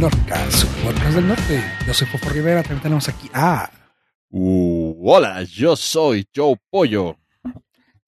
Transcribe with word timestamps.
Norca, 0.00 0.50
su 0.50 0.66
podcast 0.82 1.14
del 1.14 1.28
norte. 1.28 1.62
Yo 1.86 1.92
soy 1.92 2.06
Fofo 2.06 2.30
Rivera, 2.30 2.62
también 2.62 2.80
tenemos 2.80 3.06
aquí 3.10 3.28
a... 3.34 3.70
Uh, 4.30 4.96
hola, 5.04 5.42
yo 5.42 5.76
soy 5.76 6.26
Joe 6.34 6.56
Pollo. 6.70 7.18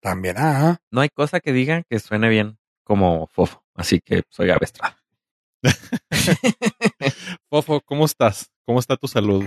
También 0.01 0.39
a... 0.39 0.81
No 0.91 1.03
hay 1.03 1.11
cosa 1.11 1.41
que 1.41 1.53
digan 1.53 1.85
que 1.91 2.01
suene 2.01 2.31
bien 2.31 2.57
como 2.83 3.27
Fofo, 3.27 3.63
así 3.75 4.01
que 4.01 4.23
soy 4.31 4.47
Gabe 4.47 4.65
Estrada. 4.65 4.97
Fofo, 7.51 7.83
¿cómo 7.83 8.07
estás? 8.07 8.51
¿Cómo 8.65 8.79
está 8.79 8.97
tu 8.97 9.07
salud 9.07 9.45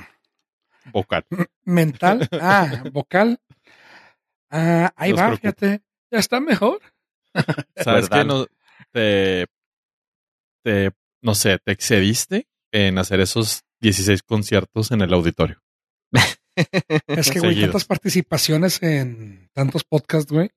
vocal? 0.92 1.26
Mental. 1.64 2.30
Ah, 2.40 2.84
vocal. 2.92 3.40
Ah, 4.52 4.94
ahí 4.96 5.14
Nos 5.14 5.20
va, 5.20 5.26
preocupa. 5.30 5.42
fíjate. 5.42 5.84
Ya 6.12 6.20
está 6.20 6.40
mejor. 6.40 6.80
¿Sabes 7.76 8.08
que 8.08 8.24
no, 8.24 8.46
te, 8.92 9.48
te, 10.62 10.92
no 11.26 11.36
sé, 11.36 11.58
te 11.64 11.72
excediste 11.72 12.48
en 12.72 12.98
hacer 13.00 13.20
esos 13.20 13.64
16 13.82 14.22
conciertos 14.24 14.92
en 14.92 15.02
el 15.02 15.14
auditorio? 15.14 15.62
Es 17.08 17.30
que, 17.32 17.40
güey, 17.40 17.60
tantas 17.60 17.84
participaciones 17.84 18.82
en 18.82 19.50
tantos 19.54 19.84
podcasts, 19.84 20.32
güey. 20.32 20.52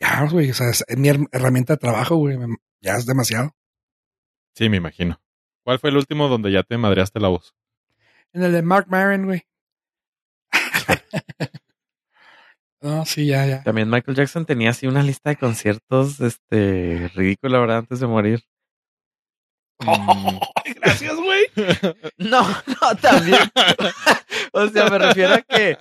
Ya, 0.00 0.26
güey, 0.30 0.50
o 0.50 0.54
sea, 0.54 0.70
es 0.70 0.82
mi 0.96 1.08
her- 1.08 1.28
herramienta 1.30 1.74
de 1.74 1.78
trabajo, 1.78 2.16
güey. 2.16 2.38
me- 2.38 2.56
Ya 2.80 2.94
es 2.96 3.04
demasiado. 3.04 3.54
Sí, 4.54 4.70
me 4.70 4.78
imagino. 4.78 5.20
¿Cuál 5.62 5.78
fue 5.78 5.90
el 5.90 5.96
último 5.98 6.28
donde 6.28 6.52
ya 6.52 6.62
te 6.62 6.78
madreaste 6.78 7.20
la 7.20 7.28
voz? 7.28 7.54
En 8.32 8.44
el 8.44 8.52
de 8.52 8.62
Mark 8.62 8.86
Maron, 8.88 9.26
güey. 9.26 9.42
no, 12.80 13.04
sí, 13.04 13.26
ya, 13.26 13.44
ya. 13.46 13.62
También 13.62 13.90
Michael 13.90 14.16
Jackson 14.16 14.46
tenía 14.46 14.70
así 14.70 14.86
una 14.86 15.02
lista 15.02 15.30
de 15.30 15.36
conciertos 15.36 16.20
este 16.20 17.10
ridícula, 17.14 17.58
¿verdad? 17.58 17.78
Antes 17.78 18.00
de 18.00 18.06
morir. 18.06 18.44
Mm, 19.80 20.38
Gracias, 20.80 21.14
güey. 21.16 21.44
No, 22.18 22.42
no, 22.66 22.96
también. 23.00 23.38
o 24.52 24.68
sea, 24.68 24.88
me 24.88 24.98
refiero 24.98 25.34
a 25.34 25.42
que 25.42 25.78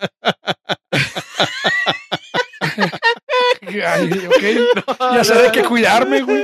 Ay, 3.86 4.12
ok. 4.28 5.14
Ya 5.16 5.24
sé 5.24 5.36
de 5.36 5.52
qué 5.52 5.64
cuidarme, 5.64 6.22
güey. 6.22 6.44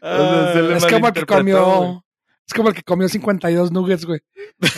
O 0.00 0.02
sea, 0.02 0.52
se 0.52 0.62
le 0.62 0.76
Es 0.76 0.84
como 0.86 1.08
el 1.08 1.12
que 1.12 1.22
güey. 1.24 1.38
comió. 1.38 2.02
Es 2.48 2.54
como 2.54 2.68
el 2.68 2.74
que 2.76 2.82
comió 2.82 3.08
52 3.08 3.72
nuggets, 3.72 4.04
güey. 4.06 4.20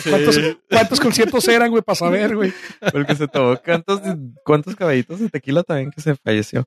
¿Cuántos, 0.09 0.35
Sí. 0.35 0.57
cuántos 0.69 0.99
conciertos 0.99 1.47
eran, 1.47 1.69
güey, 1.69 1.83
para 1.83 1.95
saber, 1.95 2.35
güey? 2.35 2.51
Porque 2.91 3.15
se 3.15 3.27
tomó 3.27 3.57
cuántos, 3.63 4.01
cuántos 4.43 4.75
caballitos 4.75 5.19
de 5.19 5.29
tequila 5.29 5.61
también 5.63 5.91
que 5.91 6.01
se 6.01 6.15
falleció. 6.15 6.65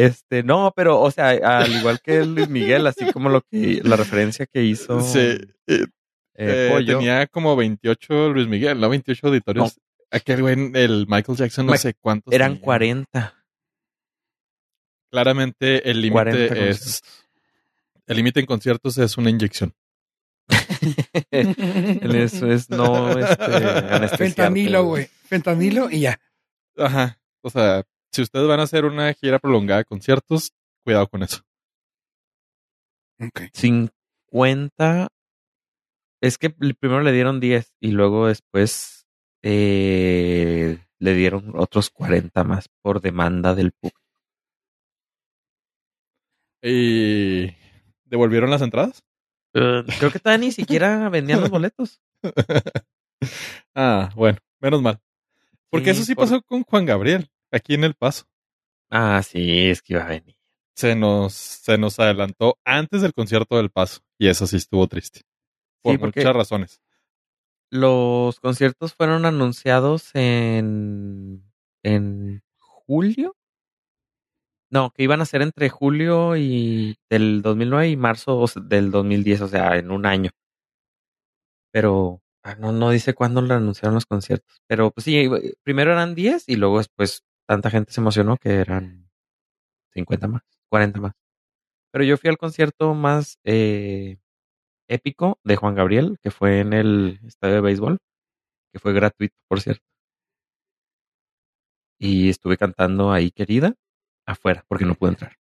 Este, 0.00 0.42
no, 0.42 0.72
pero, 0.74 1.00
o 1.00 1.10
sea, 1.10 1.28
al 1.30 1.70
igual 1.72 2.00
que 2.00 2.24
Luis 2.24 2.48
Miguel, 2.48 2.86
así 2.86 3.12
como 3.12 3.28
lo 3.28 3.42
que, 3.42 3.80
la 3.84 3.96
referencia 3.96 4.46
que 4.46 4.62
hizo 4.64 5.00
Sí, 5.02 5.18
eh, 5.18 5.46
eh, 5.66 5.86
eh, 6.36 6.68
Pollo. 6.72 6.98
tenía 6.98 7.26
como 7.26 7.54
28 7.56 8.30
Luis 8.30 8.48
Miguel, 8.48 8.80
¿no? 8.80 8.88
28 8.88 9.26
auditorios. 9.26 9.78
Aquel 10.10 10.40
güey, 10.40 10.70
el 10.74 11.06
Michael 11.08 11.36
Jackson, 11.36 11.66
no 11.66 11.72
Ma- 11.72 11.78
sé 11.78 11.94
cuántos. 12.00 12.32
eran 12.32 12.52
tenía. 12.52 12.64
40. 12.64 13.44
Claramente 15.10 15.90
el 15.90 16.10
40 16.10 16.38
límite 16.38 16.70
es. 16.70 17.02
El 18.06 18.16
límite 18.16 18.40
en 18.40 18.46
conciertos 18.46 18.96
es 18.98 19.18
una 19.18 19.28
inyección. 19.30 19.74
Eso 21.30 22.50
es 22.50 22.70
no, 22.70 23.18
este, 23.18 24.08
Fentanilo, 24.16 24.84
güey. 24.84 25.08
Fentanilo 25.24 25.90
y 25.90 26.00
ya. 26.00 26.20
Ajá. 26.76 27.18
O 27.42 27.50
sea, 27.50 27.84
si 28.12 28.22
ustedes 28.22 28.46
van 28.48 28.60
a 28.60 28.64
hacer 28.64 28.84
una 28.84 29.12
gira 29.14 29.38
prolongada 29.38 29.78
de 29.78 29.84
conciertos, 29.84 30.52
cuidado 30.84 31.06
con 31.08 31.22
eso. 31.22 31.42
Ok. 33.20 33.42
50. 33.52 35.08
Es 36.22 36.38
que 36.38 36.50
primero 36.50 37.02
le 37.02 37.12
dieron 37.12 37.40
10 37.40 37.72
y 37.80 37.92
luego 37.92 38.26
después 38.26 39.06
eh, 39.42 40.78
le 40.98 41.14
dieron 41.14 41.52
otros 41.56 41.90
40 41.90 42.44
más 42.44 42.68
por 42.82 43.00
demanda 43.00 43.54
del 43.54 43.72
público. 43.72 44.00
¿Y 46.62 47.54
devolvieron 48.04 48.50
las 48.50 48.62
entradas? 48.62 49.02
Eh, 49.54 49.82
creo 49.98 50.10
que 50.12 50.18
todavía 50.18 50.46
ni 50.46 50.52
siquiera 50.52 51.08
vendían 51.08 51.40
los 51.40 51.50
boletos. 51.50 52.00
Ah, 53.74 54.10
bueno, 54.14 54.38
menos 54.60 54.82
mal. 54.82 55.00
Porque 55.70 55.86
Sí, 55.94 56.00
eso 56.00 56.04
sí 56.04 56.14
por- 56.14 56.24
pasó 56.24 56.42
con 56.42 56.62
Juan 56.64 56.84
Gabriel, 56.84 57.28
aquí 57.52 57.74
en 57.74 57.84
El 57.84 57.94
Paso. 57.94 58.26
Ah, 58.90 59.22
sí, 59.22 59.68
es 59.68 59.82
que 59.82 59.94
iba 59.94 60.04
a 60.04 60.08
venir. 60.08 60.36
Se 60.74 60.96
nos, 60.96 61.32
se 61.34 61.78
nos 61.78 61.98
adelantó 61.98 62.58
antes 62.64 63.02
del 63.02 63.12
concierto 63.12 63.56
del 63.56 63.70
Paso. 63.70 64.00
Y 64.18 64.28
eso 64.28 64.46
sí 64.46 64.56
estuvo 64.56 64.86
triste. 64.86 65.22
Por 65.82 65.96
Sí, 65.96 66.02
muchas 66.02 66.34
razones. 66.34 66.80
Los 67.70 68.40
conciertos 68.40 68.94
fueron 68.94 69.26
anunciados 69.26 70.10
en, 70.14 71.44
en 71.82 72.42
julio. 72.58 73.36
No, 74.70 74.90
que 74.90 75.02
iban 75.02 75.20
a 75.20 75.26
ser 75.26 75.42
entre 75.42 75.68
julio 75.68 76.36
y 76.36 76.96
del 77.08 77.42
2009 77.42 77.88
y 77.88 77.96
marzo 77.96 78.44
del 78.62 78.90
2010, 78.90 79.40
o 79.42 79.48
sea, 79.48 79.76
en 79.76 79.90
un 79.90 80.06
año. 80.06 80.30
Pero 81.72 82.22
ah, 82.42 82.54
no, 82.56 82.72
no 82.72 82.90
dice 82.90 83.14
cuándo 83.14 83.40
lo 83.42 83.54
anunciaron 83.54 83.94
los 83.94 84.06
conciertos. 84.06 84.62
Pero 84.66 84.90
pues 84.90 85.04
sí, 85.04 85.28
primero 85.62 85.92
eran 85.92 86.14
10 86.14 86.48
y 86.48 86.56
luego 86.56 86.78
después 86.78 87.24
tanta 87.50 87.68
gente 87.68 87.92
se 87.92 88.00
emocionó 88.00 88.36
que 88.36 88.60
eran 88.60 89.10
50 89.92 90.28
más, 90.28 90.42
40 90.70 91.00
más. 91.00 91.14
Pero 91.92 92.04
yo 92.04 92.18
fui 92.18 92.30
al 92.30 92.38
concierto 92.38 92.94
más 92.94 93.38
eh, 93.44 94.18
épico 94.88 95.40
de 95.44 95.56
Juan 95.56 95.74
Gabriel, 95.74 96.18
que 96.22 96.30
fue 96.30 96.60
en 96.60 96.72
el 96.74 97.20
estadio 97.26 97.56
de 97.56 97.62
béisbol, 97.62 97.98
que 98.72 98.80
fue 98.80 98.92
gratuito, 98.94 99.36
por 99.48 99.60
cierto. 99.60 99.84
Y 102.00 102.30
estuve 102.30 102.56
cantando 102.56 103.12
ahí, 103.12 103.30
querida, 103.30 103.74
afuera, 104.26 104.64
porque 104.68 104.84
no 104.86 104.94
pude 104.96 105.10
entrar. 105.10 105.36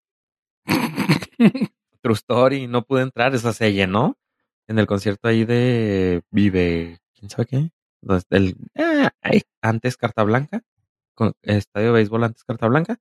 True 2.03 2.15
story, 2.15 2.67
no 2.67 2.83
pude 2.85 3.03
entrar, 3.03 3.35
esa 3.35 3.53
se 3.53 3.73
llenó 3.73 4.17
en 4.69 4.79
el 4.79 4.87
concierto 4.87 5.29
ahí 5.29 5.45
de 5.45 6.23
Vive, 6.31 6.99
¿quién 7.15 7.31
sabe 7.31 7.47
qué? 7.47 7.71
El- 8.31 8.57
ahí, 9.23 9.43
antes 9.63 9.97
Carta 9.97 10.23
Blanca, 10.25 10.63
con, 11.19 11.33
estadio 11.43 11.89
de 11.89 11.93
béisbol 11.95 12.25
antes 12.25 12.45
Carta 12.45 12.69
Blanca, 12.69 12.97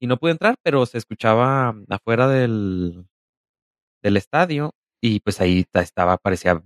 y 0.00 0.06
no 0.08 0.16
pude 0.18 0.32
entrar, 0.32 0.56
pero 0.64 0.86
se 0.86 0.98
escuchaba 0.98 1.74
afuera 1.90 2.26
del, 2.28 3.06
del 4.02 4.16
estadio, 4.16 4.72
y 5.00 5.20
pues 5.20 5.40
ahí 5.40 5.64
ta- 5.64 5.82
estaba, 5.82 6.16
parecía 6.18 6.62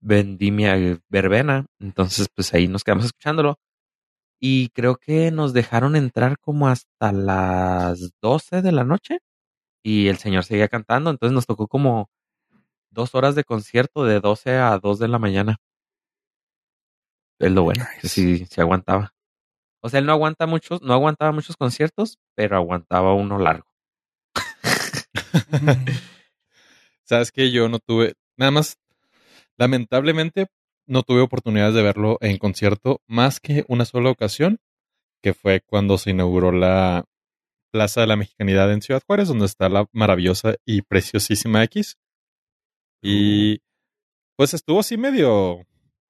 vendimia 0.00 0.76
eh, 0.78 0.98
verbena, 1.08 1.66
entonces 1.80 2.28
pues 2.34 2.54
ahí 2.54 2.68
nos 2.68 2.84
quedamos 2.84 3.06
escuchándolo. 3.06 3.56
Y 4.40 4.68
creo 4.70 4.96
que 4.96 5.30
nos 5.32 5.52
dejaron 5.52 5.96
entrar 5.96 6.38
como 6.38 6.68
hasta 6.68 7.12
las 7.12 8.12
12 8.22 8.62
de 8.62 8.72
la 8.72 8.84
noche 8.84 9.18
y 9.84 10.08
el 10.08 10.18
señor 10.18 10.44
seguía 10.44 10.68
cantando, 10.68 11.10
entonces 11.10 11.34
nos 11.34 11.46
tocó 11.46 11.68
como 11.68 12.08
dos 12.90 13.14
horas 13.16 13.34
de 13.34 13.44
concierto 13.44 14.04
de 14.04 14.20
12 14.20 14.56
a 14.56 14.78
2 14.78 14.98
de 15.00 15.08
la 15.08 15.18
mañana. 15.18 15.56
Es 17.40 17.52
lo 17.52 17.64
bueno, 17.64 17.84
que 18.00 18.02
Nice. 18.04 18.08
sí, 18.08 18.46
sí 18.46 18.60
aguantaba. 18.60 19.12
O 19.80 19.88
sea, 19.88 20.00
él 20.00 20.06
no 20.06 20.12
aguanta 20.12 20.46
muchos, 20.46 20.82
no 20.82 20.92
aguantaba 20.92 21.32
muchos 21.32 21.56
conciertos, 21.56 22.18
pero 22.34 22.56
aguantaba 22.56 23.14
uno 23.14 23.38
largo. 23.38 23.66
Sabes 27.04 27.32
que 27.32 27.50
yo 27.50 27.68
no 27.68 27.78
tuve, 27.78 28.14
nada 28.36 28.50
más, 28.50 28.78
lamentablemente, 29.56 30.48
no 30.86 31.02
tuve 31.02 31.20
oportunidades 31.20 31.74
de 31.74 31.82
verlo 31.82 32.18
en 32.20 32.38
concierto 32.38 33.02
más 33.06 33.40
que 33.40 33.64
una 33.68 33.84
sola 33.84 34.10
ocasión, 34.10 34.58
que 35.22 35.34
fue 35.34 35.60
cuando 35.60 35.98
se 35.98 36.10
inauguró 36.10 36.52
la 36.52 37.04
Plaza 37.70 38.00
de 38.00 38.06
la 38.06 38.16
Mexicanidad 38.16 38.72
en 38.72 38.80
Ciudad 38.80 39.02
Juárez, 39.06 39.28
donde 39.28 39.44
está 39.44 39.68
la 39.68 39.86
maravillosa 39.92 40.56
y 40.64 40.82
preciosísima 40.82 41.62
X. 41.64 41.98
Y 43.02 43.60
pues 44.36 44.54
estuvo 44.54 44.80
así 44.80 44.96
medio, 44.96 45.66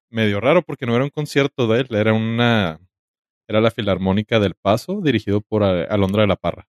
medio 0.09 0.41
raro 0.41 0.63
porque 0.63 0.87
no 0.87 0.95
era 0.95 1.05
un 1.05 1.11
concierto 1.11 1.67
de 1.67 1.81
él, 1.81 1.89
era 1.91 2.13
una, 2.13 2.79
era 3.49 3.61
la 3.61 3.71
Filarmónica 3.71 4.39
del 4.39 4.55
Paso, 4.55 5.01
dirigido 5.03 5.41
por 5.41 5.63
Alondra 5.65 6.23
de 6.23 6.29
la 6.29 6.37
Parra. 6.37 6.69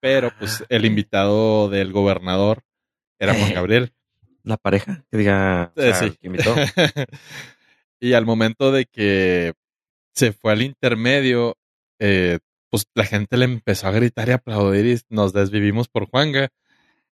Pero 0.00 0.30
pues 0.38 0.64
el 0.68 0.84
invitado 0.86 1.68
del 1.68 1.92
gobernador 1.92 2.62
era 3.18 3.34
Juan 3.34 3.52
Gabriel. 3.54 3.92
La 4.42 4.56
pareja, 4.56 5.04
que 5.10 5.18
diga, 5.18 5.72
o 5.76 5.80
Eh, 5.80 5.92
sea, 5.92 6.08
sí. 6.08 6.16
que 6.18 6.26
invitó. 6.28 6.54
y 8.00 8.14
al 8.14 8.24
momento 8.24 8.72
de 8.72 8.86
que 8.86 9.52
se 10.14 10.32
fue 10.32 10.52
al 10.52 10.62
intermedio, 10.62 11.56
eh, 11.98 12.38
pues 12.70 12.86
la 12.94 13.04
gente 13.04 13.36
le 13.36 13.44
empezó 13.44 13.88
a 13.88 13.92
gritar 13.92 14.28
y 14.28 14.32
aplaudir 14.32 14.86
y 14.86 14.98
nos 15.14 15.32
desvivimos 15.34 15.88
por 15.88 16.06
Juanga. 16.08 16.48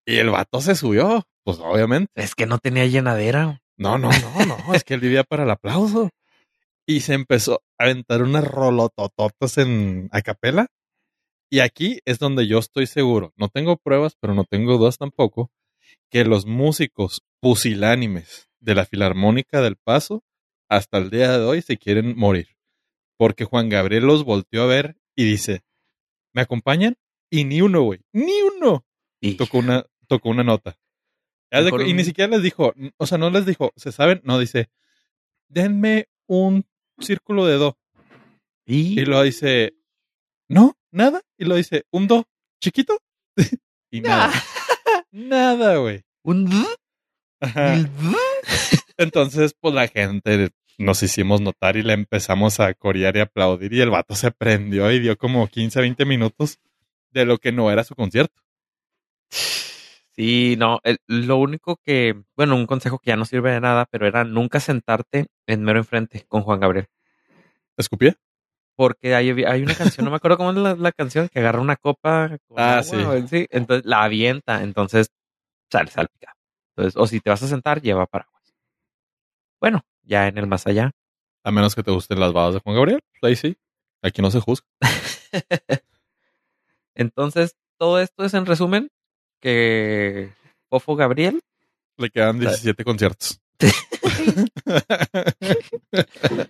Y 0.05 0.17
el 0.17 0.29
vato 0.29 0.61
se 0.61 0.75
subió, 0.75 1.27
pues 1.43 1.57
obviamente. 1.59 2.11
Es 2.15 2.33
que 2.35 2.45
no 2.45 2.59
tenía 2.59 2.85
llenadera. 2.85 3.61
No, 3.75 3.97
no, 3.97 4.09
no, 4.09 4.45
no, 4.45 4.73
es 4.73 4.83
que 4.85 4.93
él 4.93 5.01
vivía 5.01 5.23
para 5.25 5.43
el 5.43 5.49
aplauso. 5.51 6.09
Y 6.87 7.01
se 7.01 7.13
empezó 7.13 7.61
a 7.77 7.83
aventar 7.83 8.23
unas 8.23 8.45
rolotototas 8.45 9.57
en 9.57 10.09
acapela. 10.11 10.67
Y 11.49 11.59
aquí 11.59 11.99
es 12.05 12.17
donde 12.17 12.47
yo 12.47 12.59
estoy 12.59 12.87
seguro. 12.87 13.33
No 13.35 13.49
tengo 13.49 13.77
pruebas, 13.77 14.15
pero 14.19 14.33
no 14.33 14.45
tengo 14.45 14.77
dudas 14.77 14.97
tampoco. 14.97 15.51
que 16.09 16.23
los 16.25 16.45
músicos 16.45 17.21
pusilánimes 17.41 18.49
de 18.59 18.75
la 18.75 18.85
Filarmónica 18.85 19.61
del 19.61 19.75
Paso 19.75 20.23
hasta 20.69 20.97
el 20.97 21.09
día 21.09 21.37
de 21.37 21.45
hoy 21.45 21.61
se 21.61 21.77
quieren 21.77 22.17
morir. 22.17 22.57
Porque 23.17 23.45
Juan 23.45 23.69
Gabriel 23.69 24.05
los 24.05 24.23
volteó 24.23 24.63
a 24.63 24.67
ver 24.67 24.97
y 25.15 25.25
dice, 25.25 25.63
¿me 26.33 26.41
acompañan? 26.41 26.95
Y 27.29 27.43
ni 27.43 27.61
uno, 27.61 27.81
güey, 27.81 27.99
ni 28.13 28.41
uno 28.41 28.85
Y 29.19 29.35
tocó 29.35 29.57
una, 29.57 29.85
tocó 30.07 30.29
una 30.29 30.43
nota. 30.43 30.77
Y 31.85 31.93
ni 31.93 32.03
siquiera 32.03 32.31
les 32.31 32.43
dijo, 32.43 32.73
o 32.97 33.05
sea, 33.05 33.17
no 33.17 33.29
les 33.29 33.45
dijo, 33.45 33.71
¿se 33.75 33.91
saben? 33.91 34.21
No, 34.23 34.39
dice, 34.39 34.69
denme 35.47 36.09
un 36.27 36.65
círculo 36.99 37.45
de 37.45 37.55
do. 37.55 37.77
y- 38.65 38.99
Y 38.99 39.05
lo 39.05 39.21
dice, 39.23 39.73
no, 40.49 40.75
nada. 40.91 41.21
Y 41.37 41.45
lo 41.45 41.55
dice, 41.55 41.85
un 41.91 42.07
do 42.07 42.25
chiquito. 42.61 42.99
y 43.91 44.01
nada. 44.01 44.31
nada, 45.11 45.77
güey. 45.77 46.03
un 46.23 46.49
Ajá. 47.39 47.75
Entonces, 48.97 49.53
pues 49.59 49.73
la 49.75 49.87
gente 49.87 50.49
nos 50.79 51.01
hicimos 51.03 51.39
notar 51.41 51.77
y 51.77 51.83
le 51.83 51.93
empezamos 51.93 52.59
a 52.59 52.73
corear 52.73 53.15
y 53.15 53.19
aplaudir. 53.19 53.73
Y 53.73 53.81
el 53.81 53.89
vato 53.91 54.15
se 54.15 54.31
prendió 54.31 54.91
y 54.91 54.99
dio 54.99 55.17
como 55.17 55.47
15, 55.47 55.79
20 55.81 56.05
minutos 56.05 56.59
de 57.11 57.25
lo 57.25 57.37
que 57.37 57.51
no 57.51 57.71
era 57.71 57.83
su 57.83 57.95
concierto. 57.95 58.41
Sí, 60.17 60.55
no, 60.57 60.79
el- 60.83 60.97
lo 61.07 61.37
único 61.37 61.77
que, 61.77 62.19
bueno, 62.35 62.55
un 62.55 62.65
consejo 62.65 62.97
que 62.97 63.09
ya 63.09 63.15
no 63.15 63.25
sirve 63.25 63.51
de 63.51 63.61
nada, 63.61 63.85
pero 63.91 64.07
era 64.07 64.23
nunca 64.23 64.59
sentarte 64.59 65.27
en 65.45 65.63
mero 65.63 65.77
enfrente 65.79 66.25
con 66.27 66.41
Juan 66.41 66.59
Gabriel. 66.59 66.87
¿Escupía? 67.77 68.15
Porque 68.75 69.13
hay, 69.15 69.29
hay 69.43 69.63
una 69.63 69.75
canción, 69.75 70.05
no 70.05 70.11
me 70.11 70.17
acuerdo 70.17 70.37
cómo 70.37 70.51
es 70.51 70.57
la, 70.57 70.75
la 70.75 70.91
canción, 70.91 71.29
que 71.29 71.39
agarra 71.39 71.61
una 71.61 71.75
copa. 71.75 72.37
con 72.47 72.59
Ah, 72.59 72.79
agua, 72.79 73.21
sí. 73.21 73.27
sí. 73.27 73.47
Entonces 73.51 73.85
la 73.85 74.03
avienta, 74.03 74.63
entonces 74.63 75.11
sale 75.71 75.91
salpica. 75.91 76.33
Entonces, 76.75 76.99
o 76.99 77.05
si 77.07 77.19
te 77.19 77.29
vas 77.29 77.43
a 77.43 77.47
sentar, 77.47 77.81
lleva 77.81 78.07
paraguas. 78.07 78.55
Bueno, 79.61 79.81
ya 80.03 80.27
en 80.27 80.37
el 80.39 80.47
más 80.47 80.65
allá. 80.67 80.91
A 81.43 81.51
menos 81.51 81.75
que 81.75 81.83
te 81.83 81.91
gusten 81.91 82.19
las 82.19 82.33
balas 82.33 82.55
de 82.55 82.59
Juan 82.61 82.75
Gabriel. 82.75 83.01
Pues 83.19 83.29
ahí 83.29 83.35
sí. 83.35 83.57
Aquí 84.01 84.21
no 84.21 84.31
se 84.31 84.39
juzga. 84.39 84.65
Entonces, 86.95 87.55
todo 87.77 87.99
esto 87.99 88.23
es 88.25 88.33
en 88.33 88.45
resumen 88.45 88.89
que 89.39 90.33
Fofo 90.69 90.95
Gabriel 90.95 91.41
Le 91.97 92.09
quedan 92.09 92.39
17 92.39 92.83
conciertos. 92.83 93.39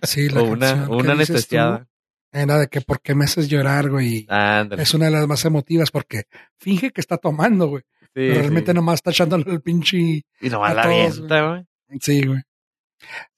Sí, 0.02 0.28
la 0.28 0.42
o 0.42 0.44
una, 0.44 0.88
una 0.88 1.04
tú 1.04 1.10
anestesiada. 1.12 1.86
Era 2.32 2.58
de 2.58 2.68
que 2.68 2.80
por 2.82 3.00
qué 3.00 3.14
me 3.14 3.24
haces 3.24 3.48
llorar, 3.48 3.88
güey. 3.90 4.26
Ándale. 4.28 4.82
Es 4.82 4.92
una 4.94 5.06
de 5.06 5.12
las 5.12 5.26
más 5.26 5.44
emotivas 5.44 5.90
porque 5.90 6.24
finge 6.58 6.90
que 6.90 7.00
está 7.00 7.16
tomando, 7.16 7.68
güey. 7.68 7.82
Sí, 8.00 8.08
pero 8.14 8.34
realmente 8.40 8.72
sí. 8.72 8.74
nomás 8.74 8.96
está 8.96 9.10
echándole 9.10 9.44
el 9.50 9.62
pinche. 9.62 9.96
Y 10.40 10.50
nomás 10.50 10.72
a 10.72 10.74
la 10.74 10.82
todos, 10.82 10.94
avienta, 11.14 11.48
güey. 11.48 11.66
Sí, 12.00 12.26
güey. 12.26 12.40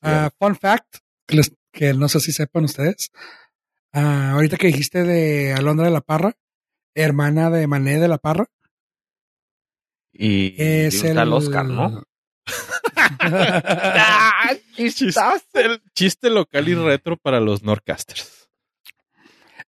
Ah, 0.03 0.31
fun 0.39 0.57
fact, 0.57 0.97
que, 1.27 1.37
les- 1.37 1.55
que 1.73 1.95
no 1.95 2.09
sé 2.09 2.19
si 2.21 2.33
sepan 2.33 2.65
ustedes. 2.65 3.11
Ah, 3.93 4.33
ahorita 4.33 4.57
que 4.57 4.67
dijiste 4.69 5.05
de 5.05 5.53
Alondra 5.53 5.87
de 5.87 5.93
la 5.93 6.01
Parra, 6.01 6.37
hermana 6.95 7.51
de 7.51 7.67
Mané 7.67 8.01
de 8.01 8.09
la 8.09 8.19
Parra, 8.19 8.47
Y, 10.23 10.55
es 10.59 10.97
y 10.97 10.99
el. 10.99 11.07
está 11.07 11.23
el 11.23 11.33
Oscar, 11.33 11.65
¿no? 11.65 12.03
¡Ah! 13.21 14.51
chiste, 14.77 15.15
el 15.55 15.83
chiste 15.95 16.29
local 16.29 16.69
y 16.69 16.75
retro 16.75 17.17
para 17.17 17.41
los 17.41 17.63
Norcasters. 17.63 18.51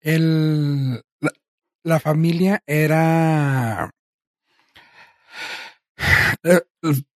El, 0.02 1.02
la, 1.20 1.32
la 1.84 2.00
familia 2.00 2.62
era. 2.68 3.90
El, 6.44 6.62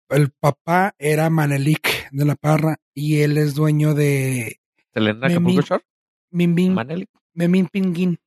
el 0.09 0.31
papá 0.31 0.95
era 0.97 1.29
Manelik 1.29 2.09
de 2.11 2.25
la 2.25 2.35
Parra 2.35 2.77
y 2.95 3.21
él 3.21 3.37
es 3.37 3.53
dueño 3.53 3.93
de 3.93 4.59
Selena. 4.91 5.27
Acapulco 5.27 5.61
Shore. 5.61 5.83
Mimin, 6.31 6.73
Maneli. 6.73 7.07
Memín 7.35 7.67
Pinguín. 7.67 8.17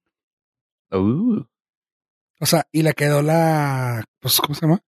Uh, 0.93 1.43
O 2.39 2.47
sea, 2.47 2.69
y 2.71 2.83
le 2.83 2.95
quedó 2.95 3.21
la. 3.21 4.05
Pues, 4.21 4.41
¿Cómo 4.41 4.55
se 4.55 4.61
llama? 4.61 4.81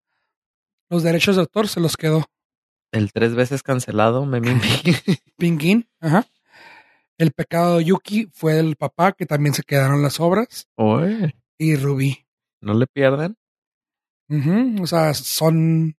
Los 0.92 1.02
derechos 1.02 1.36
de 1.36 1.40
autor 1.40 1.68
se 1.68 1.80
los 1.80 1.96
quedó. 1.96 2.26
el 2.92 3.12
tres 3.14 3.34
veces 3.34 3.62
cancelado, 3.62 4.26
Memín. 4.26 4.60
Pinguín, 5.38 5.88
ajá. 6.00 6.26
El 7.16 7.32
pecado 7.32 7.78
de 7.78 7.84
Yuki 7.86 8.28
fue 8.34 8.52
del 8.52 8.76
papá, 8.76 9.12
que 9.12 9.24
también 9.24 9.54
se 9.54 9.62
quedaron 9.62 10.02
las 10.02 10.20
obras. 10.20 10.68
Oye, 10.74 11.34
Y 11.56 11.76
Rubí. 11.76 12.26
no 12.60 12.74
le 12.74 12.86
pierdan. 12.86 13.38
Ujú, 14.28 14.82
O 14.82 14.86
sea, 14.86 15.14
son. 15.14 15.96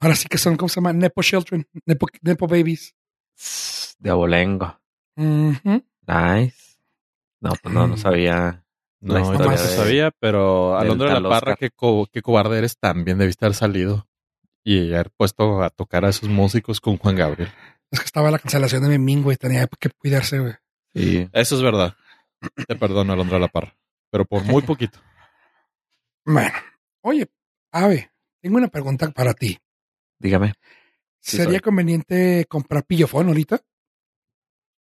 Ahora 0.00 0.14
sí 0.16 0.28
que 0.28 0.36
son, 0.36 0.56
¿cómo 0.58 0.68
se 0.68 0.76
llama? 0.82 0.92
Nepo 0.92 1.22
Children, 1.22 1.66
Nepo, 1.86 2.06
Nepo 2.20 2.46
Babies. 2.46 2.94
De 3.98 4.10
abolengo. 4.10 4.78
Nice. 5.16 6.76
No, 7.40 7.52
pues 7.62 7.74
no, 7.74 7.86
no 7.86 7.94
Mm. 7.94 7.98
sabía. 7.98 8.64
No, 9.00 9.14
no 9.32 9.48
de- 9.50 9.56
sabía, 9.56 10.10
pero 10.20 10.76
Alondra 10.76 11.14
de 11.14 11.20
la 11.22 11.28
Parra, 11.30 11.56
qué, 11.56 11.70
co- 11.70 12.06
qué 12.12 12.20
cobarde 12.20 12.58
eres, 12.58 12.76
también 12.78 13.16
debiste 13.16 13.46
haber 13.46 13.54
salido 13.56 14.06
y 14.64 14.92
haber 14.92 15.10
puesto 15.10 15.62
a 15.62 15.70
tocar 15.70 16.04
a 16.04 16.08
esos 16.10 16.28
músicos 16.28 16.80
con 16.80 16.96
Juan 16.98 17.16
Gabriel. 17.16 17.50
Es 17.90 17.98
que 18.00 18.06
estaba 18.06 18.30
la 18.30 18.38
cancelación 18.38 18.82
de 18.82 18.88
Memín, 18.88 19.22
güey. 19.22 19.36
Tenía 19.36 19.66
que 19.66 19.90
cuidarse, 19.90 20.38
güey. 20.38 20.54
Sí. 20.94 21.28
Eso 21.32 21.56
es 21.56 21.62
verdad. 21.62 21.94
Te 22.68 22.76
perdono, 22.76 23.12
Alondra 23.12 23.38
la 23.38 23.48
Parra, 23.48 23.76
pero 24.10 24.24
por 24.24 24.44
muy 24.44 24.62
poquito. 24.62 24.98
Bueno, 26.24 26.52
oye, 27.00 27.28
Ave, 27.72 28.12
tengo 28.42 28.58
una 28.58 28.68
pregunta 28.68 29.10
para 29.10 29.32
ti. 29.34 29.58
Dígame. 30.18 30.52
Sí, 31.18 31.38
¿Sería 31.38 31.52
soy. 31.54 31.60
conveniente 31.60 32.44
comprar 32.48 32.84
pillofón 32.84 33.28
ahorita? 33.28 33.60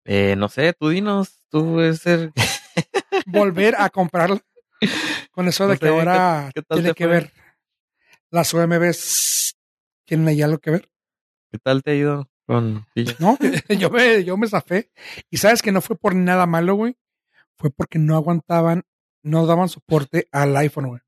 Eh, 0.05 0.35
no 0.35 0.49
sé, 0.49 0.73
tú 0.73 0.89
dinos. 0.89 1.39
Tú 1.49 1.79
es 1.79 2.05
el... 2.07 2.33
Volver 3.27 3.75
a 3.77 3.89
comprarla. 3.91 4.41
Con 5.31 5.47
eso 5.47 5.67
de 5.67 5.75
No 5.75 5.79
que 5.79 5.87
ahora 5.87 6.49
¿qué- 6.53 6.61
qué 6.61 6.65
tal 6.67 6.77
tiene 6.79 6.93
que 6.95 7.05
ver. 7.07 7.33
Las 8.31 8.53
OMBs 8.53 9.46
tienen 10.07 10.27
ahí 10.27 10.41
algo 10.41 10.57
que 10.59 10.71
ver. 10.71 10.89
¿Qué 11.51 11.59
tal 11.59 11.83
te 11.83 11.91
ha 11.91 11.95
ido 11.95 12.29
con? 12.45 12.85
No, 13.19 13.37
yo 13.79 13.89
me, 13.91 14.23
yo 14.23 14.37
me 14.37 14.47
zafé. 14.47 14.89
Y 15.29 15.37
sabes 15.37 15.61
que 15.61 15.71
no 15.71 15.81
fue 15.81 15.95
por 15.97 16.15
nada 16.15 16.47
malo, 16.47 16.75
güey. 16.75 16.97
Fue 17.57 17.69
porque 17.71 17.99
no 17.99 18.15
aguantaban, 18.15 18.83
no 19.23 19.45
daban 19.45 19.69
soporte 19.69 20.27
al 20.31 20.55
iPhone, 20.57 20.87
güey. 20.87 21.01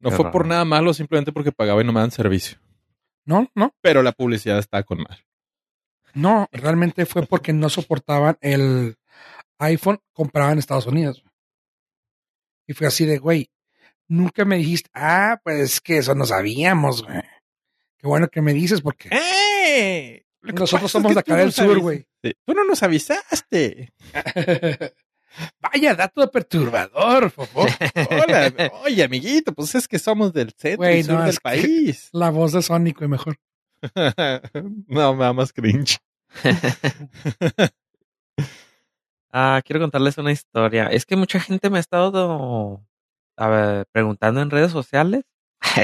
No 0.00 0.10
Qué 0.10 0.16
fue 0.16 0.30
por 0.30 0.46
nada 0.46 0.64
malo, 0.64 0.92
simplemente 0.92 1.32
porque 1.32 1.52
pagaba 1.52 1.80
y 1.80 1.84
no 1.84 1.92
me 1.92 2.00
dan 2.00 2.10
servicio. 2.10 2.58
No, 3.24 3.48
no, 3.54 3.74
Pero 3.80 4.02
la 4.02 4.12
publicidad 4.12 4.58
está 4.58 4.82
con 4.82 4.98
mal. 4.98 5.24
no. 6.14 6.48
Realmente 6.52 7.06
fue 7.06 7.26
porque 7.26 7.52
no 7.52 7.68
soportaban 7.68 8.36
el 8.40 8.96
iPhone 9.58 9.98
comprado 10.12 10.52
en 10.52 10.58
Estados 10.58 10.86
Unidos. 10.86 11.22
güey. 11.22 11.32
Y 12.68 12.72
fue 12.74 12.86
así 12.86 13.04
de, 13.06 13.18
güey, 13.18 13.50
nunca 14.08 14.44
me 14.44 14.56
dijiste, 14.58 14.90
ah, 14.94 15.40
pues 15.42 15.80
que 15.80 15.98
eso 15.98 16.14
no 16.14 16.24
sabíamos, 16.24 17.02
güey. 17.04 17.20
Qué 18.06 18.08
bueno 18.08 18.28
que 18.28 18.40
me 18.40 18.52
dices 18.52 18.82
porque 18.82 19.08
¡Eh! 19.10 20.24
nosotros 20.40 20.92
somos 20.92 21.12
de 21.12 21.18
acá 21.18 21.34
del 21.34 21.50
sur, 21.52 21.76
güey. 21.80 22.06
Tú 22.22 22.54
no 22.54 22.62
nos 22.62 22.80
avisaste. 22.84 23.92
Vaya 25.60 25.96
dato 25.96 26.30
perturbador, 26.30 27.32
fofo. 27.32 27.66
Hola, 28.10 28.52
oye, 28.84 29.02
amiguito, 29.02 29.52
pues 29.52 29.74
es 29.74 29.88
que 29.88 29.98
somos 29.98 30.32
del 30.32 30.52
centro 30.52 30.88
y 30.88 31.02
sur 31.02 31.14
no, 31.14 31.24
del 31.24 31.38
país. 31.42 32.08
La 32.12 32.30
voz 32.30 32.52
de 32.52 32.62
Sonic, 32.62 32.96
güey, 32.98 33.10
mejor. 33.10 33.40
no, 34.86 35.14
me 35.16 35.24
da 35.24 35.32
más 35.32 35.52
cringe. 35.52 35.98
Ah, 39.32 39.60
quiero 39.64 39.80
contarles 39.80 40.16
una 40.16 40.30
historia. 40.30 40.86
Es 40.86 41.04
que 41.06 41.16
mucha 41.16 41.40
gente 41.40 41.70
me 41.70 41.78
ha 41.78 41.80
estado 41.80 42.86
a 43.36 43.48
ver, 43.48 43.86
preguntando 43.90 44.42
en 44.42 44.50
redes 44.50 44.70
sociales 44.70 45.24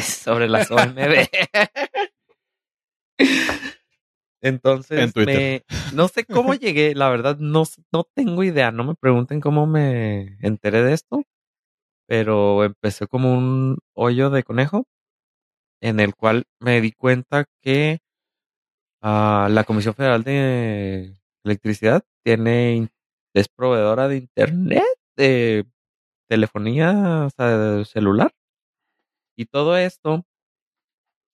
sobre 0.01 0.49
las 0.49 0.71
OMB. 0.71 1.29
Entonces, 4.43 4.99
En 4.99 5.13
Twitter. 5.13 5.63
me- 5.71 5.97
no 5.97 6.09
sé 6.09 6.25
cómo 6.25 6.55
llegué, 6.55 6.95
la 6.95 7.09
verdad, 7.09 7.37
no, 7.39 7.63
no 7.93 8.05
tengo 8.15 8.43
idea. 8.43 8.73
No 8.73 8.85
me 8.85 8.95
pregunten 8.95 9.41
cómo 9.41 9.67
me 9.67 10.37
enteré 10.41 10.83
de 10.83 10.93
esto, 10.95 11.23
pero 12.09 12.65
empecé 12.65 13.07
como 13.07 13.33
un 13.33 13.79
hoyo 13.95 14.31
de 14.31 14.43
conejo 14.43 14.85
en 15.81 16.01
el 16.01 16.15
cual 16.15 16.45
me 16.61 16.81
di 16.81 16.93
cuenta 16.93 17.45
que 17.63 18.01
ah, 19.03 19.49
la 19.51 19.65
Comisión 19.65 19.95
Federal 19.95 20.25
de 20.25 21.17
Electricidad 21.45 22.03
tiene 22.25 22.89
es 23.35 23.49
proveedora 23.49 24.09
de 24.09 24.17
internet, 24.17 24.85
de 25.17 25.67
telefonía 26.29 27.25
o 27.27 27.31
sea, 27.31 27.57
de 27.59 27.85
celular. 27.85 28.33
Y 29.37 29.47
todo 29.47 29.77
esto 29.77 30.25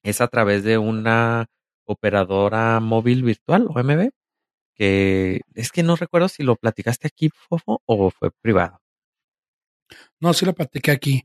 es 0.04 0.20
a 0.20 0.28
través 0.28 0.64
de 0.64 0.78
una 0.78 1.46
operadora 1.88 2.78
móvil 2.80 3.22
virtual, 3.22 3.66
OMB, 3.68 4.10
que 4.74 5.40
es 5.54 5.72
que 5.72 5.82
no 5.82 5.96
recuerdo 5.96 6.28
si 6.28 6.42
lo 6.42 6.56
platicaste 6.56 7.08
aquí, 7.08 7.30
Fofo, 7.34 7.82
o 7.86 8.10
fue 8.10 8.30
privado. 8.30 8.80
No, 10.20 10.32
sí 10.34 10.44
lo 10.44 10.54
platiqué 10.54 10.90
aquí. 10.90 11.24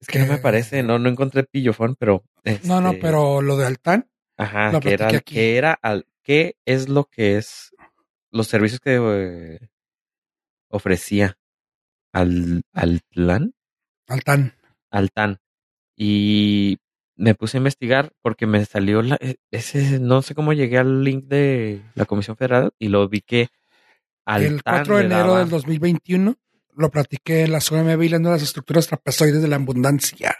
Es 0.00 0.08
que 0.08 0.18
no 0.18 0.26
me 0.26 0.38
parece, 0.38 0.82
no, 0.82 0.98
no 0.98 1.08
encontré 1.08 1.44
pillofón, 1.44 1.96
pero. 1.98 2.24
No, 2.64 2.80
no, 2.80 2.90
este, 2.90 3.00
pero 3.02 3.42
lo 3.42 3.56
de 3.56 3.66
Altán, 3.66 4.08
Ajá, 4.36 4.72
lo 4.72 4.80
que 4.80 4.92
era, 4.92 5.08
aquí. 5.08 5.34
que 5.34 5.56
era 5.56 5.72
al, 5.72 6.06
¿qué 6.22 6.56
es 6.64 6.88
lo 6.88 7.04
que 7.04 7.36
es 7.36 7.74
los 8.30 8.46
servicios 8.46 8.80
que 8.80 8.96
eh, 8.96 9.68
ofrecía 10.68 11.38
al, 12.12 12.62
al 12.72 13.00
plan, 13.10 13.54
Altán. 14.06 14.54
al 14.90 15.10
TAN? 15.10 15.40
Y 15.96 16.78
me 17.20 17.34
puse 17.34 17.56
a 17.56 17.60
investigar 17.60 18.12
porque 18.22 18.46
me 18.46 18.64
salió 18.64 19.02
la, 19.02 19.16
e- 19.20 19.36
ese, 19.50 20.00
no 20.00 20.22
sé 20.22 20.34
cómo 20.34 20.52
llegué 20.54 20.78
al 20.78 21.04
link 21.04 21.24
de 21.26 21.82
la 21.94 22.06
Comisión 22.06 22.36
Federal 22.36 22.72
y 22.78 22.88
lo 22.88 23.06
vi 23.08 23.20
que 23.20 23.48
al 24.24 24.42
el 24.42 24.62
TAN 24.62 24.74
4 24.86 24.96
de 24.96 25.04
enero 25.04 25.20
daba- 25.28 25.38
del 25.40 25.50
2021 25.50 26.36
lo 26.76 26.90
platiqué 26.90 27.42
en 27.42 27.52
la 27.52 27.60
zona 27.60 27.94
viendo 27.96 28.30
las 28.30 28.42
estructuras 28.42 28.86
trapezoides 28.86 29.42
de 29.42 29.48
la 29.48 29.56
abundancia. 29.56 30.36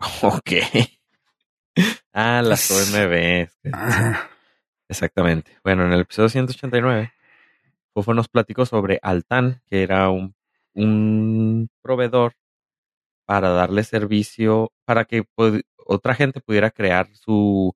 Ok. 0.22 0.50
ah, 2.12 2.42
las 2.44 2.68
OMB. 2.70 3.48
Exactamente. 4.88 5.58
Bueno, 5.64 5.86
en 5.86 5.92
el 5.92 6.00
episodio 6.00 6.28
189, 6.28 7.12
Fofo 7.94 8.12
nos 8.12 8.28
platicó 8.28 8.66
sobre 8.66 8.98
Altan, 9.02 9.62
que 9.66 9.82
era 9.82 10.10
un, 10.10 10.34
un 10.74 11.68
proveedor 11.82 12.34
para 13.24 13.50
darle 13.50 13.84
servicio, 13.84 14.72
para 14.84 15.04
que 15.04 15.24
otra 15.76 16.14
gente 16.14 16.40
pudiera 16.40 16.70
crear 16.70 17.08
su 17.14 17.74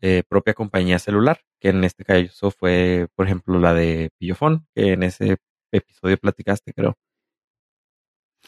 eh, 0.00 0.22
propia 0.28 0.54
compañía 0.54 0.98
celular, 0.98 1.40
que 1.60 1.70
en 1.70 1.84
este 1.84 2.04
caso 2.04 2.50
fue, 2.50 3.08
por 3.14 3.26
ejemplo, 3.26 3.58
la 3.58 3.74
de 3.74 4.10
Pillofón, 4.18 4.66
que 4.74 4.92
en 4.92 5.02
ese 5.02 5.38
episodio 5.72 6.18
platicaste, 6.18 6.72
creo. 6.72 6.98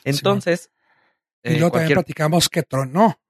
Entonces, 0.04 0.70
Y 1.42 1.54
eh, 1.54 1.58
luego 1.58 1.72
también 1.72 1.94
platicamos 1.94 2.48
que 2.48 2.62
tronó, 2.62 3.20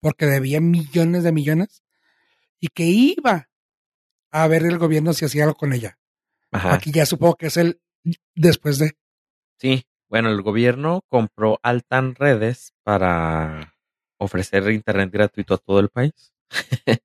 porque 0.00 0.26
debía 0.26 0.60
millones 0.60 1.24
de 1.24 1.32
millones 1.32 1.82
y 2.60 2.68
que 2.68 2.84
iba 2.84 3.48
a 4.30 4.46
ver 4.46 4.64
el 4.64 4.78
gobierno 4.78 5.12
si 5.12 5.24
hacía 5.24 5.44
algo 5.44 5.56
con 5.56 5.72
ella. 5.72 5.98
Ajá. 6.50 6.74
Aquí 6.74 6.92
ya 6.92 7.06
supongo 7.06 7.36
que 7.36 7.46
es 7.46 7.56
el 7.56 7.80
después 8.34 8.78
de. 8.78 8.96
Sí, 9.58 9.84
bueno, 10.08 10.30
el 10.30 10.42
gobierno 10.42 11.02
compró 11.08 11.58
Altan 11.62 12.14
Redes 12.14 12.72
para 12.84 13.74
ofrecer 14.18 14.70
internet 14.70 15.10
gratuito 15.12 15.54
a 15.54 15.58
todo 15.58 15.80
el 15.80 15.88
país. 15.90 16.32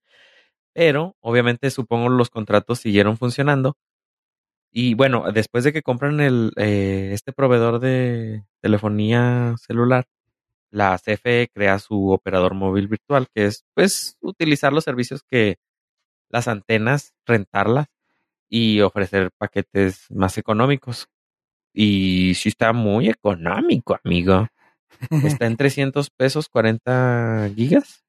Pero, 0.74 1.16
obviamente, 1.22 1.72
supongo 1.72 2.10
los 2.10 2.30
contratos 2.30 2.80
siguieron 2.80 3.18
funcionando. 3.18 3.78
Y 4.72 4.96
bueno, 4.96 5.32
después 5.32 5.64
de 5.64 5.72
que 5.74 5.84
compran 5.84 6.20
el, 6.20 6.52
eh, 6.58 7.12
este 7.14 7.32
proveedor 7.32 7.80
de 7.80 8.44
telefonía 8.62 9.56
celular, 9.60 10.06
la 10.72 10.98
CFE 11.00 11.50
crea 11.54 11.80
su 11.80 12.12
operador 12.12 12.56
móvil 12.56 12.88
virtual, 12.88 13.28
que 13.34 13.46
es 13.48 13.66
pues 13.76 14.18
utilizar 14.22 14.74
los 14.74 14.84
servicios 14.86 15.24
que 15.30 15.58
las 16.30 16.48
antenas, 16.48 17.14
rentarlas 17.28 17.88
y 18.50 18.82
ofrecer 18.82 19.32
paquetes 19.38 20.08
más 20.12 20.38
económicos. 20.40 21.08
Y 21.74 22.36
sí 22.36 22.50
está 22.50 22.72
muy 22.74 23.10
económico, 23.10 23.98
amigo. 24.04 24.48
Está 25.10 25.48
en 25.48 25.58
300 25.58 26.10
pesos 26.12 26.48
40 26.50 27.50
gigas 27.56 28.04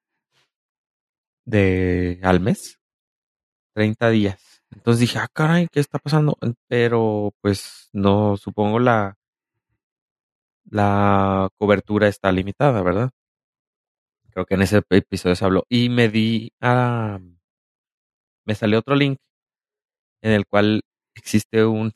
de 1.44 2.20
al 2.22 2.40
mes. 2.40 2.78
30 3.74 4.10
días. 4.10 4.62
Entonces 4.70 5.00
dije, 5.00 5.18
ah, 5.18 5.28
caray, 5.32 5.68
¿qué 5.70 5.80
está 5.80 5.98
pasando? 5.98 6.36
Pero 6.68 7.32
pues 7.40 7.88
no, 7.92 8.36
supongo 8.36 8.78
la, 8.78 9.16
la 10.70 11.48
cobertura 11.58 12.08
está 12.08 12.32
limitada, 12.32 12.82
¿verdad? 12.82 13.10
Creo 14.30 14.46
que 14.46 14.54
en 14.54 14.62
ese 14.62 14.82
episodio 14.90 15.36
se 15.36 15.44
habló. 15.44 15.64
Y 15.68 15.88
me 15.88 16.08
di 16.08 16.52
a... 16.60 17.20
Me 18.46 18.54
salió 18.54 18.80
otro 18.80 18.94
link 18.94 19.18
en 20.22 20.32
el 20.32 20.46
cual 20.46 20.82
existe 21.14 21.64
un 21.64 21.92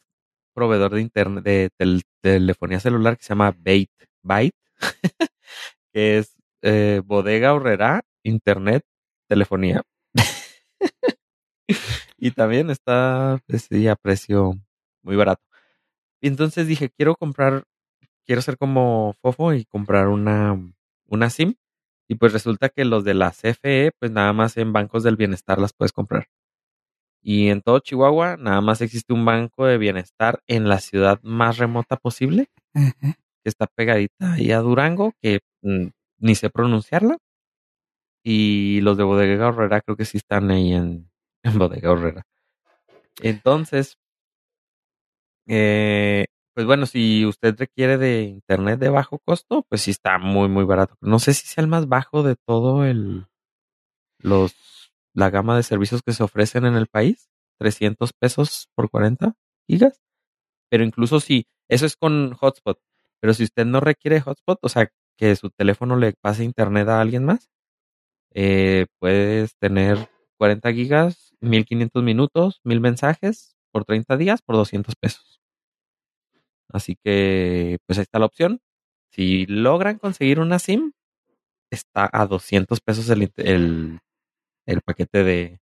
proveedor 0.58 0.92
de 0.94 1.00
internet 1.02 1.44
de 1.44 1.70
tel- 1.78 2.02
telefonía 2.22 2.80
celular 2.80 3.16
que 3.16 3.24
se 3.24 3.30
llama 3.30 3.54
Bait, 3.58 3.90
Byte, 4.22 4.56
que 5.92 6.18
es 6.18 6.34
eh, 6.62 7.02
bodega 7.04 7.54
horrera, 7.54 8.02
internet, 8.24 8.82
telefonía. 9.28 9.82
y 12.16 12.30
también 12.32 12.70
está 12.70 13.40
pues, 13.46 13.68
sí, 13.70 13.88
a 13.88 13.96
precio 13.96 14.54
muy 15.02 15.16
barato. 15.16 15.42
Y 16.22 16.28
entonces 16.28 16.66
dije, 16.68 16.90
quiero 16.90 17.16
comprar, 17.16 17.64
quiero 18.26 18.42
ser 18.42 18.58
como 18.58 19.14
Fofo 19.22 19.54
y 19.54 19.64
comprar 19.66 20.08
una, 20.08 20.58
una 21.06 21.30
SIM. 21.30 21.54
Y 22.08 22.16
pues 22.16 22.32
resulta 22.34 22.70
que 22.70 22.84
los 22.84 23.04
de 23.04 23.14
la 23.14 23.32
CFE, 23.32 23.92
pues 23.98 24.12
nada 24.12 24.32
más 24.32 24.56
en 24.58 24.72
bancos 24.72 25.02
del 25.04 25.16
bienestar 25.16 25.58
las 25.60 25.72
puedes 25.74 25.92
comprar. 25.92 26.28
Y 27.22 27.48
en 27.48 27.62
todo 27.62 27.80
Chihuahua, 27.80 28.36
nada 28.36 28.60
más 28.60 28.80
existe 28.80 29.12
un 29.12 29.24
banco 29.24 29.66
de 29.66 29.78
bienestar 29.78 30.42
en 30.46 30.68
la 30.68 30.78
ciudad 30.78 31.20
más 31.22 31.58
remota 31.58 31.96
posible, 31.96 32.48
que 32.74 33.14
está 33.44 33.66
pegadita 33.66 34.34
ahí 34.34 34.52
a 34.52 34.60
Durango, 34.60 35.12
que 35.20 35.40
mm, 35.62 35.88
ni 36.18 36.34
sé 36.34 36.50
pronunciarla. 36.50 37.18
Y 38.24 38.80
los 38.82 38.96
de 38.96 39.04
Bodega 39.04 39.48
Horrera 39.48 39.80
creo 39.80 39.96
que 39.96 40.04
sí 40.04 40.18
están 40.18 40.50
ahí 40.50 40.72
en, 40.72 41.10
en 41.42 41.58
Bodega 41.58 41.92
Horrera. 41.92 42.22
Entonces, 43.20 43.98
eh, 45.46 46.26
pues 46.54 46.66
bueno, 46.66 46.86
si 46.86 47.24
usted 47.24 47.56
requiere 47.58 47.98
de 47.98 48.22
internet 48.22 48.78
de 48.80 48.88
bajo 48.90 49.18
costo, 49.20 49.64
pues 49.68 49.82
sí 49.82 49.90
está 49.92 50.18
muy, 50.18 50.48
muy 50.48 50.64
barato. 50.64 50.96
No 51.00 51.18
sé 51.18 51.32
si 51.34 51.46
sea 51.46 51.62
el 51.62 51.68
más 51.68 51.88
bajo 51.88 52.22
de 52.22 52.36
todo 52.36 52.84
el 52.84 53.26
los 54.18 54.54
la 55.18 55.30
gama 55.30 55.56
de 55.56 55.64
servicios 55.64 56.02
que 56.02 56.12
se 56.12 56.22
ofrecen 56.22 56.64
en 56.64 56.74
el 56.74 56.86
país, 56.86 57.28
300 57.58 58.12
pesos 58.12 58.68
por 58.76 58.88
40 58.88 59.34
gigas. 59.66 60.00
Pero 60.70 60.84
incluso 60.84 61.18
si, 61.18 61.48
eso 61.68 61.86
es 61.86 61.96
con 61.96 62.34
hotspot, 62.34 62.78
pero 63.20 63.34
si 63.34 63.42
usted 63.44 63.66
no 63.66 63.80
requiere 63.80 64.20
hotspot, 64.20 64.60
o 64.62 64.68
sea, 64.68 64.92
que 65.16 65.34
su 65.34 65.50
teléfono 65.50 65.96
le 65.96 66.12
pase 66.12 66.44
internet 66.44 66.88
a 66.88 67.00
alguien 67.00 67.24
más, 67.24 67.50
eh, 68.32 68.86
puedes 69.00 69.56
tener 69.56 70.08
40 70.38 70.72
gigas, 70.72 71.34
1500 71.40 72.02
minutos, 72.04 72.60
1000 72.62 72.80
mensajes 72.80 73.56
por 73.72 73.84
30 73.84 74.16
días 74.18 74.40
por 74.40 74.54
200 74.54 74.94
pesos. 74.94 75.40
Así 76.68 76.96
que, 77.02 77.78
pues 77.86 77.98
ahí 77.98 78.02
está 78.02 78.20
la 78.20 78.26
opción. 78.26 78.60
Si 79.10 79.46
logran 79.46 79.98
conseguir 79.98 80.38
una 80.38 80.60
SIM, 80.60 80.92
está 81.70 82.08
a 82.12 82.26
200 82.26 82.80
pesos 82.80 83.08
el, 83.10 84.00
el 84.68 84.82
paquete 84.82 85.24
de, 85.24 85.60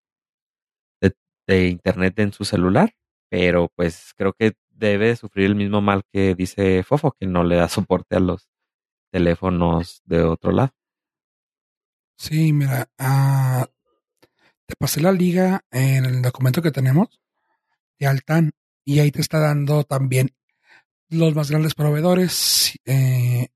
de, 1.47 1.69
internet 1.69 2.19
en 2.21 2.33
su 2.33 2.45
celular. 2.45 2.95
Pero 3.29 3.71
pues 3.75 4.13
creo 4.17 4.33
que 4.33 4.53
debe 4.71 5.17
sufrir 5.17 5.47
el 5.47 5.55
mismo 5.55 5.81
mal 5.81 6.03
que 6.13 6.35
dice 6.35 6.83
Fofo, 6.83 7.13
que 7.13 7.27
no 7.27 7.45
le 7.45 7.57
da 7.57 7.69
soporte 7.69 8.17
a 8.17 8.21
los 8.21 8.49
teléfonos 9.11 10.03
de 10.05 10.23
otro 10.23 10.53
lado. 10.53 10.73
Sí, 12.17 12.53
mira, 12.53 12.89
ah, 12.99 13.67
te 14.67 14.75
pasé 14.79 15.01
la 15.01 15.13
liga 15.13 15.65
en 15.71 16.05
el 16.05 16.23
documento 16.23 16.63
que 16.63 16.71
tenemos 16.71 17.21
de 17.99 18.07
Altan 18.07 18.53
y 18.85 19.01
ahí 19.01 19.11
te 19.11 19.21
está 19.21 19.39
dando 19.41 19.85
también 19.85 20.31
los 21.09 21.35
más 21.35 21.51
grandes 21.51 21.75
proveedores. 21.75 22.79
eh, 22.85 23.49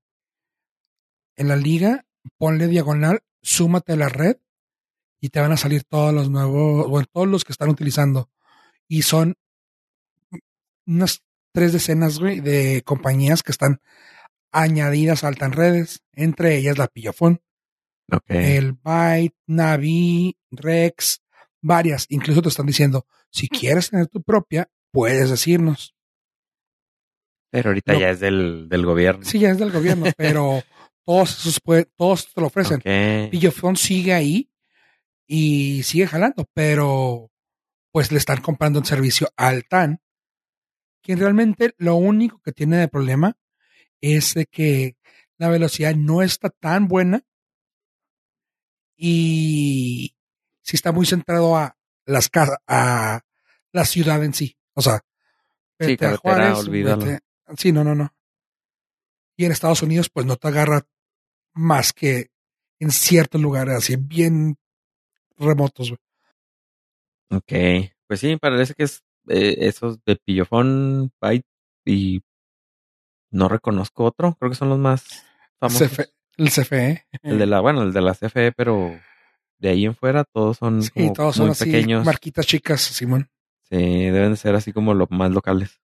en 1.37 1.47
la 1.47 1.55
liga, 1.55 2.03
ponle 2.37 2.67
diagonal, 2.67 3.19
súmate 3.41 3.93
a 3.93 3.95
la 3.95 4.09
red 4.09 4.37
y 5.19 5.29
te 5.29 5.39
van 5.39 5.51
a 5.51 5.57
salir 5.57 5.83
todos 5.83 6.13
los 6.13 6.29
nuevos, 6.29 6.87
bueno, 6.87 7.07
todos 7.11 7.27
los 7.27 7.43
que 7.43 7.51
están 7.51 7.69
utilizando. 7.69 8.29
Y 8.87 9.01
son 9.01 9.35
unas 10.85 11.23
tres 11.53 11.73
decenas, 11.73 12.19
güey, 12.19 12.39
de 12.39 12.81
compañías 12.85 13.43
que 13.43 13.51
están 13.51 13.81
añadidas 14.51 15.23
a 15.23 15.27
Altan 15.27 15.51
Redes, 15.51 16.03
entre 16.13 16.57
ellas 16.57 16.77
la 16.77 16.87
Pillofón, 16.87 17.41
Ok. 18.11 18.23
el 18.29 18.73
Byte, 18.73 19.35
Navi, 19.47 20.37
Rex, 20.51 21.21
varias. 21.61 22.05
Incluso 22.09 22.41
te 22.41 22.49
están 22.49 22.65
diciendo, 22.65 23.05
si 23.31 23.49
quieres 23.49 23.89
tener 23.89 24.07
tu 24.07 24.21
propia, 24.21 24.69
puedes 24.91 25.29
decirnos. 25.29 25.93
Pero 27.51 27.69
ahorita 27.69 27.93
no. 27.93 27.99
ya 27.99 28.09
es 28.11 28.19
del, 28.19 28.67
del 28.69 28.85
gobierno. 28.85 29.23
Sí, 29.25 29.39
ya 29.39 29.49
es 29.51 29.57
del 29.57 29.71
gobierno, 29.71 30.05
pero 30.17 30.61
todos 31.05 31.39
esos 31.39 31.59
puede- 31.59 31.85
todos 31.97 32.33
te 32.33 32.39
lo 32.41 32.47
ofrecen. 32.47 32.77
Ok. 32.79 33.31
Pillofón 33.31 33.75
sigue 33.75 34.13
ahí 34.13 34.49
y 35.27 35.83
sigue 35.83 36.07
jalando, 36.07 36.45
pero 36.53 37.29
pues 37.91 38.11
le 38.11 38.17
están 38.17 38.41
comprando 38.41 38.79
un 38.79 38.85
servicio 38.85 39.29
al 39.35 39.65
TAN, 39.67 40.01
quien 41.01 41.19
realmente 41.19 41.73
lo 41.77 41.95
único 41.95 42.39
que 42.41 42.51
tiene 42.51 42.77
de 42.77 42.87
problema 42.87 43.37
es 44.01 44.33
de 44.33 44.45
que 44.45 44.95
la 45.37 45.49
velocidad 45.49 45.95
no 45.95 46.21
está 46.21 46.49
tan 46.49 46.87
buena 46.87 47.23
y 48.95 50.15
sí 50.61 50.75
está 50.75 50.91
muy 50.91 51.05
centrado 51.05 51.55
a 51.55 51.77
las 52.05 52.29
casas, 52.29 52.57
a 52.67 53.21
la 53.71 53.85
ciudad 53.85 54.23
en 54.23 54.33
sí. 54.33 54.57
O 54.73 54.81
sea, 54.81 55.01
Sí, 55.79 55.91
vete 55.91 56.05
a 56.05 56.09
carretera, 56.09 56.35
Juárez, 56.55 56.57
vete- 57.05 57.19
sí, 57.57 57.71
no, 57.71 57.83
no, 57.83 57.93
no. 57.93 58.13
Y 59.37 59.45
en 59.45 59.51
Estados 59.51 59.83
Unidos, 59.83 60.09
pues 60.09 60.25
no 60.25 60.35
te 60.37 60.47
agarra 60.47 60.87
más 61.53 61.93
que 61.93 62.31
en 62.79 62.89
ciertos 62.91 63.39
lugares 63.39 63.75
así 63.75 63.95
bien 63.95 64.57
remotos. 65.37 65.89
güey. 65.89 65.99
Ok. 67.39 67.91
Pues 68.07 68.19
sí, 68.19 68.37
parece 68.37 68.73
que 68.73 68.83
es 68.83 69.03
eh, 69.27 69.55
esos 69.59 70.03
de 70.05 70.15
Pillofón, 70.15 71.11
Byte 71.21 71.45
y 71.85 72.21
no 73.31 73.49
reconozco 73.49 74.05
otro. 74.05 74.35
Creo 74.39 74.51
que 74.51 74.57
son 74.57 74.69
los 74.69 74.79
más 74.79 75.25
famosos. 75.59 75.89
CFE, 75.89 76.05
el 76.37 76.49
CFE. 76.49 77.05
El 77.23 77.39
de 77.39 77.45
la, 77.45 77.59
bueno, 77.59 77.83
el 77.83 77.91
de 77.93 78.01
la 78.01 78.13
CFE, 78.13 78.53
pero 78.53 78.97
de 79.59 79.69
ahí 79.69 79.85
en 79.85 79.95
fuera 79.95 80.23
todos 80.23 80.57
son 80.57 80.81
Sí, 80.83 80.91
como 80.91 81.13
todos 81.13 81.35
son 81.35 81.49
así, 81.49 81.65
pequeños. 81.65 82.05
marquitas 82.05 82.45
chicas, 82.45 82.81
Simón. 82.81 83.29
Sí, 83.69 83.75
deben 83.75 84.31
de 84.31 84.37
ser 84.37 84.55
así 84.55 84.71
como 84.71 84.93
los 84.93 85.11
más 85.11 85.31
locales. 85.31 85.81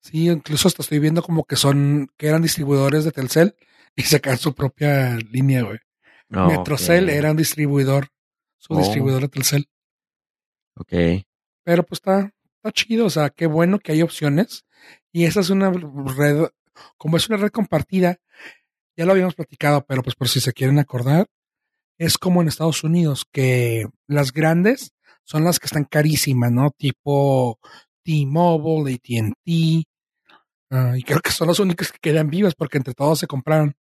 Sí, 0.00 0.28
incluso 0.30 0.68
hasta 0.68 0.82
estoy 0.82 0.98
viendo 1.00 1.22
como 1.22 1.44
que 1.44 1.56
son, 1.56 2.08
que 2.16 2.28
eran 2.28 2.40
distribuidores 2.40 3.04
de 3.04 3.12
Telcel 3.12 3.56
y 3.94 4.02
sacan 4.02 4.38
su 4.38 4.54
propia 4.54 5.16
línea, 5.16 5.62
güey. 5.62 5.78
No, 6.28 6.46
Metrocel 6.48 7.04
ok. 7.04 7.10
era 7.10 7.30
un 7.32 7.36
distribuidor, 7.36 8.08
su 8.58 8.74
Oh. 8.74 8.78
distribuidor 8.78 9.22
de 9.22 9.28
Telcel. 9.28 9.68
Ok. 10.76 10.92
Pero 11.64 11.82
pues 11.84 11.98
está, 11.98 12.32
está 12.56 12.72
chido, 12.72 13.06
o 13.06 13.10
sea, 13.10 13.30
qué 13.30 13.46
bueno 13.46 13.78
que 13.78 13.92
hay 13.92 14.02
opciones. 14.02 14.64
Y 15.12 15.24
esa 15.24 15.40
es 15.40 15.50
una 15.50 15.70
red, 15.70 16.48
como 16.96 17.16
es 17.16 17.28
una 17.28 17.38
red 17.38 17.50
compartida, 17.50 18.18
ya 18.96 19.04
lo 19.06 19.12
habíamos 19.12 19.34
platicado, 19.34 19.84
pero 19.86 20.02
pues 20.02 20.14
por 20.14 20.28
si 20.28 20.40
se 20.40 20.52
quieren 20.52 20.78
acordar, 20.78 21.26
es 21.98 22.18
como 22.18 22.42
en 22.42 22.48
Estados 22.48 22.84
Unidos, 22.84 23.24
que 23.32 23.86
las 24.06 24.32
grandes 24.32 24.92
son 25.24 25.44
las 25.44 25.58
que 25.58 25.66
están 25.66 25.84
carísimas, 25.84 26.52
¿no? 26.52 26.70
Tipo 26.70 27.58
T-Mobile, 28.04 28.94
ATT, 28.94 29.86
ah, 30.70 30.94
y 30.96 31.02
creo 31.02 31.20
que 31.20 31.30
son 31.30 31.48
las 31.48 31.58
únicas 31.58 31.90
que 31.90 31.98
quedan 32.00 32.28
vivas 32.30 32.54
porque 32.54 32.76
entre 32.78 32.94
todos 32.94 33.18
se 33.18 33.26
compraron. 33.26 33.74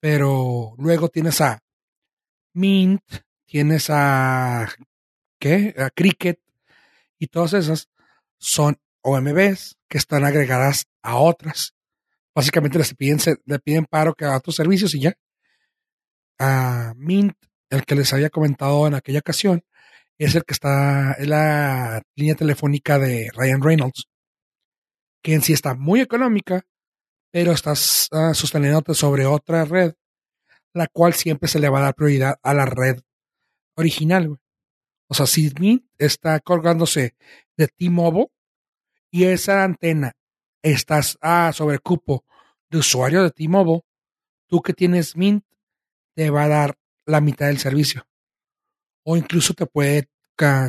Pero 0.00 0.74
luego 0.78 1.08
tienes 1.08 1.40
a 1.40 1.60
Mint, 2.54 3.02
tienes 3.52 3.90
a 3.90 4.66
¿qué? 5.38 5.74
A 5.76 5.90
Cricket 5.90 6.40
y 7.18 7.26
todas 7.26 7.52
esas 7.52 7.90
son 8.38 8.78
OMBs 9.02 9.76
que 9.88 9.98
están 9.98 10.24
agregadas 10.24 10.86
a 11.02 11.16
otras. 11.16 11.74
Básicamente 12.34 12.78
les 12.78 12.94
piden, 12.94 13.18
le 13.44 13.58
piden 13.58 13.84
paro 13.84 14.14
que 14.14 14.24
a 14.24 14.38
otros 14.38 14.56
servicios 14.56 14.94
y 14.94 15.00
ya. 15.00 15.12
A 16.38 16.94
Mint, 16.96 17.34
el 17.68 17.84
que 17.84 17.94
les 17.94 18.10
había 18.14 18.30
comentado 18.30 18.86
en 18.86 18.94
aquella 18.94 19.18
ocasión, 19.18 19.62
es 20.16 20.34
el 20.34 20.44
que 20.44 20.54
está 20.54 21.12
en 21.18 21.28
la 21.28 22.00
línea 22.16 22.34
telefónica 22.34 22.98
de 22.98 23.30
Ryan 23.34 23.60
Reynolds, 23.60 24.06
que 25.22 25.34
en 25.34 25.42
sí 25.42 25.52
está 25.52 25.74
muy 25.74 26.00
económica, 26.00 26.64
pero 27.30 27.52
estás 27.52 28.08
ah, 28.12 28.32
sosteniéndote 28.32 28.94
sobre 28.94 29.26
otra 29.26 29.66
red, 29.66 29.92
la 30.72 30.86
cual 30.86 31.12
siempre 31.12 31.50
se 31.50 31.58
le 31.58 31.68
va 31.68 31.80
a 31.80 31.82
dar 31.82 31.94
prioridad 31.94 32.36
a 32.42 32.54
la 32.54 32.64
red 32.64 33.02
original. 33.76 34.38
O 35.08 35.14
sea, 35.14 35.26
si 35.26 35.52
Mint 35.58 35.84
está 35.98 36.40
colgándose 36.40 37.14
de 37.56 37.68
T-Mobile 37.68 38.28
y 39.10 39.24
esa 39.24 39.62
antena 39.64 40.16
estás 40.62 41.18
ah, 41.20 41.52
sobre 41.52 41.78
cupo 41.78 42.24
de 42.70 42.78
usuario 42.78 43.22
de 43.22 43.30
T-Mobile, 43.30 43.82
tú 44.46 44.62
que 44.62 44.72
tienes 44.72 45.16
Mint 45.16 45.44
te 46.14 46.30
va 46.30 46.44
a 46.44 46.48
dar 46.48 46.78
la 47.06 47.20
mitad 47.20 47.46
del 47.46 47.58
servicio. 47.58 48.06
O 49.04 49.16
incluso 49.16 49.54
te 49.54 49.66
puede, 49.66 50.08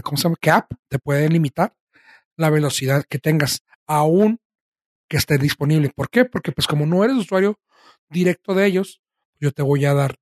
¿cómo 0.03 0.17
se 0.17 0.24
llama? 0.24 0.36
Cap, 0.41 0.72
te 0.88 1.00
puede 1.00 1.29
limitar 1.29 1.75
la 2.36 2.50
velocidad 2.50 3.05
que 3.07 3.19
tengas, 3.19 3.63
aún 3.86 4.39
que 5.07 5.17
esté 5.17 5.38
disponible. 5.38 5.89
¿Por 5.89 6.10
qué? 6.10 6.25
Porque 6.25 6.51
pues 6.51 6.67
como 6.67 6.86
no 6.86 7.03
eres 7.03 7.17
usuario 7.17 7.60
directo 8.10 8.53
de 8.53 8.65
ellos, 8.65 9.01
yo 9.39 9.51
te 9.51 9.62
voy 9.62 9.86
a 9.86 9.93
dar 9.93 10.15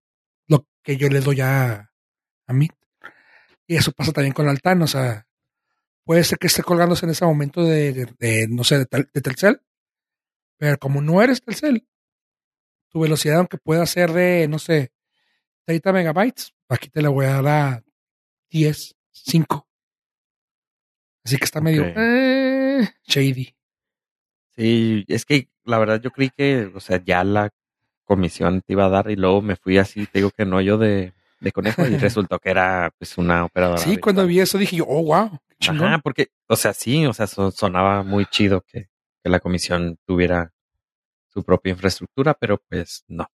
lo 0.47 0.67
que 0.83 0.97
yo 0.97 1.07
les 1.07 1.23
doy 1.23 1.41
a, 1.41 1.90
a 2.47 2.54
Mint. 2.54 2.73
Y 3.67 3.75
eso 3.77 3.91
pasa 3.91 4.12
también 4.12 4.34
con 4.34 4.47
Altán, 4.49 4.82
o 4.82 4.88
sea, 4.88 5.27
puede 6.04 6.23
ser 6.23 6.38
que 6.39 6.47
esté 6.47 6.63
colgándose 6.63 7.06
en 7.06 7.12
ese 7.12 7.25
momento 7.25 7.63
de, 7.63 7.93
de- 7.93 8.13
de, 8.19 8.47
no 8.49 8.63
sé, 8.63 8.80
de, 8.80 8.86
Tel- 8.86 9.10
de 9.13 9.21
Telcel, 9.21 9.62
pero 10.58 10.77
como 10.77 11.01
no 11.01 11.21
eres 11.21 11.41
Telcel, 11.41 11.88
tu 12.89 12.99
velocidad, 12.99 13.38
aunque 13.38 13.58
pueda 13.58 13.86
ser 13.86 14.12
de, 14.12 14.47
no 14.49 14.60
sé, 14.60 14.91
30 15.65 15.93
megabytes, 15.93 16.54
aquí 16.67 16.89
te 16.89 17.01
la 17.01 17.10
voy 17.10 17.25
a 17.25 17.41
dar 17.41 17.47
a 17.47 17.84
10, 18.49 18.95
5. 19.12 19.67
Así 21.23 21.38
que 21.38 21.45
está 21.45 21.62
medio 21.62 21.84
eh, 21.95 22.89
shady. 23.08 23.56
Sí, 24.56 25.06
es 25.08 25.23
que 25.25 25.49
la 25.63 25.77
verdad 25.80 26.01
yo 26.01 26.12
creí 26.12 26.30
que, 26.32 26.69
o 26.73 26.80
sea, 26.80 27.01
ya 27.04 27.23
la 27.23 27.49
comisión 28.04 28.62
te 28.62 28.73
iba 28.73 28.86
a 28.86 28.89
dar 28.89 29.10
y 29.10 29.15
luego 29.15 29.41
me 29.41 29.56
fui 29.56 29.77
así, 29.77 30.06
te 30.08 30.19
digo 30.19 30.32
que 30.32 30.45
no 30.45 30.60
yo 30.62 30.77
de, 30.77 31.13
de 31.41 31.51
conejo 31.51 31.86
y 31.86 31.97
resultó 31.97 32.39
que 32.39 32.51
era 32.51 32.91
pues 32.97 33.17
una 33.17 33.43
operadora. 33.45 33.80
Sí, 33.80 33.97
cuando 33.97 34.25
vi 34.25 34.39
eso 34.39 34.58
dije 34.58 34.77
yo, 34.77 34.86
oh, 34.88 35.04
wow, 35.04 35.38
chingón. 35.60 35.88
Ajá, 35.88 35.97
porque, 35.99 36.30
o 36.47 36.56
sea, 36.56 36.73
sí, 36.73 37.06
o 37.06 37.13
sea, 37.13 37.27
so- 37.27 37.51
sonaba 37.51 38.04
muy 38.04 38.25
chido 38.27 38.62
que, 38.62 38.89
que 39.23 39.30
la 39.30 39.39
comisión 39.39 39.97
tuviera 40.06 40.54
su 41.27 41.43
propia 41.43 41.71
infraestructura, 41.71 42.34
pero 42.34 42.58
pues 42.69 43.04
no. 43.08 43.27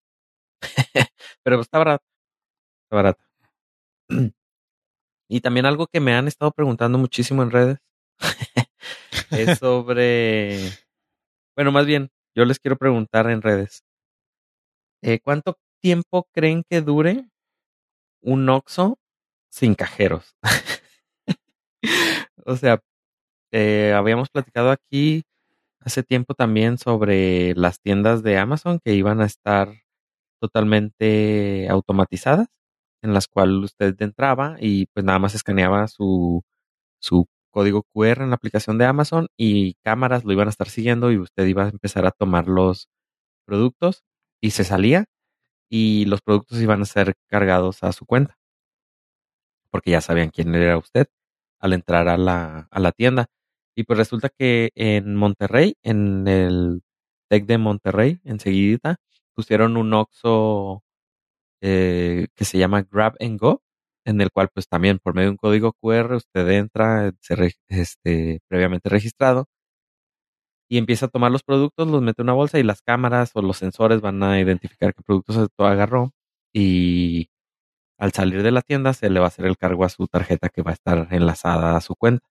pero 1.44 1.62
está 1.62 1.78
barato, 1.78 2.04
está 2.86 2.96
barato. 2.96 3.24
y 5.30 5.42
también 5.42 5.66
algo 5.66 5.88
que 5.88 6.00
me 6.00 6.14
han 6.16 6.28
estado 6.28 6.52
preguntando 6.52 6.98
muchísimo 6.98 7.44
en 7.44 7.52
redes 7.52 7.78
es 9.32 9.60
sobre, 9.60 10.60
bueno, 11.56 11.72
más 11.72 11.86
bien, 11.86 12.10
yo 12.36 12.46
les 12.46 12.60
quiero 12.60 12.78
preguntar 12.78 13.30
en 13.30 13.42
redes, 13.42 13.84
eh, 15.04 15.20
¿cuánto 15.20 15.58
tiempo 15.82 16.28
creen 16.34 16.64
que 16.70 16.82
dure 16.82 17.30
un 18.28 18.50
Oxxo 18.50 19.00
sin 19.50 19.76
cajeros? 19.76 20.36
o 22.46 22.56
sea, 22.58 22.82
eh, 23.52 23.94
habíamos 23.96 24.30
platicado 24.30 24.72
aquí 24.72 25.24
hace 25.82 26.04
tiempo 26.04 26.34
también 26.36 26.78
sobre 26.78 27.56
las 27.56 27.82
tiendas 27.82 28.24
de 28.24 28.38
Amazon 28.38 28.80
que 28.84 28.94
iban 28.96 29.22
a 29.22 29.26
estar 29.26 29.70
totalmente 30.42 31.68
automatizadas, 31.70 32.48
en 33.04 33.14
las 33.14 33.28
cuales 33.28 33.58
usted 33.66 33.96
entraba 34.02 34.58
y 34.60 34.88
pues 34.88 35.06
nada 35.06 35.20
más 35.20 35.36
escaneaba 35.36 35.88
su, 35.88 36.44
su 37.02 37.28
código 37.52 37.84
QR 37.94 38.24
en 38.24 38.30
la 38.32 38.36
aplicación 38.38 38.78
de 38.78 38.86
Amazon 38.86 39.30
y 39.38 39.76
cámaras 39.84 40.26
lo 40.26 40.34
iban 40.34 40.48
a 40.48 40.52
estar 40.52 40.70
siguiendo 40.70 41.12
y 41.12 41.18
usted 41.20 41.48
iba 41.48 41.66
a 41.66 41.70
empezar 41.70 42.06
a 42.08 42.12
tomar 42.12 42.48
los 42.48 42.90
productos 43.46 44.04
y 44.42 44.52
se 44.52 44.64
salía 44.66 45.06
y 45.70 46.06
los 46.06 46.22
productos 46.22 46.62
iban 46.62 46.82
a 46.82 46.86
ser 46.86 47.16
cargados 47.28 47.84
a 47.84 47.92
su 47.94 48.06
cuenta 48.06 48.38
porque 49.70 49.92
ya 49.92 50.02
sabían 50.02 50.30
quién 50.30 50.54
era 50.56 50.78
usted 50.78 51.08
al 51.60 51.74
entrar 51.74 52.08
a 52.08 52.18
la, 52.18 52.68
a 52.72 52.80
la 52.80 52.92
tienda. 52.92 53.28
Y 53.76 53.84
pues 53.84 54.00
resulta 54.00 54.30
que 54.30 54.72
en 54.76 55.16
Monterrey, 55.16 55.76
en 55.84 56.28
el 56.28 56.82
Tec 57.30 57.46
de 57.46 57.58
Monterrey, 57.58 58.20
enseguidita, 58.24 58.98
pusieron 59.36 59.78
un 59.78 59.94
Oxxo 59.94 60.84
eh, 61.62 62.28
que 62.36 62.46
se 62.46 62.58
llama 62.58 62.84
Grab 62.90 63.16
and 63.20 63.40
Go, 63.40 63.62
en 64.06 64.22
el 64.22 64.32
cual 64.32 64.50
pues 64.54 64.68
también 64.68 65.00
por 65.00 65.14
medio 65.16 65.28
de 65.28 65.32
un 65.32 65.38
código 65.38 65.74
QR 65.74 66.16
usted 66.16 66.48
entra, 66.50 67.12
se 67.22 67.56
este, 67.70 68.40
previamente 68.48 68.90
registrado, 68.90 69.48
y 70.70 70.78
empieza 70.78 71.08
a 71.08 71.10
tomar 71.10 71.32
los 71.32 71.44
productos, 71.44 71.88
los 71.88 72.02
mete 72.02 72.22
en 72.22 72.26
una 72.26 72.34
bolsa 72.34 72.60
y 72.60 72.64
las 72.64 72.82
cámaras 72.82 73.32
o 73.36 73.42
los 73.42 73.58
sensores 73.58 74.02
van 74.02 74.22
a 74.24 74.40
identificar 74.40 74.94
qué 74.94 75.02
productos 75.04 75.50
agarró 75.58 76.14
y 76.54 77.30
al 77.98 78.12
salir 78.14 78.44
de 78.44 78.52
la 78.52 78.62
tienda 78.62 78.94
se 78.94 79.10
le 79.10 79.20
va 79.20 79.26
a 79.28 79.30
hacer 79.30 79.46
el 79.46 79.58
cargo 79.58 79.86
a 79.86 79.90
su 79.90 80.08
tarjeta 80.08 80.50
que 80.50 80.62
va 80.62 80.72
a 80.72 80.74
estar 80.76 81.08
enlazada 81.12 81.76
a 81.78 81.82
su 81.82 81.96
cuenta. 81.96 82.28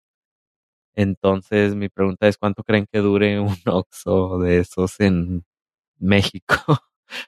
Entonces, 0.94 1.74
mi 1.74 1.88
pregunta 1.90 2.26
es, 2.26 2.38
¿cuánto 2.38 2.62
creen 2.64 2.86
que 2.90 2.98
dure 3.00 3.38
un 3.40 3.56
Oxxo 3.66 4.38
de 4.38 4.60
esos 4.60 5.00
en 5.00 5.44
México? 5.98 6.56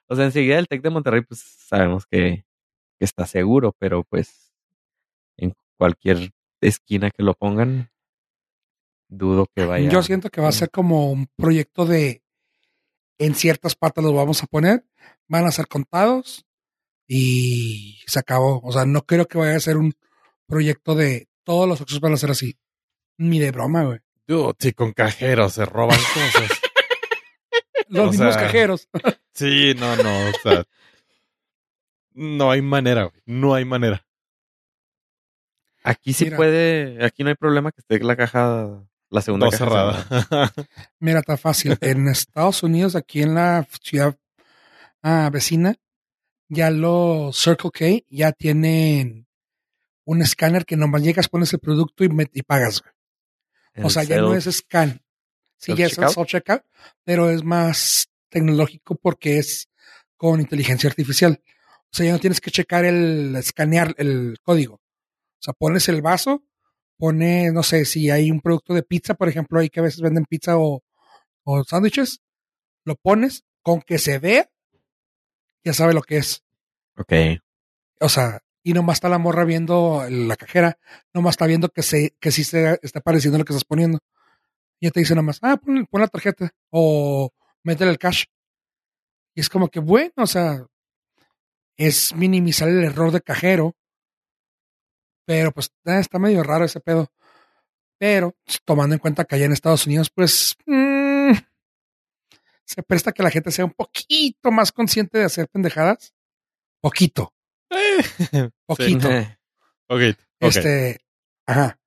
o 0.09 0.17
sea, 0.17 0.25
enseguida 0.27 0.59
el 0.59 0.69
TEC 0.69 0.83
de 0.83 0.91
Monterrey, 0.91 1.23
pues 1.23 1.41
sabemos 1.41 2.07
que, 2.07 2.45
que 2.99 3.05
está 3.05 3.27
seguro, 3.27 3.75
pero 3.79 4.05
pues 4.05 4.53
en 5.37 5.55
cualquier 5.79 6.33
esquina 6.61 7.11
que 7.11 7.23
lo 7.23 7.35
pongan, 7.35 7.91
dudo 9.09 9.47
que 9.55 9.65
vaya. 9.65 9.89
Yo 9.91 10.03
siento 10.03 10.31
que 10.31 10.41
va 10.41 10.49
a 10.49 10.53
ser 10.53 10.71
como 10.71 11.11
un 11.11 11.27
proyecto 11.37 11.87
de 11.87 12.23
en 13.19 13.35
ciertas 13.35 13.75
partes 13.75 14.05
los 14.05 14.15
vamos 14.15 14.43
a 14.43 14.47
poner, 14.47 14.85
van 15.27 15.45
a 15.47 15.51
ser 15.51 15.67
contados 15.67 16.47
y 17.07 18.01
se 18.07 18.19
acabó. 18.19 18.61
O 18.63 18.73
sea, 18.73 18.85
no 18.85 19.03
creo 19.07 19.27
que 19.27 19.39
vaya 19.39 19.57
a 19.57 19.61
ser 19.61 19.77
un 19.77 19.95
proyecto 20.47 20.95
de 20.95 21.29
todos 21.45 21.69
los 21.69 21.81
Oxxos 21.81 22.01
van 22.01 22.13
a 22.13 22.17
ser 22.19 22.31
así. 22.31 22.57
Ni 23.17 23.39
de 23.41 23.51
broma, 23.51 23.85
güey. 23.85 23.99
Dude, 24.27 24.55
si 24.59 24.73
con 24.73 24.93
cajeros 24.93 25.55
se 25.55 25.65
roban 25.65 25.99
cosas. 25.99 26.51
Los 27.89 28.09
O 28.09 28.11
mismos 28.11 28.35
sea, 28.35 28.43
cajeros. 28.45 28.89
Sí, 29.33 29.73
no, 29.79 29.97
no, 29.97 30.29
o 30.29 30.33
sea. 30.43 30.65
No 32.13 32.51
hay 32.51 32.61
manera, 32.61 33.05
güey. 33.05 33.23
No 33.25 33.55
hay 33.55 33.65
manera. 33.65 34.05
Aquí 35.85 36.13
sí 36.13 36.25
Mira. 36.25 36.37
puede, 36.37 37.05
aquí 37.05 37.23
no 37.23 37.29
hay 37.31 37.37
problema 37.37 37.71
que 37.71 37.81
esté 37.81 38.01
la 38.01 38.17
caja, 38.17 38.85
la 39.11 39.23
segunda 39.23 39.49
caja 39.51 39.59
cerrada. 39.59 40.53
Mira, 41.01 41.21
está 41.21 41.37
fácil. 41.37 41.77
En 41.81 42.09
Estados 42.09 42.63
Unidos, 42.63 42.95
aquí 42.97 43.23
en 43.23 43.35
la 43.35 43.67
ciudad 43.83 44.17
ah, 45.03 45.29
vecina, 45.33 45.77
ya 46.49 46.71
los 46.71 47.37
Circle 47.37 47.71
K 47.71 48.05
ya 48.11 48.33
tienen 48.33 49.27
un 50.05 50.23
escáner 50.23 50.65
que 50.65 50.77
nomás 50.77 51.03
llegas, 51.03 51.29
pones 51.29 51.53
el 51.53 51.59
producto 51.61 52.05
y, 52.05 52.09
met- 52.09 52.31
y 52.33 52.43
pagas. 52.43 52.83
O 53.83 53.91
sea, 53.91 54.03
ya 54.03 54.17
no 54.21 54.35
es 54.35 54.45
scan. 54.45 55.03
Sí, 55.57 55.75
ya 55.75 55.87
es 55.87 55.99
el 55.99 56.05
self-checkout, 56.05 56.63
pero 57.05 57.31
es 57.31 57.45
más 57.45 58.09
tecnológico 58.29 58.95
porque 58.97 59.39
es 59.39 59.69
con 60.17 60.41
inteligencia 60.41 60.89
artificial. 60.89 61.43
O 61.85 61.97
sea, 61.97 62.07
ya 62.07 62.13
no 62.13 62.19
tienes 62.19 62.41
que 62.41 62.51
checar 62.51 62.85
el 62.85 63.35
escanear 63.37 63.95
el 63.99 64.39
código. 64.43 64.75
O 64.77 65.41
sea, 65.41 65.53
pones 65.55 65.89
el 65.89 66.03
vaso, 66.03 66.43
pones, 66.99 67.53
no 67.53 67.63
sé, 67.63 67.85
si 67.85 68.11
hay 68.11 68.31
un 68.31 68.41
producto 68.41 68.75
de 68.75 68.83
pizza, 68.83 69.15
por 69.15 69.29
ejemplo, 69.29 69.61
ahí 69.61 69.71
que 69.71 69.81
a 69.81 69.85
veces 69.85 70.01
venden 70.01 70.27
pizza 70.27 70.59
o, 70.59 70.83
o 71.45 71.65
sándwiches, 71.65 72.21
lo 72.85 72.97
pones 72.97 73.45
con 73.63 73.81
que 73.81 73.99
se 73.99 74.19
vea, 74.19 74.51
ya 75.65 75.73
sabe 75.73 75.95
lo 75.95 76.03
que 76.03 76.19
es. 76.19 76.43
Ok. 76.97 77.13
O 78.01 78.09
sea, 78.09 78.43
y 78.63 78.73
nomás 78.73 78.97
está 78.97 79.09
la 79.09 79.19
morra 79.19 79.45
viendo 79.45 80.05
la 80.11 80.37
cajera, 80.37 80.79
nomás 81.15 81.33
está 81.33 81.47
viendo 81.47 81.69
que 81.69 81.83
se, 81.83 82.17
que 82.21 82.31
sí 82.31 82.45
se 82.45 82.79
está 82.83 83.01
pareciendo 83.01 83.39
lo 83.39 83.45
que 83.45 83.53
estás 83.53 83.65
poniendo. 83.65 83.99
Y 84.81 84.87
ya 84.87 84.91
te 84.91 85.01
dice 85.01 85.15
nomás, 85.15 85.39
ah, 85.43 85.57
pon, 85.57 85.87
pon 85.87 86.01
la 86.01 86.09
tarjeta 86.09 86.51
o 86.71 87.31
métele 87.63 87.91
el 87.91 87.99
cash. 87.99 88.25
Y 89.35 89.41
es 89.41 89.49
como 89.49 89.69
que, 89.69 89.81
bueno, 89.81 90.13
o 90.17 90.27
sea, 90.27 90.67
es 91.77 92.15
minimizar 92.15 92.69
el 92.69 92.85
error 92.85 93.13
de 93.13 93.21
cajero. 93.21 93.77
Pero 95.29 95.53
pues 95.53 95.71
eh, 95.85 95.99
está 96.01 96.19
medio 96.19 96.43
raro 96.43 96.65
ese 96.65 96.81
pedo. 96.81 97.13
Pero 97.99 98.35
tomando 98.65 98.95
en 98.95 98.99
cuenta 98.99 99.27
que 99.27 99.35
allá 99.35 99.45
en 99.45 99.53
Estados 99.53 99.87
Unidos, 99.87 100.09
pues 100.09 100.57
mm, 100.65 101.33
se 102.65 102.83
presta 102.83 103.13
que 103.13 103.23
la 103.23 103.31
gente 103.31 103.51
sea 103.51 103.67
un 103.67 103.73
poquito 103.73 104.51
más 104.51 104.73
consciente 104.73 105.19
de 105.19 105.25
hacer 105.25 105.47
pendejadas. 105.49 106.15
Poquito, 106.81 107.35
poquito. 108.67 109.09
Ok, 109.91 110.01
ok. 110.01 110.17
Este, 110.41 111.01
ajá. 111.47 111.79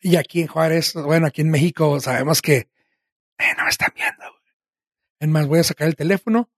Y 0.00 0.16
aquí 0.16 0.40
en 0.42 0.46
Juárez, 0.48 0.92
bueno, 0.94 1.26
aquí 1.26 1.40
en 1.42 1.50
México 1.50 1.98
sabemos 2.00 2.40
que 2.42 2.56
eh, 3.38 3.54
no 3.56 3.64
me 3.64 3.70
están 3.70 3.90
viendo. 3.94 4.22
güey. 4.22 4.42
Es 5.20 5.28
más, 5.28 5.46
voy 5.46 5.58
a 5.60 5.64
sacar 5.64 5.88
el 5.88 5.96
teléfono, 5.96 6.50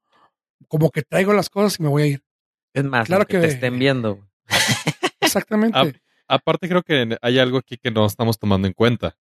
como 0.68 0.90
que 0.90 1.02
traigo 1.02 1.32
las 1.32 1.48
cosas 1.48 1.78
y 1.78 1.82
me 1.84 1.88
voy 1.88 2.02
a 2.02 2.06
ir. 2.06 2.24
Es 2.72 2.82
más, 2.84 3.06
Claro 3.06 3.24
que- 3.26 3.38
te 3.40 3.46
estén 3.48 3.78
viendo. 3.78 4.28
Exactamente. 5.38 6.00
Aparte 6.26 6.68
creo 6.68 6.82
que 6.82 7.16
hay 7.20 7.38
algo 7.38 7.58
aquí 7.58 7.76
que 7.76 7.90
no 7.90 8.06
estamos 8.06 8.38
tomando 8.38 8.66
en 8.66 8.72
cuenta. 8.74 9.16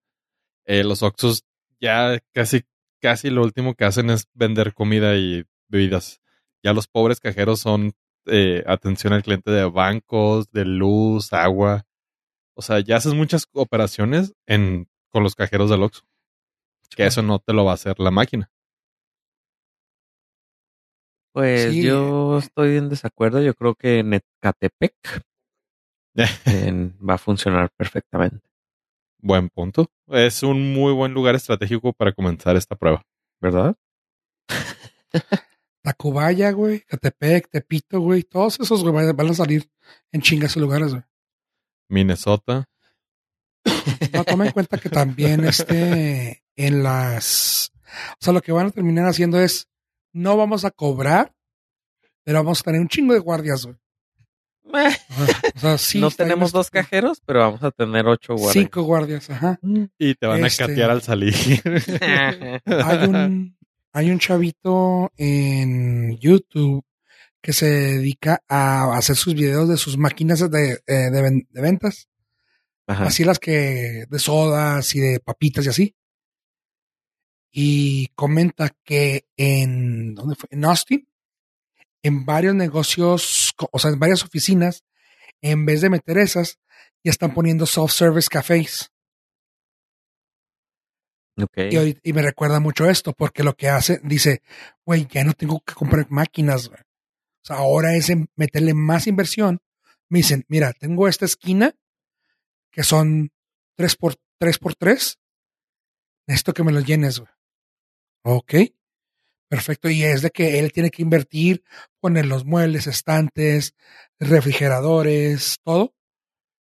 Eh, 0.65 0.83
los 0.83 1.03
Oxxos 1.03 1.43
ya 1.81 2.17
casi, 2.31 2.63
casi 3.01 3.29
lo 3.29 3.43
último 3.43 3.75
que 3.75 3.83
hacen 3.85 4.09
es 4.09 4.27
vender 4.33 4.73
comida 4.73 5.15
y 5.15 5.43
bebidas. 5.67 6.21
Ya 6.63 6.71
los 6.73 6.87
pobres 6.87 7.19
cajeros 7.19 7.59
son 7.59 7.91
eh, 8.25 8.63
atención 8.67 9.11
al 9.11 9.23
cliente 9.23 9.51
de 9.51 9.65
bancos, 9.65 10.49
de 10.51 10.63
luz, 10.63 11.33
agua. 11.33 11.85
O 12.55 12.61
sea, 12.61 12.79
ya 12.79 12.95
haces 12.97 13.13
muchas 13.13 13.47
operaciones 13.51 14.33
en, 14.45 14.87
con 15.09 15.23
los 15.23 15.35
cajeros 15.35 15.69
del 15.69 15.83
Oxxo. 15.83 16.03
Que 16.95 17.05
eso 17.07 17.21
no 17.21 17.39
te 17.39 17.51
lo 17.53 17.65
va 17.65 17.71
a 17.71 17.73
hacer 17.75 17.99
la 17.99 18.11
máquina. 18.11 18.49
Pues 21.33 21.71
Sí. 21.73 21.83
yo 21.83 22.37
estoy 22.37 22.77
en 22.77 22.89
desacuerdo. 22.89 23.41
Yo 23.41 23.55
creo 23.55 23.75
que 23.75 23.99
en 23.99 24.13
Ecatepec 24.13 24.93
en- 26.45 26.95
va 27.07 27.15
a 27.15 27.17
funcionar 27.17 27.69
perfectamente, 27.75 28.47
Buen 29.19 29.49
punto. 29.49 29.89
Es 30.07 30.43
un 30.43 30.73
muy 30.73 30.91
buen 30.93 31.13
lugar 31.13 31.35
estratégico 31.35 31.93
para 31.93 32.11
comenzar 32.11 32.55
esta 32.57 32.75
prueba. 32.75 33.03
¿verdad? 33.43 33.75
Tacubaya, 35.83 36.51
güey, 36.51 36.79
Catepec, 36.81 37.49
Tepito, 37.49 37.99
güey, 37.99 38.23
todos 38.23 38.57
esos 38.59 38.83
güey, 38.83 39.11
van 39.11 39.29
a 39.29 39.33
salir 39.33 39.69
en 40.13 40.21
chingas 40.21 40.55
lugares, 40.55 40.91
güey. 40.91 41.03
Minnesota. 41.89 42.65
No, 44.13 44.23
toma 44.23 44.45
en 44.45 44.53
cuenta 44.53 44.77
que 44.77 44.89
también 44.89 45.43
este, 45.43 46.41
en 46.55 46.83
las, 46.83 47.73
o 48.13 48.17
sea, 48.23 48.33
lo 48.33 48.41
que 48.41 48.53
van 48.53 48.67
a 48.67 48.71
terminar 48.71 49.05
haciendo 49.07 49.39
es, 49.39 49.67
no 50.13 50.37
vamos 50.37 50.63
a 50.63 50.71
cobrar, 50.71 51.35
pero 52.23 52.39
vamos 52.39 52.61
a 52.61 52.63
tener 52.63 52.79
un 52.79 52.87
chingo 52.87 53.13
de 53.13 53.19
guardias, 53.19 53.65
güey. 53.65 53.77
Ajá. 54.71 54.97
O 55.55 55.59
sea, 55.59 55.77
sí. 55.77 55.99
no 55.99 56.09
tenemos 56.11 56.51
dos 56.51 56.65
estúpido. 56.67 56.83
cajeros, 56.83 57.21
pero 57.25 57.39
vamos 57.39 57.63
a 57.63 57.71
tener 57.71 58.05
ocho 58.07 58.33
guardias. 58.35 58.53
Cinco 58.53 58.81
guardias, 58.83 59.29
ajá. 59.29 59.59
Y 59.97 60.15
te 60.15 60.25
van 60.27 60.43
Este- 60.45 60.63
a 60.63 60.67
catear 60.67 60.89
al 60.91 61.01
salir. 61.01 61.33
Hay 62.65 63.07
un, 63.07 63.57
hay 63.93 64.09
un 64.11 64.19
chavito 64.19 65.11
en 65.17 66.17
YouTube 66.17 66.83
que 67.41 67.53
se 67.53 67.67
dedica 67.67 68.41
a 68.49 68.97
hacer 68.97 69.15
sus 69.15 69.35
videos 69.35 69.69
de 69.69 69.77
sus 69.77 69.97
máquinas 69.97 70.49
de, 70.49 70.79
eh, 70.87 70.93
de 71.11 71.21
ven- 71.21 71.47
de 71.49 71.61
ventas. 71.61 72.07
Ajá. 72.87 73.05
así 73.05 73.23
las 73.23 73.39
que 73.39 74.05
de 74.09 74.19
sodas 74.19 74.93
y 74.95 74.99
de 74.99 75.19
papitas 75.21 75.65
y 75.65 75.69
así. 75.69 75.95
Y 77.51 78.07
comenta 78.15 78.75
que 78.83 79.25
en, 79.37 80.15
¿dónde 80.15 80.35
fue? 80.35 80.49
En 80.51 80.65
Austin, 80.65 81.07
en 82.03 82.25
varios 82.25 82.53
negocios, 82.53 83.53
o 83.71 83.79
sea, 83.79 83.91
en 83.91 83.99
varias 83.99 84.23
oficinas, 84.23 84.83
en 85.41 85.65
vez 85.65 85.81
de 85.81 85.89
meter 85.89 86.17
esas, 86.17 86.59
ya 87.03 87.11
están 87.11 87.33
poniendo 87.33 87.65
self-service 87.65 88.29
cafés. 88.29 88.91
Ok. 91.41 91.57
Y, 92.03 92.13
me 92.13 92.21
recuerda 92.21 92.59
mucho 92.59 92.87
esto, 92.87 93.13
porque 93.13 93.43
lo 93.43 93.55
que 93.55 93.69
hace, 93.69 93.99
dice, 94.03 94.43
güey, 94.85 95.07
ya 95.09 95.23
no 95.23 95.33
tengo 95.33 95.61
que 95.61 95.73
comprar 95.73 96.05
máquinas. 96.11 96.67
güey. 96.67 96.79
O 96.81 97.45
sea, 97.45 97.57
ahora 97.57 97.95
es 97.95 98.09
en 98.09 98.29
meterle 98.35 98.73
más 98.73 99.07
inversión. 99.07 99.59
Me 100.09 100.19
dicen, 100.19 100.45
mira, 100.47 100.73
tengo 100.73 101.07
esta 101.07 101.25
esquina 101.25 101.73
que 102.71 102.83
son 102.83 103.31
3 103.75 103.95
por 103.95 104.15
3 104.37 104.57
por 104.59 104.75
3 104.75 105.19
Necesito 106.27 106.53
que 106.53 106.63
me 106.63 106.71
lo 106.71 106.79
llenes, 106.79 107.19
güey. 107.19 107.31
Ok. 108.23 108.53
Perfecto. 109.53 109.87
Y 109.87 110.01
es 110.01 110.23
de 110.23 110.31
que 110.31 110.57
él 110.57 110.71
tiene 110.71 110.89
que 110.89 111.03
invertir, 111.03 111.63
poner 111.99 112.25
los 112.25 112.43
muebles, 112.43 112.87
estantes, 112.87 113.75
refrigeradores, 114.17 115.59
todo. 115.63 115.93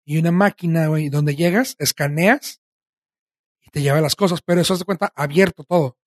Y 0.06 0.20
una 0.20 0.32
máquina, 0.32 0.86
güey, 0.86 1.10
donde 1.10 1.36
llegas, 1.36 1.76
escaneas 1.80 2.62
y 3.64 3.72
te 3.72 3.82
lleva 3.82 4.02
las 4.02 4.16
cosas, 4.16 4.44
pero 4.46 4.62
eso 4.62 4.76
se 4.76 4.86
cuenta 4.86 5.12
abierto 5.16 5.64
todo. 5.64 5.98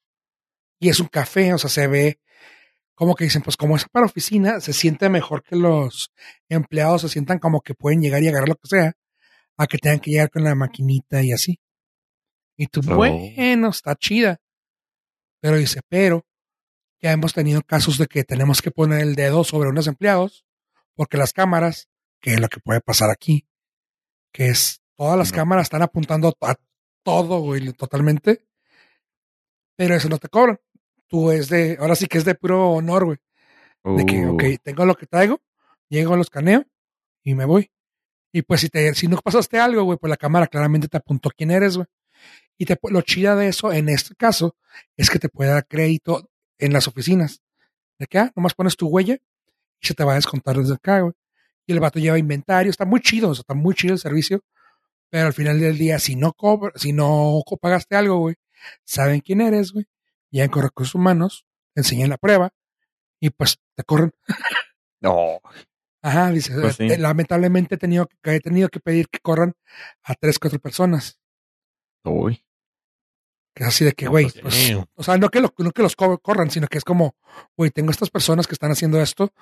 Y 0.79 0.88
es 0.88 1.01
un 1.01 1.09
café, 1.09 1.53
o 1.53 1.59
sea, 1.59 1.69
se 1.69 1.88
ve 1.88 2.21
como 2.95 3.17
que 3.17 3.25
dicen, 3.25 3.43
pues 3.43 3.57
como 3.57 3.75
es 3.75 3.85
para 3.91 4.07
oficina, 4.07 4.61
se 4.61 4.73
siente 4.73 5.09
mejor 5.09 5.43
que 5.43 5.57
los 5.57 6.12
empleados 6.49 7.01
se 7.03 7.09
sientan 7.09 7.41
como 7.41 7.61
que 7.61 7.75
pueden 7.75 8.01
llegar 8.01 8.23
y 8.23 8.29
agarrar 8.29 8.51
lo 8.51 8.55
que 8.55 8.69
sea, 8.69 8.93
a 9.57 9.67
que 9.67 9.79
tengan 9.79 9.99
que 9.99 10.12
llegar 10.12 10.31
con 10.31 10.45
la 10.45 10.55
maquinita 10.55 11.25
y 11.25 11.33
así. 11.33 11.59
Y 12.57 12.69
tú, 12.69 12.83
Oh. 12.87 12.95
bueno, 12.95 13.71
está 13.71 13.97
chida. 13.97 14.38
Pero 15.41 15.57
dice, 15.57 15.81
pero 15.88 16.25
ya 17.00 17.12
hemos 17.12 17.32
tenido 17.32 17.62
casos 17.62 17.98
de 17.98 18.06
que 18.06 18.24
tenemos 18.24 18.61
que 18.62 18.70
poner 18.70 19.00
el 19.00 19.14
dedo 19.14 19.44
sobre 19.44 19.68
unos 19.68 19.87
empleados, 19.87 20.44
porque 20.94 21.16
las 21.16 21.32
cámaras, 21.32 21.88
que 22.20 22.34
es 22.34 22.40
lo 22.40 22.48
que 22.48 22.61
puede 22.61 22.80
pasar 22.80 23.11
aquí, 23.11 23.46
que 24.32 24.48
es 24.48 24.82
todas 24.96 25.16
las 25.16 25.30
No. 25.30 25.37
cámaras 25.37 25.64
están 25.66 25.82
apuntando 25.82 26.37
a 26.40 26.56
todo, 27.04 27.40
güey, 27.40 27.72
totalmente. 27.72 28.44
Pero 29.76 29.94
eso 29.94 30.08
no 30.08 30.18
te 30.18 30.28
cobran. 30.28 30.58
Tú 31.06 31.30
es 31.30 31.48
de, 31.48 31.76
ahora 31.80 31.94
sí 31.94 32.06
que 32.06 32.18
es 32.18 32.24
de 32.24 32.34
puro 32.34 32.70
honor, 32.72 33.04
güey. 33.04 33.18
De 33.84 34.04
que, 34.04 34.26
Uh, 34.26 34.34
ok, 34.34 34.42
tengo 34.62 34.84
lo 34.84 34.96
que 34.96 35.06
traigo, 35.06 35.40
llego 35.88 36.14
a 36.14 36.16
los 36.16 36.26
escaneo 36.26 36.64
y 37.22 37.34
me 37.34 37.44
voy. 37.44 37.70
Y 38.32 38.42
pues 38.42 38.61
si 38.61 38.68
te, 38.68 38.92
si 38.94 39.06
no 39.06 39.16
pasaste 39.18 39.58
algo, 39.58 39.84
güey, 39.84 39.96
pues 39.98 40.11
la 40.11 40.16
cámara 40.16 40.48
claramente 40.48 40.88
te 40.88 40.96
apuntó 40.98 41.30
quién 41.30 41.50
eres, 41.50 41.76
güey. 41.76 41.87
Y 42.58 42.66
te, 42.66 42.76
lo 42.90 43.00
chida 43.02 43.37
de 43.37 43.48
eso, 43.48 43.72
en 43.72 43.88
este 43.88 44.16
caso, 44.16 44.56
es 44.96 45.08
que 45.11 45.18
te 45.20 45.28
puede 45.28 45.50
dar 45.50 45.66
crédito 45.66 46.28
en 46.59 46.73
las 46.73 46.88
oficinas. 46.88 47.42
De 47.99 48.07
que, 48.07 48.18
ah, 48.18 48.33
nomás 48.37 48.55
pones 48.55 48.77
tu 48.77 48.88
huella 48.88 49.14
y 49.81 49.87
se 49.87 49.94
te 49.94 50.05
va 50.05 50.12
a 50.12 50.16
descontar 50.16 50.57
desde 50.57 50.75
acá, 50.75 51.01
güey. 51.01 51.14
Y 51.66 51.73
el 51.73 51.81
vato 51.81 51.99
lleva 51.99 52.18
inventario, 52.18 52.71
está 52.71 52.85
muy 52.85 53.01
chido, 53.01 53.31
o 53.31 53.35
sea, 53.35 53.40
está 53.42 53.55
muy 53.55 53.75
chido 53.75 53.94
el 53.94 54.01
servicio. 54.01 54.40
Pero 55.11 55.27
al 55.27 55.33
final 55.33 55.59
del 55.61 55.77
día, 55.79 55.99
si 55.99 56.16
no 56.16 56.33
cobra, 56.33 56.73
si 56.77 56.92
no 56.92 57.42
pagaste 57.61 57.97
algo, 57.97 58.18
güey, 58.18 58.37
saben 58.85 59.21
quién 59.21 59.40
eres, 59.40 59.73
güey. 59.73 59.87
Llegan 60.31 60.51
con 60.51 60.62
recursos 60.62 60.94
humanos, 60.94 61.47
te 61.75 61.81
enseñan 61.81 62.11
la 62.11 62.18
prueba 62.18 62.51
y 63.21 63.31
pues 63.31 63.57
te 63.75 63.83
corren. 63.85 64.12
No. 65.01 65.40
Ajá, 66.03 66.31
dice, 66.33 66.53
Pues 66.61 66.75
sí. 66.77 66.85
eh, 66.88 66.99
lamentablemente 66.99 67.77
he 67.77 67.79
tenido, 67.79 68.07
que- 68.09 68.35
he 68.35 68.40
tenido 68.40 68.68
que 68.68 68.81
pedir 68.81 69.09
que 69.09 69.21
corran 69.21 69.55
a 70.03 70.14
tres, 70.14 70.38
cuatro 70.40 70.59
personas. 70.59 71.21
Uy. 72.05 72.44
Que 73.59 73.64
es 73.64 73.68
así 73.71 73.85
de 73.85 73.92
que, 73.92 74.07
güey, 74.07 74.27
pues, 74.31 74.40
pues, 74.40 74.68
damn. 74.68 74.85
o 74.94 75.03
sea, 75.03 75.16
no 75.18 75.31
que, 75.31 75.40
lo- 75.40 75.53
no 75.59 75.73
que 75.73 75.83
los 75.83 75.97
co- 75.97 76.18
corran, 76.21 76.49
sino 76.49 76.68
que 76.68 76.79
es 76.79 76.85
como, 76.85 77.16
güey, 77.57 77.73
tengo 77.73 77.90
estas 77.90 78.09
personas 78.09 78.47
que 78.47 78.55
están 78.55 78.71
haciendo 78.71 79.03
esto, 79.03 79.33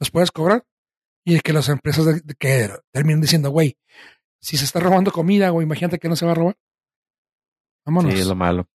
¿los 0.00 0.10
puedes 0.10 0.30
cobrar? 0.32 0.64
Y 1.22 1.38
que 1.40 1.52
las 1.52 1.68
empresas 1.68 2.06
de, 2.06 2.20
de 2.24 2.34
que 2.34 2.70
terminen 2.90 3.20
diciendo, 3.20 3.50
güey, 3.50 3.76
si 4.40 4.56
se 4.56 4.64
está 4.64 4.80
robando 4.80 5.12
comida, 5.12 5.50
güey, 5.50 5.66
imagínate 5.66 5.98
que 5.98 6.08
no 6.08 6.16
se 6.16 6.24
va 6.24 6.32
a 6.32 6.36
robar. 6.36 6.56
Vámonos. 7.84 8.14
Sí, 8.14 8.20
es 8.20 8.26
lo 8.26 8.34
malo. 8.34 8.66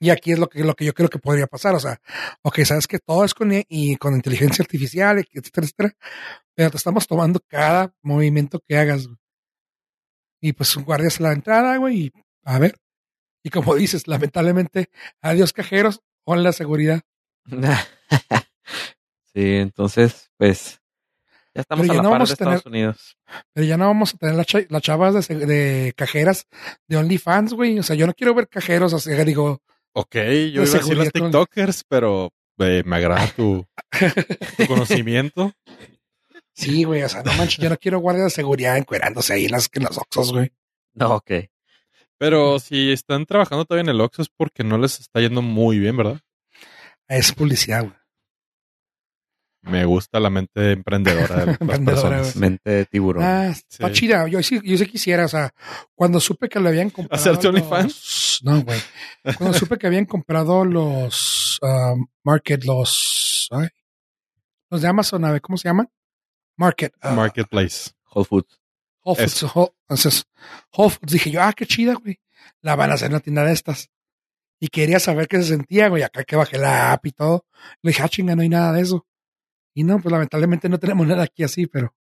Y 0.00 0.08
aquí 0.08 0.32
es 0.32 0.38
lo 0.38 0.48
que, 0.48 0.64
lo 0.64 0.74
que 0.74 0.86
yo 0.86 0.94
creo 0.94 1.10
que 1.10 1.18
podría 1.18 1.46
pasar. 1.46 1.74
O 1.74 1.80
sea, 1.80 2.00
ok, 2.42 2.60
sabes 2.64 2.86
que 2.86 2.98
todo 3.00 3.26
es 3.26 3.34
con, 3.34 3.50
y 3.52 3.96
con 3.96 4.14
inteligencia 4.14 4.62
artificial, 4.62 5.18
etcétera, 5.18 5.66
etcétera. 5.66 5.96
Pero 6.54 6.70
te 6.70 6.76
estamos 6.78 7.06
tomando 7.06 7.40
cada 7.46 7.92
movimiento 8.02 8.60
que 8.66 8.78
hagas. 8.78 9.06
Güey. 9.06 9.18
Y 10.40 10.52
pues 10.54 10.74
guardias 10.76 11.20
la 11.20 11.32
entrada, 11.32 11.76
güey, 11.76 12.04
y 12.06 12.12
a 12.44 12.58
ver. 12.58 12.74
Y 13.48 13.50
como 13.50 13.74
dices, 13.76 14.06
lamentablemente, 14.06 14.90
adiós 15.22 15.54
cajeros, 15.54 16.02
con 16.22 16.42
la 16.42 16.52
seguridad. 16.52 17.00
sí, 19.32 19.54
entonces, 19.56 20.30
pues, 20.36 20.82
ya 21.54 21.62
estamos 21.62 21.86
Pero 21.86 21.92
a 21.94 21.96
ya 21.96 22.02
la 22.02 22.02
no 22.02 22.10
par 22.10 22.18
de 22.18 22.24
vamos 22.24 22.30
a 22.32 22.36
tener- 22.36 22.54
Estados 22.56 22.66
Unidos. 22.70 23.16
Pero 23.54 23.66
ya 23.66 23.76
no 23.78 23.86
vamos 23.86 24.14
a 24.14 24.18
tener 24.18 24.34
las 24.34 24.46
cha- 24.46 24.66
las 24.68 24.82
chavas 24.82 25.28
de, 25.28 25.34
de 25.46 25.94
cajeras 25.96 26.46
de 26.86 26.96
OnlyFans, 26.98 27.54
güey. 27.54 27.78
O 27.78 27.82
sea, 27.82 27.96
yo 27.96 28.06
no 28.06 28.12
quiero 28.12 28.34
ver 28.34 28.48
cajeros, 28.48 28.92
o 28.92 28.98
sea, 28.98 29.24
digo, 29.24 29.62
Ok, 29.94 30.14
yo 30.14 30.20
iba 30.62 30.62
a 30.62 30.66
decir 30.66 30.94
los 30.96 31.10
con- 31.10 31.22
TikTokers, 31.22 31.84
pero 31.88 32.30
eh, 32.58 32.82
me 32.84 32.96
agrada 32.96 33.26
tu, 33.34 33.66
tu 34.58 34.66
conocimiento. 34.66 35.52
sí, 36.52 36.84
güey, 36.84 37.02
o 37.02 37.08
sea, 37.08 37.22
no 37.22 37.32
manches, 37.32 37.64
yo 37.64 37.70
no 37.70 37.78
quiero 37.78 37.98
guardias 38.00 38.26
de 38.26 38.30
seguridad 38.30 38.76
encuerándose 38.76 39.32
ahí 39.32 39.46
en 39.46 39.52
las, 39.52 39.70
en 39.72 39.84
los 39.84 39.96
oxos, 39.96 40.32
güey. 40.32 40.52
No, 40.92 41.14
ok. 41.16 41.30
Pero 42.18 42.58
si 42.58 42.90
están 42.92 43.26
trabajando 43.26 43.64
todavía 43.64 43.90
en 43.90 43.94
el 43.96 44.00
Oxxo 44.00 44.22
es 44.22 44.28
porque 44.28 44.64
no 44.64 44.76
les 44.78 44.98
está 45.00 45.20
yendo 45.20 45.40
muy 45.42 45.78
bien, 45.78 45.96
¿verdad? 45.96 46.20
Es 47.06 47.32
publicidad, 47.32 47.82
güey. 47.84 47.94
Me 49.62 49.84
gusta 49.84 50.18
la 50.20 50.30
mente 50.30 50.72
emprendedora 50.72 51.36
de 51.40 51.46
las 51.46 51.60
Emprendedora, 51.60 52.08
personas. 52.18 52.36
Mente 52.36 52.70
de 52.70 52.86
tiburón. 52.86 53.22
Ah, 53.24 53.48
está 53.48 53.88
Sí. 53.88 53.92
chida. 53.94 54.26
Yo 54.28 54.42
sí, 54.42 54.60
yo 54.64 54.78
sí 54.78 54.86
quisiera, 54.86 55.24
o 55.24 55.28
sea, 55.28 55.52
cuando 55.94 56.20
supe 56.20 56.48
que 56.48 56.60
le 56.60 56.68
habían 56.68 56.90
comprado. 56.90 57.20
¿Hacerte 57.20 57.48
los- 57.48 57.54
OnlyFans? 57.54 58.40
No, 58.44 58.62
güey. 58.62 58.80
Cuando 59.36 59.58
supe 59.58 59.76
que 59.78 59.86
habían 59.88 60.06
comprado 60.06 60.64
los 60.64 61.58
ah, 61.62 61.94
Market, 62.24 62.64
los. 62.64 63.48
ay, 63.50 63.68
los 64.70 64.80
de 64.82 64.88
Amazon, 64.88 65.24
a 65.24 65.32
ver, 65.32 65.40
¿cómo 65.40 65.56
se 65.56 65.68
llaman? 65.68 65.90
Market. 66.56 66.94
ah, 67.00 67.12
Marketplace. 67.14 67.90
Whole 68.12 68.24
Foods. 68.26 68.60
Entonces. 69.16 70.26
Dije 71.02 71.30
yo, 71.30 71.42
ah, 71.42 71.52
qué 71.52 71.66
chida, 71.66 71.94
güey. 71.94 72.20
La 72.60 72.76
van 72.76 72.90
a 72.90 72.94
hacer 72.94 73.10
una 73.10 73.20
tienda 73.20 73.44
de 73.44 73.52
estas. 73.52 73.90
Y 74.60 74.68
quería 74.68 74.98
saber 74.98 75.28
qué 75.28 75.38
se 75.38 75.48
sentía, 75.48 75.88
güey. 75.88 76.02
Acá 76.02 76.24
que 76.24 76.36
bajé 76.36 76.58
la 76.58 76.92
app 76.92 77.06
y 77.06 77.12
todo. 77.12 77.46
Le 77.82 77.90
dije, 77.90 78.02
ah, 78.02 78.08
chinga, 78.08 78.34
no 78.34 78.42
hay 78.42 78.48
nada 78.48 78.72
de 78.72 78.82
eso. 78.82 79.06
Y 79.74 79.84
no, 79.84 80.00
pues 80.00 80.10
lamentablemente 80.10 80.68
no 80.68 80.78
tenemos 80.78 81.06
nada 81.06 81.22
aquí 81.24 81.44
así, 81.44 81.66
pero. 81.66 81.94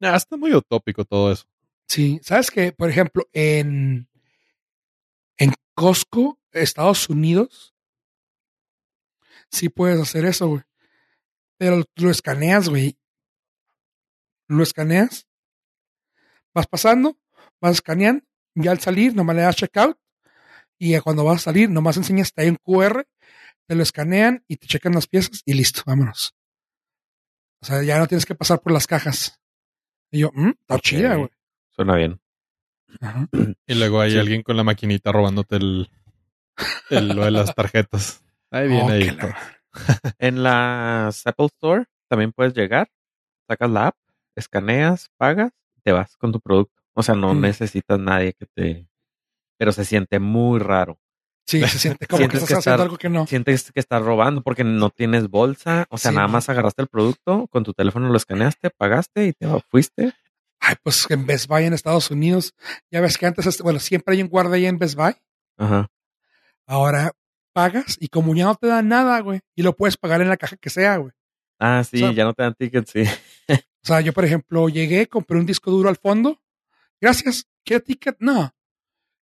Ah, 0.00 0.16
está 0.16 0.36
muy 0.36 0.54
utópico 0.54 1.04
todo 1.04 1.32
eso. 1.32 1.44
Sí, 1.88 2.20
sabes 2.22 2.50
que, 2.50 2.72
por 2.72 2.88
ejemplo, 2.88 3.28
en, 3.32 4.08
en 5.36 5.52
Costco, 5.74 6.38
Estados 6.52 7.08
Unidos, 7.08 7.74
sí 9.50 9.68
puedes 9.68 10.00
hacer 10.00 10.24
eso, 10.24 10.48
güey. 10.48 10.62
Pero 11.58 11.82
lo 11.96 12.10
escaneas, 12.10 12.68
güey. 12.68 12.96
Lo 14.46 14.62
escaneas, 14.62 15.26
vas 16.54 16.66
pasando, 16.66 17.18
vas 17.60 17.72
escaneando, 17.74 18.24
y 18.54 18.66
al 18.68 18.80
salir, 18.80 19.14
nomás 19.14 19.36
le 19.36 19.42
das 19.42 19.56
checkout, 19.56 19.96
y 20.78 20.98
cuando 21.00 21.24
vas 21.24 21.36
a 21.42 21.44
salir, 21.44 21.68
nomás 21.70 21.96
enseñas 21.96 22.32
que 22.32 22.42
hay 22.42 22.48
un 22.48 22.56
QR, 22.56 23.06
te 23.66 23.74
lo 23.74 23.82
escanean 23.82 24.44
y 24.48 24.56
te 24.56 24.66
checan 24.66 24.92
las 24.94 25.06
piezas 25.06 25.42
y 25.44 25.54
listo, 25.54 25.82
vámonos. 25.86 26.34
O 27.62 27.66
sea, 27.66 27.82
ya 27.82 27.98
no 27.98 28.06
tienes 28.06 28.24
que 28.26 28.34
pasar 28.34 28.60
por 28.60 28.72
las 28.72 28.86
cajas. 28.86 29.38
Y 30.10 30.20
yo, 30.20 30.30
mm, 30.34 30.50
está 30.60 30.78
chida, 30.80 31.14
güey. 31.16 31.28
Suena 31.68 31.94
bien. 31.94 32.20
Ajá. 33.00 33.28
Y 33.66 33.74
luego 33.74 34.00
hay 34.00 34.12
Sí. 34.12 34.18
alguien 34.18 34.42
con 34.42 34.56
la 34.56 34.64
maquinita 34.64 35.12
robándote 35.12 35.56
el, 35.56 35.90
el- 36.88 37.08
lo 37.08 37.24
de 37.24 37.30
las 37.30 37.54
tarjetas. 37.54 38.24
Ahí 38.50 38.66
viene 38.68 38.82
Oh, 38.82 38.88
ahí. 38.88 39.04
que 39.04 39.12
la- 39.12 39.38
En 40.18 40.42
las 40.42 41.24
Apple 41.26 41.46
Store 41.46 41.84
también 42.08 42.32
puedes 42.32 42.54
llegar, 42.54 42.90
sacas 43.46 43.70
la 43.70 43.86
app, 43.88 43.96
escaneas, 44.34 45.10
pagas, 45.16 45.52
te 45.80 45.92
vas 45.92 46.16
con 46.16 46.32
tu 46.32 46.40
producto. 46.40 46.80
O 46.94 47.02
sea, 47.02 47.14
no 47.14 47.34
Mm. 47.34 47.40
necesitas 47.40 47.98
nadie 47.98 48.32
que 48.34 48.46
te... 48.46 48.86
Pero 49.58 49.72
se 49.72 49.84
siente 49.84 50.18
muy 50.20 50.58
raro. 50.58 50.98
Sí, 51.46 51.60
se 51.66 51.78
siente 51.78 52.06
como 52.06 52.28
que 52.28 52.36
estás 52.36 52.48
que 52.48 52.54
haciendo 52.54 52.60
estar- 52.76 52.80
algo 52.80 52.96
que 52.98 53.08
no. 53.08 53.26
Sientes 53.26 53.72
que 53.72 53.80
estás 53.80 54.02
robando 54.02 54.42
porque 54.42 54.62
no 54.64 54.90
tienes 54.90 55.28
bolsa. 55.28 55.86
O 55.90 55.98
sea, 55.98 56.10
Sí, 56.12 56.16
nada 56.16 56.28
más 56.28 56.48
agarraste 56.48 56.82
el 56.82 56.88
producto, 56.88 57.46
con 57.48 57.64
tu 57.64 57.72
teléfono 57.74 58.08
lo 58.08 58.16
escaneaste, 58.16 58.70
pagaste 58.70 59.26
y 59.26 59.32
te 59.32 59.46
fuiste. 59.68 60.12
Ay, 60.60 60.76
pues 60.82 61.06
en 61.10 61.26
Best 61.26 61.48
Buy 61.48 61.64
en 61.64 61.72
Estados 61.72 62.10
Unidos, 62.10 62.54
ya 62.90 63.00
ves 63.00 63.18
que 63.18 63.26
antes, 63.26 63.46
este- 63.46 63.62
bueno, 63.62 63.80
siempre 63.80 64.14
hay 64.14 64.22
un 64.22 64.28
guardia 64.28 64.54
ahí 64.56 64.66
en 64.66 64.78
Best 64.78 64.94
Buy. 64.94 65.14
Ajá. 65.58 65.88
Ahora 66.66 67.12
pagas 67.52 67.96
y 68.00 68.08
como 68.08 68.34
ya 68.34 68.44
no 68.44 68.54
te 68.54 68.68
dan 68.68 68.88
nada, 68.88 69.18
güey, 69.20 69.40
y 69.56 69.62
lo 69.62 69.74
puedes 69.74 69.96
pagar 69.96 70.20
en 70.20 70.28
la 70.28 70.36
caja 70.36 70.56
que 70.56 70.70
sea, 70.70 70.96
güey. 70.98 71.12
Ah, 71.58 71.82
sí, 71.84 71.96
O 71.96 72.06
sea- 72.06 72.12
ya 72.12 72.24
no 72.24 72.32
te 72.34 72.42
dan 72.42 72.54
tickets, 72.54 72.90
sí. 72.90 73.02
O 73.82 73.86
sea, 73.86 74.00
yo, 74.00 74.12
por 74.12 74.24
ejemplo, 74.24 74.68
llegué, 74.68 75.06
compré 75.06 75.38
un 75.38 75.46
disco 75.46 75.70
duro 75.70 75.88
al 75.88 75.96
fondo. 75.96 76.40
Gracias. 77.00 77.46
¿Qué 77.64 77.80
ticket? 77.80 78.16
No. 78.20 78.54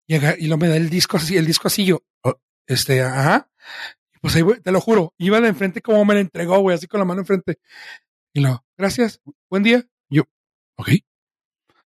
Llega 0.08 0.36
y 0.38 0.48
lo 0.48 0.58
me 0.58 0.70
da 0.70 0.78
el 0.78 0.90
disco 0.90 1.18
así, 1.18 1.36
el 1.36 1.46
disco 1.46 1.68
así 1.68 1.86
yo, 1.86 2.02
oh, 2.24 2.40
este, 2.66 3.02
ajá. 3.02 3.50
Y 4.16 4.20
Pues 4.20 4.36
ahí, 4.38 4.44
te 4.64 4.72
lo 4.72 4.80
juro, 4.80 5.14
iba 5.18 5.42
de 5.42 5.50
enfrente 5.50 5.82
como 5.82 6.04
me 6.06 6.14
lo 6.14 6.22
entregó, 6.22 6.60
güey, 6.60 6.76
así 6.76 6.88
con 6.88 7.00
la 7.00 7.06
mano 7.06 7.22
enfrente. 7.22 7.60
Y 8.34 8.40
lo, 8.40 8.66
gracias, 8.78 9.22
buen 9.50 9.64
día. 9.64 9.86
Yo, 10.10 10.24
ok. 10.78 10.90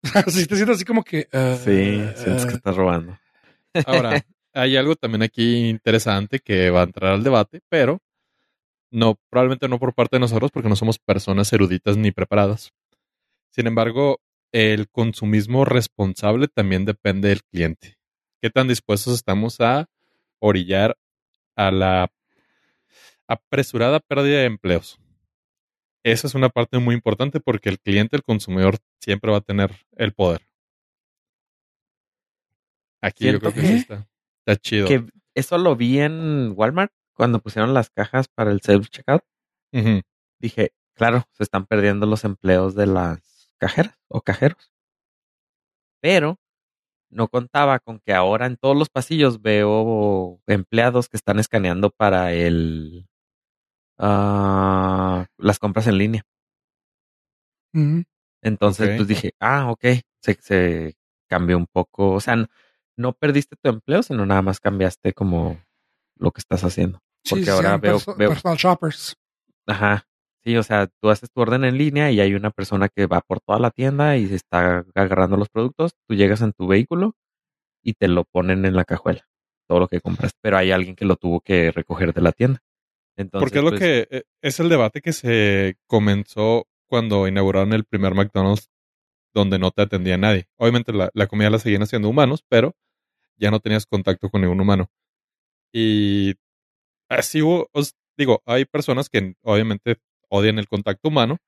O 0.01 0.09
sea, 0.09 0.23
sí 0.29 0.47
te 0.47 0.55
siento 0.55 0.73
así 0.73 0.85
como 0.85 1.03
que, 1.03 1.29
eh, 1.33 1.57
Sí, 1.59 2.23
sientes 2.23 2.47
que 2.47 2.53
eh, 2.53 2.57
estás 2.57 2.77
robando. 2.77 3.19
Ahora, 3.85 4.25
hay 4.53 4.77
algo 4.77 4.95
también 4.95 5.23
aquí 5.23 5.69
interesante 5.69 6.39
que 6.39 6.71
va 6.71 6.81
a 6.83 6.85
entrar 6.85 7.13
al 7.13 7.25
debate, 7.25 7.61
pero 7.69 8.01
no, 8.91 9.19
probablemente 9.31 9.69
no 9.69 9.79
por 9.79 9.95
parte 9.95 10.17
de 10.17 10.21
nosotros, 10.21 10.51
porque 10.51 10.69
no 10.69 10.77
somos 10.77 10.99
personas 10.99 11.53
eruditas 11.53 11.97
ni 11.97 12.11
preparadas. 12.11 12.73
Sin 13.51 13.67
embargo, 13.67 14.21
el 14.53 14.89
consumismo 14.89 15.65
responsable 15.65 16.49
también 16.49 16.85
depende 16.85 17.29
del 17.29 17.43
cliente. 17.45 17.99
¿Qué 18.41 18.51
tan 18.51 18.69
dispuestos 18.69 19.15
estamos 19.15 19.61
a 19.61 19.87
orillar 20.39 20.97
a 21.57 21.71
la 21.71 22.13
apresurada 23.27 24.01
pérdida 24.01 24.39
de 24.39 24.47
empleos? 24.47 24.99
Esa 26.05 26.27
es 26.27 26.35
una 26.35 26.49
parte 26.49 26.79
muy 26.79 26.95
importante 26.95 27.41
porque 27.41 27.69
el 27.69 27.81
cliente, 27.81 28.17
el 28.17 28.23
consumidor, 28.23 28.79
siempre 29.01 29.31
va 29.31 29.39
a 29.39 29.43
tener 29.43 29.75
el 29.97 30.13
poder. 30.13 30.47
Aquí 33.01 33.31
yo 33.31 33.39
creo 33.39 33.53
que 33.53 33.61
sí 33.61 33.75
está, 33.75 34.09
está 34.39 34.61
chido. 34.61 34.89
Que 34.89 35.05
eso 35.35 35.59
lo 35.59 35.77
vi 35.77 36.01
en 36.01 36.53
Walmart 36.57 36.93
cuando 37.19 37.41
pusieron 37.41 37.75
las 37.75 37.91
cajas 37.91 38.29
para 38.29 38.53
el 38.53 38.61
self-checkout. 38.61 39.25
Ujú. 39.73 40.03
Dije, 40.39 40.73
claro, 40.95 41.25
se 41.33 41.43
están 41.43 41.67
perdiendo 41.67 42.07
los 42.07 42.25
empleos 42.25 42.77
de 42.77 42.87
las 42.87 43.53
cajeras 43.59 43.99
o 44.07 44.21
cajeros. 44.21 44.73
Pero 46.01 46.39
no 47.11 47.27
contaba 47.27 47.81
con 47.81 47.99
que 47.99 48.15
ahora 48.15 48.47
en 48.47 48.57
todos 48.57 48.77
los 48.77 48.89
pasillos 48.89 49.43
veo 49.43 50.41
empleados 50.47 51.09
que 51.09 51.17
están 51.17 51.41
escaneando 51.41 51.91
para 51.91 52.33
el 52.33 53.09
ah, 53.99 55.27
las 55.39 55.59
compras 55.59 55.89
en 55.89 55.99
línea. 55.99 56.23
Entonces, 58.43 58.97
pues 58.97 59.09
dije, 59.09 59.33
ah, 59.41 59.73
ok, 59.73 59.85
se, 60.23 60.35
se 60.35 60.97
cambió 61.29 61.57
un 61.57 61.67
poco. 61.67 62.13
O 62.13 62.21
sea, 62.21 62.37
no, 62.37 62.47
no 62.97 63.13
perdiste 63.13 63.57
tu 63.57 63.71
empleo, 63.71 64.05
sino 64.05 64.25
nada 64.25 64.43
más 64.43 64.61
cambiaste 64.61 65.13
como 65.15 65.61
lo 66.17 66.31
que 66.31 66.39
estás 66.39 66.63
haciendo. 66.63 67.01
Porque 67.29 67.45
sí, 67.45 67.51
ahora 67.51 67.69
sean 67.69 67.81
veo, 67.81 67.99
perso- 67.99 68.17
veo, 68.17 68.29
personal 68.31 68.57
shoppers. 68.59 69.17
ajá, 69.67 70.07
sí, 70.45 70.57
o 70.57 70.63
sea, 70.63 70.89
tú 71.01 71.11
haces 71.11 71.31
tu 71.31 71.41
orden 71.41 71.65
en 71.65 71.77
línea 71.79 72.11
y 72.11 72.21
hay 72.21 72.35
una 72.35 72.51
persona 72.51 72.89
que 72.89 73.07
va 73.07 73.21
por 73.21 73.41
toda 73.41 73.59
la 73.59 73.71
tienda 73.71 74.17
y 74.17 74.27
se 74.27 74.35
está 74.37 74.85
agarrando 74.95 75.37
los 75.37 75.49
productos. 75.49 75.93
Tú 76.07 76.15
llegas 76.15 76.41
en 76.43 76.53
tu 76.53 76.67
vehículo 76.67 77.15
y 77.83 77.95
te 77.95 78.09
lo 78.09 78.25
ponen 78.25 78.65
en 78.65 78.75
la 78.77 78.85
cajuela, 78.85 79.27
todo 79.69 79.81
lo 79.81 79.89
que 79.89 80.01
compras. 80.01 80.33
Pero 80.41 80.57
hay 80.59 80.71
alguien 80.71 80.97
que 80.97 81.05
lo 81.05 81.17
tuvo 81.17 81.41
que 81.41 81.71
recoger 81.71 82.13
de 82.15 82.21
la 82.23 82.33
tienda. 82.33 82.61
Entonces, 83.17 83.45
Porque 83.51 83.59
es 83.59 83.65
lo 83.65 83.71
pues, 83.71 83.81
que 83.81 84.09
eh, 84.11 84.23
es 84.43 84.61
el 84.61 84.69
debate 84.69 85.01
que 85.01 85.13
se 85.13 85.77
comenzó 85.87 86.67
cuando 86.87 87.27
inauguraron 87.29 87.73
el 87.73 87.85
primer 87.85 88.15
McDonald's 88.15 88.71
donde 89.35 89.59
no 89.59 89.71
te 89.71 89.83
atendía 89.83 90.17
nadie. 90.17 90.49
Obviamente 90.57 90.93
la, 90.93 91.11
la 91.13 91.27
comida 91.27 91.51
la 91.51 91.59
seguían 91.59 91.83
haciendo 91.83 92.09
humanos, 92.09 92.45
pero 92.49 92.75
ya 93.37 93.51
no 93.51 93.61
tenías 93.61 93.87
contacto 93.87 94.31
con 94.31 94.41
ningún 94.41 94.61
humano. 94.61 94.89
Y 95.73 96.35
así 97.09 97.43
hubo, 97.43 97.69
os 97.73 97.95
digo, 98.17 98.43
hay 98.47 98.65
personas 98.65 99.09
que 99.09 99.35
obviamente 99.43 99.97
odian 100.29 100.59
el 100.59 100.69
contacto 100.69 101.09
humano, 101.09 101.39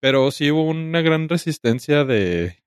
pero 0.00 0.30
sí 0.30 0.50
hubo 0.50 0.64
una 0.64 1.00
gran 1.00 1.28
resistencia 1.28 2.04
de 2.04 2.62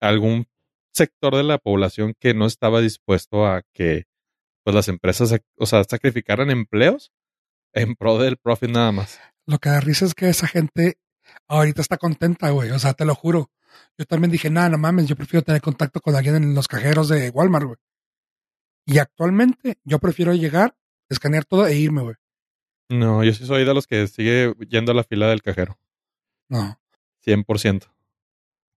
algún 0.00 0.46
sector 0.92 1.36
de 1.36 1.44
la 1.44 1.58
población 1.58 2.14
que 2.18 2.34
no 2.34 2.46
estaba 2.46 2.80
dispuesto 2.80 3.46
a 3.46 3.62
que 3.72 4.06
pues 4.64 4.74
las 4.74 4.88
empresas, 4.88 5.34
o 5.56 5.66
sea, 5.66 5.84
sacrificaran 5.84 6.50
empleos 6.50 7.12
en 7.72 7.94
pro 7.94 8.18
del 8.18 8.36
profit 8.36 8.70
nada 8.70 8.92
más. 8.92 9.18
Lo 9.46 9.58
que 9.58 9.70
da 9.70 9.80
risa 9.80 10.04
es 10.04 10.14
que 10.14 10.28
esa 10.28 10.46
gente 10.46 10.98
ahorita 11.48 11.80
está 11.80 11.96
contenta, 11.96 12.50
güey. 12.50 12.70
O 12.70 12.78
sea, 12.78 12.94
te 12.94 13.04
lo 13.04 13.14
juro. 13.14 13.50
Yo 13.96 14.04
también 14.04 14.30
dije, 14.30 14.50
nada, 14.50 14.68
no 14.68 14.78
mames, 14.78 15.06
yo 15.06 15.16
prefiero 15.16 15.42
tener 15.42 15.60
contacto 15.60 16.00
con 16.00 16.14
alguien 16.16 16.36
en 16.36 16.54
los 16.54 16.68
cajeros 16.68 17.08
de 17.08 17.30
Walmart, 17.30 17.66
güey. 17.66 17.78
Y 18.86 18.98
actualmente 18.98 19.78
yo 19.84 19.98
prefiero 19.98 20.34
llegar, 20.34 20.76
escanear 21.10 21.44
todo 21.44 21.66
e 21.66 21.76
irme, 21.76 22.02
güey. 22.02 22.16
No, 22.88 23.22
yo 23.22 23.32
sí 23.32 23.46
soy 23.46 23.64
de 23.64 23.74
los 23.74 23.86
que 23.86 24.06
sigue 24.08 24.54
yendo 24.68 24.92
a 24.92 24.94
la 24.94 25.04
fila 25.04 25.28
del 25.28 25.42
cajero. 25.42 25.78
No. 26.48 26.78
100%. 27.24 27.86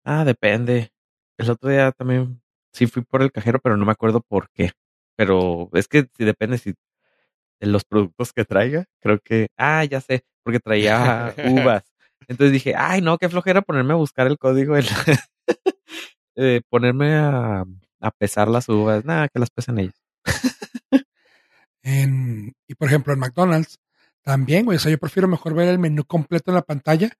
Ah, 0.04 0.24
depende. 0.24 0.92
El 1.38 1.50
otro 1.50 1.70
día 1.70 1.92
también 1.92 2.40
sí 2.72 2.86
fui 2.86 3.02
por 3.02 3.22
el 3.22 3.30
cajero, 3.32 3.60
pero 3.62 3.76
no 3.76 3.84
me 3.84 3.92
acuerdo 3.92 4.20
por 4.20 4.50
qué. 4.50 4.72
Pero 5.16 5.68
es 5.74 5.86
que 5.86 6.08
si 6.16 6.24
depende 6.24 6.58
si 6.58 6.70
de 7.60 7.66
los 7.66 7.84
productos 7.84 8.32
que 8.32 8.44
traiga, 8.44 8.86
creo 9.00 9.20
que, 9.20 9.48
ah, 9.56 9.84
ya 9.84 10.00
sé, 10.00 10.24
porque 10.42 10.58
traía 10.60 11.34
uvas. 11.44 11.84
Entonces 12.26 12.52
dije, 12.52 12.74
ay, 12.76 13.00
no, 13.02 13.18
qué 13.18 13.28
flojera 13.28 13.62
ponerme 13.62 13.92
a 13.92 13.96
buscar 13.96 14.26
el 14.26 14.38
código, 14.38 14.76
el- 14.76 14.86
eh, 16.36 16.62
ponerme 16.68 17.14
a, 17.14 17.64
a 18.00 18.10
pesar 18.12 18.48
las 18.48 18.68
uvas. 18.68 19.04
Nada, 19.04 19.28
que 19.28 19.38
las 19.38 19.50
pesen 19.50 19.78
ellos. 19.78 19.94
En, 21.82 22.54
y 22.66 22.74
por 22.74 22.88
ejemplo, 22.88 23.12
en 23.12 23.18
McDonald's 23.18 23.78
también, 24.22 24.64
güey. 24.64 24.76
O 24.76 24.80
sea, 24.80 24.90
yo 24.90 24.98
prefiero 24.98 25.28
mejor 25.28 25.54
ver 25.54 25.68
el 25.68 25.78
menú 25.78 26.04
completo 26.04 26.50
en 26.50 26.56
la 26.56 26.62
pantalla 26.62 27.10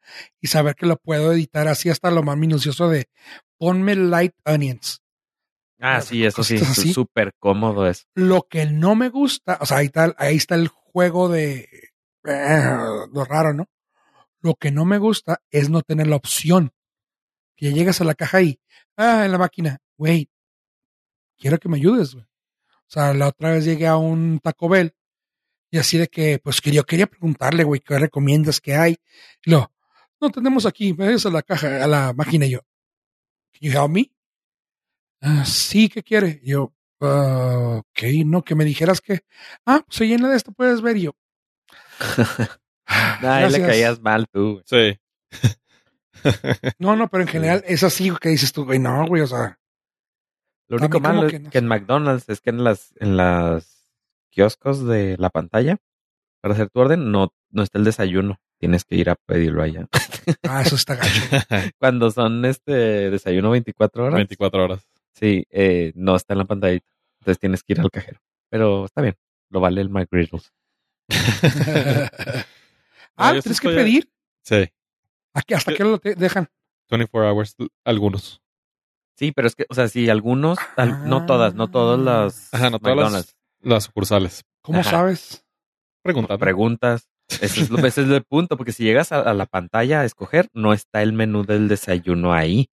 y 0.40 0.48
saber 0.48 0.74
que 0.74 0.86
lo 0.86 0.96
puedo 0.96 1.32
editar 1.32 1.68
así 1.68 1.88
hasta 1.88 2.10
lo 2.10 2.22
más 2.22 2.36
minucioso 2.36 2.88
de 2.88 3.08
ponme 3.58 3.94
light 3.94 4.34
onions. 4.44 5.02
Ah, 5.80 6.02
sí, 6.02 6.24
eso 6.24 6.44
sí, 6.44 6.56
es 6.56 6.92
súper 6.92 7.32
cómodo 7.38 7.88
eso. 7.88 8.04
Lo 8.14 8.46
que 8.48 8.66
no 8.66 8.94
me 8.94 9.08
gusta, 9.08 9.58
o 9.62 9.66
sea, 9.66 9.78
ahí 9.78 9.86
está, 9.86 10.14
ahí 10.18 10.36
está 10.36 10.54
el 10.54 10.68
juego 10.68 11.30
de 11.30 11.68
eh, 12.24 12.76
lo 13.12 13.24
raro, 13.24 13.54
¿no? 13.54 13.66
Lo 14.42 14.54
que 14.54 14.70
no 14.70 14.84
me 14.84 14.98
gusta 14.98 15.40
es 15.50 15.70
no 15.70 15.82
tener 15.82 16.06
la 16.06 16.16
opción. 16.16 16.72
Que 17.56 17.72
llegas 17.72 18.00
a 18.00 18.04
la 18.04 18.14
caja 18.14 18.42
y, 18.42 18.60
ah, 18.96 19.24
en 19.24 19.32
la 19.32 19.38
máquina, 19.38 19.78
güey, 19.96 20.30
quiero 21.38 21.58
que 21.58 21.68
me 21.68 21.76
ayudes, 21.76 22.14
güey. 22.14 22.26
O 22.90 22.92
sea, 22.92 23.14
la 23.14 23.28
otra 23.28 23.52
vez 23.52 23.64
llegué 23.64 23.86
a 23.86 23.96
un 23.96 24.40
Taco 24.42 24.68
Bell 24.68 24.92
y 25.70 25.78
así 25.78 25.96
de 25.96 26.08
que, 26.08 26.40
pues 26.42 26.60
que 26.60 26.72
yo 26.72 26.84
quería 26.84 27.06
preguntarle, 27.06 27.62
güey, 27.62 27.80
¿qué 27.80 27.96
recomiendas 27.98 28.60
que 28.60 28.74
hay? 28.74 28.96
Y 29.46 29.50
lo, 29.52 29.72
no 30.20 30.30
tenemos 30.30 30.66
aquí, 30.66 30.92
me 30.92 31.06
ves 31.06 31.24
a 31.24 31.30
la 31.30 31.42
caja, 31.42 31.84
a 31.84 31.86
la 31.86 32.12
máquina 32.12 32.46
y 32.46 32.50
yo, 32.50 32.60
¿can 33.52 33.70
you 33.70 33.72
help 33.80 33.90
me? 33.90 34.10
"Ah, 35.22 35.44
sí, 35.44 35.88
¿qué 35.88 36.02
quiere? 36.02 36.40
Y 36.42 36.50
yo, 36.50 36.74
"Ah, 37.00 37.76
ok, 37.78 38.02
no, 38.26 38.42
que 38.42 38.56
me 38.56 38.64
dijeras 38.64 39.00
que, 39.00 39.20
ah, 39.66 39.84
pues 39.86 40.00
ahí 40.00 40.12
en 40.14 40.22
la 40.22 40.28
de 40.30 40.36
esto 40.36 40.50
puedes 40.52 40.80
ver 40.82 40.96
y 40.96 41.02
yo. 41.02 41.12
"Ah, 42.00 42.00
Ay, 43.20 43.42
le 43.52 43.58
gracias". 43.58 43.68
caías 43.68 44.00
mal 44.00 44.26
tú. 44.32 44.60
güey. 44.64 44.64
Sí. 44.66 45.00
No, 46.80 46.96
no, 46.96 47.08
pero 47.08 47.22
en 47.22 47.28
general 47.28 47.62
es 47.68 47.84
así 47.84 48.10
que 48.20 48.30
dices 48.30 48.52
tú, 48.52 48.64
güey, 48.64 48.80
no, 48.80 49.06
güey, 49.06 49.22
o 49.22 49.26
sea, 49.28 49.59
Lo 50.70 50.76
único 50.76 51.00
malo 51.00 51.26
que 51.26 51.36
es 51.36 51.42
no 51.42 51.50
que 51.50 51.58
en. 51.58 51.66
McDonald's 51.66 52.28
es 52.28 52.40
que 52.40 52.50
en 52.50 52.62
las, 52.62 52.94
en 53.00 53.16
las 53.16 53.90
kioscos 54.30 54.86
de 54.86 55.16
la 55.18 55.28
pantalla, 55.28 55.78
para 56.40 56.54
hacer 56.54 56.70
tu 56.70 56.78
orden, 56.78 57.10
no, 57.10 57.34
no 57.50 57.64
está 57.64 57.78
el 57.78 57.84
desayuno. 57.84 58.40
Tienes 58.58 58.84
que 58.84 58.94
ir 58.94 59.10
a 59.10 59.16
pedirlo 59.16 59.64
allá. 59.64 59.88
ah, 60.48 60.62
eso 60.62 60.76
está 60.76 60.94
gacho. 60.94 61.10
Cuando 61.78 62.12
son 62.12 62.44
este 62.44 63.10
desayuno 63.10 63.50
24 63.50 64.04
horas, 64.04 64.14
24 64.14 64.64
horas. 64.64 64.88
sí, 65.12 65.44
eh, 65.50 65.90
no 65.96 66.14
está 66.14 66.34
en 66.34 66.38
la 66.38 66.44
pantalla. 66.44 66.78
Entonces 67.18 67.40
tienes 67.40 67.64
que 67.64 67.72
ir 67.72 67.80
al 67.80 67.90
cajero. 67.90 68.20
Pero 68.48 68.84
está 68.84 69.02
bien, 69.02 69.16
lo 69.48 69.58
vale 69.58 69.80
el 69.80 69.90
McGriddles. 69.90 70.52
ah, 73.16 73.32
¿tienes 73.32 73.60
que 73.60 73.68
pedir? 73.70 74.08
Sí. 74.44 74.70
¿Hasta 75.34 75.74
qué 75.74 75.82
lo 75.82 75.98
te 75.98 76.14
dejan? 76.14 76.48
24 76.90 77.28
hours, 77.28 77.56
algunos. 77.84 78.40
Sí, 79.20 79.32
pero 79.32 79.46
es 79.48 79.54
que, 79.54 79.66
o 79.68 79.74
sea, 79.74 79.86
sí, 79.88 80.08
algunos, 80.08 80.58
al- 80.76 81.06
no 81.06 81.26
todas, 81.26 81.52
no 81.54 81.68
todas 81.70 82.00
las 82.00 82.54
Ajá, 82.54 82.70
no 82.70 82.78
todas 82.78 83.12
las, 83.12 83.36
las 83.60 83.84
sucursales. 83.84 84.44
¿Cómo 84.62 84.80
Ajá. 84.80 84.90
sabes? 84.90 85.44
Preguntando. 86.02 86.38
Preguntas. 86.38 87.06
Ese 87.42 87.60
es, 87.60 87.68
lo- 87.70 87.76
ese 87.86 88.00
es 88.00 88.08
el 88.08 88.24
punto, 88.24 88.56
porque 88.56 88.72
si 88.72 88.82
llegas 88.82 89.12
a, 89.12 89.20
a 89.20 89.34
la 89.34 89.44
pantalla 89.44 90.00
a 90.00 90.04
escoger, 90.06 90.48
no 90.54 90.72
está 90.72 91.02
el 91.02 91.12
menú 91.12 91.44
del 91.44 91.68
desayuno 91.68 92.32
ahí. 92.32 92.70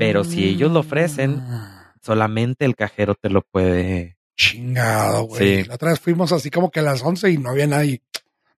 Pero 0.00 0.24
si 0.24 0.44
ellos 0.48 0.72
lo 0.72 0.80
ofrecen, 0.80 1.38
Ah, 1.40 1.94
Solamente 2.02 2.64
el 2.64 2.74
cajero 2.74 3.14
te 3.14 3.30
lo 3.30 3.42
puede. 3.42 4.18
Chingado, 4.36 5.22
güey. 5.28 5.62
Sí. 5.62 5.68
La 5.68 5.76
otra 5.76 5.90
vez 5.90 6.00
fuimos 6.00 6.32
así 6.32 6.50
como 6.50 6.72
que 6.72 6.80
a 6.80 6.82
las 6.82 7.00
11 7.04 7.30
y 7.30 7.38
no 7.38 7.50
había 7.50 7.68
nadie. 7.68 8.02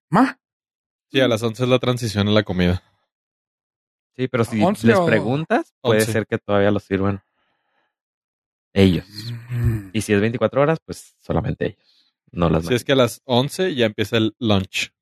Ma, 0.09 0.39
Sí, 1.13 1.21
a 1.21 1.29
las 1.29 1.43
11 1.43 1.65
es 1.65 1.69
la 1.69 1.79
transición 1.79 2.29
a 2.29 2.31
la 2.31 2.43
comida. 2.43 2.83
Sí, 4.17 4.29
pero 4.29 4.45
si 4.45 4.63
11 4.63 4.87
les 4.87 4.97
o- 4.97 5.07
preguntas, 5.07 5.75
puede 5.81 6.01
11. 6.01 6.13
ser 6.13 6.27
que 6.27 6.39
todavía 6.39 6.71
lo 6.71 6.79
sirvan 6.81 7.23
ellos. 8.73 9.07
Mm. 9.51 9.91
Y 9.93 10.01
si 10.01 10.13
es 10.13 10.21
24 10.21 10.63
horas, 10.63 10.79
pues 10.85 11.15
solamente 11.21 11.67
ellos. 11.67 12.13
No 12.33 12.51
las 12.51 12.67
Si 12.67 12.75
es 12.75 12.85
que 12.85 12.93
a 12.93 12.97
las 12.97 13.21
11 13.25 13.75
ya 13.75 13.87
empieza 13.87 14.17
el 14.17 14.35
lunch. 14.39 14.93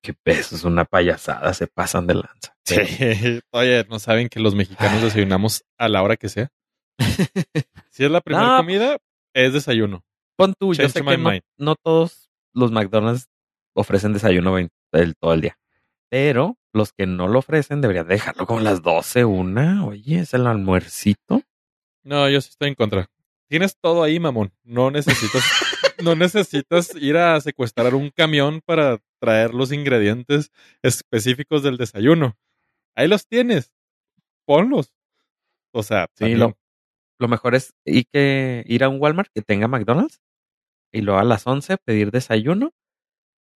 Qué 0.00 0.14
peso, 0.14 0.54
es 0.54 0.62
una 0.64 0.84
payasada, 0.84 1.52
se 1.54 1.66
pasan 1.66 2.06
de 2.06 2.14
lanza. 2.14 2.56
Sí. 2.64 2.76
Oye, 3.50 3.84
¿no 3.88 3.98
saben 3.98 4.28
que 4.28 4.38
los 4.38 4.54
mexicanos 4.54 5.02
desayunamos 5.02 5.64
a 5.78 5.88
la 5.88 6.02
hora 6.02 6.16
que 6.16 6.28
sea? 6.28 6.50
Si 7.90 8.04
es 8.04 8.10
la 8.10 8.20
primera 8.20 8.46
No. 8.48 8.56
comida, 8.58 8.98
es 9.32 9.52
desayuno. 9.54 10.04
Pon 10.36 10.52
tú, 10.58 10.74
yo 10.74 10.82
Change 10.82 10.92
sé 10.92 11.02
my 11.02 11.16
que 11.40 11.42
no, 11.56 11.76
todos 11.82 12.28
los 12.52 12.70
McDonald's 12.70 13.26
ofrecen 13.74 14.12
desayuno 14.12 14.58
el, 14.58 14.70
todo 15.16 15.32
el 15.32 15.40
día. 15.40 15.58
Pero 16.10 16.58
los 16.76 16.92
que 16.92 17.06
no 17.06 17.26
lo 17.26 17.40
ofrecen 17.40 17.80
deberían 17.80 18.06
dejarlo 18.06 18.46
como 18.46 18.60
las 18.60 18.82
12, 18.82 19.24
una. 19.24 19.84
Oye, 19.84 20.20
es 20.20 20.34
el 20.34 20.46
almuercito. 20.46 21.42
No, 22.04 22.28
yo 22.28 22.40
sí 22.40 22.50
estoy 22.50 22.68
en 22.68 22.74
contra. 22.74 23.10
Tienes 23.48 23.76
todo 23.80 24.02
ahí, 24.02 24.20
mamón. 24.20 24.52
No 24.62 24.90
necesitas, 24.90 25.42
no 26.04 26.14
necesitas 26.14 26.94
ir 26.94 27.16
a 27.16 27.40
secuestrar 27.40 27.94
un 27.94 28.10
camión 28.10 28.60
para 28.64 28.98
traer 29.20 29.54
los 29.54 29.72
ingredientes 29.72 30.50
específicos 30.82 31.62
del 31.62 31.76
desayuno. 31.76 32.36
Ahí 32.94 33.08
los 33.08 33.26
tienes. 33.26 33.72
Ponlos. 34.44 34.92
O 35.72 35.82
sea, 35.82 36.08
Sí, 36.14 36.34
lo, 36.34 36.56
lo 37.18 37.28
mejor 37.28 37.54
es 37.54 37.74
que, 37.84 38.64
ir 38.66 38.84
a 38.84 38.88
un 38.88 39.00
Walmart 39.00 39.30
que 39.32 39.42
tenga 39.42 39.68
McDonald's 39.68 40.20
y 40.92 41.00
luego 41.00 41.20
a 41.20 41.24
las 41.24 41.46
11 41.46 41.78
pedir 41.78 42.10
desayuno 42.10 42.72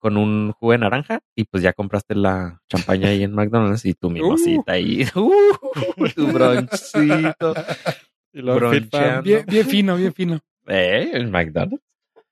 con 0.00 0.16
un 0.16 0.52
jugo 0.52 0.72
de 0.72 0.78
naranja 0.78 1.20
y 1.36 1.44
pues 1.44 1.62
ya 1.62 1.72
compraste 1.72 2.14
la 2.16 2.60
champaña 2.68 3.10
ahí 3.10 3.22
en 3.22 3.32
McDonald's 3.32 3.84
y 3.84 3.94
tu 3.94 4.10
mimosita 4.10 4.72
ahí. 4.72 5.06
Uh, 5.14 6.08
tu 6.14 6.26
bronchito. 6.32 7.54
y 8.32 8.42
broncheando. 8.42 9.22
Bien, 9.22 9.44
bien 9.46 9.66
fino, 9.66 9.96
bien 9.96 10.12
fino. 10.12 10.40
¿Eh? 10.66 11.10
¿En 11.12 11.30
McDonald's? 11.30 11.82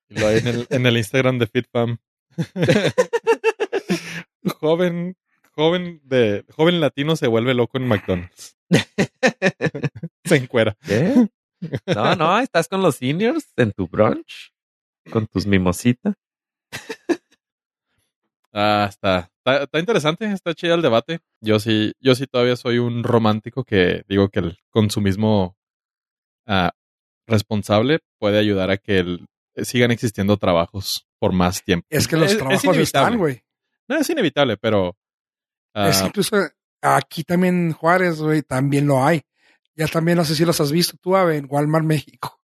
y 0.09 0.19
luego 0.19 0.31
en 0.31 0.47
el, 0.47 0.67
en 0.71 0.87
el 0.87 0.97
Instagram 0.97 1.39
de 1.39 1.47
FitFam. 1.47 1.99
joven, 4.59 5.17
joven 5.53 6.01
de, 6.05 6.45
joven 6.51 6.81
latino 6.81 7.15
se 7.15 7.27
vuelve 7.27 7.55
loco 7.55 7.79
en 7.79 7.87
McDonald's. 7.87 8.57
se 10.25 10.37
encuera. 10.37 10.77
¿Qué? 10.87 11.29
No, 11.95 12.15
no, 12.17 12.39
estás 12.39 12.69
con 12.69 12.83
los 12.83 12.97
seniors 12.97 13.53
en 13.57 13.73
tu 13.73 13.87
brunch 13.87 14.53
con 15.09 15.27
tus 15.27 15.47
mimositas. 15.47 16.15
Ah, 18.61 18.87
está, 18.89 19.31
está, 19.39 19.63
está 19.65 19.79
interesante, 19.79 20.25
está 20.33 20.53
chido 20.53 20.75
el 20.75 20.83
debate. 20.83 21.21
Yo 21.41 21.61
sí, 21.61 21.93
yo 22.01 22.17
sí 22.17 22.27
todavía 22.27 22.57
soy 22.57 22.79
un 22.79 23.05
romántico 23.05 23.63
que 23.63 24.03
digo 24.09 24.31
que 24.31 24.41
el 24.41 24.59
consumismo 24.71 25.57
ah, 26.47 26.73
responsable 27.27 28.01
puede 28.19 28.39
ayudar 28.39 28.71
a 28.71 28.77
que 28.79 28.99
el- 28.99 29.27
sigan 29.63 29.91
existiendo 29.93 30.37
trabajos 30.39 31.07
por 31.21 31.33
más 31.33 31.63
tiempo. 31.63 31.87
Es 31.91 32.09
que 32.09 32.17
los 32.17 32.27
Es- 32.27 32.33
es 32.33 32.39
trabajos 32.39 32.65
inevitable. 32.65 32.83
están, 32.83 33.19
güey. 33.19 33.43
No 33.89 33.97
es 33.97 34.11
inevitable, 34.11 34.57
pero 34.57 34.97
ah, 35.75 35.89
Es 35.89 36.03
incluso 36.03 36.37
aquí 36.83 37.23
también 37.25 37.67
en 37.69 37.73
Juárez, 37.73 38.21
güey, 38.21 38.43
también 38.43 38.87
lo 38.87 39.05
hay. 39.05 39.23
Ya 39.77 39.87
también 39.87 40.19
no 40.19 40.25
sé 40.25 40.35
si 40.35 40.45
los 40.45 40.61
has 40.61 40.73
visto 40.73 40.97
tú, 41.01 41.15
Ave, 41.17 41.37
en 41.37 41.47
Walmart 41.49 41.85
México. 41.85 42.41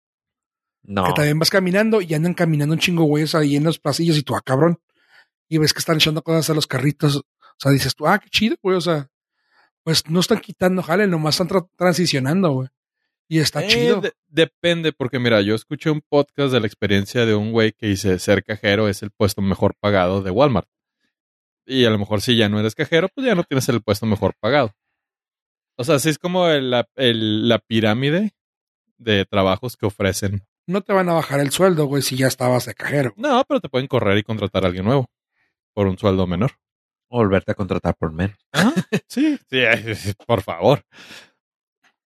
No. 0.83 1.05
Que 1.05 1.13
también 1.13 1.39
vas 1.39 1.51
caminando 1.51 2.01
y 2.01 2.13
andan 2.15 2.35
caminando 2.35 2.73
un 2.75 2.81
chingo 2.81 3.05
güeyes 3.05 3.35
ahí 3.37 3.55
en 3.55 3.63
los 3.65 3.79
pasillos 3.79 4.17
y 4.19 4.23
tú, 4.23 4.35
ah, 4.35 4.41
cabrón. 4.45 4.81
Y 5.51 5.59
ves 5.59 5.75
que 5.75 5.81
están 5.81 5.97
echando 5.97 6.23
cosas 6.23 6.49
a 6.49 6.55
los 6.55 6.67
carritos. 6.67 7.17
O 7.17 7.23
sea, 7.59 7.73
dices 7.73 7.95
tú, 7.95 8.07
ah, 8.07 8.19
qué 8.19 8.31
chido, 8.31 8.57
güey. 8.63 8.77
O 8.77 8.81
sea, 8.81 9.11
pues 9.83 10.09
no 10.09 10.21
están 10.21 10.39
quitando 10.41 10.83
jale, 10.83 11.07
nomás 11.07 11.35
están 11.39 11.49
tra- 11.49 11.69
transicionando, 11.77 12.51
güey. 12.53 12.69
Y 13.29 13.41
está 13.41 13.63
Eh, 13.63 13.69
chido. 13.69 14.01
de- 14.01 14.13
depende, 14.29 14.93
porque 14.93 15.19
mira, 15.19 15.41
yo 15.43 15.55
escuché 15.55 15.91
un 15.91 16.01
podcast 16.09 16.53
de 16.53 16.61
la 16.61 16.67
experiencia 16.67 17.27
de 17.27 17.35
un 17.35 17.53
güey 17.53 17.73
que 17.73 17.89
dice 17.89 18.19
ser 18.19 18.43
cajero 18.45 18.89
es 18.89 19.03
el 19.03 19.11
puesto 19.11 19.43
mejor 19.43 19.75
pagado 19.79 20.23
de 20.23 20.31
Walmart. 20.31 20.69
Y 21.67 21.85
a 21.85 21.91
lo 21.91 21.99
mejor 21.99 22.21
si 22.23 22.37
ya 22.37 22.49
no 22.49 22.59
eres 22.59 22.75
cajero, 22.75 23.09
pues 23.15 23.27
ya 23.27 23.35
no 23.35 23.45
tienes 23.45 23.69
el 23.69 23.83
puesto 23.83 24.07
mejor 24.07 24.35
pagado. 24.41 24.73
O 25.77 25.85
sea, 25.85 25.97
así 25.97 26.09
es 26.11 26.19
como 26.19 26.49
el- 26.49 26.71
la 27.49 27.59
pirámide 27.59 28.33
de 28.99 29.25
trabajos 29.25 29.77
que 29.77 29.87
ofrecen. 29.87 30.45
No 30.67 30.83
te 30.83 30.93
van 30.93 31.09
a 31.09 31.15
bajar 31.15 31.41
el 31.41 31.51
sueldo, 31.51 31.87
güey, 31.87 32.03
si 32.03 32.17
ya 32.17 32.27
estabas 32.27 32.67
de 32.67 32.75
cajero. 32.75 33.15
No, 33.17 33.45
pero 33.49 33.61
te 33.61 33.69
pueden 33.69 33.87
correr 33.89 34.19
y 34.19 34.23
contratar 34.23 34.65
a 34.65 34.67
alguien 34.69 34.85
nuevo 34.85 35.09
por 35.75 35.87
un 35.87 35.99
sueldo 35.99 36.27
menor. 36.27 36.53
O 37.09 37.19
volverte 37.19 37.53
a 37.53 37.55
contratar 37.55 37.97
por 37.97 38.13
menos. 38.13 38.37
Sí, 39.09 39.39
sí, 39.49 40.13
por 40.27 40.43
favor. 40.43 40.83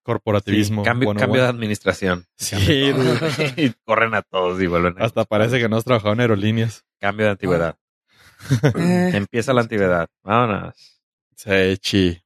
Corporativismo. 0.03 0.83
Sí, 0.83 0.89
cambio, 0.89 1.07
101. 1.07 1.21
cambio 1.21 1.43
de 1.43 1.49
administración. 1.49 2.27
Sí, 2.37 2.93
y 3.57 3.71
corren 3.85 4.15
a 4.15 4.23
todos 4.23 4.61
y 4.61 4.67
vuelven 4.67 5.01
a 5.01 5.05
Hasta 5.05 5.25
parece 5.25 5.59
que 5.59 5.69
no 5.69 5.77
has 5.77 5.85
trabajado 5.85 6.13
en 6.15 6.21
aerolíneas. 6.21 6.85
Cambio 6.99 7.27
de 7.27 7.33
antigüedad. 7.33 7.77
Eh, 8.75 9.11
Empieza 9.13 9.53
la 9.53 9.61
antigüedad. 9.61 10.09
Vámonos. 10.23 11.03
Sí, 11.37 11.77
chi. 11.79 12.23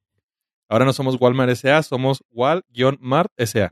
Ahora 0.68 0.84
no 0.84 0.92
somos 0.92 1.16
Walmart 1.20 1.50
S.A., 1.50 1.82
somos 1.82 2.22
Wal-Mart 2.30 3.32
S.A. 3.36 3.68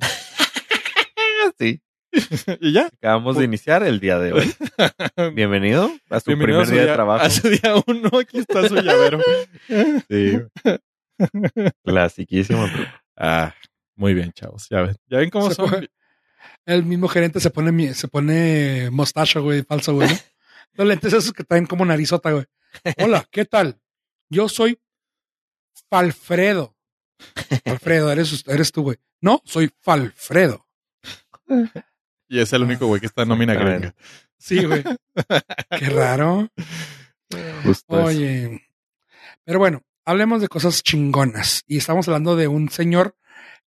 Y 2.60 2.72
ya. 2.72 2.86
Acabamos 2.86 3.36
de 3.36 3.44
iniciar 3.44 3.82
el 3.82 4.00
día 4.00 4.18
de 4.18 4.32
hoy. 4.32 4.54
Bienvenido 5.34 5.90
a 6.10 6.20
su 6.20 6.26
Bienvenido 6.26 6.36
primer 6.36 6.62
a 6.62 6.66
su 6.66 6.72
día 6.72 6.82
de 6.82 6.92
trabajo. 6.92 7.24
A 7.24 7.30
su 7.30 7.48
día 7.48 7.74
uno, 7.86 8.10
aquí 8.20 8.38
está 8.38 8.68
su 8.68 8.76
llavero. 8.76 9.20
Sí. 10.08 10.40
Clasiquísimo. 11.84 12.66
ah, 13.16 13.54
muy 13.96 14.14
bien, 14.14 14.32
chavos. 14.32 14.66
Ya 14.68 14.82
ven, 14.82 14.96
ya 15.06 15.18
ven 15.18 15.30
cómo 15.30 15.48
Se 15.48 15.54
son. 15.54 15.88
el 16.66 16.84
mismo 16.84 17.08
gerente 17.08 17.40
se 17.40 17.50
pone, 17.50 17.94
se 17.94 18.08
pone 18.08 18.90
mostacho, 18.90 19.42
güey, 19.42 19.62
falso, 19.62 19.94
güey. 19.94 20.08
¿no? 20.08 20.14
Los 20.74 20.86
lentes 20.86 21.12
esos 21.12 21.32
que 21.32 21.44
traen 21.44 21.66
como 21.66 21.84
narizota, 21.84 22.32
güey. 22.32 22.44
Hola, 22.98 23.26
¿qué 23.30 23.44
tal? 23.44 23.78
Yo 24.28 24.48
soy 24.48 24.78
Falfredo. 25.90 26.74
Alfredo, 27.64 28.10
eres, 28.10 28.44
eres 28.48 28.72
tú, 28.72 28.82
güey. 28.82 28.96
No, 29.20 29.40
soy 29.44 29.70
Falfredo. 29.80 30.66
Y 32.32 32.40
es 32.40 32.50
el 32.54 32.62
único 32.62 32.86
güey 32.86 32.98
que 32.98 33.08
está 33.08 33.24
en 33.24 33.28
nómina 33.28 33.52
gringa. 33.52 33.94
Sí, 34.38 34.64
güey. 34.64 34.82
Qué 35.78 35.90
raro. 35.90 36.48
Justo 37.62 37.98
eso. 37.98 38.06
Oye, 38.06 38.66
pero 39.44 39.58
bueno, 39.58 39.82
hablemos 40.06 40.40
de 40.40 40.48
cosas 40.48 40.82
chingonas. 40.82 41.62
Y 41.66 41.76
estamos 41.76 42.08
hablando 42.08 42.34
de 42.34 42.48
un 42.48 42.70
señor 42.70 43.18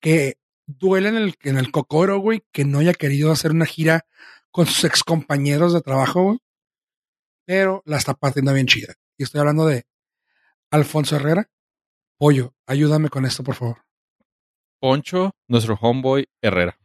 que 0.01 0.39
duele 0.67 1.11
en 1.11 1.15
el, 1.15 1.37
en 1.45 1.57
el 1.57 1.71
cocoro, 1.71 2.19
güey, 2.19 2.43
que 2.51 2.65
no 2.65 2.81
haya 2.81 2.95
querido 2.95 3.31
hacer 3.31 3.53
una 3.53 3.65
gira 3.65 4.07
con 4.51 4.67
sus 4.67 4.83
ex 4.83 5.05
compañeros 5.05 5.73
de 5.73 5.81
trabajo, 5.81 6.25
güey. 6.25 6.39
Pero 7.45 7.85
la 7.87 7.97
está 7.97 8.15
partiendo 8.15 8.53
bien 8.53 8.67
chida. 8.67 8.95
Y 9.17 9.23
estoy 9.23 9.39
hablando 9.39 9.67
de 9.67 9.87
Alfonso 10.73 11.15
Herrera. 11.15 11.49
Pollo, 12.19 12.57
ayúdame 12.67 13.09
con 13.09 13.25
esto, 13.25 13.45
por 13.45 13.55
favor. 13.55 13.85
Poncho, 14.81 15.31
nuestro 15.47 15.79
homeboy 15.81 16.27
Herrera. 16.43 16.77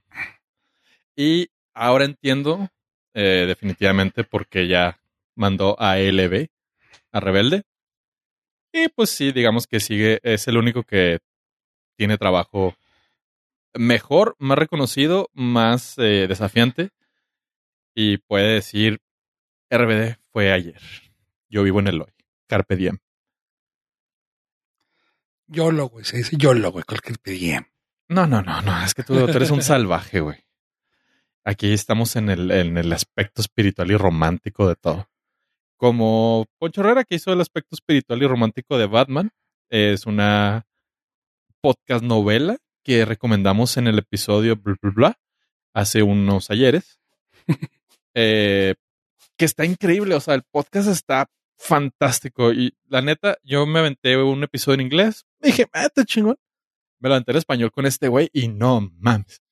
Y 1.16 1.50
ahora 1.74 2.06
entiendo 2.06 2.70
eh, 3.14 3.46
definitivamente 3.48 4.24
porque 4.24 4.68
ya 4.68 5.00
mandó 5.36 5.80
a 5.80 5.98
LB, 5.98 6.48
a 7.12 7.20
Rebelde. 7.20 7.64
Y 8.72 8.90
pues 8.90 9.12
sí, 9.12 9.32
digamos 9.32 9.68
que 9.68 9.80
sigue, 9.80 10.20
es 10.24 10.48
el 10.48 10.58
único 10.58 10.84
que 10.84 11.20
tiene 11.96 12.18
trabajo 12.18 12.76
mejor, 13.74 14.36
más 14.40 14.58
reconocido, 14.58 15.30
más 15.34 15.98
eh, 15.98 16.26
desafiante. 16.28 16.90
Y 17.96 18.18
puede 18.18 18.56
decir, 18.56 19.00
RBD 19.70 20.18
fue 20.32 20.52
ayer. 20.52 20.82
Yo 21.50 21.62
vivo 21.64 21.80
en 21.80 21.88
el 21.88 22.02
hoy. 22.02 22.14
Carpe 22.48 22.76
diem. 22.76 22.98
YOLO, 25.48 25.90
güey. 25.90 26.04
Se 26.04 26.18
dice 26.18 26.36
YOLO, 26.36 26.72
güey, 26.72 26.84
cualquier 26.84 27.20
pedía. 27.20 27.68
No, 28.08 28.26
no, 28.26 28.42
no, 28.42 28.62
no. 28.64 28.84
Es 28.84 28.96
que 28.96 29.04
tú, 29.04 29.14
tú 29.14 29.32
eres 29.32 29.52
un 29.52 29.62
salvaje, 29.64 30.20
güey. 30.20 30.44
Aquí 31.46 31.74
estamos 31.74 32.16
en 32.16 32.30
el, 32.30 32.52
en 32.52 32.78
el 32.78 32.94
aspecto 32.94 33.42
espiritual 33.42 33.92
y 33.92 33.98
romántico 33.98 34.68
de 34.68 34.76
todo. 34.76 35.10
Como 35.78 36.46
Poncho 36.58 36.82
Herrera, 36.82 37.04
que 37.04 37.16
hizo 37.16 37.34
el 37.34 37.42
aspecto 37.42 37.76
espiritual 37.76 38.22
y 38.22 38.28
romántico 38.28 38.78
de 38.78 38.88
Batman, 38.88 39.32
es 39.70 40.06
una 40.06 40.66
podcast 41.62 42.04
novela 42.04 42.58
que 42.84 43.06
recomendamos 43.06 43.78
en 43.78 43.88
el 43.88 44.00
episodio 44.00 44.56
bla, 44.56 44.76
bla, 44.82 44.92
bla, 44.96 45.20
hace 45.74 46.04
unos 46.04 46.50
ayeres. 46.50 47.00
Eh, 48.16 48.76
que 49.36 49.46
está 49.46 49.66
increíble. 49.66 50.14
O 50.14 50.20
sea, 50.20 50.36
el 50.36 50.44
podcast 50.44 50.88
está 50.88 51.32
fantástico. 51.58 52.54
Y 52.54 52.78
la 52.88 53.02
neta, 53.02 53.40
yo 53.42 53.66
me 53.66 53.80
aventé 53.80 54.16
un 54.18 54.44
episodio 54.44 54.76
en 54.76 54.82
inglés. 54.82 55.26
Dije, 55.42 55.66
ah, 55.74 55.86
está 55.86 56.06
chingón 56.06 56.38
me 57.04 57.10
lo 57.10 57.16
aventé 57.16 57.32
en 57.32 57.38
español 57.38 57.72
con 57.72 57.86
este 57.86 58.08
güey 58.08 58.30
y 58.32 58.48
no 58.48 58.90
mames. 58.98 59.43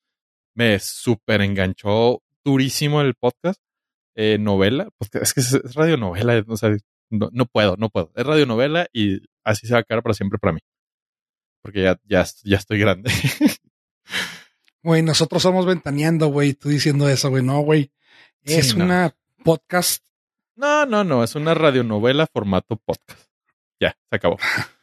Me 0.54 0.78
súper 0.78 1.40
enganchó 1.42 2.22
durísimo 2.44 3.00
el 3.00 3.14
podcast. 3.14 3.60
Eh, 4.14 4.36
novela, 4.38 4.90
porque 4.98 5.18
es 5.18 5.32
que 5.32 5.40
es, 5.40 5.54
es 5.54 5.74
radionovela, 5.74 6.44
o 6.46 6.56
sea, 6.58 6.76
no, 7.08 7.30
no 7.32 7.46
puedo, 7.46 7.76
no 7.78 7.88
puedo. 7.88 8.12
Es 8.14 8.26
radionovela 8.26 8.86
y 8.92 9.22
así 9.42 9.66
se 9.66 9.72
va 9.72 9.80
a 9.80 9.82
quedar 9.84 10.02
para 10.02 10.12
siempre 10.14 10.38
para 10.38 10.52
mí. 10.52 10.60
Porque 11.62 11.82
ya, 11.82 11.98
ya, 12.04 12.26
ya 12.44 12.56
estoy 12.56 12.78
grande. 12.78 13.10
Güey, 14.84 15.02
nosotros 15.02 15.42
somos 15.42 15.64
ventaneando, 15.64 16.26
güey. 16.26 16.54
Tú 16.54 16.68
diciendo 16.68 17.08
eso, 17.08 17.30
güey. 17.30 17.44
No, 17.44 17.60
güey. 17.60 17.92
Sí, 18.44 18.54
Es 18.54 18.76
no. 18.76 18.84
una 18.84 19.14
podcast. 19.44 20.02
No, 20.56 20.86
no, 20.86 21.04
no, 21.04 21.22
es 21.22 21.36
una 21.36 21.54
radionovela 21.54 22.26
formato 22.26 22.76
podcast. 22.76 23.28
Ya, 23.80 23.96
se 24.10 24.16
acabó. 24.16 24.38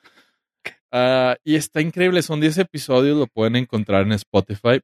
Ah, 0.92 1.38
y 1.44 1.54
está 1.54 1.82
increíble, 1.82 2.24
son 2.24 2.42
10 2.42 2.58
episodios, 2.58 3.16
lo 3.16 3.28
pueden 3.28 3.56
encontrar 3.56 4.02
en 4.08 4.14
Spotify. 4.14 4.82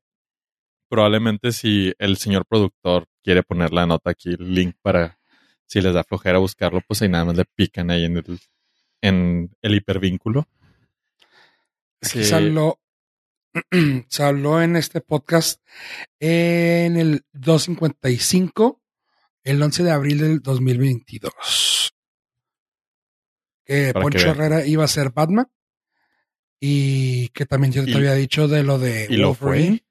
Probablemente 0.95 1.51
si 1.51 1.93
el 1.99 2.15
señor 2.15 2.45
productor 2.45 3.05
quiere 3.21 3.43
poner 3.43 3.73
la 3.73 3.85
nota 3.85 4.11
aquí, 4.11 4.29
el 4.29 4.53
link 4.55 4.77
para 4.81 5.19
si 5.65 5.81
les 5.81 5.93
da 5.93 6.05
flojera 6.05 6.37
buscarlo, 6.37 6.79
pues 6.87 7.01
ahí 7.01 7.09
nada 7.09 7.25
más 7.25 7.35
le 7.35 7.43
pican 7.43 7.91
ahí 7.91 8.05
en 8.05 8.15
el, 8.15 8.39
en 9.01 9.51
el 9.61 9.75
hipervínculo. 9.75 10.47
Aquí 12.01 12.19
Sí. 12.19 12.23
se 12.23 12.35
habló, 12.35 12.79
se 14.07 14.23
habló 14.23 14.61
en 14.61 14.77
este 14.77 15.01
podcast 15.01 15.61
en 16.19 16.95
el 16.95 17.25
255, 17.33 18.81
el 19.43 19.61
11 19.61 19.83
de 19.83 19.91
abril 19.91 20.19
del 20.19 20.39
2022. 20.41 21.91
Que 23.65 23.91
Para 23.91 23.93
que 23.93 24.01
Poncho 24.01 24.17
vean. 24.27 24.29
Herrera 24.37 24.65
iba 24.65 24.85
a 24.85 24.87
ser 24.87 25.09
Batman. 25.11 25.47
Y 26.59 27.27
que 27.29 27.45
también 27.45 27.73
yo 27.73 27.83
te 27.83 27.91
Y- 27.91 27.95
había 27.95 28.13
dicho 28.13 28.47
de 28.47 28.63
lo 28.63 28.79
de 28.79 29.07
y 29.09 29.17
lo 29.17 29.33
fue. 29.33 29.83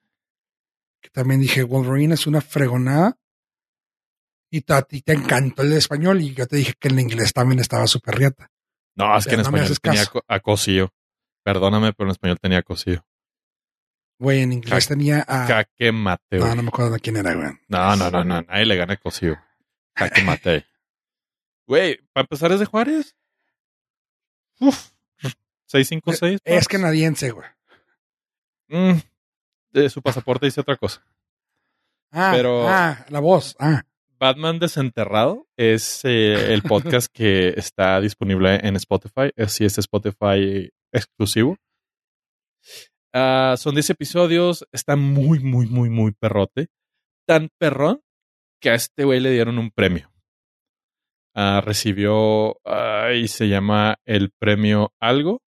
Que 1.04 1.10
también 1.10 1.42
dije, 1.42 1.62
Wolverine 1.62 2.14
es 2.14 2.26
una 2.26 2.40
fregonada. 2.40 3.18
Y 4.50 4.64
a 4.72 4.80
ti 4.80 5.02
te 5.02 5.12
encantó 5.12 5.60
el 5.60 5.74
español. 5.74 6.22
Y 6.22 6.32
yo 6.32 6.46
te 6.46 6.56
dije 6.56 6.72
que 6.80 6.88
el 6.88 6.98
inglés 6.98 7.34
también 7.34 7.60
estaba 7.60 7.86
súper 7.86 8.14
riata. 8.14 8.50
No, 8.96 9.14
es 9.14 9.26
que 9.26 9.32
en 9.34 9.42
No 9.42 9.42
español 9.42 9.78
tenía 9.82 10.04
a. 10.28 10.88
Perdóname, 11.42 11.92
pero 11.92 12.08
en 12.08 12.12
español 12.12 12.38
tenía 12.40 12.60
a 12.60 12.62
Cosío. 12.62 13.04
Güey, 14.18 14.40
en 14.40 14.54
inglés 14.54 14.88
tenía 14.88 15.22
a. 15.28 15.46
Jaque 15.46 15.92
mate. 15.92 16.38
No, 16.38 16.54
no 16.54 16.62
me 16.62 16.68
acuerdo 16.68 16.92
de 16.92 17.00
quién 17.00 17.18
era, 17.18 17.34
güey. 17.34 17.50
No, 17.68 17.96
no, 17.96 18.10
no, 18.10 18.24
no. 18.24 18.40
Nadie 18.40 18.64
le 18.64 18.76
gana 18.76 18.94
a 18.94 18.96
Cosío. 18.96 19.36
Jaque 19.94 20.22
mate. 20.24 20.66
Güey, 21.66 21.98
para 22.14 22.22
empezar 22.22 22.50
es 22.52 22.60
de 22.60 22.66
Juárez. 22.66 23.14
Uf. 24.58 24.92
656. 25.66 26.40
Es 26.44 26.66
canadiense, 26.66 27.30
güey. 27.30 27.48
Mm, 28.68 29.00
su 29.90 30.02
pasaporte 30.02 30.46
dice 30.46 30.60
otra 30.60 30.76
cosa. 30.76 31.04
Ah, 32.12 32.32
Pero- 32.34 32.68
ah, 32.68 33.04
la 33.08 33.20
voz. 33.20 33.56
Ah, 33.58 33.82
Batman 34.18 34.58
Desenterrado 34.58 35.46
es 35.56 36.04
eh, 36.04 36.54
el 36.54 36.62
podcast 36.62 37.08
que 37.12 37.48
está 37.56 38.00
disponible 38.00 38.54
en 38.62 38.76
Spotify. 38.76 39.30
Es, 39.36 39.52
sí, 39.52 39.64
es 39.64 39.76
Spotify 39.78 40.70
exclusivo. 40.92 41.56
Ah, 43.12 43.54
son 43.58 43.74
10 43.74 43.90
episodios. 43.90 44.66
Está 44.72 44.96
muy, 44.96 45.40
muy, 45.40 45.66
muy, 45.66 45.90
muy 45.90 46.12
perrote. 46.12 46.68
Tan 47.26 47.48
perrón 47.58 48.00
que 48.60 48.70
a 48.70 48.74
este 48.74 49.04
güey 49.04 49.20
le 49.20 49.30
dieron 49.30 49.58
un 49.58 49.70
premio. 49.70 50.10
Ah, 51.34 51.60
recibió, 51.64 52.56
y 53.12 53.26
se 53.28 53.48
llama 53.48 53.96
el 54.04 54.30
premio 54.30 54.94
Algo 55.00 55.42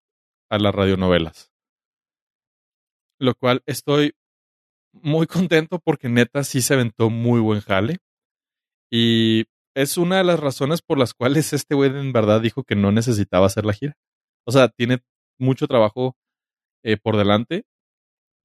a 0.50 0.58
las 0.58 0.74
radionovelas. 0.74 1.52
Lo 3.18 3.34
cual 3.34 3.62
estoy 3.66 4.14
muy 4.92 5.26
contento 5.26 5.78
porque 5.78 6.08
neta 6.08 6.44
sí 6.44 6.62
se 6.62 6.74
aventó 6.74 7.10
muy 7.10 7.40
buen 7.40 7.60
jale. 7.60 7.98
Y 8.90 9.44
es 9.74 9.98
una 9.98 10.18
de 10.18 10.24
las 10.24 10.40
razones 10.40 10.82
por 10.82 10.98
las 10.98 11.14
cuales 11.14 11.52
este 11.52 11.74
güey 11.74 11.90
en 11.90 12.12
verdad 12.12 12.40
dijo 12.40 12.64
que 12.64 12.76
no 12.76 12.92
necesitaba 12.92 13.46
hacer 13.46 13.66
la 13.66 13.74
gira. 13.74 13.96
O 14.44 14.52
sea, 14.52 14.68
tiene 14.68 15.02
mucho 15.38 15.66
trabajo 15.66 16.16
eh, 16.82 16.96
por 16.96 17.16
delante. 17.16 17.66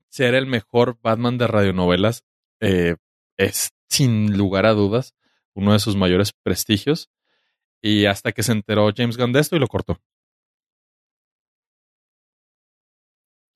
Ser 0.09 0.35
el 0.35 0.45
mejor 0.47 0.99
Batman 1.01 1.37
de 1.37 1.47
radionovelas 1.47 2.25
eh, 2.59 2.97
es, 3.37 3.71
sin 3.89 4.37
lugar 4.37 4.65
a 4.65 4.73
dudas, 4.73 5.15
uno 5.53 5.73
de 5.73 5.79
sus 5.79 5.95
mayores 5.95 6.33
prestigios. 6.43 7.09
Y 7.81 8.05
hasta 8.05 8.31
que 8.31 8.43
se 8.43 8.51
enteró 8.51 8.91
James 8.95 9.17
Gunn 9.17 9.33
de 9.33 9.39
esto 9.39 9.55
y 9.55 9.59
lo 9.59 9.67
cortó. 9.67 9.99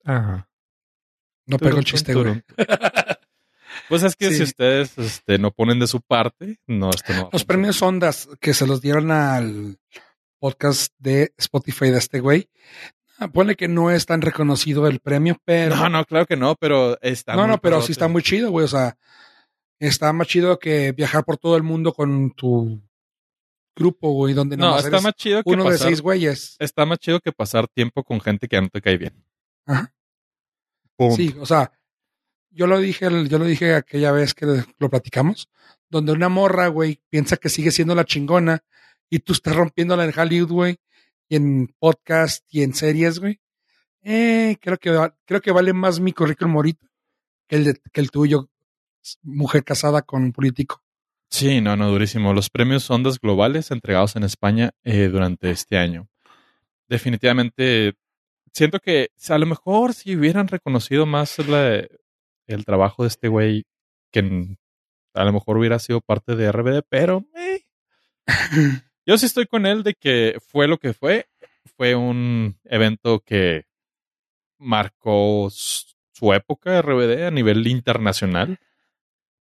Ajá. 0.04 0.48
No 1.46 1.58
pegó 1.58 1.78
el 1.78 1.84
chiste, 1.84 2.14
güey. 2.14 2.42
Pues 3.88 4.02
es 4.02 4.16
que 4.16 4.30
Sí. 4.30 4.38
si 4.38 4.42
ustedes 4.42 4.96
este, 4.98 5.38
no 5.38 5.52
ponen 5.52 5.78
de 5.78 5.86
su 5.86 6.00
parte, 6.00 6.58
no, 6.66 6.90
esto 6.90 7.12
no. 7.12 7.24
va 7.24 7.28
Los 7.32 7.44
premios 7.44 7.80
Ondas 7.82 8.28
que 8.40 8.52
se 8.54 8.66
los 8.66 8.80
dieron 8.80 9.10
al 9.12 9.78
podcast 10.40 10.92
de 10.98 11.32
Spotify 11.36 11.90
de 11.90 11.98
este 11.98 12.18
güey. 12.20 12.48
Ah, 13.18 13.28
Pone 13.28 13.54
que 13.54 13.68
no 13.68 13.90
es 13.90 14.04
tan 14.06 14.22
reconocido 14.22 14.86
el 14.88 14.98
premio, 15.00 15.36
pero. 15.44 15.76
No, 15.76 15.88
no, 15.88 16.04
claro 16.04 16.26
que 16.26 16.36
no, 16.36 16.56
pero 16.56 16.98
está. 17.00 17.34
no, 17.34 17.42
muy 17.42 17.50
no, 17.50 17.58
pero 17.60 17.80
sí 17.80 17.92
está 17.92 18.08
muy 18.08 18.22
chido, 18.22 18.50
güey. 18.50 18.64
O 18.64 18.68
sea, 18.68 18.96
está 19.78 20.12
más 20.12 20.26
chido 20.26 20.58
que 20.58 20.90
viajar 20.92 21.24
por 21.24 21.36
todo 21.36 21.56
el 21.56 21.62
mundo 21.62 21.92
con 21.92 22.32
tu 22.32 22.80
grupo, 23.76 24.10
güey, 24.12 24.34
donde 24.34 24.56
No, 24.56 24.76
está 24.76 24.88
eres 24.88 25.02
más 25.02 25.14
chido 25.14 25.42
que 25.44 25.50
uno 25.50 25.64
de 25.64 25.70
pasar, 25.72 25.88
seis 25.88 26.00
güeyes. 26.00 26.56
está 26.58 26.86
más 26.86 26.98
chido 26.98 27.20
que 27.20 27.30
pasar 27.30 27.68
tiempo 27.68 28.02
con 28.02 28.20
gente 28.20 28.48
que 28.48 28.60
no 28.60 28.68
te 28.68 28.80
cae 28.80 28.96
bien. 28.96 29.22
Ajá. 29.66 29.92
Punto. 30.96 31.16
Sí, 31.16 31.34
o 31.38 31.46
sea, 31.46 31.72
yo 32.50 32.66
lo 32.66 32.78
dije, 32.78 33.06
yo 33.28 33.38
lo 33.38 33.44
dije 33.44 33.74
aquella 33.74 34.12
vez 34.12 34.34
que 34.34 34.46
lo 34.78 34.88
platicamos, 34.90 35.48
donde 35.90 36.12
una 36.12 36.28
morra, 36.28 36.68
güey, 36.68 37.00
piensa 37.10 37.36
que 37.36 37.48
sigue 37.48 37.70
siendo 37.70 37.94
la 37.94 38.04
chingona 38.04 38.64
y 39.10 39.18
tú 39.20 39.32
estás 39.34 39.54
rompiéndola 39.54 40.04
en 40.04 40.18
Hollywood, 40.18 40.50
güey, 40.50 40.76
y 41.28 41.36
en 41.36 41.74
podcast 41.78 42.44
y 42.52 42.62
en 42.62 42.74
series, 42.74 43.18
güey. 43.18 43.40
Eh, 44.02 44.56
creo 44.60 44.78
que 44.78 45.10
creo 45.24 45.40
que 45.40 45.50
vale 45.52 45.72
más 45.72 46.00
mi 46.00 46.12
currículum 46.12 46.56
ahorita 46.56 46.86
que 47.48 47.56
el 47.56 47.64
de- 47.64 47.80
que 47.92 48.00
el 48.00 48.10
tuyo, 48.10 48.48
mujer 49.22 49.62
casada 49.64 50.02
con 50.02 50.22
un 50.22 50.32
político. 50.32 50.82
Sí, 51.30 51.60
no, 51.60 51.76
no, 51.76 51.90
durísimo. 51.90 52.32
Los 52.32 52.48
premios 52.50 52.88
Ondas 52.88 53.18
Globales 53.20 53.70
entregados 53.72 54.14
en 54.16 54.22
España 54.22 54.70
eh, 54.84 55.08
durante 55.08 55.50
este 55.50 55.76
año. 55.76 56.08
Definitivamente, 56.88 57.94
siento 58.56 58.80
que 58.80 59.10
a 59.28 59.38
lo 59.38 59.46
mejor 59.46 59.92
si 59.94 60.16
hubieran 60.16 60.48
reconocido 60.48 61.04
más 61.06 61.38
la- 61.46 61.86
el 62.46 62.64
trabajo 62.64 63.02
de 63.02 63.08
este 63.08 63.28
güey, 63.28 63.64
que 64.12 64.20
a 65.14 65.24
lo 65.24 65.32
mejor 65.32 65.56
hubiera 65.58 65.78
sido 65.78 66.00
parte 66.00 66.36
de 66.36 66.46
RBD, 66.46 66.82
pero 66.88 67.24
eh, 67.34 67.64
yo 69.06 69.18
sí 69.18 69.26
estoy 69.26 69.46
con 69.46 69.66
él 69.66 69.82
de 69.82 69.94
que 69.94 70.38
fue 70.46 70.68
lo 70.68 70.78
que 70.78 70.92
fue. 70.92 71.26
Fue 71.76 71.94
un 71.94 72.58
evento 72.64 73.20
que 73.20 73.64
marcó 74.58 75.48
su 75.50 76.32
época 76.32 76.78
RBD 76.80 77.26
a 77.26 77.30
nivel 77.30 77.66
internacional. 77.66 78.58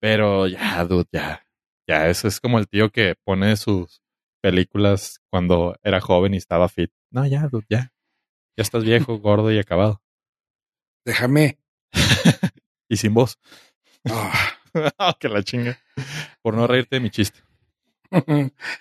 Pero 0.01 0.47
ya, 0.47 0.85
dude, 0.85 1.09
ya. 1.13 1.43
Ya, 1.89 2.09
eso 2.09 2.27
es 2.27 2.41
como 2.41 2.59
el 2.59 2.69
tío 2.69 2.91
que 2.91 3.15
pone 3.25 3.57
sus 3.57 4.03
películas 4.43 5.21
cuando 5.31 5.77
era 5.83 6.01
joven 6.01 6.35
y 6.35 6.39
estaba 6.39 6.69
fit. 6.69 6.91
No, 7.11 7.25
ya, 7.27 7.47
dude, 7.49 7.67
ya. 7.69 7.93
Ya 8.57 8.63
estás 8.63 8.85
viejo, 8.85 9.19
gordo 9.21 9.53
y 9.53 9.59
acabado. 9.59 10.03
Déjame. 11.05 11.59
Y 12.89 12.97
sin 12.99 13.15
voz. 13.15 13.37
Ah. 14.09 14.53
que 15.19 15.29
la 15.29 15.43
chinga. 15.43 15.77
Por 16.41 16.55
no 16.55 16.69
reírte 16.69 16.97
de 16.97 17.01
mi 17.01 17.11
chiste. 17.11 17.41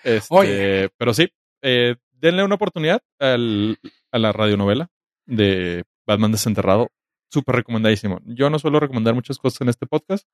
Este, 0.04 0.26
Oye. 0.30 0.90
Pero 0.96 1.12
sí, 1.12 1.28
eh, 1.60 1.96
denle 2.12 2.44
una 2.44 2.54
oportunidad 2.54 3.02
al- 3.18 3.80
a 4.12 4.18
la 4.18 4.30
radionovela 4.30 4.92
de 5.26 5.82
Batman 6.06 6.30
Desenterrado. 6.30 6.92
Súper 7.32 7.56
recomendadísimo. 7.56 8.20
Yo 8.26 8.48
no 8.48 8.60
suelo 8.60 8.78
recomendar 8.78 9.14
muchas 9.14 9.38
cosas 9.38 9.60
en 9.62 9.70
este 9.70 9.86
podcast. 9.86 10.24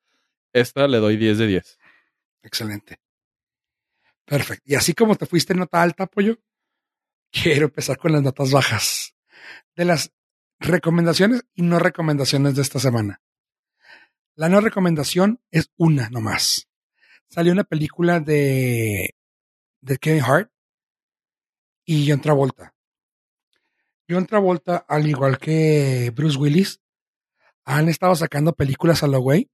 Esta 0.52 0.86
le 0.86 0.98
doy 0.98 1.16
10 1.16 1.38
de 1.38 1.46
10. 1.46 1.78
Excelente. 2.42 2.98
Perfecto. 4.26 4.64
Y 4.66 4.74
así 4.74 4.92
como 4.92 5.14
te 5.16 5.24
fuiste 5.24 5.54
en 5.54 5.60
nota 5.60 5.80
alta, 5.80 6.06
pollo, 6.06 6.36
quiero 7.30 7.64
empezar 7.64 7.96
con 7.96 8.12
las 8.12 8.22
notas 8.22 8.50
bajas 8.50 9.01
de 9.76 9.84
las 9.84 10.12
recomendaciones 10.58 11.44
y 11.54 11.62
no 11.62 11.78
recomendaciones 11.78 12.54
de 12.54 12.62
esta 12.62 12.78
semana. 12.78 13.20
La 14.34 14.48
no 14.48 14.60
recomendación 14.60 15.40
es 15.50 15.70
una 15.76 16.08
nomás. 16.08 16.68
Salió 17.28 17.52
una 17.52 17.64
película 17.64 18.20
de, 18.20 19.14
de 19.80 19.98
Kevin 19.98 20.22
Hart 20.22 20.50
y 21.84 22.10
John 22.10 22.20
Travolta. 22.20 22.74
John 24.08 24.26
Travolta, 24.26 24.84
al 24.88 25.06
igual 25.06 25.38
que 25.38 26.12
Bruce 26.14 26.38
Willis, 26.38 26.80
han 27.64 27.88
estado 27.88 28.14
sacando 28.16 28.54
películas 28.54 29.02
a 29.02 29.06
lo 29.06 29.20
güey 29.20 29.50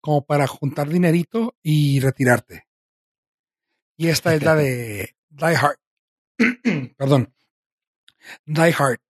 como 0.00 0.24
para 0.24 0.46
juntar 0.46 0.88
dinerito 0.88 1.56
y 1.62 2.00
retirarte. 2.00 2.66
Y 3.96 4.08
esta 4.08 4.34
es 4.34 4.42
la 4.42 4.54
de 4.54 5.16
Die 5.30 5.56
Hard. 5.56 5.78
Perdón. 6.96 7.34
Die 8.44 8.74
Hard 8.76 9.00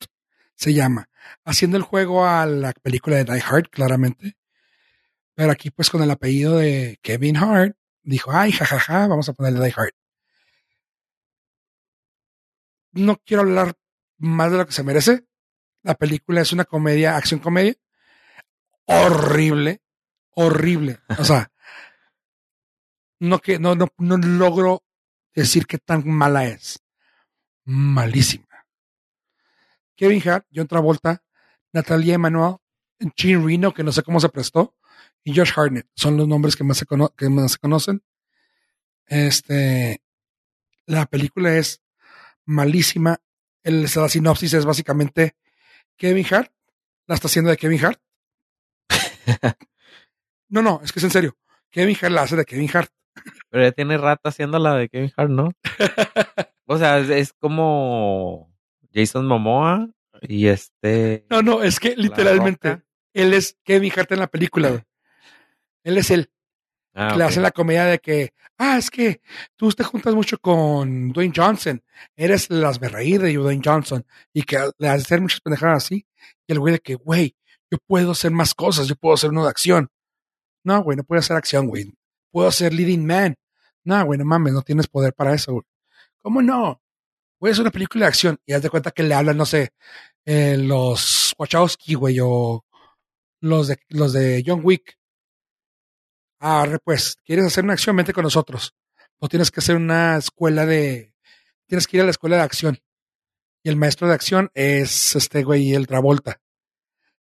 se 0.65 0.73
llama. 0.73 1.11
Haciendo 1.45 1.77
el 1.77 1.83
juego 1.83 2.27
a 2.27 2.47
la 2.47 2.73
película 2.73 3.17
de 3.17 3.25
Die 3.25 3.43
Hard, 3.47 3.69
claramente. 3.69 4.39
Pero 5.35 5.53
aquí, 5.53 5.71
pues, 5.71 5.91
con 5.91 6.03
el 6.03 6.11
apellido 6.11 6.57
de 6.57 6.99
Kevin 7.03 7.37
Hart, 7.37 7.77
dijo, 8.03 8.33
ay, 8.33 8.51
jajaja, 8.51 9.07
vamos 9.07 9.29
a 9.29 9.35
ponerle 9.35 9.63
Die 9.63 9.75
Hard. 9.77 9.93
No 12.93 13.21
quiero 13.27 13.43
hablar 13.43 13.75
más 14.17 14.53
de 14.53 14.59
lo 14.59 14.67
que 14.67 14.73
se 14.73 14.85
merece. 14.85 15.27
La 15.83 15.97
película 15.97 16.41
es 16.41 16.53
una 16.53 16.65
comedia, 16.65 17.17
acción 17.17 17.41
comedia. 17.41 17.75
Horrible. 18.87 19.83
Horrible. 20.31 21.01
O 21.19 21.25
sea, 21.25 21.53
no 23.21 23.39
que 23.41 23.59
no, 23.59 23.75
no, 23.75 23.89
no 23.99 24.17
logro 24.17 24.83
decir 25.35 25.67
qué 25.67 25.77
tan 25.77 26.09
mala 26.09 26.47
es. 26.47 26.81
Malísima. 27.65 28.54
Kevin 29.97 30.23
Hart, 30.29 30.47
John 30.55 30.67
Travolta, 30.67 31.23
Natalia 31.73 32.15
Emanuel, 32.15 32.57
Gene 33.17 33.45
Reno, 33.45 33.73
que 33.75 33.83
no 33.83 33.93
sé 33.93 34.03
cómo 34.03 34.21
se 34.21 34.29
prestó, 34.29 34.77
y 35.23 35.35
Josh 35.37 35.53
Hartnett. 35.57 35.87
Son 35.97 36.17
los 36.17 36.29
nombres 36.29 36.57
que 36.57 36.65
más 36.65 36.77
se, 36.79 36.87
cono- 36.87 37.13
que 37.17 37.29
más 37.29 37.53
se 37.53 37.59
conocen. 37.59 38.03
Este, 39.07 40.03
la 40.87 41.07
película 41.07 41.57
es 41.57 41.83
malísima. 42.45 43.21
El, 43.63 43.83
la 43.83 44.09
sinopsis 44.09 44.53
es 44.55 44.65
básicamente 44.65 45.37
Kevin 45.97 46.27
Hart 46.31 46.51
la 47.07 47.15
está 47.15 47.29
haciendo 47.29 47.51
de 47.51 47.57
Kevin 47.57 47.85
Hart. 47.85 48.01
no, 50.49 50.63
no, 50.63 50.81
es 50.83 50.93
que 50.93 50.99
es 51.01 51.05
en 51.05 51.11
serio. 51.11 51.37
Kevin 51.71 51.97
Hart 52.01 52.13
la 52.13 52.23
hace 52.23 52.37
de 52.37 52.45
Kevin 52.45 52.71
Hart. 52.73 52.91
Pero 53.51 53.65
ya 53.65 53.73
tiene 53.73 53.97
rato 53.99 54.29
haciendo 54.29 54.59
la 54.59 54.75
de 54.77 54.89
Kevin 54.89 55.13
Hart, 55.17 55.31
¿no? 55.31 55.53
O 56.67 56.79
sea, 56.79 56.99
es, 56.99 57.11
es 57.11 57.35
como 57.35 58.51
Jason 58.95 59.27
Momoa 59.27 59.91
y 60.23 60.47
este. 60.47 61.27
No, 61.31 61.43
no, 61.43 61.63
es 61.63 61.81
que 61.81 61.97
literalmente 61.97 62.83
él 63.13 63.35
es 63.35 63.57
Kevin 63.65 63.93
Hart 63.97 64.13
en 64.13 64.21
la 64.21 64.29
película. 64.29 64.69
güey. 64.71 64.83
Él 65.83 65.99
es 65.99 66.11
él. 66.11 66.31
Ah, 66.95 67.11
que 67.11 67.19
le 67.19 67.25
hacen 67.25 67.43
la 67.43 67.51
comedia 67.51 67.87
de 67.87 67.99
que, 67.99 68.33
ah, 68.57 68.79
es 68.79 68.89
que 68.89 69.21
tú 69.57 69.69
te 69.73 69.83
juntas 69.83 70.15
mucho 70.15 70.39
con 70.39 71.11
Dwayne 71.11 71.33
Johnson. 71.35 71.83
Eres 72.15 72.49
las 72.51 72.79
reír 72.79 73.21
de 73.21 73.35
Dwayne 73.35 73.63
Johnson. 73.65 74.07
Y 74.33 74.43
que 74.43 74.59
le 74.79 74.89
hace 74.89 75.03
hacer 75.03 75.21
muchas 75.21 75.41
pendejadas 75.41 75.85
así. 75.85 76.07
Y 76.47 76.53
el 76.53 76.61
güey 76.61 76.75
de 76.75 76.79
que, 76.79 76.95
güey, 76.95 77.37
yo 77.71 77.79
puedo 77.87 78.13
hacer 78.13 78.31
más 78.31 78.55
cosas. 78.55 78.87
Yo 78.87 78.95
puedo 78.95 79.15
hacer 79.15 79.31
uno 79.31 79.43
de 79.43 79.51
acción. 79.51 79.91
No, 80.63 80.83
güey, 80.83 80.97
no 80.97 81.03
puedo 81.03 81.19
hacer 81.19 81.37
acción, 81.37 81.67
güey. 81.67 81.93
Puedo 82.31 82.51
ser 82.53 82.73
leading 82.73 83.05
man. 83.05 83.35
No, 83.83 84.05
güey, 84.05 84.19
no 84.19 84.25
mames, 84.25 84.53
no 84.53 84.63
tienes 84.63 84.87
poder 84.87 85.13
para 85.15 85.35
eso, 85.35 85.53
güey. 85.53 85.65
¿Cómo 86.23 86.41
no? 86.43 86.81
Güey, 87.45 87.53
es 87.53 87.59
una 87.59 87.71
película 87.71 88.07
de 88.07 88.09
acción. 88.09 88.41
Y 88.47 88.55
haz 88.55 88.63
de 88.63 88.71
cuenta 88.71 88.91
que 88.91 89.03
le 89.03 89.13
hablan, 89.13 89.37
no 89.37 89.45
sé, 89.45 89.75
eh, 90.25 90.57
los 90.57 91.35
Wachowski, 91.39 91.93
güey, 91.93 92.19
o 92.19 92.65
los 93.43 93.69
de, 93.69 93.77
los 93.91 94.15
de 94.15 94.43
John 94.47 94.63
Wick. 94.65 94.99
Ah, 96.41 96.67
pues, 96.83 97.19
¿quieres 97.23 97.45
hacer 97.45 97.65
una 97.65 97.75
acción? 97.75 97.97
Vente 97.97 98.15
con 98.15 98.23
nosotros. 98.23 98.75
O 99.19 99.29
tienes 99.29 99.51
que 99.51 99.61
hacer 99.61 99.77
una 99.77 100.17
escuela 100.17 100.65
de. 100.65 101.13
Tienes 101.67 101.87
que 101.87 101.99
ir 101.99 102.01
a 102.01 102.07
la 102.07 102.13
escuela 102.13 102.37
de 102.37 102.45
acción. 102.45 102.79
Y 103.63 103.69
el 103.69 103.77
maestro 103.77 104.09
de 104.09 104.15
acción 104.15 104.51
es 104.55 105.15
este 105.15 105.45
güey, 105.45 105.75
el 105.75 105.87
Travolta. 105.87 106.41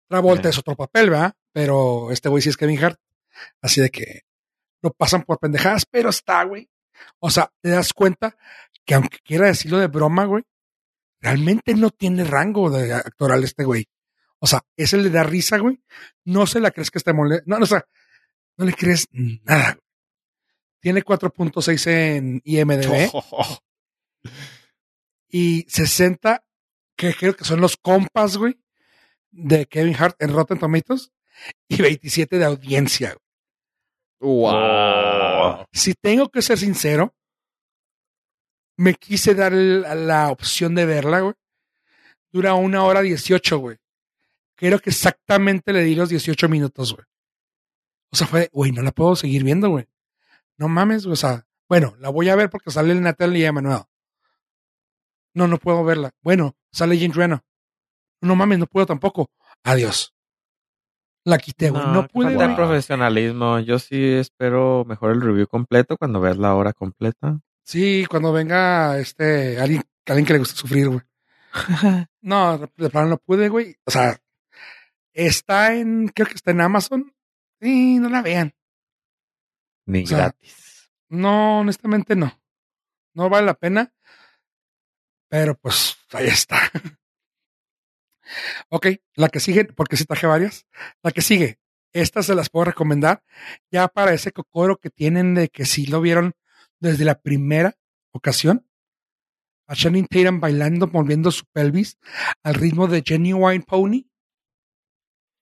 Travolta 0.10 0.50
es 0.50 0.58
otro 0.58 0.76
papel, 0.76 1.12
¿verdad? 1.12 1.36
Pero 1.54 2.10
este 2.10 2.28
güey 2.28 2.42
sí 2.42 2.50
es 2.50 2.58
Kevin 2.58 2.84
Hart. 2.84 3.00
Así 3.62 3.82
de 3.82 3.92
que 3.92 4.22
lo 4.82 4.92
pasan 4.94 5.22
por 5.22 5.38
pendejadas, 5.38 5.86
pero 5.86 6.10
está, 6.10 6.44
güey. 6.44 6.68
O 7.20 7.30
sea, 7.30 7.52
te 7.62 7.70
das 7.70 7.94
cuenta 7.94 8.36
que 8.88 8.96
aunque 8.96 9.20
quiera 9.24 9.48
decirlo 9.48 9.78
de 9.80 9.88
broma, 9.88 10.26
güey, 10.26 10.44
realmente 11.22 11.76
no 11.76 11.90
tiene 11.92 12.24
rango 12.24 12.70
de 12.70 12.94
actoral 12.94 13.44
este 13.44 13.66
güey. 13.66 13.86
O 14.40 14.48
sea, 14.48 14.62
es 14.78 14.94
el 14.94 15.04
de 15.04 15.10
dar 15.10 15.30
risa, 15.30 15.58
güey. 15.58 15.80
No 16.24 16.48
se 16.48 16.60
la 16.62 16.72
crees 16.72 16.90
que 16.90 16.98
esté 17.00 17.12
molesto. 17.12 17.44
No, 17.48 17.58
no, 17.58 17.64
o 17.64 17.68
sea, 17.68 17.84
no 18.56 18.66
le 18.66 18.74
crees 18.74 19.08
nada. 19.12 19.74
güey. 19.74 19.84
Tiene 20.80 21.04
4.6 21.04 21.88
en 21.92 22.42
IMDB 22.46 23.12
y 25.30 25.66
60, 25.68 26.46
que 26.96 27.14
creo 27.14 27.36
que 27.36 27.44
son 27.44 27.60
los 27.60 27.76
compas, 27.76 28.38
güey, 28.38 28.58
de 29.32 29.66
Kevin 29.66 29.96
Hart 30.00 30.16
en 30.20 30.34
Rotten 30.34 30.60
Tomatoes 30.60 31.12
y 31.68 31.82
27 31.82 32.38
de 32.38 32.46
audiencia. 32.46 33.10
güey. 33.10 34.42
Wow. 34.44 35.66
Si 35.74 35.94
tengo 35.94 36.30
que 36.30 36.42
ser 36.42 36.58
sincero, 36.58 37.14
me 38.78 38.94
quise 38.94 39.36
dar 39.36 39.52
la 39.52 40.30
opción 40.30 40.76
de 40.76 40.86
verla, 40.86 41.20
güey. 41.22 41.34
Dura 42.32 42.54
una 42.54 42.84
hora 42.84 43.02
18, 43.02 43.58
güey. 43.58 43.78
Creo 44.56 44.80
que 44.80 44.92
exactamente 44.92 45.74
le 45.74 45.84
di 45.84 45.96
los 45.96 46.10
18 46.10 46.48
minutos, 46.48 46.94
güey. 46.94 47.06
O 48.12 48.16
sea, 48.16 48.28
fue, 48.28 48.50
güey, 48.54 48.72
no 48.72 48.82
la 48.82 48.92
puedo 48.92 49.16
seguir 49.16 49.44
viendo, 49.44 49.70
güey. 49.70 49.88
No 50.58 50.68
mames, 50.68 51.04
güey, 51.04 51.14
o 51.14 51.18
sea, 51.18 51.46
bueno, 51.68 51.96
la 52.00 52.10
voy 52.10 52.30
a 52.30 52.36
ver 52.36 52.50
porque 52.50 52.72
sale 52.72 52.94
el 52.94 53.02
Natalia 53.02 53.50
Emanuel. 53.50 53.82
No, 55.34 55.48
no 55.48 55.58
puedo 55.58 55.84
verla. 55.84 56.12
Bueno, 56.22 56.56
sale 56.72 56.98
Jean 56.98 57.14
Reno. 57.14 57.44
No 58.22 58.36
mames, 58.36 58.60
no 58.60 58.68
puedo 58.68 58.86
tampoco. 58.86 59.30
Adiós. 59.64 60.14
La 61.24 61.38
quité, 61.38 61.70
güey. 61.70 61.86
No, 61.88 62.04
qué 62.04 62.10
pude, 62.14 62.30
falta 62.30 62.48
de 62.48 62.56
profesionalismo. 62.56 63.60
Yo 63.60 63.80
sí 63.80 64.02
espero 64.14 64.86
mejor 64.86 65.12
el 65.12 65.22
review 65.22 65.48
completo 65.48 65.98
cuando 65.98 66.22
veas 66.22 66.38
la 66.38 66.56
hora 66.56 66.74
completa. 66.74 67.40
Sí, 67.68 68.06
cuando 68.10 68.32
venga 68.32 68.98
este 68.98 69.60
alguien, 69.60 69.84
alguien 70.06 70.26
que 70.26 70.32
le 70.32 70.40
guste 70.40 70.56
sufrir, 70.56 70.88
güey. 70.88 71.02
No, 72.22 72.58
de 72.58 72.70
de 72.78 72.90
plano 72.90 73.10
no 73.10 73.18
pude, 73.18 73.50
güey. 73.50 73.76
O 73.84 73.92
sea, 73.92 74.18
está 75.12 75.74
en, 75.74 76.08
creo 76.08 76.28
que 76.28 76.36
está 76.36 76.52
en 76.52 76.62
Amazon. 76.62 77.14
Sí, 77.60 78.00
no 78.00 78.08
la 78.08 78.22
vean. 78.22 78.56
Ni 79.86 80.04
O 80.04 80.08
sea, 80.08 80.18
gratis. 80.18 80.90
No, 81.10 81.60
honestamente 81.60 82.16
no. 82.16 82.42
No 83.14 83.30
vale 83.30 83.48
la 83.48 83.54
pena. 83.56 83.94
Pero 85.28 85.58
pues 85.58 85.98
ahí 86.14 86.28
está. 86.28 86.72
ok, 88.70 88.88
la 89.16 89.28
que 89.28 89.42
sigue, 89.42 89.66
porque 89.66 89.98
sí 89.98 90.06
traje 90.06 90.26
varias. 90.26 90.66
La 91.04 91.12
que 91.12 91.22
sigue, 91.22 91.60
estas 91.92 92.28
se 92.28 92.36
las 92.36 92.50
puedo 92.50 92.64
recomendar 92.64 93.24
ya 93.70 93.90
para 93.90 94.14
ese 94.14 94.32
cocoro 94.32 94.78
que 94.78 94.90
tienen 94.90 95.34
de 95.34 95.50
que 95.50 95.66
sí 95.66 95.86
lo 95.86 96.00
vieron 96.00 96.34
desde 96.80 97.06
la 97.06 97.20
primera 97.20 97.76
ocasión. 98.12 98.66
A 99.68 99.76
Channing 99.76 100.08
Tatum 100.08 100.40
bailando, 100.40 100.88
moviendo 100.88 101.30
su 101.30 101.46
pelvis 101.52 101.98
al 102.44 102.54
ritmo 102.54 102.88
de 102.88 103.04
Genuine 103.06 103.64
Pony. 103.68 104.06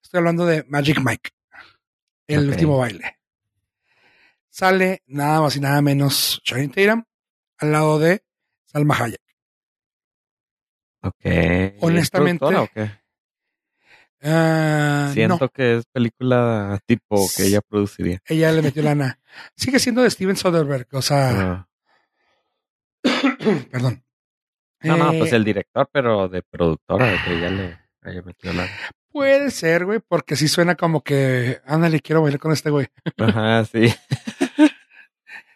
Estoy 0.01 0.17
hablando 0.17 0.45
de 0.45 0.63
Magic 0.67 0.99
Mike, 1.03 1.29
el 2.27 2.49
último 2.49 2.79
baile. 2.79 3.19
Sale 4.49 5.03
nada 5.05 5.41
más 5.41 5.55
y 5.55 5.59
nada 5.59 5.81
menos 5.81 6.41
Channing 6.43 6.71
Tatum 6.71 7.03
al 7.57 7.71
lado 7.71 7.99
de 7.99 8.23
Salma 8.65 8.95
Hayek. 8.97 9.21
Ok. 11.01 11.15
¿Es 11.21 11.83
honestamente, 11.83 12.39
productora 12.39 12.63
o 12.63 12.67
qué? 12.73 13.04
Ah, 14.27 15.11
Siento 15.13 15.37
no, 15.41 15.49
que 15.49 15.77
es 15.77 15.85
película 15.85 16.79
tipo 16.87 17.27
que 17.37 17.43
ella 17.45 17.61
produciría. 17.61 18.19
ella 18.27 18.51
le 18.51 18.61
metió 18.63 18.81
lana. 18.81 19.19
Sigue 19.55 19.77
siendo 19.79 20.01
de 20.01 20.09
Steven 20.09 20.35
Soderbergh, 20.35 20.87
o 20.93 21.01
sea, 21.01 21.29
Ah. 21.31 21.67
perdón. 23.71 24.03
No, 24.81 24.97
no, 24.97 25.11
Eh, 25.13 25.19
pues 25.19 25.33
el 25.33 25.43
director, 25.43 25.87
pero 25.91 26.27
de 26.27 26.41
productora, 26.41 27.05
de 27.11 27.17
que 27.23 27.33
ella 27.37 27.49
le 27.49 27.79
haya 28.01 28.21
metido 28.21 28.53
la. 28.53 28.67
Puede 29.11 29.49
ser, 29.51 29.85
güey, 29.85 29.99
porque 30.05 30.35
sí 30.35 30.47
suena 30.47 30.75
como 30.75 31.01
que, 31.03 31.61
ándale, 31.65 32.01
quiero 32.01 32.21
bailar 32.21 32.39
con 32.39 32.51
este 32.51 32.69
güey. 32.69 32.87
Ajá, 33.17 33.63
sí. 33.65 33.93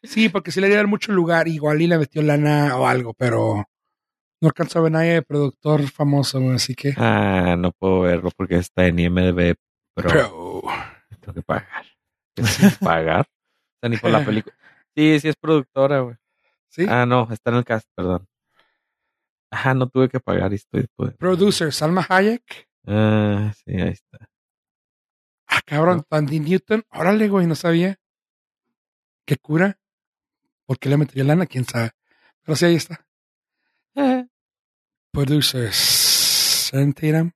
Sí, 0.02 0.30
porque 0.30 0.52
sí 0.52 0.62
le 0.62 0.68
dieron 0.70 0.90
mucho 0.90 1.12
lugar, 1.12 1.50
igual 1.50 1.82
y 1.82 1.88
le 1.88 1.98
metió 1.98 2.22
lana 2.22 2.78
o 2.78 2.88
algo, 2.88 3.14
pero 3.14 3.66
no 4.42 4.48
alcanzó 4.48 4.80
a 4.80 4.82
ver 4.84 4.92
nadie 4.92 5.14
de 5.14 5.22
productor 5.22 5.88
famoso, 5.90 6.40
así 6.52 6.76
que. 6.76 6.94
Ah, 6.98 7.56
no 7.58 7.72
puedo 7.72 8.02
verlo 8.02 8.30
porque 8.36 8.56
está 8.58 8.88
en 8.88 9.00
IMDb, 9.00 9.56
pero 9.96 10.10
Pero, 10.10 10.62
tengo 11.20 11.34
que 11.34 11.42
pagar. 11.42 11.86
¿Tengo 12.34 12.50
que 12.50 12.76
pagar? 12.86 13.26
Sea, 13.82 13.90
ni 13.90 13.98
por 13.98 14.12
la 14.12 14.24
película. 14.26 14.56
Sí, 14.96 15.20
sí 15.20 15.28
es 15.30 15.36
productora, 15.36 16.00
güey. 16.02 16.16
sí, 16.70 16.86
Ah, 16.90 17.06
no, 17.06 17.28
está 17.32 17.52
en 17.52 17.58
el 17.58 17.66
cast, 17.66 17.88
perdón. 17.96 18.28
Ajá, 19.52 19.74
no 19.74 19.88
tuve 19.90 20.10
que 20.10 20.20
pagar 20.20 20.52
y 20.52 20.56
estoy. 20.56 20.88
producer 21.18 21.74
Salma 21.74 22.06
Hayek. 22.08 22.68
Ah, 22.86 23.52
sí, 23.56 23.72
ahí 23.82 23.90
está. 23.90 24.30
Ah, 25.48 25.62
cabrón. 25.66 26.04
Tandy 26.08 26.40
Newton. 26.40 26.84
Órale, 26.92 27.28
güey, 27.28 27.48
no 27.48 27.56
sabía. 27.56 27.98
¿Qué 29.26 29.38
cura? 29.38 29.80
¿Por 30.68 30.78
qué 30.78 30.90
le 30.90 30.98
metió 30.98 31.24
lana? 31.24 31.48
¿Quién 31.48 31.66
sabe? 31.66 31.92
Pero 32.44 32.56
sí, 32.56 32.66
ahí 32.66 32.76
está. 32.76 33.08
Producers. 35.12 36.70
Sharon 36.72 36.93
Tatum. 36.93 37.32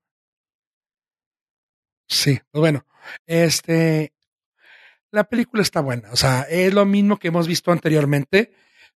Sí, 2.08 2.40
pues 2.52 2.60
bueno. 2.60 2.86
Este. 3.26 4.14
La 5.12 5.24
película 5.26 5.62
está 5.62 5.82
buena. 5.82 6.12
O 6.12 6.16
sea, 6.16 6.42
es 6.44 6.74
lo 6.74 6.86
mismo 6.86 7.18
que 7.18 7.30
hemos 7.30 7.48
visto 7.48 7.72
anteriormente. 7.72 8.54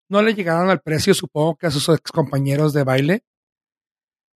No 0.09 0.23
le 0.23 0.35
llegaron 0.35 0.71
al 0.71 0.81
precio, 0.81 1.15
supongo 1.15 1.57
que 1.57 1.67
a 1.67 1.71
sus 1.71 1.89
ex 1.89 2.11
compañeros 2.13 2.73
de 2.73 2.85
baile. 2.85 3.25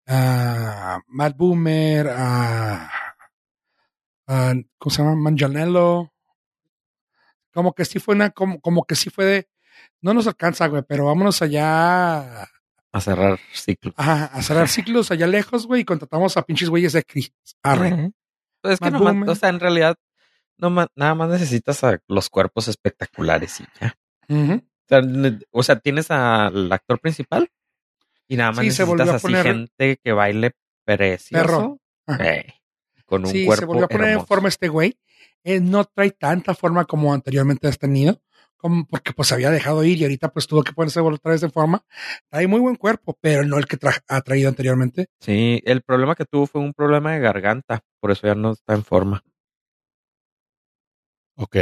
A 0.08 1.00
Matt 1.08 1.36
Boomer, 1.38 2.10
a. 2.10 2.92
¿Cómo 4.78 4.92
se 4.94 5.02
llama? 5.02 5.16
Manganiello. 5.16 6.12
Como 7.54 7.74
que 7.74 7.86
sí 7.86 8.00
fue 8.00 8.16
una. 8.16 8.32
Como, 8.32 8.60
como 8.62 8.86
que 8.86 8.96
sí 8.96 9.10
fue 9.10 9.26
de. 9.26 9.50
No 10.02 10.14
nos 10.14 10.28
alcanza, 10.28 10.68
güey, 10.68 10.84
pero 10.88 11.06
vámonos 11.06 11.42
allá 11.42 12.48
A 12.96 13.02
cerrar 13.02 13.40
ciclo. 13.54 13.94
Ajá, 13.98 14.26
a 14.26 14.42
cerrar 14.42 14.70
ciclos 14.70 15.12
allá 15.12 15.28
lejos, 15.28 15.68
güey, 15.68 15.82
y 15.82 15.86
contratamos 15.86 16.38
a 16.38 16.44
pinches 16.44 16.70
güeyes 16.70 16.94
de 16.94 17.04
Cris. 17.04 17.34
Arre. 17.62 18.12
Pues 18.62 18.76
es 18.76 18.80
que 18.80 18.90
nomás- 18.90 19.28
o 19.28 19.36
sea, 19.36 19.50
en 19.50 19.60
realidad, 19.60 19.96
no 20.58 20.70
ma- 20.70 20.88
nada 20.96 21.14
más 21.14 21.30
necesitas 21.30 21.84
a 21.84 22.00
los 22.08 22.30
cuerpos 22.30 22.70
espectaculares 22.70 23.60
y 23.60 23.66
ya. 23.82 23.98
O 24.30 24.62
sea, 24.88 25.02
ne- 25.02 25.40
o 25.52 25.62
sea, 25.62 25.78
tienes 25.80 26.10
al 26.10 26.72
actor 26.72 27.00
principal 27.02 27.50
y 28.30 28.38
nada 28.38 28.52
más 28.52 28.60
Sí, 28.62 28.68
necesitas 28.68 29.10
a 29.10 29.16
así 29.16 29.28
poner- 29.28 29.44
gente 29.46 30.00
que 30.02 30.12
baile 30.14 30.52
precioso. 30.86 31.80
Eh, 32.20 32.46
con 33.06 33.26
un 33.26 33.32
Sí, 33.32 33.46
cuerpo 33.46 33.60
se 33.62 33.66
volvió 33.66 33.86
a 33.86 33.90
poner 33.90 34.10
en 34.12 34.26
forma 34.26 34.48
este 34.48 34.70
güey. 34.70 34.98
Eh, 35.44 35.60
no 35.60 35.84
trae 35.84 36.12
tanta 36.12 36.56
forma 36.56 36.86
como 36.86 37.14
anteriormente 37.14 37.68
has 37.68 37.78
tenido, 37.78 38.22
como 38.58 38.86
porque 38.88 39.14
pues 39.14 39.28
se 39.28 39.36
había 39.36 39.52
dejado 39.52 39.84
ir 39.84 39.98
y 40.00 40.04
ahorita 40.04 40.30
pues 40.30 40.48
tuvo 40.48 40.64
que 40.64 40.74
ponerse 40.74 41.00
otra 41.00 41.32
vez 41.32 41.44
en 41.44 41.52
forma. 41.52 41.84
Trae 42.30 42.48
muy 42.48 42.60
buen 42.60 42.76
cuerpo, 42.76 43.18
pero 43.22 43.44
no 43.46 43.58
el 43.58 43.66
que 43.68 43.78
tra- 43.80 44.04
ha 44.08 44.22
traído 44.22 44.50
anteriormente. 44.50 45.08
Sí, 45.20 45.62
el 45.66 45.82
problema 45.82 46.16
que 46.16 46.26
tuvo 46.26 46.48
fue 46.48 46.62
un 46.62 46.74
problema 46.74 47.14
de 47.14 47.20
garganta, 47.20 47.82
por 48.00 48.12
eso 48.12 48.28
ya 48.28 48.36
no 48.36 48.52
está 48.54 48.74
en 48.74 48.84
forma. 48.84 49.24
Ok. 51.38 51.56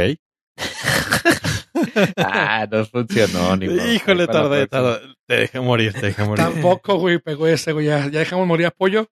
ah, 2.16 2.66
no 2.70 2.84
funcionó 2.86 3.56
ni. 3.56 3.66
Híjole, 3.66 4.26
tardé, 4.26 4.66
tardé. 4.66 5.00
Te 5.26 5.34
dejé 5.36 5.60
morir, 5.60 5.92
te 5.92 6.06
dejé 6.06 6.22
morir. 6.24 6.44
Tampoco, 6.44 6.98
güey, 6.98 7.18
pegó 7.18 7.46
ese, 7.46 7.72
güey. 7.72 7.86
Ya, 7.86 8.00
ya 8.08 8.20
dejamos 8.20 8.46
morir 8.46 8.66
apoyo. 8.66 9.08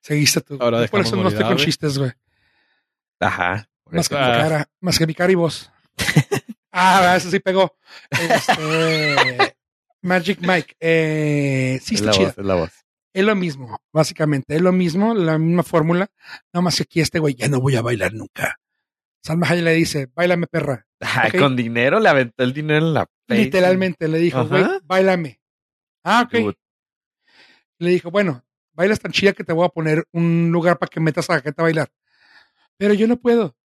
Seguiste 0.00 0.40
tú. 0.40 0.56
Ahora 0.60 0.86
por 0.86 1.00
eso 1.00 1.16
no 1.16 1.22
morir 1.24 1.32
estoy 1.36 1.44
a 1.44 1.48
con 1.48 1.56
chistes, 1.64 1.98
güey. 1.98 2.12
Ajá. 3.20 3.68
Más 3.90 4.08
que 4.08 4.14
mi 4.14 4.20
Ah. 4.20 4.36
cara, 4.38 4.68
más 4.80 4.98
que 4.98 5.06
mi 5.06 5.14
cara 5.14 5.32
y 5.32 5.34
voz. 5.34 5.70
ah, 6.74 7.14
eso 7.16 7.30
sí 7.30 7.40
pegó. 7.40 7.76
Este, 8.10 9.56
Magic 10.02 10.38
Mike. 10.40 10.76
Eh, 10.80 11.78
sí, 11.82 11.94
es 11.94 12.00
está 12.00 12.06
la 12.10 12.12
chida. 12.12 12.26
voz, 12.28 12.38
es 12.38 12.44
la 12.44 12.54
voz. 12.54 12.72
Es 13.12 13.24
lo 13.24 13.34
mismo, 13.36 13.78
básicamente. 13.92 14.56
Es 14.56 14.60
lo 14.60 14.72
mismo, 14.72 15.14
la 15.14 15.38
misma 15.38 15.62
fórmula. 15.62 16.08
Nada 16.52 16.62
más 16.62 16.76
que 16.76 16.82
aquí 16.82 17.00
este 17.00 17.18
güey 17.20 17.34
ya 17.34 17.48
no 17.48 17.60
voy 17.60 17.76
a 17.76 17.82
bailar 17.82 18.12
nunca. 18.12 18.58
Salma 19.22 19.46
Hayek 19.48 19.64
le 19.64 19.72
dice, 19.72 20.08
bailame 20.14 20.46
perra. 20.46 20.86
Ok. 21.00 21.38
Con 21.38 21.56
dinero 21.56 22.00
le 22.00 22.08
aventó 22.08 22.42
el 22.44 22.52
dinero 22.52 22.86
en 22.86 22.92
la 22.94 23.06
face. 23.26 23.42
Literalmente 23.44 24.08
le 24.08 24.18
dijo, 24.18 24.44
güey, 24.46 24.64
bailame. 24.82 25.40
Ah, 26.02 26.22
ok. 26.26 26.54
Le 27.78 27.90
dijo, 27.90 28.10
bueno, 28.10 28.44
bailas 28.72 29.00
tan 29.00 29.12
chida 29.12 29.32
que 29.32 29.44
te 29.44 29.52
voy 29.52 29.64
a 29.64 29.70
poner 29.70 30.04
un 30.12 30.50
lugar 30.52 30.78
para 30.78 30.90
que 30.90 31.00
metas 31.00 31.30
a 31.30 31.34
la 31.34 31.40
gente 31.40 31.60
a 31.62 31.64
bailar. 31.64 31.90
Pero 32.76 32.94
yo 32.94 33.06
no 33.06 33.16
puedo. 33.16 33.56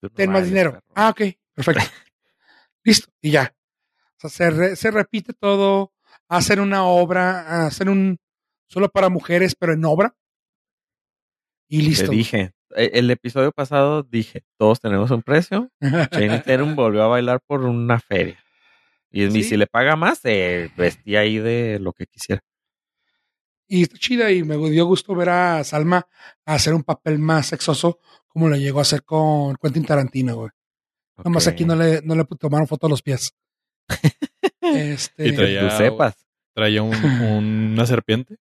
no 0.00 0.08
Ten 0.10 0.32
más 0.32 0.46
dinero. 0.46 0.72
perro. 0.72 0.84
Ah, 0.94 1.10
ok, 1.10 1.20
perfecto. 1.54 1.82
Listo, 2.88 3.10
y 3.20 3.30
ya. 3.30 3.54
O 4.16 4.20
sea, 4.20 4.30
se, 4.30 4.50
re- 4.50 4.76
se 4.76 4.90
repite 4.90 5.32
todo. 5.32 5.92
Hacen 6.28 6.60
una 6.60 6.84
obra, 6.84 7.66
hacen 7.66 7.88
un 7.88 8.18
solo 8.66 8.88
para 8.90 9.08
mujeres, 9.08 9.54
pero 9.58 9.72
en 9.72 9.84
obra. 9.84 10.14
Y 11.68 11.78
Te 11.78 11.84
listo. 11.84 12.10
dije. 12.10 12.52
eh, 12.76 12.90
El 12.94 13.10
episodio 13.10 13.52
pasado 13.52 14.02
dije, 14.02 14.44
todos 14.56 14.80
tenemos 14.80 15.10
un 15.10 15.22
precio. 15.22 15.70
Channing 16.10 16.42
Tatum 16.42 16.74
volvió 16.74 17.02
a 17.02 17.08
bailar 17.08 17.40
por 17.46 17.62
una 17.64 18.00
feria. 18.00 18.38
Y, 19.10 19.24
y 19.24 19.30
Sí. 19.30 19.42
si 19.44 19.56
le 19.56 19.66
paga 19.66 19.96
más, 19.96 20.18
se 20.18 20.70
vestía 20.76 21.20
ahí 21.20 21.38
de 21.38 21.78
lo 21.80 21.92
que 21.92 22.06
quisiera. 22.06 22.42
y 23.70 23.82
está 23.82 23.98
chida 23.98 24.30
y 24.30 24.42
me 24.44 24.56
dio 24.70 24.86
gusto 24.86 25.14
ver 25.14 25.28
a 25.28 25.62
Salma 25.64 26.06
hacer 26.46 26.72
un 26.74 26.82
papel 26.82 27.18
más 27.18 27.46
sexoso 27.48 27.98
como 28.28 28.48
lo 28.48 28.56
llegó 28.56 28.78
a 28.78 28.82
hacer 28.82 29.02
con 29.04 29.56
Quentin 29.56 29.84
Tarantino, 29.84 30.36
güey. 30.36 30.50
Nomás 31.24 31.46
Ok. 31.46 31.52
aquí 31.52 31.64
no 31.64 31.74
le, 31.76 32.00
no 32.02 32.14
le 32.14 32.24
tomaron 32.24 32.66
foto 32.66 32.86
a 32.86 32.90
los 32.90 33.02
pies. 33.02 33.32
este, 34.60 35.28
Y 35.28 35.32
traía- 35.34 35.68
Tú 35.68 35.76
sepas. 35.76 36.14
Traía 36.54 36.82
un- 36.82 36.94
una 36.94 37.86
serpiente. 37.86 38.36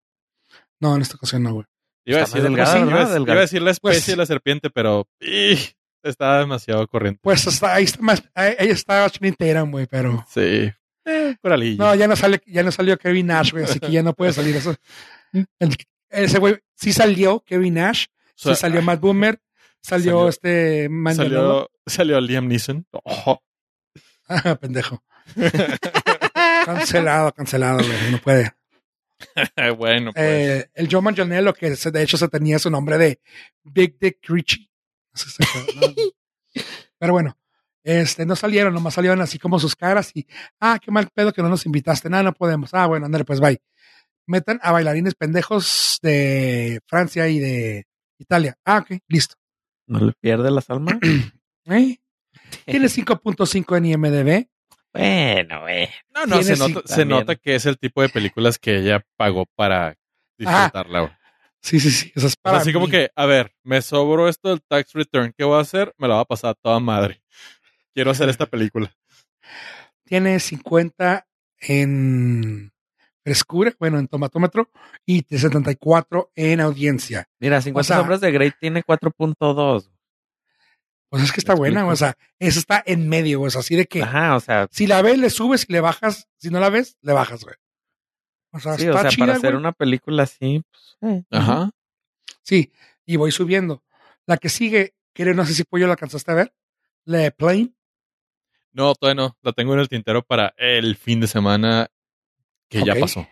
no, 0.80 0.96
en 0.96 1.02
esta 1.02 1.16
ocasión 1.16 1.44
no, 1.44 1.54
güey. 1.54 1.66
Iba 2.06 2.20
a, 2.20 2.24
Está 2.24 2.38
decir, 2.38 2.52
más 2.52 2.58
delgada, 2.74 2.80
iba 2.80 3.02
a- 3.02 3.06
¿verdad? 3.06 3.22
iba 3.26 3.34
a 3.34 3.40
decir 3.42 3.62
la 3.62 3.72
especie 3.72 3.94
Pues- 4.00 4.06
de 4.08 4.16
la 4.16 4.26
serpiente, 4.26 4.70
pero 4.70 5.08
¡ih! 5.20 5.58
estaba 6.04 6.40
demasiado 6.40 6.88
corriente. 6.88 7.20
Pues 7.24 7.48
hasta 7.48 7.74
ahí 7.74 7.86
está 7.86 8.02
más, 8.02 8.22
ahí 8.36 8.54
ahí 8.60 8.68
está 8.70 9.10
Tatum, 9.10 9.72
güey, 9.72 9.88
pero 9.88 10.24
Sí. 10.30 10.72
Eh, 11.08 11.36
coralillo. 11.42 11.84
no, 11.84 11.96
ya 11.96 12.08
no 12.08 12.16
sale, 12.16 12.42
ya 12.46 12.62
no 12.64 12.72
salió 12.72 12.98
Kevin 12.98 13.28
Nash, 13.28 13.52
güey, 13.52 13.64
así 13.64 13.80
que 13.80 13.92
ya 13.92 14.04
no 14.04 14.14
puede 14.14 14.34
salir 14.34 14.56
eso. 14.56 14.76
El- 15.60 15.76
ese 16.10 16.40
güey 16.40 16.58
sí 16.76 16.94
salió 16.94 17.40
Kevin 17.42 17.74
Nash, 17.76 18.06
O 18.08 18.32
sea, 18.36 18.56
sí 18.56 18.62
salió 18.62 18.82
Matt 18.84 19.00
Boomer, 19.02 19.40
salió, 19.86 20.12
salió- 20.12 20.30
este 20.30 20.90
Manganiello. 20.90 21.38
salió, 21.42 21.72
salió 21.86 22.22
Liam 22.22 22.48
Neeson. 22.48 22.86
Oh, 22.92 23.40
Ah, 24.28 24.56
pendejo. 24.60 25.04
cancelado, 26.66 27.32
cancelado, 27.34 27.78
güey, 27.86 28.12
no 28.12 28.18
puede. 28.20 28.52
bueno, 29.78 30.12
pues. 30.14 30.24
Eh, 30.26 30.70
el 30.74 30.88
Joe 30.92 31.02
Manganiello, 31.02 31.54
que 31.54 31.76
se- 31.76 31.92
de 31.92 32.04
hecho 32.04 32.18
se 32.18 32.28
tenía 32.28 32.60
su 32.60 32.70
nombre 32.70 32.98
de 32.98 33.20
Big 33.64 33.98
Dick 34.00 34.18
Richie. 34.28 34.70
Pero 37.00 37.14
bueno, 37.14 37.38
este, 37.84 38.26
no 38.26 38.36
salieron, 38.36 38.74
nomás 38.74 38.94
salieron 38.94 39.22
así 39.22 39.38
como 39.40 39.60
sus 39.60 39.76
caras 39.76 40.12
y, 40.16 40.26
ah, 40.60 40.80
qué 40.82 40.92
mal 40.92 41.10
pedo 41.14 41.32
que 41.34 41.42
no 41.42 41.50
nos 41.50 41.66
invitaste, 41.66 42.10
nada, 42.10 42.24
no 42.24 42.34
podemos. 42.34 42.74
Ah, 42.74 42.88
bueno, 42.88 43.06
ándale, 43.06 43.26
pues 43.26 43.40
bye. 43.40 43.62
Metan 44.28 44.60
a 44.64 44.72
bailarines 44.72 45.14
pendejos 45.16 46.00
de 46.02 46.80
Francia 46.88 47.28
y 47.28 47.40
de 47.40 47.86
Italia. 48.18 48.58
Ah, 48.66 48.80
ok, 48.80 48.98
listo. 49.08 49.36
¿No 49.88 50.00
le 50.00 50.14
pierde 50.14 50.52
las 50.52 50.70
almas? 50.70 50.98
¿Eh? 51.66 51.98
Tiene 52.66 52.88
5.5 52.88 53.78
en 53.78 53.86
IMDB. 53.86 54.48
bueno, 54.94 55.62
güey. 55.62 55.90
No, 56.14 56.26
no, 56.26 56.44
se 56.44 56.56
nota, 56.56 56.82
se 56.86 57.06
nota 57.06 57.36
que 57.36 57.56
es 57.56 57.66
el 57.66 57.78
tipo 57.78 58.02
de 58.02 58.10
películas 58.10 58.60
que 58.60 58.78
ella 58.78 59.06
pagó 59.18 59.46
para 59.56 59.96
disfrutarla. 60.38 61.00
güey. 61.02 61.14
Sí, 61.62 61.80
sí, 61.80 61.90
sí. 61.90 62.12
Eso 62.16 62.28
es 62.28 62.36
para 62.36 62.60
así 62.60 62.72
como 62.72 62.88
que, 62.88 63.10
a 63.16 63.26
ver, 63.26 63.52
me 63.64 63.82
sobró 63.82 64.30
esto 64.30 64.50
del 64.50 64.62
tax 64.62 64.94
return. 64.94 65.34
¿Qué 65.36 65.44
voy 65.44 65.58
a 65.58 65.62
hacer? 65.62 65.94
Me 65.98 66.08
la 66.08 66.16
va 66.16 66.22
a 66.22 66.26
pasar 66.26 66.52
a 66.52 66.54
toda 66.54 66.80
madre. 66.80 67.24
Quiero 67.94 68.12
hacer 68.12 68.30
esta 68.30 68.46
película. 68.46 68.94
tiene 70.04 70.40
50 70.40 71.28
en 71.60 72.72
frescura, 73.26 73.74
bueno, 73.80 73.98
en 73.98 74.08
tomatómetro, 74.08 74.70
y 75.06 75.24
74 75.24 76.32
en 76.36 76.62
audiencia. 76.62 77.28
Mira, 77.40 77.60
50 77.62 77.80
O 77.82 77.84
sea- 77.84 77.98
sombras 77.98 78.22
de 78.22 78.32
Grey 78.32 78.52
tiene 78.60 78.84
4.2. 78.84 79.90
Pues 81.10 81.24
es 81.24 81.32
que 81.32 81.40
está 81.40 81.54
Me 81.54 81.60
buena, 81.60 81.80
explico. 81.82 81.94
o 81.94 81.96
sea, 81.96 82.18
eso 82.40 82.60
está 82.60 82.84
en 82.86 83.10
medio, 83.10 83.42
o 83.42 83.50
sea, 83.50 83.62
así 83.62 83.76
de 83.76 83.86
que 83.88 84.04
Ajá, 84.04 84.36
o 84.36 84.40
sea, 84.40 84.68
si 84.72 84.86
la 84.86 85.02
ves, 85.02 85.18
le 85.18 85.30
subes 85.30 85.66
y 85.68 85.74
le 85.74 85.80
bajas, 85.82 86.28
si 86.38 86.50
no 86.50 86.60
la 86.60 86.70
ves, 86.70 86.98
le 87.02 87.14
bajas, 87.14 87.44
güey. 87.44 87.56
O 88.52 88.60
sea, 88.60 88.76
sí, 88.76 88.84
está 88.86 88.96
o 88.96 89.02
sea, 89.02 89.10
chida, 89.10 89.26
para 89.26 89.38
hacer 89.38 89.52
güey. 89.52 89.60
una 89.60 89.72
película 89.72 90.24
así, 90.24 90.62
pues, 90.72 90.98
eh. 91.14 91.24
Ajá. 91.32 91.72
Sí, 92.44 92.72
y 93.06 93.16
voy 93.16 93.32
subiendo. 93.32 93.84
La 94.28 94.38
que 94.38 94.50
sigue, 94.50 94.94
que 95.14 95.26
no 95.34 95.46
sé 95.46 95.54
si 95.54 95.64
Pollo 95.64 95.88
la 95.88 95.94
alcanzaste 95.94 96.32
a 96.32 96.36
ver, 96.36 96.54
la 97.06 97.18
de 97.20 97.32
Plane. 97.32 97.74
No, 98.72 98.94
todavía 98.94 99.24
no. 99.24 99.38
La 99.42 99.52
tengo 99.54 99.74
en 99.74 99.80
el 99.80 99.90
tintero 99.90 100.22
para 100.22 100.54
el 100.58 100.96
fin 100.98 101.20
de 101.22 101.28
semana 101.28 101.90
que 102.70 102.84
ya 102.84 102.96
pasó. 102.96 103.28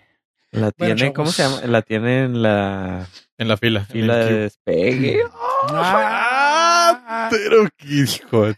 La 0.52 0.72
Bueno, 0.78 0.96
tiene, 0.96 1.14
¿cómo 1.14 1.32
se 1.32 1.44
llama? 1.44 1.62
La 1.66 1.82
tiene 1.82 2.26
en 2.26 2.42
la 2.44 3.08
En 3.38 3.48
la 3.48 3.58
fila. 3.58 3.86
fila 3.86 4.18
de 4.18 4.34
despegue. 4.40 5.24
Ah, 5.70 7.28
Pero 7.32 7.68
qué 7.76 7.88
hijo 7.88 8.54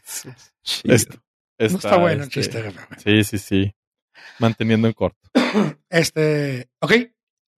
Chido. 0.63 0.95
Esto. 0.95 1.17
no 1.59 1.65
está 1.65 1.97
bueno 1.97 2.23
el 2.23 2.30
este, 2.30 2.41
chiste. 2.41 2.73
Sí, 2.97 3.23
sí, 3.23 3.38
sí. 3.38 3.76
Manteniendo 4.39 4.88
en 4.88 4.93
corto. 4.93 5.19
Este, 5.89 6.67
ok, 6.82 6.91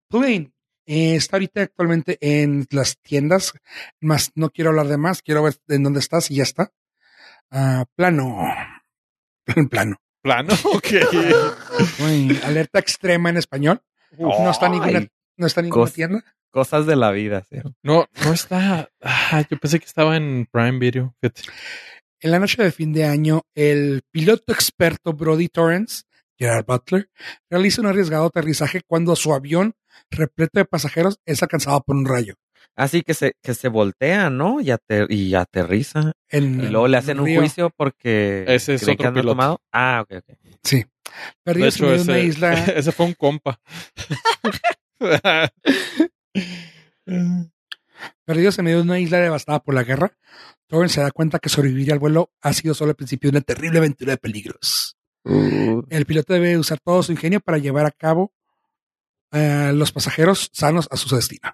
Plane 0.10 0.52
eh, 0.86 1.16
está 1.16 1.38
ahorita 1.38 1.64
actualmente 1.64 2.18
en 2.22 2.68
las 2.70 2.98
tiendas, 3.00 3.54
más 4.00 4.32
no 4.36 4.52
quiero 4.52 4.70
hablar 4.70 4.88
de 4.88 4.98
más, 4.98 5.22
quiero 5.24 5.42
ver 5.44 5.56
en 5.68 5.84
dónde 5.84 6.00
estás 6.00 6.30
y 6.30 6.36
ya 6.36 6.44
está. 6.44 6.72
Ah, 7.50 7.86
plano, 7.96 8.38
plano. 9.70 9.98
Plano, 10.28 10.54
ok. 10.74 10.88
Uy, 12.00 12.40
alerta 12.44 12.80
extrema 12.80 13.30
en 13.30 13.38
español. 13.38 13.82
No 14.18 14.52
está 14.52 14.68
ninguna, 14.70 15.08
no 15.38 15.48
está 15.48 15.62
ninguna 15.62 15.86
cos- 15.86 15.94
tienda. 15.94 16.24
Cosas 16.52 16.86
de 16.86 16.96
la 16.96 17.12
vida, 17.12 17.44
sí. 17.50 17.58
No, 17.84 18.06
no 18.26 18.34
está. 18.34 18.90
Ah, 19.02 19.44
yo 19.50 19.58
pensé 19.58 19.80
que 19.80 19.86
estaba 19.86 20.18
en 20.18 20.48
Prime 20.52 20.80
Video. 20.80 21.16
Fíjate. 21.22 21.42
En 22.20 22.32
la 22.32 22.40
noche 22.40 22.62
de 22.64 22.72
fin 22.72 22.92
de 22.94 23.06
año, 23.06 23.44
el 23.56 24.02
piloto 24.12 24.52
experto 24.52 25.14
Brody 25.14 25.50
Torrance, 25.50 26.04
Gerard 26.38 26.66
Butler, 26.66 27.10
realiza 27.50 27.82
un 27.82 27.88
arriesgado 27.88 28.26
aterrizaje 28.26 28.82
cuando 28.88 29.16
su 29.16 29.34
avión, 29.34 29.76
repleto 30.10 30.60
de 30.60 30.66
pasajeros, 30.66 31.20
es 31.26 31.42
alcanzado 31.44 31.82
por 31.84 31.96
un 31.96 32.06
rayo. 32.06 32.36
Así 32.76 33.02
que 33.02 33.14
se, 33.16 33.34
que 33.42 33.54
se 33.56 33.70
voltea, 33.70 34.30
¿no? 34.30 34.62
Y, 34.62 34.66
ater- 34.72 35.08
y 35.10 35.34
aterriza. 35.34 36.12
En, 36.30 36.64
Y 36.64 36.68
luego 36.70 36.88
le 36.88 36.98
hacen 36.98 37.20
un 37.20 37.26
río. 37.26 37.40
juicio 37.40 37.72
porque 37.76 38.46
Ese 38.48 38.76
es 38.76 38.84
otro 38.88 39.14
que 39.14 39.22
tomado. 39.24 39.62
Ah, 39.72 40.04
ok, 40.04 40.18
ok. 40.18 40.38
Sí. 40.64 40.78
De 40.78 40.88
Perdidos 41.44 41.76
en 41.80 41.86
hecho, 41.86 41.86
medio 41.86 41.98
de 41.98 42.04
una 42.04 42.18
ese, 42.20 42.28
isla. 42.28 42.54
ese 42.76 42.92
fue 42.92 43.06
un 43.08 43.14
compa. 43.14 43.60
Perdidos 48.26 48.60
en 48.60 48.66
medio 48.66 48.78
de 48.78 48.84
una 48.84 49.00
isla 49.00 49.18
devastada 49.20 49.60
por 49.64 49.74
la 49.74 49.84
guerra, 49.84 50.16
Torrance 50.68 50.96
se 50.96 51.02
da 51.02 51.12
cuenta 51.12 51.40
que 51.40 51.50
sobrevivir 51.50 51.92
al 51.94 52.00
vuelo 52.00 52.32
ha 52.42 52.54
sido 52.54 52.74
solo 52.74 52.92
el 52.92 52.96
principio 52.96 53.32
de 53.32 53.38
una 53.38 53.44
terrible 53.44 53.80
aventura 53.80 54.12
de 54.12 54.18
peligros. 54.18 54.98
Uh, 55.24 55.82
El 55.90 56.06
piloto 56.06 56.34
debe 56.34 56.58
usar 56.58 56.80
todo 56.80 57.02
su 57.04 57.12
ingenio 57.12 57.40
para 57.40 57.58
llevar 57.58 57.86
a 57.86 57.92
cabo 57.92 58.34
a 59.32 59.72
los 59.74 59.92
pasajeros 59.92 60.50
sanos 60.54 60.88
a 60.92 60.98
su 60.98 61.14
destino. 61.16 61.54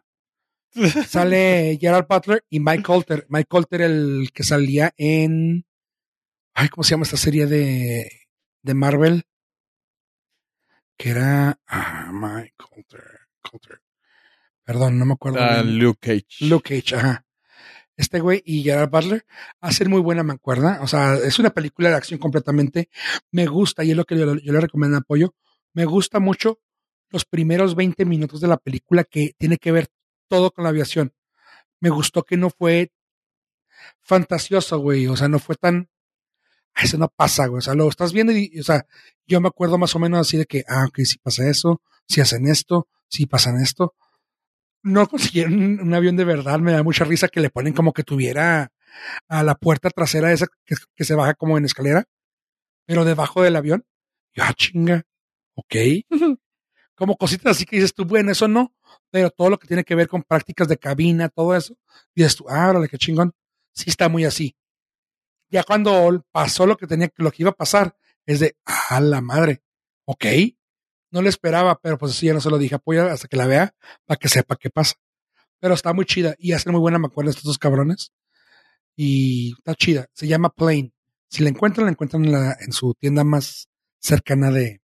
Sale 1.07 1.77
Gerald 1.79 2.07
Butler 2.07 2.43
y 2.49 2.59
Mike 2.59 2.83
Colter. 2.83 3.25
Mike 3.29 3.47
Colter, 3.47 3.81
el 3.81 4.29
que 4.33 4.43
salía 4.43 4.93
en. 4.97 5.65
Ay, 6.53 6.69
¿cómo 6.69 6.83
se 6.83 6.91
llama 6.91 7.03
esta 7.03 7.17
serie 7.17 7.45
de, 7.45 8.09
de 8.61 8.73
Marvel? 8.73 9.23
Que 10.97 11.09
era. 11.09 11.59
Ah, 11.67 12.11
Mike 12.11 12.55
Colter. 12.57 13.03
Colter. 13.41 13.81
Perdón, 14.63 14.97
no 14.97 15.05
me 15.05 15.13
acuerdo. 15.13 15.39
Ah, 15.41 15.61
bien. 15.61 15.79
Luke 15.79 15.99
Cage. 16.01 16.45
Luke 16.45 16.81
Cage, 16.81 16.95
ajá. 16.95 17.25
Este 17.95 18.19
güey 18.21 18.41
y 18.43 18.63
Gerard 18.63 18.89
Butler 18.89 19.25
hacen 19.61 19.89
muy 19.89 20.01
buena 20.01 20.23
mancuerna. 20.23 20.79
O 20.81 20.87
sea, 20.87 21.15
es 21.15 21.37
una 21.37 21.51
película 21.51 21.89
de 21.89 21.95
acción 21.95 22.19
completamente. 22.19 22.89
Me 23.31 23.45
gusta, 23.45 23.83
y 23.83 23.91
es 23.91 23.97
lo 23.97 24.05
que 24.05 24.17
yo, 24.17 24.35
yo 24.35 24.53
le 24.53 24.61
recomiendo 24.61 24.97
apoyo. 24.97 25.35
Me 25.73 25.85
gusta 25.85 26.19
mucho 26.19 26.59
los 27.09 27.25
primeros 27.25 27.75
20 27.75 28.05
minutos 28.05 28.41
de 28.41 28.47
la 28.47 28.57
película 28.57 29.03
que 29.03 29.35
tiene 29.37 29.57
que 29.57 29.71
ver 29.71 29.89
todo 30.27 30.51
con 30.51 30.63
la 30.63 30.69
aviación. 30.69 31.13
Me 31.79 31.89
gustó 31.89 32.23
que 32.23 32.37
no 32.37 32.49
fue 32.49 32.91
fantasioso, 34.01 34.79
güey. 34.79 35.07
O 35.07 35.15
sea, 35.17 35.27
no 35.27 35.39
fue 35.39 35.55
tan. 35.55 35.89
"Ah, 36.75 36.83
Eso 36.83 36.97
no 36.97 37.09
pasa, 37.09 37.47
güey. 37.47 37.59
O 37.59 37.61
sea, 37.61 37.75
lo 37.75 37.89
estás 37.89 38.13
viendo 38.13 38.33
y, 38.33 38.59
o 38.59 38.63
sea, 38.63 38.85
yo 39.27 39.41
me 39.41 39.47
acuerdo 39.49 39.77
más 39.77 39.95
o 39.95 39.99
menos 39.99 40.19
así 40.21 40.37
de 40.37 40.45
que, 40.45 40.63
ah, 40.67 40.85
ok, 40.87 40.99
si 41.05 41.17
pasa 41.19 41.49
eso, 41.49 41.81
si 42.07 42.21
hacen 42.21 42.47
esto, 42.47 42.87
si 43.09 43.25
pasan 43.27 43.61
esto 43.61 43.95
no 44.83 45.07
consiguieron 45.07 45.79
un, 45.79 45.93
avión 45.93 46.17
de 46.17 46.25
verdad. 46.25 46.59
Me 46.59 46.73
da 46.73 46.83
mucha 46.83 47.05
risa 47.05 47.29
que 47.29 47.39
le 47.39 47.49
ponen 47.49 47.73
como 47.73 47.93
que 47.93 48.03
tuviera 48.03 48.71
a 49.27 49.43
la 49.43 49.55
puerta 49.55 49.89
trasera 49.89 50.31
esa 50.31 50.45
que, 50.65 51.03
se 51.03 51.15
baja 51.15 51.33
como 51.33 51.57
en 51.57 51.65
escalera, 51.65 52.05
pero 52.85 53.05
debajo 53.05 53.41
del 53.41 53.55
avión. 53.55 53.85
Y, 54.33 54.41
ah, 54.41 54.53
chinga. 54.53 55.03
Ok. 55.55 55.75
Como 57.03 57.17
cositas 57.17 57.57
así 57.57 57.65
que 57.65 57.75
dices 57.75 57.93
tú, 57.93 58.05
bueno, 58.05 58.31
eso 58.31 58.47
no, 58.47 58.73
pero 59.11 59.29
todo 59.29 59.49
lo 59.49 59.59
que 59.59 59.67
tiene 59.67 59.83
que 59.83 59.93
ver 59.93 60.07
con 60.07 60.23
prácticas 60.23 60.69
de 60.69 60.77
cabina, 60.77 61.27
todo 61.27 61.53
eso, 61.53 61.75
dices 62.15 62.37
tú, 62.37 62.45
ah, 62.47 62.69
órale, 62.69 62.87
qué 62.87 62.97
chingón. 62.97 63.33
Sí 63.73 63.89
está 63.89 64.07
muy 64.07 64.23
así. 64.23 64.55
Ya 65.49 65.65
cuando 65.65 66.23
pasó 66.31 66.65
lo 66.65 66.77
que 66.77 66.87
tenía, 66.87 67.11
lo 67.17 67.29
que 67.29 67.43
iba 67.43 67.49
a 67.49 67.55
pasar, 67.55 67.97
es 68.25 68.39
de, 68.39 68.55
ah, 68.65 69.01
la 69.01 69.19
madre. 69.19 69.61
Ok. 70.05 70.25
No 71.11 71.21
le 71.21 71.27
esperaba, 71.27 71.77
pero 71.77 71.97
pues 71.97 72.13
sí, 72.13 72.27
ya 72.27 72.33
no 72.33 72.39
se 72.39 72.49
lo 72.49 72.57
dije, 72.57 72.75
apoya 72.75 73.11
hasta 73.11 73.27
que 73.27 73.35
la 73.35 73.47
vea 73.47 73.75
para 74.05 74.17
que 74.17 74.29
sepa 74.29 74.55
qué 74.55 74.69
pasa. 74.69 74.95
Pero 75.59 75.73
está 75.73 75.91
muy 75.91 76.05
chida 76.05 76.35
y 76.39 76.53
hacen 76.53 76.71
muy 76.71 76.79
buena 76.79 76.99
mancuerna 76.99 77.31
estos 77.31 77.43
dos 77.43 77.59
cabrones. 77.59 78.13
Y 78.95 79.55
está 79.57 79.75
chida. 79.75 80.07
Se 80.13 80.25
llama 80.25 80.51
Plane. 80.51 80.93
Si 81.27 81.43
la 81.43 81.49
encuentran, 81.49 81.85
la 81.85 81.91
encuentran 81.91 82.23
en 82.25 82.71
su 82.71 82.93
tienda 82.93 83.25
más 83.25 83.67
cercana 83.99 84.51
de 84.51 84.81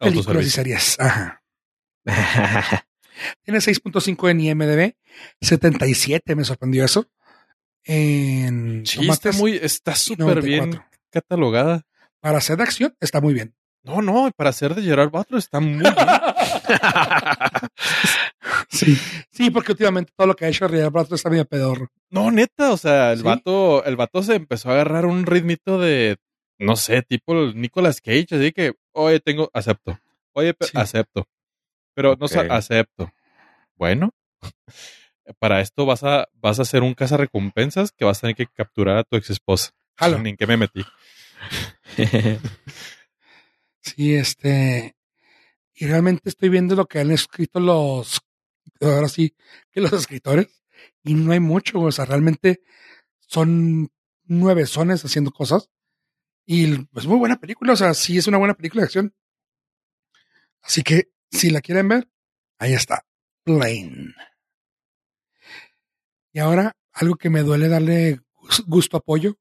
películas 0.00 0.46
y 0.46 0.50
series. 0.50 0.98
Ajá. 0.98 1.42
Tiene 3.44 3.60
6.5 3.60 4.30
en 4.30 4.40
IMDB, 4.40 4.94
77, 5.40 6.34
me 6.34 6.44
sorprendió 6.44 6.84
eso. 6.84 7.06
En 7.84 8.84
Sí, 8.86 9.08
está 9.08 9.32
muy, 9.32 9.56
está 9.56 9.94
súper 9.94 10.42
bien 10.42 10.70
94. 10.70 10.90
catalogada. 11.10 11.82
Para 12.20 12.38
hacer 12.38 12.56
de 12.56 12.62
acción, 12.64 12.94
está 13.00 13.20
muy 13.20 13.34
bien. 13.34 13.54
No, 13.82 14.02
no, 14.02 14.30
para 14.36 14.52
ser 14.52 14.74
de 14.74 14.82
Gerard 14.82 15.10
Butler 15.10 15.38
está 15.38 15.60
muy 15.60 15.80
bien. 15.80 15.94
Sí. 18.68 18.96
Sí, 19.32 19.50
porque 19.50 19.72
últimamente 19.72 20.12
todo 20.16 20.28
lo 20.28 20.36
que 20.36 20.44
ha 20.44 20.48
hecho 20.48 20.68
Real 20.68 20.90
Butler 20.90 21.14
está 21.16 21.28
medio 21.30 21.44
pedorro. 21.44 21.88
No, 22.10 22.30
neta, 22.30 22.72
o 22.72 22.76
sea, 22.76 23.12
el 23.12 23.18
¿Sí? 23.18 23.24
vato, 23.24 23.84
el 23.84 23.96
vato 23.96 24.22
se 24.22 24.34
empezó 24.36 24.70
a 24.70 24.74
agarrar 24.74 25.06
un 25.06 25.26
ritmito 25.26 25.80
de, 25.80 26.18
no 26.60 26.76
sé, 26.76 27.02
tipo 27.02 27.34
Nicolas 27.52 28.00
Cage, 28.00 28.26
así 28.32 28.52
que, 28.52 28.74
oye, 28.92 29.20
tengo, 29.20 29.50
acepto. 29.52 29.98
Oye, 30.32 30.54
Sí. 30.60 30.70
acepto. 30.74 31.26
Pero 31.94 32.16
no 32.16 32.28
sé, 32.28 32.40
Ok. 32.40 32.46
acepto. 32.50 33.12
Bueno, 33.76 34.10
para 35.38 35.60
esto 35.60 35.86
vas 35.86 36.02
a, 36.04 36.28
vas 36.34 36.58
a 36.58 36.62
hacer 36.62 36.82
un 36.82 36.94
recompensas 36.96 37.92
que 37.92 38.04
vas 38.04 38.18
a 38.18 38.20
tener 38.22 38.36
que 38.36 38.46
capturar 38.46 38.98
a 38.98 39.04
tu 39.04 39.16
ex 39.16 39.30
esposa. 39.30 39.72
Jalo. 39.96 40.16
¿En 40.26 40.36
qué 40.36 40.46
me 40.46 40.56
metí? 40.56 40.84
Sí, 43.82 44.14
este. 44.14 44.94
Y 45.74 45.86
realmente 45.86 46.28
estoy 46.28 46.50
viendo 46.50 46.76
lo 46.76 46.86
que 46.86 46.98
han 47.00 47.10
escrito 47.10 47.60
los. 47.60 48.20
Ahora 48.80 49.08
sí, 49.08 49.34
que 49.72 49.80
los 49.80 49.92
escritores. 49.94 50.62
Y 51.02 51.14
no 51.14 51.32
hay 51.32 51.40
mucho, 51.40 51.80
o 51.80 51.90
sea, 51.92 52.04
realmente 52.04 52.60
son 53.20 53.90
nueve 54.24 54.66
sones 54.66 55.02
haciendo 55.04 55.30
cosas. 55.30 55.70
Y 56.52 56.64
es 56.96 57.06
muy 57.06 57.16
buena 57.16 57.38
película, 57.38 57.74
o 57.74 57.76
sea, 57.76 57.94
sí 57.94 58.18
es 58.18 58.26
una 58.26 58.38
buena 58.38 58.54
película 58.54 58.80
de 58.80 58.86
acción. 58.86 59.14
Así 60.62 60.82
que 60.82 61.10
Si 61.30 61.48
la 61.50 61.60
quieren 61.60 61.86
ver, 61.88 62.08
ahí 62.58 62.72
está. 62.72 63.06
Plane. 63.44 64.14
Y 66.32 66.40
ahora, 66.40 66.76
algo 66.92 67.14
que 67.14 67.30
me 67.30 67.42
duele 67.42 67.68
darle 67.68 68.20
gus- 68.34 68.64
gusto 68.66 68.96
apoyo. 68.96 69.38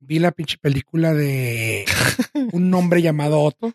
Vi 0.00 0.18
la 0.18 0.32
pinche 0.32 0.58
película 0.58 1.14
de 1.14 1.84
un 2.52 2.74
hombre 2.74 3.02
llamado 3.02 3.38
Otto. 3.40 3.72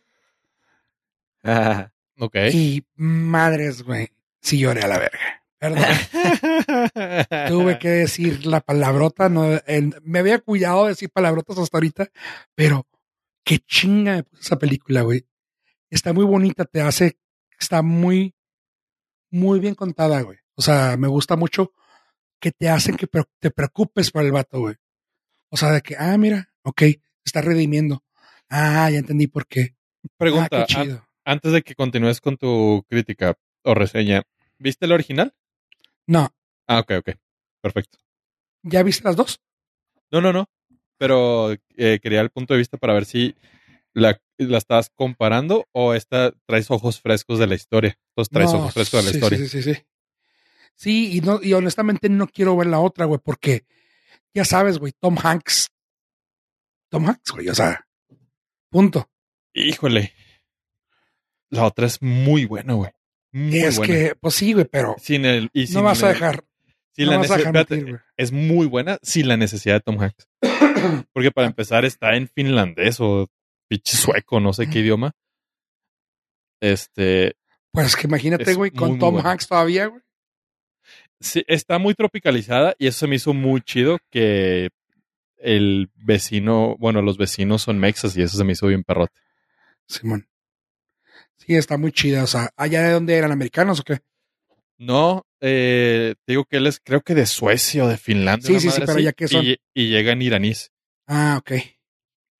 Ah, 1.43 1.89
Ok. 2.19 2.35
Y 2.51 2.85
madres, 2.95 3.83
güey. 3.83 4.09
Sí 4.41 4.59
lloré 4.59 4.81
a 4.81 4.87
la 4.89 4.97
verga. 4.99 5.45
Perdón. 5.59 5.83
Tuve 7.47 7.79
que 7.79 7.89
decir 7.89 8.45
la 8.45 8.61
palabrota. 8.61 9.29
No, 9.29 9.45
me 10.03 10.19
había 10.19 10.39
cuidado 10.39 10.83
de 10.83 10.89
decir 10.89 11.09
palabrotas 11.09 11.57
hasta 11.57 11.77
ahorita, 11.77 12.09
pero 12.55 12.87
qué 13.43 13.59
chinga 13.59 14.15
me 14.17 14.23
puso 14.23 14.41
esa 14.41 14.59
película, 14.59 15.01
güey. 15.01 15.25
Está 15.89 16.13
muy 16.13 16.25
bonita, 16.25 16.65
te 16.65 16.81
hace, 16.81 17.17
está 17.59 17.81
muy, 17.81 18.35
muy 19.31 19.59
bien 19.59 19.73
contada, 19.75 20.21
güey. 20.21 20.37
O 20.55 20.61
sea, 20.61 20.95
me 20.97 21.07
gusta 21.07 21.35
mucho 21.35 21.71
que 22.39 22.51
te 22.51 22.69
hacen 22.69 22.95
que 22.97 23.07
te 23.39 23.51
preocupes 23.51 24.11
por 24.11 24.23
el 24.23 24.31
vato, 24.31 24.59
güey. 24.59 24.75
O 25.49 25.57
sea, 25.57 25.71
de 25.71 25.81
que, 25.81 25.95
ah, 25.97 26.17
mira, 26.17 26.49
ok, 26.63 26.81
se 26.81 26.99
está 27.25 27.41
redimiendo. 27.41 28.03
Ah, 28.49 28.89
ya 28.91 28.99
entendí 28.99 29.27
por 29.27 29.47
qué. 29.47 29.75
Pregunta, 30.17 30.61
Ah, 30.61 30.65
qué 30.67 30.75
an- 30.75 30.85
chido. 30.85 31.07
antes 31.25 31.51
de 31.51 31.61
que 31.63 31.73
continúes 31.75 32.21
con 32.21 32.37
tu 32.37 32.85
crítica 32.89 33.37
o 33.63 33.73
reseña, 33.73 34.23
¿viste 34.59 34.85
el 34.85 34.91
original? 34.91 35.33
No, 36.07 36.29
Ah, 36.67 36.79
ok, 36.79 36.91
ok. 36.99 37.09
Perfecto. 37.61 37.97
¿ya 38.63 38.83
viste 38.83 39.03
las 39.03 39.15
dos? 39.15 39.39
No, 40.11 40.19
no, 40.21 40.33
no. 40.33 40.49
Pero 40.97 41.51
eh, 41.75 41.99
quería 42.01 42.21
el 42.21 42.29
punto 42.29 42.53
de 42.53 42.57
vista 42.59 42.77
para 42.77 42.93
ver 42.93 43.05
si 43.05 43.35
la, 43.93 44.19
la 44.37 44.57
estás 44.57 44.89
comparando 44.95 45.67
o 45.71 45.93
esta 45.93 46.31
traes 46.45 46.71
ojos 46.71 46.99
frescos 47.01 47.39
de 47.39 47.47
la 47.47 47.55
historia. 47.55 47.97
Entonces 48.09 48.31
traes 48.31 48.51
No, 48.53 48.59
ojos 48.59 48.73
frescos 48.73 48.99
de 48.99 49.05
la 49.05 49.11
sí, 49.11 49.17
historia. 49.17 49.37
Sí, 49.37 49.47
sí, 49.47 49.61
sí, 49.63 49.73
sí. 49.73 49.81
Sí, 50.75 51.17
y, 51.17 51.21
no, 51.21 51.39
y 51.41 51.53
honestamente 51.53 52.09
no 52.09 52.27
quiero 52.27 52.55
ver 52.55 52.67
la 52.67 52.79
otra, 52.79 53.05
güey, 53.05 53.19
porque 53.23 53.65
ya 54.33 54.45
sabes, 54.45 54.77
güey, 54.77 54.93
Tom 54.99 55.17
Hanks. 55.21 55.69
Tom 56.89 57.07
Hanks, 57.07 57.31
güey, 57.31 57.49
o 57.49 57.55
sea, 57.55 57.87
punto. 58.69 59.09
Híjole. 59.53 60.13
La 61.49 61.65
otra 61.65 61.87
es 61.87 62.01
muy 62.01 62.45
buena, 62.45 62.73
güey. 62.73 62.91
Muy 63.37 63.59
es 63.59 63.77
buena. 63.77 63.93
que, 63.93 64.15
pues 64.15 64.33
sí, 64.33 64.53
güey, 64.53 64.65
pero 64.65 64.95
Sin 64.99 65.23
el, 65.25 65.49
y 65.53 65.67
sin 65.67 65.75
no 65.75 65.83
vas 65.83 66.01
a 66.01 66.07
dejar. 66.09 66.43
sin 66.91 67.05
no 67.05 67.11
la 67.11 67.17
vas 67.19 67.29
a 67.29 67.37
dejar 67.37 67.53
mentir, 67.53 68.01
es 68.17 68.31
muy 68.31 68.65
buena 68.65 68.97
sin 69.03 69.27
la 69.27 69.37
necesidad 69.37 69.75
de 69.75 69.81
Tom 69.81 69.99
Hanks. 70.01 70.27
Porque 71.13 71.31
para 71.31 71.45
empezar 71.45 71.85
está 71.85 72.15
en 72.15 72.27
finlandés 72.27 72.99
o 72.99 73.27
pinche 73.67 73.95
sueco, 73.95 74.39
no 74.39 74.53
sé 74.53 74.67
qué 74.67 74.79
idioma. 74.79 75.11
Este, 76.59 77.35
Pues 77.71 77.95
que 77.95 78.07
imagínate, 78.07 78.55
güey, 78.55 78.71
con 78.71 78.91
muy 78.91 78.99
Tom. 78.99 79.17
Hanks 79.23 79.47
todavía, 79.47 79.85
güey. 79.85 80.01
sí, 81.19 81.43
está 81.47 81.77
muy 81.77 81.93
tropicalizada 81.93 82.75
y 82.79 82.87
eso 82.87 82.99
se 82.99 83.07
me 83.07 83.17
hizo 83.17 83.35
muy 83.35 83.61
chido 83.61 83.99
que 84.09 84.69
el 85.37 85.91
vecino, 85.93 86.75
bueno, 86.79 87.03
los 87.03 87.19
vecinos 87.19 87.61
son 87.61 87.77
mexas 87.77 88.17
y 88.17 88.23
eso 88.23 88.35
se 88.35 88.43
me 88.43 88.53
hizo 88.53 88.65
bien 88.65 88.83
perrote. 88.83 89.19
Simón. 89.87 90.27
Sí, 91.37 91.55
está 91.55 91.77
muy 91.77 91.91
chida. 91.91 92.23
O 92.23 92.27
sea, 92.27 92.51
¿allá 92.55 92.83
de 92.83 92.93
dónde 92.93 93.15
eran 93.15 93.31
americanos 93.31 93.79
o 93.79 93.83
qué? 93.83 93.99
No, 94.77 95.25
eh, 95.41 96.15
te 96.25 96.33
digo 96.33 96.45
que 96.45 96.57
él 96.57 96.67
es 96.67 96.79
creo 96.79 97.01
que 97.01 97.15
de 97.15 97.25
Suecia 97.25 97.85
o 97.85 97.87
de 97.87 97.97
Finlandia. 97.97 98.47
Sí, 98.47 98.59
sí, 98.59 98.69
sí, 98.69 98.81
pero 98.85 98.99
ya 98.99 99.13
que 99.13 99.27
son. 99.27 99.43
Y, 99.45 99.57
y 99.73 99.89
llegan 99.89 100.21
iraníes. 100.21 100.71
Ah, 101.07 101.37
ok. 101.39 101.51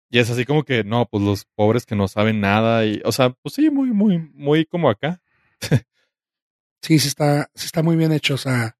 Y 0.09 0.19
es 0.19 0.29
así 0.29 0.45
como 0.45 0.63
que, 0.63 0.83
no, 0.83 1.05
pues 1.09 1.23
los 1.23 1.45
pobres 1.55 1.85
que 1.85 1.95
no 1.95 2.07
saben 2.07 2.39
nada 2.39 2.85
y, 2.85 3.01
o 3.03 3.11
sea, 3.11 3.31
pues 3.31 3.55
sí, 3.55 3.69
muy, 3.69 3.91
muy, 3.91 4.19
muy 4.33 4.65
como 4.65 4.89
acá. 4.89 5.21
Sí, 6.81 6.99
sí 6.99 7.07
está, 7.07 7.49
sí 7.55 7.65
está 7.65 7.83
muy 7.83 7.95
bien 7.97 8.11
hecho. 8.13 8.35
O 8.35 8.37
sea, 8.37 8.77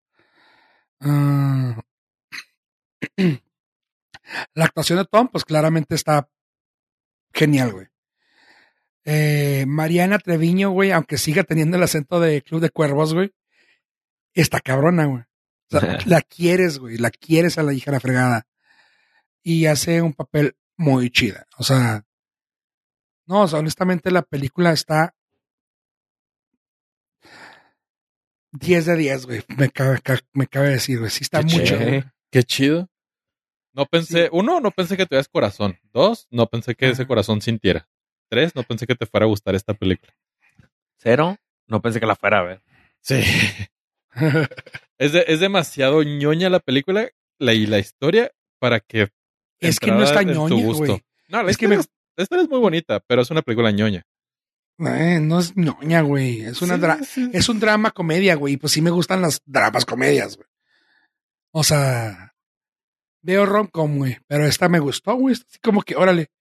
ah, 1.02 1.82
la 4.54 4.66
actuación 4.66 5.00
de 5.00 5.06
Tom, 5.06 5.28
pues 5.28 5.44
claramente 5.44 5.96
está 5.96 6.30
genial, 7.34 7.74
güey. 7.74 7.88
Eh, 9.10 9.64
Mariana 9.68 10.20
Treviño, 10.20 10.72
güey, 10.72 10.92
aunque 10.92 11.18
siga 11.18 11.44
teniendo 11.44 11.78
el 11.78 11.84
acento 11.84 12.20
de 12.20 12.42
Club 12.42 12.60
de 12.60 12.70
Cuervos, 12.72 13.14
güey, 13.14 13.32
está 14.34 14.60
cabrona, 14.60 15.06
güey. 15.06 15.24
O 15.72 15.80
sea, 15.80 15.80
la 16.06 16.22
quieres, 16.22 16.78
güey, 16.78 16.98
la 16.98 17.10
quieres 17.10 17.58
a 17.58 17.64
la 17.64 17.74
hija 17.74 17.90
de 17.92 17.96
la 17.96 18.00
fregada. 18.02 18.48
Y 19.44 19.66
hace 19.68 20.02
un 20.02 20.14
papel 20.14 20.58
muy 20.76 21.10
chida. 21.10 21.48
O 21.58 21.64
sea, 21.64 22.04
no, 23.28 23.44
o 23.44 23.48
sea, 23.48 23.60
honestamente 23.60 24.12
la 24.12 24.24
película 24.24 24.74
está 24.74 25.16
10 28.52 28.86
de 28.86 28.96
10, 28.98 29.26
güey. 29.26 29.44
Me 29.58 29.70
cabe, 29.70 30.02
ca- 30.02 30.20
me 30.34 30.48
cabe 30.48 30.70
decir, 30.72 31.00
güey. 31.00 31.12
Sí 31.12 31.24
está 31.24 31.40
Qué 31.44 31.46
mucho. 31.46 31.78
chido. 31.78 32.04
Qué 32.30 32.44
chido. 32.44 32.90
No 33.74 33.86
pensé, 33.86 34.24
Sí. 34.26 34.30
uno, 34.34 34.60
no 34.60 34.72
pensé 34.72 34.98
que 34.98 35.06
tuvieras 35.06 35.28
corazón. 35.30 35.78
Dos, 35.94 36.28
no 36.32 36.48
pensé 36.48 36.76
que 36.76 36.90
ese 36.90 37.06
corazón 37.06 37.42
sintiera. 37.42 37.88
Tres, 38.30 38.56
no 38.56 38.64
pensé 38.64 38.86
que 38.88 38.96
te 38.96 39.06
fuera 39.06 39.26
a 39.26 39.30
gustar 39.30 39.56
esta 39.56 39.74
película. 39.74 40.14
Cero. 40.98 41.38
No 41.68 41.82
pensé 41.82 42.00
que 42.00 42.06
la 42.06 42.16
fuera 42.16 42.40
a 42.40 42.44
ver. 42.44 42.62
Sí. 43.02 43.22
Es, 44.98 45.12
de- 45.12 45.26
es 45.28 45.40
demasiado 45.40 46.02
ñoña 46.02 46.50
la 46.50 46.60
película 46.60 47.08
la, 47.38 47.54
y 47.54 47.68
la 47.68 47.78
historia 47.78 48.32
para 48.60 48.80
que. 48.80 49.10
es 49.60 49.80
que 49.80 49.92
no 49.92 50.02
está 50.04 50.22
en 50.22 50.30
tu 50.30 50.34
ñoña, 50.50 50.66
gusto. 50.66 50.86
güey. 50.86 51.04
No, 51.28 51.44
la 51.44 51.52
Es 51.52 51.58
que 51.58 51.68
me- 51.68 51.76
es, 51.76 51.88
la 52.16 52.24
historia 52.24 52.44
es 52.44 52.50
muy 52.50 52.60
bonita, 52.60 53.00
pero 53.06 53.22
es 53.22 53.30
una 53.30 53.44
película 53.44 53.70
ñoña. 53.70 54.08
Eh, 54.80 55.20
no 55.22 55.40
es 55.40 55.56
ñoña, 55.56 56.02
güey. 56.02 56.42
Es 56.42 56.64
una 56.64 56.76
Sí, 56.78 56.82
dra- 56.82 57.04
sí. 57.04 57.30
es 57.32 57.48
un 57.48 57.60
drama 57.60 57.92
comedia, 57.92 58.34
güey. 58.36 58.56
y 58.56 58.58
Pues 58.58 58.74
sí 58.74 58.82
me 58.82 58.90
gustan 58.90 59.22
las 59.22 59.40
dramas 59.46 59.86
comedias, 59.86 60.36
güey. 60.36 60.48
O 61.52 61.64
sea, 61.64 62.34
veo 63.22 63.46
rom-com, 63.46 63.98
güey. 64.00 64.18
Pero 64.28 64.46
esta 64.48 64.68
me 64.68 64.80
gustó, 64.80 65.14
güey. 65.16 65.34
Así 65.36 65.60
como 65.62 65.84
que, 65.84 65.96
órale. 65.96 66.32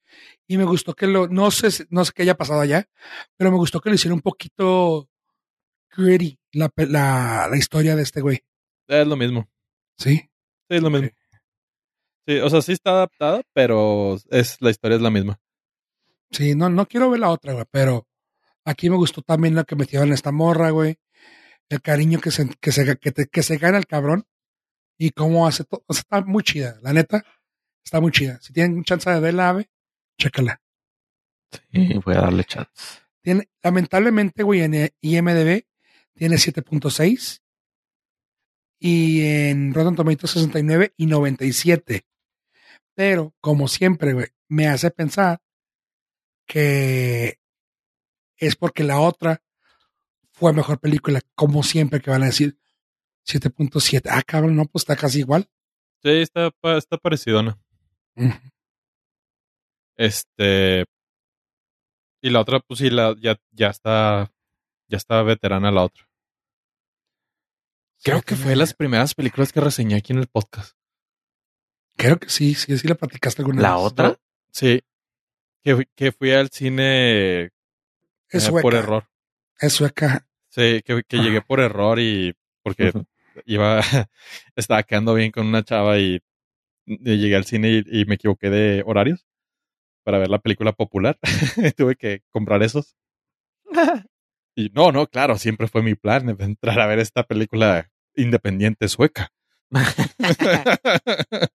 Y 0.47 0.57
me 0.59 0.65
gustó 0.65 0.95
que 0.95 1.07
lo, 1.07 1.29
no 1.29 1.51
sé, 1.51 1.87
no 1.91 2.05
sé 2.05 2.13
qué 2.15 2.23
haya 2.23 2.37
pasado 2.37 2.61
allá, 2.61 2.89
pero 3.37 3.51
me 3.51 3.57
gustó 3.57 3.81
que 3.81 3.89
lo 3.89 3.95
hiciera 3.97 4.15
un 4.15 4.21
poquito 4.21 5.09
gritty, 5.97 6.39
la, 6.53 6.71
la, 6.77 7.49
la 7.51 7.57
historia 7.57 7.97
de 7.97 8.03
este 8.03 8.21
güey. 8.21 8.41
Es 8.87 9.07
lo 9.07 9.17
mismo. 9.17 9.49
Sí. 9.99 10.17
Sí, 10.19 10.29
es 10.77 10.83
lo 10.83 10.91
mismo. 10.91 11.09
Sí, 12.27 12.39
o 12.39 12.51
sea, 12.51 12.61
sí 12.63 12.73
está 12.73 12.91
adaptada, 12.91 13.43
pero 13.53 14.17
es, 14.31 14.57
la 14.61 14.71
historia 14.71 14.97
es 14.97 15.03
la 15.03 15.11
misma. 15.11 15.41
Sí, 16.31 16.55
no, 16.55 16.69
no 16.69 16.87
quiero 16.87 17.11
ver 17.11 17.21
la 17.21 17.31
otra, 17.31 17.53
güey, 17.53 17.65
pero 17.71 18.07
aquí 18.65 18.91
me 18.91 18.97
gustó 18.97 19.23
también 19.23 19.55
lo 19.55 19.65
que 19.65 19.77
metieron 19.77 20.09
en 20.09 20.15
esta 20.15 20.33
morra, 20.33 20.71
güey. 20.71 20.97
El 21.69 21.81
cariño 21.83 22.21
que 22.21 22.31
se, 22.31 22.49
que 22.61 22.73
se, 22.73 22.97
que 22.99 23.13
te- 23.13 23.27
que 23.27 23.43
se 23.43 23.59
gana 23.59 23.79
el 23.79 23.87
cabrón 23.87 24.25
y 24.99 25.11
cómo 25.11 25.47
hace 25.47 25.65
todo. 25.65 25.85
O 25.87 25.95
sea, 25.95 26.01
está 26.01 26.21
muy 26.23 26.43
chida, 26.43 26.79
la 26.83 26.93
neta. 26.93 27.25
Está 27.85 28.01
muy 28.01 28.11
chida. 28.13 28.41
Si 28.41 28.53
tienen 28.53 28.83
chance 28.85 29.09
de 29.09 29.21
verla, 29.21 29.51
ave, 29.51 29.71
chécala. 30.19 30.61
Sí, 31.73 32.01
voy 32.05 32.15
a 32.15 32.23
darle 32.23 32.45
chance. 32.45 32.71
Tiene, 33.23 33.49
lamentablemente, 33.63 34.43
güey, 34.43 34.63
en 34.63 34.91
IMDB 35.01 35.67
tiene 36.15 36.37
7.6 36.37 37.43
y 38.79 39.25
en 39.25 39.75
Rotten 39.75 39.97
Tomatoes 39.97 40.31
69 40.31 40.95
y 40.97 41.07
97. 41.07 42.07
Pero, 42.95 43.35
como 43.41 43.69
siempre, 43.69 44.13
güey, 44.13 44.29
me 44.49 44.69
hace 44.69 44.91
pensar 44.91 45.41
que 46.47 47.39
es 48.37 48.57
porque 48.57 48.85
la 48.85 49.01
otra 49.01 49.43
fue 50.31 50.53
mejor 50.53 50.79
película, 50.79 51.21
como 51.35 51.63
siempre 51.63 52.01
que 52.01 52.11
van 52.11 52.23
a 52.23 52.27
decir 52.27 52.59
7.7. 53.27 54.09
Ah, 54.11 54.23
cabrón, 54.23 54.57
no, 54.57 54.67
pues 54.67 54.83
está 54.83 54.97
casi 54.97 55.21
igual. 55.21 55.49
Sí, 56.03 56.11
está, 56.11 56.53
está 56.77 56.97
parecidona. 56.99 57.59
Ujú. 58.15 58.39
Este. 59.97 60.85
Y 62.23 62.31
la 62.31 62.41
otra, 62.41 62.61
pues 62.61 62.79
sí, 62.81 62.91
la, 62.91 63.15
ya, 63.21 63.37
ya 63.53 63.69
está. 63.69 64.33
Ya 64.89 64.97
está 64.99 65.23
veterana 65.23 65.71
la 65.73 65.83
otra. 65.83 66.09
Creo 68.03 68.19
Sí, 68.19 68.25
que 68.25 68.37
fue 68.37 68.51
de 68.51 68.57
las 68.57 68.75
primeras 68.75 69.15
películas 69.15 69.53
que 69.53 69.61
reseñé 69.61 69.97
aquí 69.97 70.13
en 70.13 70.21
el 70.21 70.29
podcast. 70.29 70.77
Creo 71.97 72.19
que 72.19 72.29
sí, 72.29 72.55
sí, 72.55 72.77
sí 72.79 72.87
la 72.87 72.95
platicaste 72.95 73.43
alguna 73.43 73.63
¿La 73.63 73.75
vez. 73.75 73.83
otra? 73.85 74.21
Sí. 74.53 74.83
Que, 75.63 75.75
fui- 75.75 75.89
que 75.97 76.13
fui 76.13 76.31
al 76.33 76.51
cine 76.51 77.51
Es 78.29 78.49
eh, 78.49 78.53
por 78.63 78.75
error. 78.75 79.09
Es 79.59 79.73
sueca. 79.73 80.27
Sí, 80.51 80.83
que, 80.85 81.03
que 81.09 81.17
llegué 81.19 81.43
por 81.43 81.59
error 81.61 81.99
y 81.99 82.35
porque 82.63 82.93
iba, 83.47 83.81
estaba 84.57 84.83
quedando 84.85 85.15
bien 85.15 85.33
con 85.33 85.47
una 85.47 85.65
chava 85.65 85.99
y, 85.99 86.21
y 86.87 87.17
llegué 87.19 87.35
al 87.37 87.45
cine 87.45 87.83
y, 87.85 88.03
y 88.03 88.05
me 88.05 88.15
equivoqué 88.15 88.51
de 88.51 88.83
horarios 88.87 89.27
para 90.07 90.19
ver 90.19 90.31
la 90.31 90.39
película 90.39 90.71
popular. 90.71 91.19
Tuve 91.77 91.97
que 91.97 92.23
comprar 92.31 92.63
esos. 92.63 92.97
Y 94.59 94.71
no, 94.71 94.91
no, 94.91 95.07
claro, 95.07 95.37
siempre 95.37 95.69
fue 95.69 95.83
mi 95.83 95.95
plan 95.95 96.35
de 96.35 96.43
entrar 96.43 96.81
a 96.81 96.87
ver 96.87 96.99
esta 96.99 97.25
película 97.25 97.91
independiente 98.15 98.89
sueca. 98.89 99.29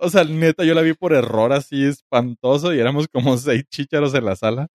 o 0.00 0.08
sea, 0.08 0.24
neta, 0.24 0.64
yo 0.64 0.72
la 0.72 0.80
vi 0.80 0.94
por 0.94 1.12
error 1.12 1.52
así 1.52 1.84
espantoso 1.84 2.72
y 2.72 2.80
éramos 2.80 3.08
como 3.08 3.36
seis 3.36 3.64
chícharos 3.68 4.14
en 4.14 4.24
la 4.24 4.36
sala. 4.36 4.68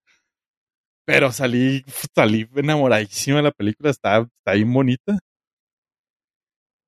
Pero 1.08 1.32
salí, 1.32 1.84
salí 2.14 2.48
enamoradísimo 2.56 3.38
de 3.38 3.44
la 3.44 3.52
película. 3.52 3.90
Está, 3.90 4.20
está 4.20 4.54
bien 4.54 4.72
bonita. 4.72 5.18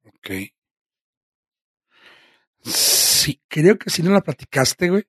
Ok. 0.03 0.29
Sí, 2.63 3.41
creo 3.47 3.79
que 3.79 3.89
sí 3.89 4.03
no 4.03 4.11
la 4.11 4.21
platicaste, 4.21 4.89
güey. 4.91 5.05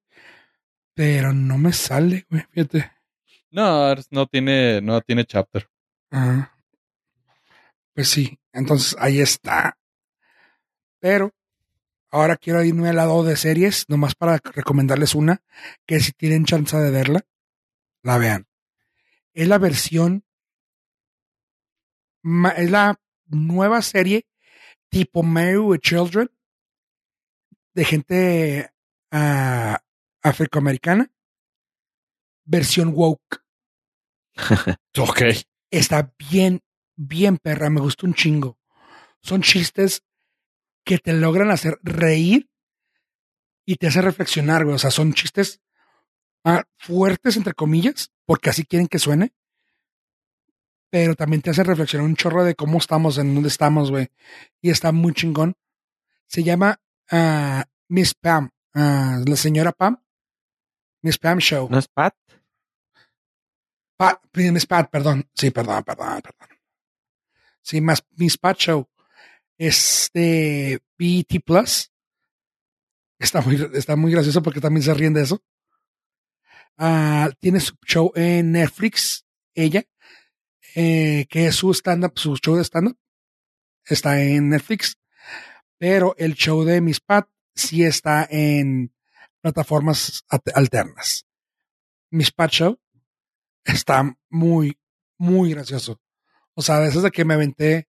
Pero 0.97 1.35
no 1.35 1.59
me 1.59 1.75
sale, 1.75 2.27
güey. 2.31 2.43
Fíjate. 2.51 2.91
No, 3.51 3.95
no 4.11 4.27
tiene, 4.27 4.81
no 4.81 5.03
tiene 5.03 5.27
chapter. 5.27 5.69
Ah. 6.11 6.51
Pues 7.93 8.09
sí, 8.09 8.39
entonces 8.51 8.97
ahí 8.99 9.21
está. 9.21 9.79
Pero 10.99 11.35
ahora 12.11 12.39
quiero 12.39 12.65
irme 12.65 12.89
al 12.89 12.97
lado 12.97 13.23
de 13.25 13.37
series, 13.37 13.85
nomás 13.89 14.15
para 14.15 14.39
recomendarles 14.39 15.15
una 15.15 15.43
que 15.85 16.01
si 16.01 16.13
tienen 16.13 16.47
chance 16.47 16.75
de 16.79 16.91
verla, 16.91 17.27
la 18.03 18.17
vean. 18.17 18.47
Es 19.35 19.49
la 19.49 19.59
versión, 19.59 20.25
es 22.57 22.71
la 22.71 22.99
nueva 23.27 23.83
serie 23.83 24.27
tipo 24.89 25.23
Married 25.23 25.59
with 25.59 25.81
Children 25.81 26.31
de 27.75 27.85
gente 27.85 28.71
ah, 29.11 29.83
afroamericana, 30.29 31.11
versión 32.45 32.93
woke. 32.95 33.43
Ok. 34.99 35.23
está 35.71 36.15
bien, 36.31 36.61
bien 36.97 37.39
perra, 37.39 37.71
me 37.71 37.81
gustó 37.81 38.07
un 38.07 38.15
chingo. 38.15 38.59
Son 39.23 39.43
chistes 39.43 40.03
que 40.85 40.99
te 40.99 41.13
logran 41.13 41.51
hacer 41.51 41.79
reír 41.83 42.49
y 43.67 43.77
te 43.77 43.89
hacen 43.89 44.03
reflexionar, 44.03 44.65
güey. 44.65 44.77
O 44.77 44.79
sea, 44.79 44.91
son 44.91 45.13
chistes 45.13 45.61
ah, 46.45 46.65
fuertes, 46.79 47.37
entre 47.37 47.55
comillas, 47.55 48.13
porque 48.25 48.51
así 48.51 48.65
quieren 48.65 48.89
que 48.89 48.99
suene. 48.99 49.35
Pero 50.91 51.15
también 51.15 51.43
te 51.43 51.51
hacen 51.51 51.65
reflexionar 51.65 52.07
un 52.07 52.17
chorro 52.17 52.45
de 52.45 52.55
cómo 52.55 52.79
estamos, 52.79 53.19
en 53.19 53.35
dónde 53.35 53.49
estamos, 53.49 53.91
güey. 53.91 54.09
Y 54.63 54.71
está 54.71 54.93
muy 54.93 55.13
chingón. 55.13 55.57
Se 56.27 56.43
llama 56.43 56.81
ah, 57.11 57.67
Miss 57.89 58.15
Pam, 58.15 58.51
ah, 58.75 59.21
la 59.27 59.37
señora 59.37 59.73
Pam. 59.73 59.99
Miss 61.07 61.19
Pam 61.19 61.39
Show. 61.39 61.69
¿No 61.71 61.79
es 61.79 61.87
Pat? 61.87 62.17
Pat, 63.97 64.21
Miss 64.35 64.67
Pat, 64.67 64.91
perdón. 64.91 65.31
Sí, 65.35 65.53
perdón, 65.53 65.85
perdón, 65.85 66.21
perdón. 66.21 66.59
Sí, 67.63 67.81
más 67.81 68.05
Miss 68.17 68.37
Pat 68.37 68.59
Show. 68.59 68.89
Es 69.57 70.11
de 70.13 70.81
BET 70.99 71.45
Plus. 71.45 71.93
Está 73.21 73.41
muy, 73.41 73.71
está 73.75 73.95
muy 73.95 74.11
gracioso 74.11 74.43
porque 74.43 74.61
también 74.61 74.83
se 74.83 74.95
ríen 74.95 75.15
de 75.15 75.23
eso. 75.23 75.41
Ah, 76.77 77.31
tiene 77.39 77.61
su 77.61 77.77
show 77.87 78.11
en 78.17 78.51
Netflix, 78.51 79.25
ella, 79.55 79.85
eh, 80.75 81.27
que 81.31 81.47
es 81.47 81.55
su 81.55 81.71
stand-up, 81.73 82.19
su 82.19 82.37
show 82.37 82.57
de 82.57 82.65
stand-up. 82.65 82.99
Está 83.85 84.21
en 84.21 84.49
Netflix. 84.49 84.97
Pero 85.79 86.17
el 86.19 86.35
show 86.35 86.65
de 86.65 86.81
Miss 86.81 86.99
Pat 86.99 87.29
sí 87.55 87.85
está 87.85 88.27
en 88.29 88.93
plataformas 89.51 90.25
at- 90.29 90.53
alternas. 90.55 91.25
Miss 92.11 92.33
Pat 92.33 92.51
Show 92.51 92.79
está 93.65 94.03
muy, 94.29 94.77
muy 95.19 95.51
gracioso. 95.53 96.01
O 96.55 96.63
sea, 96.63 96.81
de 96.81 96.89
esas 96.89 97.05
de 97.05 97.13
que 97.13 97.25
me 97.25 97.35
aventé 97.35 97.87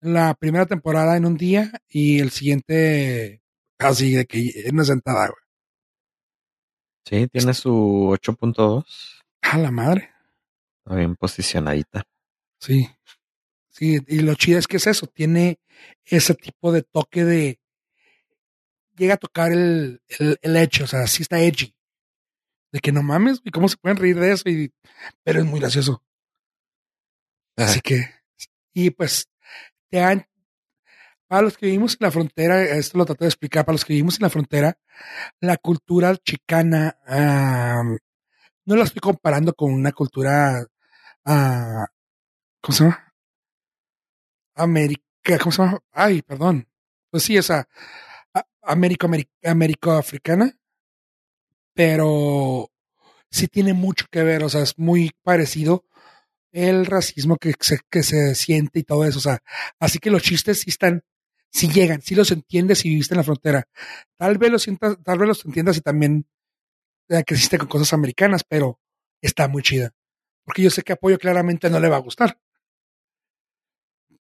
la 0.00 0.34
primera 0.34 0.66
temporada 0.66 1.16
en 1.16 1.24
un 1.26 1.36
día 1.36 1.72
y 1.88 2.20
el 2.20 2.30
siguiente 2.30 3.42
así 3.78 4.12
de 4.12 4.26
que 4.26 4.38
en 4.66 4.74
una 4.76 4.84
sentada, 4.84 5.26
güey. 5.26 5.42
Sí, 7.04 7.28
tiene 7.28 7.52
su 7.54 7.72
8.2. 8.12 8.84
A 9.42 9.58
la 9.58 9.70
madre. 9.72 10.10
Está 10.84 10.96
bien 10.96 11.16
posicionadita. 11.16 12.04
Sí. 12.60 12.88
Sí, 13.70 13.98
y 14.06 14.20
lo 14.20 14.34
chido 14.36 14.58
es 14.60 14.66
que 14.68 14.76
es 14.78 14.86
eso, 14.86 15.06
tiene 15.08 15.58
ese 16.04 16.34
tipo 16.34 16.70
de 16.72 16.82
toque 16.82 17.24
de. 17.24 17.60
Llega 18.96 19.14
a 19.14 19.18
tocar 19.18 19.52
el, 19.52 20.00
el, 20.18 20.38
el 20.40 20.56
hecho, 20.56 20.84
o 20.84 20.86
sea, 20.86 21.06
sí 21.06 21.22
está 21.22 21.38
edgy. 21.40 21.74
De 22.72 22.80
que 22.80 22.92
no 22.92 23.02
mames, 23.02 23.40
y 23.44 23.50
cómo 23.50 23.68
se 23.68 23.76
pueden 23.76 23.98
reír 23.98 24.18
de 24.18 24.32
eso, 24.32 24.48
y, 24.48 24.72
pero 25.22 25.40
es 25.40 25.46
muy 25.46 25.60
gracioso. 25.60 26.02
Así 27.56 27.80
que, 27.80 28.10
y 28.74 28.90
pues, 28.90 29.28
te 29.90 30.00
han, 30.02 30.26
para 31.26 31.42
los 31.42 31.56
que 31.56 31.66
vivimos 31.66 31.92
en 31.92 31.98
la 32.00 32.10
frontera, 32.10 32.62
esto 32.62 32.98
lo 32.98 33.04
trato 33.04 33.24
de 33.24 33.28
explicar, 33.28 33.64
para 33.64 33.74
los 33.74 33.84
que 33.84 33.92
vivimos 33.92 34.16
en 34.16 34.22
la 34.22 34.30
frontera, 34.30 34.78
la 35.40 35.56
cultura 35.56 36.16
chicana, 36.16 36.98
no 38.64 38.76
la 38.76 38.84
estoy 38.84 39.00
comparando 39.00 39.54
con 39.54 39.72
una 39.72 39.92
cultura, 39.92 40.66
ah, 41.24 41.86
¿cómo 42.60 42.76
se 42.76 42.84
llama? 42.84 43.14
América, 44.54 45.38
¿cómo 45.38 45.52
se 45.52 45.62
llama? 45.62 45.80
Ay, 45.92 46.22
perdón. 46.22 46.66
Pues 47.10 47.22
sí, 47.22 47.36
esa 47.36 47.68
Américo, 47.68 48.05
Américo 48.66 49.92
africana, 49.92 50.56
pero 51.74 52.70
sí 53.30 53.48
tiene 53.48 53.74
mucho 53.74 54.06
que 54.10 54.22
ver, 54.22 54.42
o 54.42 54.48
sea, 54.48 54.62
es 54.62 54.78
muy 54.78 55.12
parecido 55.22 55.84
el 56.52 56.86
racismo 56.86 57.36
que 57.36 57.54
se, 57.60 57.80
que 57.90 58.02
se 58.02 58.34
siente 58.34 58.78
y 58.78 58.82
todo 58.82 59.04
eso, 59.04 59.18
o 59.18 59.22
sea, 59.22 59.40
así 59.78 59.98
que 59.98 60.10
los 60.10 60.22
chistes 60.22 60.60
sí 60.60 60.70
están, 60.70 61.04
sí 61.50 61.68
llegan, 61.68 62.00
sí 62.00 62.14
los 62.14 62.30
entiendes 62.30 62.78
si 62.78 62.88
viviste 62.88 63.14
en 63.14 63.18
la 63.18 63.24
frontera. 63.24 63.68
Tal 64.16 64.38
vez 64.38 64.50
los 64.50 64.62
sientas, 64.62 64.96
tal 65.04 65.18
vez 65.18 65.28
los 65.28 65.44
entiendas 65.44 65.76
y 65.76 65.80
también 65.82 66.26
eh, 67.08 67.22
creciste 67.24 67.58
con 67.58 67.68
cosas 67.68 67.92
americanas, 67.92 68.42
pero 68.48 68.80
está 69.20 69.48
muy 69.48 69.62
chida. 69.62 69.92
Porque 70.44 70.62
yo 70.62 70.70
sé 70.70 70.82
que 70.82 70.94
apoyo 70.94 71.18
claramente 71.18 71.68
no 71.68 71.78
le 71.78 71.88
va 71.88 71.96
a 71.96 72.00
gustar. 72.00 72.38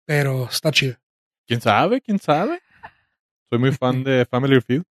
Pero 0.06 0.46
está 0.50 0.72
chido. 0.72 0.98
¿Quién 1.46 1.62
sabe? 1.62 2.02
¿Quién 2.02 2.20
sabe? 2.20 2.63
Soy 3.50 3.60
muy 3.60 3.72
fan 3.72 4.04
de 4.04 4.26
Family 4.26 4.62
Feud. 4.62 4.84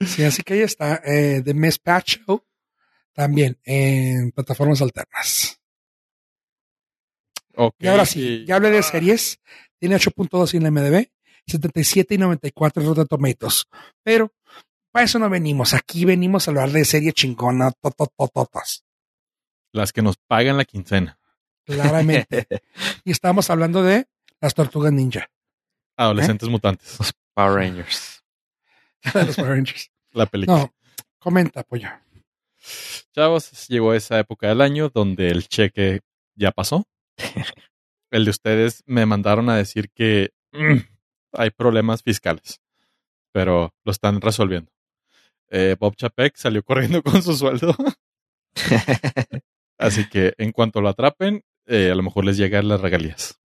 Sí, 0.00 0.22
así 0.22 0.42
que 0.42 0.54
ahí 0.54 0.60
está. 0.60 1.02
Eh, 1.04 1.42
The 1.44 1.54
Miss 1.54 1.78
Pat 1.78 2.04
Show 2.04 2.44
también 3.12 3.58
en 3.64 4.30
plataformas 4.30 4.80
alternas. 4.80 5.60
Ok, 7.56 7.74
Y 7.80 7.88
ahora 7.88 8.06
sí, 8.06 8.44
ya 8.46 8.56
hablé 8.56 8.70
de 8.70 8.82
series. 8.82 9.40
Tiene 9.80 9.96
8.2 9.96 10.54
en 10.54 10.62
la 10.62 10.70
MDB, 10.70 11.10
77 11.46 12.14
y 12.14 12.18
94 12.18 12.82
en 12.82 12.88
Rotten 12.88 13.06
Tomatoes. 13.08 13.64
Pero 14.04 14.32
para 14.92 15.04
eso 15.04 15.18
no 15.18 15.28
venimos. 15.28 15.74
Aquí 15.74 16.04
venimos 16.04 16.46
a 16.46 16.52
hablar 16.52 16.70
de 16.70 16.84
series 16.84 17.14
chingona, 17.14 17.72
tototototas. 17.72 18.84
Las 19.72 19.92
que 19.92 20.02
nos 20.02 20.16
pagan 20.16 20.56
la 20.56 20.64
quincena. 20.64 21.17
Claramente. 21.74 22.46
y 23.04 23.10
estamos 23.10 23.50
hablando 23.50 23.82
de 23.82 24.06
las 24.40 24.54
tortugas 24.54 24.92
ninja. 24.92 25.30
Adolescentes 25.96 26.48
mutantes. 26.48 26.98
Power 27.34 27.54
Rangers. 27.54 28.24
los 29.14 29.36
Power 29.36 29.50
Rangers. 29.50 29.90
La 30.12 30.26
película. 30.26 30.58
No, 30.58 30.74
comenta, 31.18 31.62
pollo. 31.62 31.88
Chavos, 33.14 33.68
llegó 33.68 33.94
esa 33.94 34.18
época 34.18 34.48
del 34.48 34.60
año 34.60 34.88
donde 34.88 35.28
el 35.28 35.46
cheque 35.48 36.00
ya 36.34 36.52
pasó. 36.52 36.86
El 38.10 38.24
de 38.24 38.30
ustedes 38.30 38.82
me 38.86 39.04
mandaron 39.04 39.50
a 39.50 39.56
decir 39.56 39.90
que 39.90 40.30
mm, 40.52 40.78
hay 41.32 41.50
problemas 41.50 42.02
fiscales, 42.02 42.62
pero 43.32 43.74
lo 43.84 43.92
están 43.92 44.22
resolviendo. 44.22 44.72
Eh, 45.50 45.76
Bob 45.78 45.94
Chapek 45.94 46.34
salió 46.36 46.62
corriendo 46.62 47.02
con 47.02 47.22
su 47.22 47.36
sueldo, 47.36 47.76
así 49.78 50.08
que 50.08 50.34
en 50.38 50.52
cuanto 50.52 50.80
lo 50.80 50.88
atrapen, 50.88 51.42
eh, 51.66 51.90
a 51.90 51.94
lo 51.94 52.02
mejor 52.02 52.24
les 52.24 52.36
llegan 52.36 52.68
las 52.68 52.80
regalías. 52.80 53.40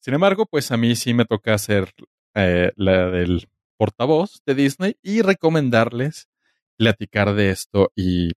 Sin 0.00 0.14
embargo, 0.14 0.46
pues 0.46 0.70
a 0.70 0.76
mí 0.76 0.94
sí 0.94 1.14
me 1.14 1.24
toca 1.24 1.54
hacer 1.54 1.92
eh, 2.34 2.72
la 2.76 3.10
del 3.10 3.48
portavoz 3.76 4.40
de 4.46 4.54
Disney 4.54 4.96
y 5.02 5.22
recomendarles 5.22 6.28
platicar 6.76 7.34
de 7.34 7.50
esto 7.50 7.90
y, 7.96 8.32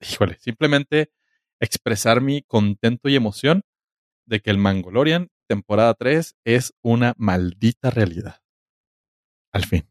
híjole, 0.00 0.38
simplemente 0.40 1.10
expresar 1.60 2.20
mi 2.20 2.42
contento 2.42 3.08
y 3.08 3.16
emoción 3.16 3.62
de 4.26 4.40
que 4.40 4.50
el 4.50 4.58
Mangolorian 4.58 5.28
temporada 5.46 5.94
3 5.94 6.34
es 6.44 6.74
una 6.82 7.14
maldita 7.16 7.90
realidad. 7.90 8.42
Al 9.52 9.64
fin. 9.64 9.88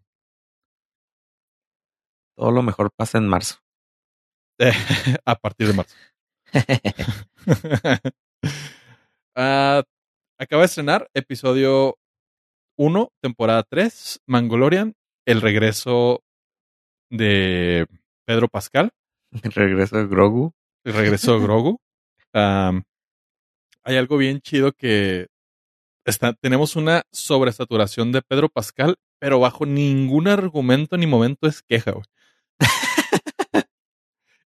Todo 2.36 2.52
lo 2.52 2.62
mejor 2.62 2.92
pasa 2.92 3.18
en 3.18 3.28
marzo. 3.28 3.60
a 5.26 5.36
partir 5.36 5.68
de 5.68 5.74
marzo. 5.74 5.96
Ah, 9.38 9.84
acaba 10.40 10.62
de 10.62 10.68
estrenar 10.68 11.10
episodio 11.14 11.98
1, 12.78 13.12
temporada 13.22 13.64
3, 13.64 14.22
Mangolorian, 14.26 14.94
el 15.26 15.42
regreso 15.42 16.24
de 17.10 17.86
Pedro 18.26 18.48
Pascal, 18.48 18.92
El 19.44 19.52
regreso 19.52 19.98
de 19.98 20.08
Grogu. 20.08 20.54
el 20.86 20.94
regreso 20.94 21.34
de 21.34 21.44
Grogu. 21.46 21.82
Hay 23.84 23.98
algo 23.98 24.16
bien 24.16 24.40
chido 24.40 24.72
que 24.72 25.28
está, 26.06 26.32
tenemos 26.32 26.78
una 26.78 27.04
sobresaturación 27.12 28.14
de 28.14 28.22
Pedro 28.22 28.48
Pascal, 28.48 28.96
pero 29.20 29.40
bajo 29.40 29.66
ningún 29.66 30.30
argumento 30.30 30.96
ni 30.96 31.08
momento 31.08 31.46
es 31.48 31.62
queja, 31.62 31.92
güey. 31.92 32.06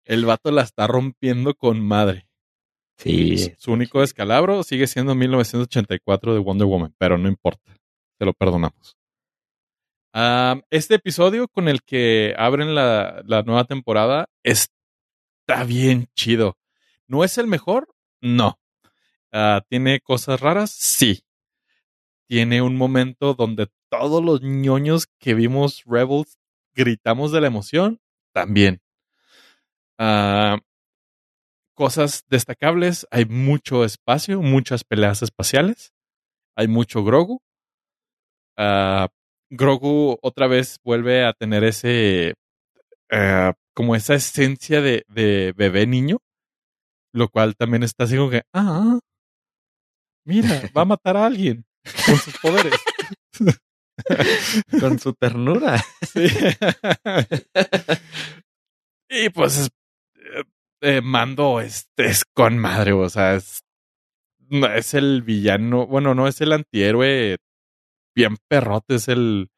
El 0.08 0.24
vato 0.24 0.50
la 0.50 0.62
está 0.62 0.86
rompiendo 0.86 1.54
con 1.54 1.86
madre. 1.86 2.26
Sí. 2.96 3.52
Su 3.58 3.72
único 3.72 4.00
descalabro 4.00 4.62
sigue 4.62 4.86
siendo 4.86 5.14
1984 5.14 6.32
de 6.32 6.40
Wonder 6.40 6.66
Woman, 6.66 6.94
pero 6.96 7.18
no 7.18 7.28
importa. 7.28 7.76
Se 8.18 8.24
lo 8.24 8.32
perdonamos. 8.32 8.96
Este 10.70 10.94
episodio 10.94 11.46
con 11.46 11.68
el 11.68 11.82
que 11.82 12.34
abren 12.38 12.74
la, 12.74 13.22
la 13.26 13.42
nueva 13.42 13.64
temporada 13.64 14.30
está 14.42 15.62
bien 15.66 16.08
chido. 16.14 16.56
¿No 17.06 17.22
es 17.22 17.36
el 17.36 17.46
mejor? 17.46 17.94
No. 18.22 18.58
Ah, 19.30 19.62
¿Tiene 19.68 20.00
cosas 20.00 20.40
raras? 20.40 20.70
Sí. 20.70 21.20
Tiene 22.26 22.62
un 22.62 22.76
momento 22.76 23.34
donde 23.34 23.68
todos 23.90 24.24
los 24.24 24.40
ñoños 24.40 25.06
que 25.18 25.34
vimos 25.34 25.82
Rebels 25.84 26.38
gritamos 26.72 27.30
de 27.30 27.42
la 27.42 27.48
emoción. 27.48 28.00
También. 28.32 28.80
Ah, 29.98 30.58
cosas 31.74 32.24
destacables. 32.28 33.06
Hay 33.10 33.24
mucho 33.24 33.84
espacio, 33.84 34.42
muchas 34.42 34.84
peleas 34.84 35.22
espaciales. 35.22 35.92
Hay 36.56 36.68
mucho 36.68 37.04
Grogu. 37.04 37.40
Ah, 38.56 39.08
Grogu 39.50 40.18
otra 40.22 40.46
vez 40.46 40.78
vuelve 40.84 41.24
a 41.24 41.32
tener 41.32 41.64
ese. 41.64 42.34
ah, 43.12 43.54
como 43.74 43.94
esa 43.94 44.14
esencia 44.14 44.80
de, 44.80 45.04
de 45.08 45.52
bebé 45.56 45.86
niño. 45.86 46.18
Lo 47.14 47.28
cual 47.28 47.56
también 47.56 47.82
está 47.84 48.04
así 48.04 48.16
como 48.16 48.30
que. 48.30 48.42
Ah, 48.52 48.98
mira, 50.26 50.62
va 50.76 50.82
a 50.82 50.84
matar 50.84 51.16
a 51.16 51.26
alguien 51.26 51.64
con 52.06 52.16
sus 52.16 52.36
poderes. 52.38 52.74
Con 54.80 54.98
su 54.98 55.12
ternura. 55.14 55.82
Sí. 56.08 56.26
y 59.10 59.28
pues 59.30 59.58
es- 59.58 59.70
eh, 60.80 61.00
Mando 61.02 61.60
es, 61.60 61.88
es 61.96 62.24
con 62.24 62.58
madre, 62.58 62.92
o 62.92 63.08
sea, 63.08 63.34
es, 63.34 63.62
es 64.50 64.94
el 64.94 65.22
villano, 65.22 65.86
bueno, 65.86 66.14
no 66.14 66.28
es 66.28 66.40
el 66.40 66.52
antihéroe 66.52 67.38
bien 68.14 68.36
perrote, 68.48 68.96
es 68.96 69.08
el 69.08 69.48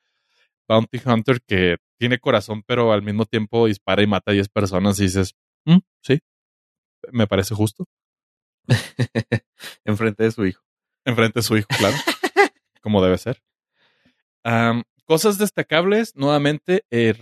Bounty 0.68 1.01
Hunter 1.05 1.41
que 1.47 1.77
tiene 1.99 2.18
corazón, 2.18 2.62
pero 2.66 2.93
al 2.93 3.03
mismo 3.03 3.27
tiempo 3.27 3.66
dispara 3.66 4.03
y 4.03 4.07
mata 4.07 4.31
a 4.31 4.35
10 4.35 4.49
personas 4.49 4.99
y 5.01 5.05
dices, 5.05 5.35
"Mm, 5.66 5.79
sí, 6.03 6.21
me 7.12 7.27
parece 7.27 7.55
justo. 7.55 7.87
Enfrente 9.85 10.25
de 10.25 10.33
su 10.33 10.47
hijo. 10.47 10.62
Enfrente 11.05 11.41
de 11.41 11.43
su 11.43 11.57
hijo, 11.57 11.68
claro. 11.79 11.97
como 12.83 13.03
debe 13.03 13.18
ser. 13.18 13.43
Cosas 15.05 15.39
destacables, 15.39 16.14
nuevamente, 16.14 16.85
eh, 16.91 17.14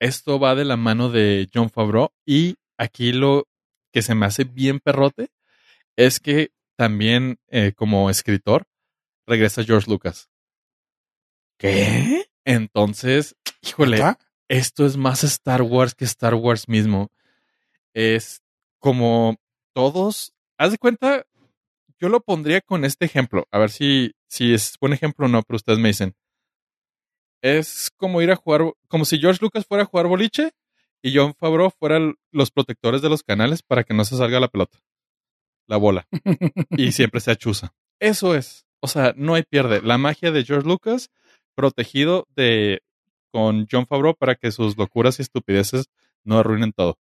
esto 0.00 0.40
va 0.40 0.56
de 0.56 0.64
la 0.64 0.76
mano 0.76 1.10
de 1.10 1.48
John 1.54 1.70
Favreau 1.70 2.10
y 2.26 2.56
aquí 2.78 3.12
lo 3.12 3.48
que 3.92 4.02
se 4.02 4.14
me 4.14 4.26
hace 4.26 4.44
bien 4.44 4.80
perrote 4.80 5.30
es 5.96 6.20
que 6.20 6.50
también 6.76 7.38
eh, 7.48 7.72
como 7.74 8.10
escritor 8.10 8.66
regresa 9.26 9.64
George 9.64 9.90
Lucas. 9.90 10.28
¿Qué? 11.58 12.26
Entonces, 12.44 13.34
híjole, 13.62 13.96
¿Está? 13.96 14.18
esto 14.48 14.86
es 14.86 14.96
más 14.96 15.24
Star 15.24 15.62
Wars 15.62 15.94
que 15.94 16.04
Star 16.04 16.34
Wars 16.34 16.68
mismo. 16.68 17.10
Es 17.94 18.42
como 18.78 19.36
todos, 19.72 20.34
haz 20.58 20.72
de 20.72 20.78
cuenta, 20.78 21.26
yo 21.98 22.08
lo 22.08 22.20
pondría 22.20 22.60
con 22.60 22.84
este 22.84 23.06
ejemplo, 23.06 23.48
a 23.50 23.58
ver 23.58 23.70
si, 23.70 24.14
si 24.28 24.52
es 24.52 24.76
buen 24.80 24.92
ejemplo 24.92 25.26
o 25.26 25.28
no, 25.28 25.42
pero 25.42 25.56
ustedes 25.56 25.78
me 25.78 25.88
dicen. 25.88 26.14
Es 27.42 27.90
como 27.96 28.22
ir 28.22 28.30
a 28.30 28.36
jugar, 28.36 28.72
como 28.88 29.04
si 29.04 29.18
George 29.18 29.40
Lucas 29.42 29.66
fuera 29.66 29.84
a 29.84 29.86
jugar 29.86 30.06
boliche 30.06 30.52
y 31.02 31.16
John 31.16 31.34
Favreau 31.34 31.70
fueran 31.70 32.14
los 32.32 32.50
protectores 32.50 33.02
de 33.02 33.08
los 33.08 33.22
canales 33.22 33.62
para 33.62 33.84
que 33.84 33.94
no 33.94 34.04
se 34.04 34.16
salga 34.16 34.40
la 34.40 34.48
pelota, 34.48 34.78
la 35.66 35.76
bola, 35.76 36.06
y 36.70 36.92
siempre 36.92 37.20
sea 37.20 37.36
chuza. 37.36 37.74
Eso 38.00 38.34
es, 38.34 38.66
o 38.80 38.88
sea, 38.88 39.14
no 39.16 39.34
hay 39.34 39.42
pierde. 39.42 39.80
La 39.82 39.98
magia 39.98 40.30
de 40.30 40.44
George 40.44 40.68
Lucas 40.68 41.10
protegido 41.54 42.26
de 42.36 42.82
con 43.32 43.66
John 43.70 43.86
Favreau 43.86 44.14
para 44.14 44.34
que 44.34 44.50
sus 44.50 44.76
locuras 44.76 45.18
y 45.18 45.22
estupideces 45.22 45.86
no 46.24 46.38
arruinen 46.38 46.72
todo. 46.72 46.96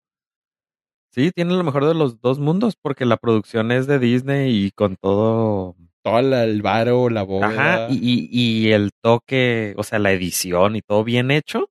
Sí, 1.11 1.31
tiene 1.31 1.53
lo 1.53 1.63
mejor 1.63 1.85
de 1.85 1.93
los 1.93 2.19
dos 2.19 2.39
mundos 2.39 2.75
porque 2.75 3.05
la 3.05 3.15
producción 3.15 3.71
es 3.71 3.87
de 3.87 3.99
Disney 3.99 4.65
y 4.65 4.71
con 4.71 4.97
todo. 4.97 5.75
Todo 6.03 6.19
el 6.19 6.61
varo, 6.61 7.09
la 7.09 7.23
boda. 7.23 7.47
Ajá, 7.47 7.87
y, 7.89 7.95
y, 7.95 8.29
y 8.67 8.71
el 8.73 8.91
toque, 9.01 9.73
o 9.77 9.83
sea, 9.83 9.97
la 9.97 10.11
edición 10.11 10.75
y 10.75 10.81
todo 10.81 11.03
bien 11.03 11.31
hecho, 11.31 11.69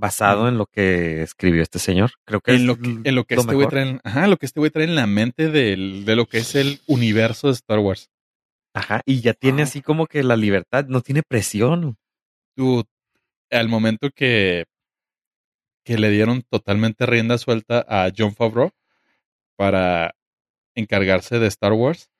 basado 0.00 0.48
en 0.48 0.58
lo 0.58 0.66
que 0.66 1.22
escribió 1.22 1.62
este 1.62 1.78
señor. 1.78 2.12
Creo 2.24 2.40
que 2.40 2.52
en 2.52 2.60
es 2.60 2.62
lo 2.66 2.76
que, 2.78 2.88
en 3.04 3.14
lo 3.14 3.24
que 3.24 3.34
lo 3.36 3.40
este 3.42 3.54
güey 3.54 3.68
trae, 3.68 3.88
en- 3.90 4.00
ajá, 4.04 4.26
lo 4.26 4.36
que 4.36 4.46
este 4.46 4.60
güey 4.60 4.70
trae 4.70 4.84
en 4.84 4.94
la 4.94 5.06
mente 5.06 5.50
del- 5.50 6.04
de 6.04 6.16
lo 6.16 6.26
que 6.26 6.38
es 6.38 6.54
el 6.54 6.80
universo 6.86 7.48
de 7.48 7.54
Star 7.54 7.78
Wars. 7.78 8.10
Ajá, 8.74 9.02
y 9.04 9.20
ya 9.20 9.34
tiene 9.34 9.62
así 9.62 9.82
como 9.82 10.06
que 10.06 10.22
la 10.22 10.36
libertad, 10.36 10.86
no 10.86 11.00
tiene 11.00 11.22
presión. 11.22 11.96
Tú, 12.56 12.84
al 13.50 13.68
momento 13.68 14.10
que, 14.14 14.64
que 15.84 15.98
le 15.98 16.10
dieron 16.10 16.42
totalmente 16.42 17.06
rienda 17.06 17.36
suelta 17.38 17.84
a 17.88 18.10
John 18.16 18.34
Favreau 18.34 18.70
para 19.56 20.14
encargarse 20.74 21.38
de 21.38 21.46
Star 21.48 21.72
Wars. 21.72 22.10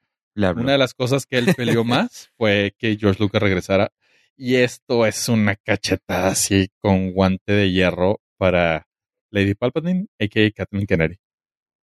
Una 0.62 0.72
de 0.72 0.78
las 0.78 0.94
cosas 0.94 1.26
que 1.26 1.38
él 1.38 1.54
peleó 1.56 1.84
más 1.84 2.30
fue 2.36 2.74
que 2.78 2.96
George 2.98 3.22
Lucas 3.22 3.42
regresara. 3.42 3.92
Y 4.36 4.56
esto 4.56 5.06
es 5.06 5.28
una 5.28 5.56
cachetada 5.56 6.28
así 6.28 6.68
con 6.80 7.12
guante 7.12 7.52
de 7.52 7.70
hierro 7.72 8.20
para 8.38 8.86
Lady 9.30 9.54
Palpatine, 9.54 10.06
a.k.a. 10.18 10.50
Kathleen 10.50 10.86
Kennedy. 10.86 11.16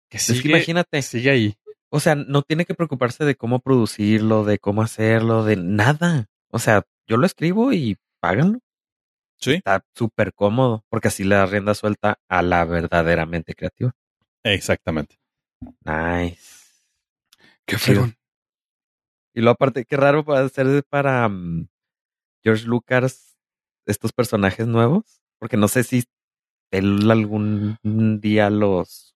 Que 0.09 0.17
Es 0.17 0.23
sigue, 0.23 0.41
que 0.41 0.47
imagínate, 0.49 1.01
sigue 1.01 1.29
ahí. 1.29 1.55
o 1.89 1.99
sea, 1.99 2.15
no 2.15 2.41
tiene 2.41 2.65
que 2.65 2.73
preocuparse 2.73 3.25
de 3.25 3.35
cómo 3.35 3.59
producirlo, 3.59 4.43
de 4.43 4.57
cómo 4.59 4.81
hacerlo, 4.81 5.43
de 5.43 5.55
nada. 5.57 6.27
O 6.49 6.59
sea, 6.59 6.83
yo 7.07 7.17
lo 7.17 7.25
escribo 7.25 7.71
y 7.73 7.97
páganlo. 8.19 8.59
Sí, 9.39 9.53
Está 9.53 9.85
súper 9.93 10.33
cómodo 10.33 10.83
porque 10.89 11.09
así 11.09 11.23
le 11.23 11.35
da 11.35 11.45
rienda 11.45 11.75
suelta 11.75 12.19
a 12.27 12.41
la 12.41 12.65
verdaderamente 12.65 13.53
creativa. 13.53 13.91
exactamente. 14.43 15.17
Nice. 15.85 16.65
Qué 17.65 17.77
fregón. 17.77 18.15
Y 19.35 19.41
lo 19.41 19.51
aparte, 19.51 19.85
qué 19.85 19.95
raro 19.95 20.25
para 20.25 21.29
mm, 21.29 21.67
George 22.47 22.65
Lucas 22.65 23.37
estos 23.85 24.13
personajes 24.13 24.67
nuevos, 24.67 25.21
porque 25.39 25.57
no 25.57 25.67
sé 25.67 25.83
si 25.83 26.05
él 26.71 27.09
algún 27.11 27.77
día 28.21 28.49
los 28.49 29.15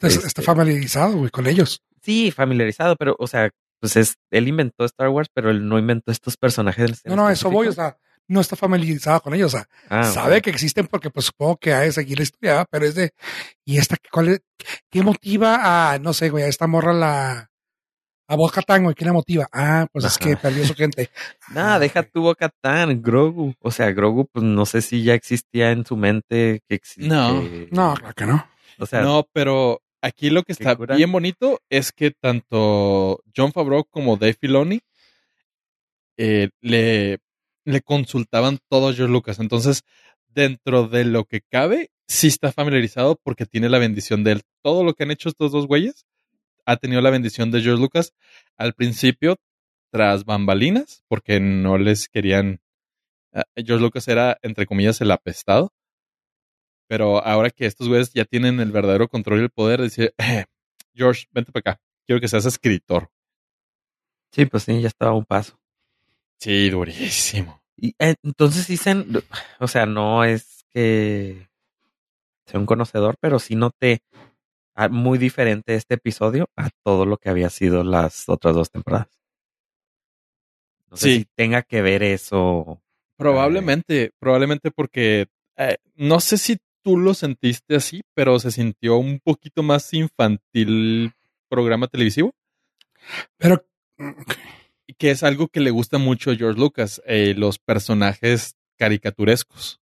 Es- 0.00 0.14
Este- 0.16 0.26
Está 0.28 0.42
familiarizado, 0.42 1.16
güey, 1.18 1.30
con 1.30 1.46
ellos. 1.46 1.82
sí 2.02 2.30
familiarizado, 2.30 2.96
pero 2.96 3.14
o 3.18 3.26
sea, 3.26 3.50
pues 3.80 3.96
es 3.96 4.14
él 4.30 4.48
inventó 4.48 4.84
Star 4.84 5.08
Wars, 5.10 5.28
pero 5.32 5.50
él 5.50 5.68
no 5.68 5.78
inventó 5.78 6.10
estos 6.10 6.36
personajes. 6.36 7.02
No, 7.04 7.14
no, 7.16 7.30
eso 7.30 7.50
voy, 7.50 7.68
o 7.68 7.72
sea, 7.72 7.96
no 8.26 8.40
está 8.40 8.56
familiarizado 8.56 9.20
con 9.20 9.34
ellos, 9.34 9.52
o 9.54 9.58
sea, 9.58 9.68
Ah, 9.88 10.04
sabe 10.04 10.40
que 10.40 10.50
existen 10.50 10.86
porque 10.86 11.10
pues 11.10 11.26
supongo 11.26 11.56
que 11.58 11.72
ha 11.74 11.80
de 11.80 11.92
seguir 11.92 12.18
la 12.18 12.22
historia, 12.22 12.50
¿verdad? 12.52 12.66
pero 12.70 12.86
es 12.86 12.94
de, 12.94 13.12
¿y 13.64 13.76
esta 13.78 13.96
cuál 14.10 14.28
es? 14.28 14.40
¿Qué 14.90 15.02
motiva 15.02 15.92
a, 15.92 15.98
no 15.98 16.12
sé, 16.14 16.30
güey, 16.30 16.44
a 16.44 16.48
esta 16.48 16.66
morra 16.66 16.92
la, 16.92 17.49
a 18.30 18.36
Boca 18.36 18.60
Catán, 18.60 18.84
güey, 18.84 18.94
¿qué 18.94 19.04
la 19.04 19.12
motiva? 19.12 19.48
Ah, 19.52 19.88
pues 19.92 20.04
es 20.04 20.16
que 20.16 20.36
perdió 20.36 20.64
su 20.64 20.76
gente. 20.76 21.10
Nada, 21.52 21.80
deja 21.80 22.04
tu 22.04 22.22
Boca 22.22 22.48
Tan, 22.48 23.02
Grogu. 23.02 23.54
O 23.58 23.72
sea, 23.72 23.90
Grogu, 23.90 24.28
pues 24.30 24.44
no 24.44 24.64
sé 24.66 24.82
si 24.82 25.02
ya 25.02 25.14
existía 25.14 25.72
en 25.72 25.84
su 25.84 25.96
mente 25.96 26.60
que 26.68 26.76
existe. 26.76 27.08
No, 27.08 27.42
No, 27.72 27.94
claro 27.94 28.14
que 28.14 28.26
no. 28.26 28.46
O 28.78 28.86
sea, 28.86 29.02
no, 29.02 29.26
pero 29.32 29.82
aquí 30.00 30.30
lo 30.30 30.44
que 30.44 30.52
está 30.52 30.76
cura. 30.76 30.94
bien 30.94 31.10
bonito 31.10 31.60
es 31.68 31.90
que 31.90 32.12
tanto 32.12 33.20
John 33.36 33.52
Favreau 33.52 33.84
como 33.84 34.16
Dave 34.16 34.36
Filoni 34.40 34.78
eh, 36.16 36.50
le, 36.60 37.18
le 37.64 37.80
consultaban 37.80 38.58
todo 38.68 38.90
a 38.90 38.94
George 38.94 39.12
Lucas. 39.12 39.40
Entonces, 39.40 39.82
dentro 40.28 40.86
de 40.86 41.04
lo 41.04 41.24
que 41.24 41.40
cabe, 41.40 41.90
sí 42.06 42.28
está 42.28 42.52
familiarizado 42.52 43.18
porque 43.24 43.44
tiene 43.44 43.68
la 43.68 43.78
bendición 43.78 44.22
de 44.22 44.32
él. 44.32 44.42
Todo 44.62 44.84
lo 44.84 44.94
que 44.94 45.02
han 45.02 45.10
hecho 45.10 45.28
estos 45.28 45.50
dos 45.50 45.66
güeyes 45.66 46.06
ha 46.66 46.76
tenido 46.76 47.00
la 47.02 47.10
bendición 47.10 47.50
de 47.50 47.60
George 47.62 47.80
Lucas 47.80 48.14
al 48.56 48.74
principio, 48.74 49.36
tras 49.90 50.24
bambalinas, 50.24 51.04
porque 51.08 51.40
no 51.40 51.78
les 51.78 52.08
querían. 52.08 52.60
ah, 53.32 53.44
George 53.56 53.82
Lucas 53.82 54.08
era, 54.08 54.38
entre 54.42 54.66
comillas, 54.66 55.00
el 55.00 55.10
apestado. 55.10 55.72
Pero 56.88 57.24
ahora 57.24 57.50
que 57.50 57.66
estos 57.66 57.88
güeyes 57.88 58.12
ya 58.12 58.24
tienen 58.24 58.58
el 58.60 58.72
verdadero 58.72 59.08
control 59.08 59.40
y 59.40 59.42
el 59.44 59.50
poder, 59.50 59.80
decir, 59.80 60.12
"Eh, 60.18 60.44
George, 60.94 61.26
vente 61.32 61.52
para 61.52 61.72
acá. 61.72 61.80
Quiero 62.06 62.20
que 62.20 62.28
seas 62.28 62.46
escritor. 62.46 63.10
sí, 64.32 64.46
pues 64.46 64.64
sí, 64.64 64.80
ya 64.80 64.88
estaba 64.88 65.12
un 65.14 65.24
paso. 65.24 65.58
Sí, 66.38 66.70
durísimo. 66.70 67.62
Y 67.76 67.94
eh, 67.98 68.14
entonces 68.22 68.66
dicen, 68.66 69.06
o 69.58 69.66
sea, 69.68 69.86
no 69.86 70.24
es 70.24 70.64
que 70.70 71.48
sea 72.46 72.60
un 72.60 72.66
conocedor, 72.66 73.16
pero 73.20 73.38
sí 73.38 73.54
noté 73.56 74.02
muy 74.90 75.18
diferente 75.18 75.74
este 75.74 75.94
episodio 75.94 76.48
a 76.56 76.70
todo 76.84 77.04
lo 77.06 77.16
que 77.18 77.28
había 77.30 77.50
sido 77.50 77.84
las 77.84 78.28
otras 78.28 78.54
dos 78.54 78.70
temporadas. 78.70 79.08
No 80.90 80.96
sé 80.96 81.04
Sí. 81.06 81.18
si 81.20 81.24
tenga 81.36 81.62
que 81.62 81.82
ver 81.82 82.02
eso. 82.02 82.82
Probablemente, 83.16 84.12
probablemente 84.18 84.70
porque 84.70 85.26
eh, 85.56 85.76
no 85.94 86.20
sé 86.20 86.38
si 86.38 86.58
tú 86.82 86.96
lo 86.98 87.12
sentiste 87.14 87.76
así, 87.76 88.02
pero 88.14 88.38
se 88.40 88.50
sintió 88.50 88.96
un 88.96 89.20
poquito 89.20 89.62
más 89.62 89.92
infantil 89.92 91.12
programa 91.48 91.86
televisivo. 91.88 92.32
Pero 93.36 93.64
Que 94.98 95.10
es 95.10 95.22
algo 95.22 95.48
que 95.48 95.60
le 95.60 95.70
gusta 95.70 95.98
mucho 95.98 96.30
a 96.30 96.36
George 96.36 96.58
Lucas, 96.58 97.00
eh, 97.06 97.34
los 97.36 97.58
personajes 97.58 98.56
caricaturescos. 98.78 99.80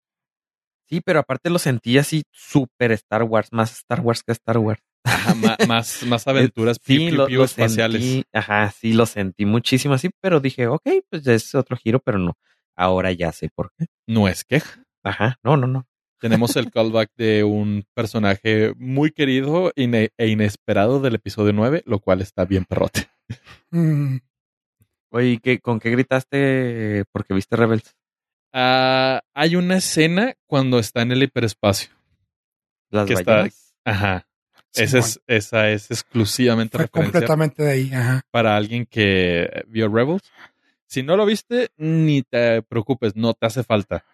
Sí, 0.87 1.01
pero 1.01 1.19
aparte 1.19 1.49
lo 1.49 1.59
sentí 1.59 1.97
así 1.97 2.23
súper 2.31 2.91
Star 2.91 3.23
Wars, 3.23 3.49
más 3.51 3.71
Star 3.73 4.01
Wars 4.01 4.23
que 4.23 4.31
Star 4.33 4.57
Wars. 4.59 4.81
Ajá, 5.03 5.35
más, 5.67 6.03
más 6.03 6.27
aventuras 6.27 6.77
Sí, 6.81 6.97
piu, 6.97 7.09
piu, 7.09 7.17
lo, 7.17 7.27
piu 7.27 7.37
lo 7.39 7.45
espaciales. 7.45 8.01
sentí, 8.01 8.23
ajá, 8.33 8.71
sí, 8.71 8.93
lo 8.93 9.05
sentí 9.05 9.45
muchísimo 9.45 9.93
así, 9.95 10.09
pero 10.21 10.39
dije, 10.39 10.67
ok, 10.67 10.87
pues 11.09 11.23
ya 11.23 11.33
es 11.33 11.53
otro 11.55 11.77
giro, 11.77 11.99
pero 11.99 12.17
no. 12.19 12.33
Ahora 12.75 13.11
ya 13.11 13.31
sé 13.31 13.49
por 13.53 13.71
qué. 13.77 13.85
No 14.07 14.27
es 14.27 14.43
queja. 14.43 14.83
Ajá, 15.03 15.37
no, 15.43 15.57
no, 15.57 15.67
no. 15.67 15.85
Tenemos 16.19 16.55
el 16.55 16.71
callback 16.71 17.09
de 17.17 17.43
un 17.43 17.85
personaje 17.93 18.73
muy 18.77 19.11
querido 19.11 19.71
e 19.75 20.09
inesperado 20.27 20.99
del 20.99 21.15
episodio 21.15 21.53
9, 21.53 21.83
lo 21.85 21.99
cual 21.99 22.21
está 22.21 22.45
bien 22.45 22.65
perrote. 22.65 23.09
Oye, 25.11 25.27
¿y 25.29 25.37
qué, 25.39 25.59
¿con 25.59 25.79
qué 25.79 25.91
gritaste 25.91 27.03
porque 27.11 27.33
viste 27.33 27.55
Rebels? 27.55 27.95
Ah, 28.57 29.21
hay 29.33 29.57
una 29.57 29.75
escena 29.75 30.33
cuando 30.47 30.79
está 30.79 31.01
en 31.01 31.11
el 31.11 31.21
hiperespacio. 31.21 31.91
Las 32.89 33.05
Que 33.05 33.13
está-. 33.15 33.49
Ajá. 33.83 34.27
Esa 34.73 34.99
es, 34.99 35.21
esa 35.27 35.69
es 35.71 35.91
exclusivamente 35.91 36.77
fue 36.77 36.85
referencia 36.85 37.11
completamente 37.11 37.63
de 37.63 37.71
ahí. 37.71 37.93
Ajá. 37.93 38.21
para 38.31 38.55
alguien 38.55 38.85
que 38.85 39.65
vio 39.67 39.89
Rebels. 39.89 40.23
Si 40.87 41.03
no 41.03 41.17
lo 41.17 41.25
viste, 41.25 41.69
ni 41.77 42.23
te 42.23 42.61
preocupes, 42.61 43.15
no 43.15 43.33
te 43.33 43.45
hace 43.45 43.63
falta. 43.63 44.05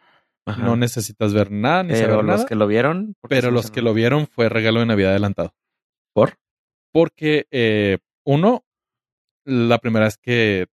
Ajá. 0.46 0.64
No 0.64 0.76
necesitas 0.76 1.34
ver 1.34 1.52
nada 1.52 1.84
ni 1.84 1.94
pero 1.94 2.14
saber 2.14 2.26
los 2.26 2.38
nada. 2.38 2.46
que 2.48 2.56
lo 2.56 2.66
vieron. 2.66 3.16
¿por 3.20 3.30
qué 3.30 3.36
pero 3.36 3.52
los 3.52 3.70
que 3.70 3.84
lo 3.84 3.94
vieron 3.94 4.26
fue 4.26 4.50
regalo 4.50 4.80
de 4.80 4.88
Navidad 4.88 5.12
adelantado. 5.12 5.54
¿Por? 6.14 6.40
Porque, 6.92 7.46
eh, 7.52 8.00
uno, 8.24 8.66
la 9.46 9.78
primera 9.78 10.08
es 10.08 10.18
que, 10.18 10.66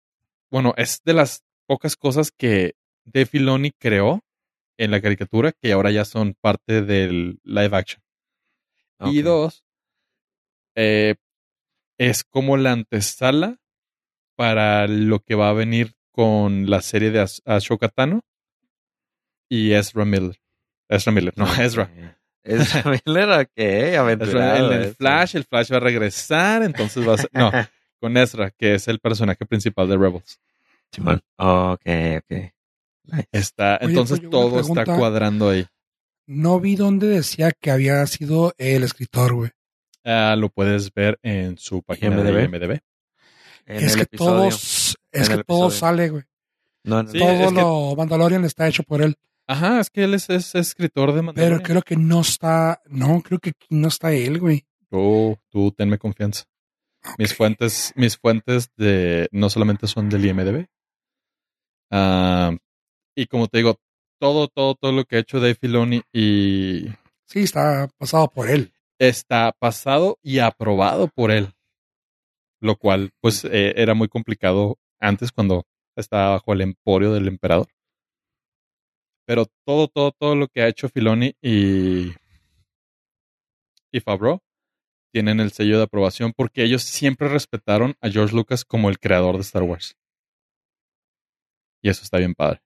bueno, 0.50 0.72
es 0.78 1.02
de 1.04 1.12
las 1.12 1.44
pocas 1.66 1.96
cosas 1.96 2.30
que 2.30 2.74
Dave 3.12 3.26
Filoni 3.26 3.70
creó 3.72 4.22
en 4.78 4.90
la 4.90 5.00
caricatura 5.00 5.52
que 5.52 5.72
ahora 5.72 5.90
ya 5.90 6.04
son 6.04 6.34
parte 6.40 6.82
del 6.82 7.40
live 7.44 7.76
action. 7.76 8.02
Y 9.04 9.22
dos, 9.22 9.64
eh, 10.76 11.14
es 11.98 12.24
como 12.24 12.56
la 12.56 12.72
antesala 12.72 13.58
para 14.36 14.86
lo 14.86 15.20
que 15.20 15.34
va 15.34 15.50
a 15.50 15.52
venir 15.52 15.94
con 16.12 16.68
la 16.70 16.80
serie 16.82 17.10
de 17.10 17.20
As- 17.20 17.42
Ashoka 17.44 17.88
Tano 17.88 18.20
y 19.48 19.72
Ezra 19.72 20.04
Miller. 20.04 20.36
Ezra 20.88 21.12
Miller, 21.12 21.32
no. 21.36 21.46
Ezra. 21.60 21.90
Ezra 22.44 22.82
Miller, 23.06 23.28
ok, 23.30 23.50
Ezra 23.56 24.00
aventurado. 24.00 24.72
en 24.74 24.80
el 24.80 24.84
eso. 24.88 24.94
Flash, 24.96 25.36
el 25.36 25.44
Flash 25.44 25.72
va 25.72 25.76
a 25.76 25.80
regresar, 25.80 26.62
entonces 26.62 27.06
va 27.06 27.14
a 27.14 27.18
ser, 27.18 27.30
no, 27.32 27.50
con 28.00 28.16
Ezra, 28.16 28.50
que 28.52 28.74
es 28.74 28.88
el 28.88 29.00
personaje 29.00 29.44
principal 29.46 29.88
de 29.88 29.96
Rebels. 29.96 30.40
Simón. 30.92 31.20
Ok, 31.36 31.82
ok. 32.18 32.52
Está, 33.32 33.78
Oye, 33.80 33.90
entonces 33.90 34.20
todo 34.30 34.60
está 34.60 34.84
cuadrando 34.84 35.50
ahí. 35.50 35.66
No 36.26 36.60
vi 36.60 36.76
dónde 36.76 37.06
decía 37.06 37.52
que 37.52 37.70
había 37.70 38.06
sido 38.06 38.52
el 38.58 38.84
escritor, 38.84 39.34
güey. 39.34 39.50
Ah, 40.04 40.36
lo 40.38 40.48
puedes 40.50 40.92
ver 40.92 41.18
en 41.22 41.56
su 41.58 41.82
página 41.82 42.22
de 42.22 42.44
IMDb. 42.44 42.80
En 43.66 43.84
es 43.84 43.92
el 43.92 43.96
que 43.98 44.02
episodio. 44.02 44.32
todos, 44.50 44.96
es 45.12 45.28
En 45.30 45.36
que 45.38 45.44
todo 45.44 45.70
sale, 45.70 46.08
güey. 46.10 46.24
No, 46.84 47.02
no, 47.02 47.10
Sí, 47.10 47.18
todo 47.18 47.48
que- 47.48 47.54
lo 47.54 47.94
Mandalorian 47.96 48.44
está 48.44 48.68
hecho 48.68 48.82
por 48.82 49.02
él. 49.02 49.16
Ajá, 49.46 49.80
es 49.80 49.88
que 49.90 50.04
él 50.04 50.14
es, 50.14 50.28
es 50.30 50.54
escritor 50.54 51.08
de 51.08 51.14
Pero 51.14 51.22
Mandalorian. 51.24 51.62
creo 51.62 51.82
que 51.82 51.96
no 51.96 52.20
está, 52.20 52.80
no, 52.86 53.20
creo 53.22 53.38
que 53.38 53.52
no 53.70 53.88
está 53.88 54.12
él, 54.12 54.38
güey. 54.38 54.66
Tú, 54.90 55.38
tú 55.50 55.70
tenme 55.72 55.98
confianza. 55.98 56.44
Mis 57.18 57.34
fuentes, 57.34 57.92
mis 57.96 58.16
fuentes 58.18 58.70
de 58.76 59.28
no 59.32 59.48
solamente 59.50 59.86
son 59.86 60.08
del 60.08 60.24
IMDB. 60.26 60.66
Ah, 61.90 62.54
y 63.18 63.26
como 63.26 63.48
te 63.48 63.58
digo, 63.58 63.80
todo, 64.20 64.46
todo, 64.46 64.76
todo 64.76 64.92
lo 64.92 65.04
que 65.04 65.16
ha 65.16 65.18
hecho 65.18 65.40
Dave 65.40 65.56
Filoni 65.56 66.02
y 66.12 66.86
Sí, 67.26 67.40
está 67.40 67.88
pasado 67.98 68.28
por 68.28 68.48
él. 68.48 68.72
está 69.00 69.52
pasado 69.58 70.18
y 70.22 70.38
aprobado 70.38 71.08
por 71.08 71.32
él. 71.32 71.52
Lo 72.60 72.76
cual, 72.76 73.10
pues, 73.20 73.44
eh, 73.44 73.74
era 73.76 73.94
muy 73.94 74.06
complicado 74.06 74.78
antes 75.00 75.32
cuando 75.32 75.64
estaba 75.96 76.30
bajo 76.30 76.52
el 76.52 76.60
emporio 76.60 77.12
del 77.12 77.26
emperador. 77.26 77.66
Pero 79.26 79.46
todo, 79.66 79.88
todo, 79.88 80.12
todo 80.12 80.36
lo 80.36 80.46
que 80.46 80.62
ha 80.62 80.68
hecho 80.68 80.88
Filoni 80.88 81.34
y, 81.42 82.12
y 83.92 84.00
Favreau 84.00 84.38
tienen 85.12 85.40
el 85.40 85.50
sello 85.50 85.78
de 85.78 85.84
aprobación 85.84 86.32
porque 86.36 86.62
ellos 86.62 86.82
siempre 86.84 87.28
respetaron 87.28 87.96
a 88.00 88.10
George 88.10 88.34
Lucas 88.34 88.64
como 88.64 88.88
el 88.88 89.00
creador 89.00 89.34
de 89.34 89.42
Star 89.42 89.64
Wars. 89.64 89.96
Y 91.82 91.90
eso 91.90 92.04
está 92.04 92.18
bien 92.18 92.34
padre. 92.34 92.60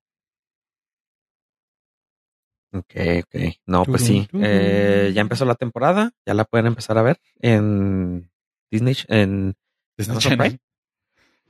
Ok, 2.73 2.95
ok. 3.25 3.41
No, 3.67 3.85
pues 3.85 4.03
sí. 4.03 4.27
Eh, 4.35 5.13
ya 5.15 5.21
empezó 5.21 5.45
la 5.45 5.55
temporada. 5.55 6.13
Ya 6.27 6.35
la 6.35 6.45
pueden 6.45 6.67
empezar 6.67 6.97
a 6.99 7.03
ver 7.03 7.19
en 7.41 8.31
Disney, 8.71 8.97
en, 9.09 9.55
Disney 9.97 10.15
Amazon 10.15 10.19
Channel. 10.19 10.39
Prime? 10.39 10.59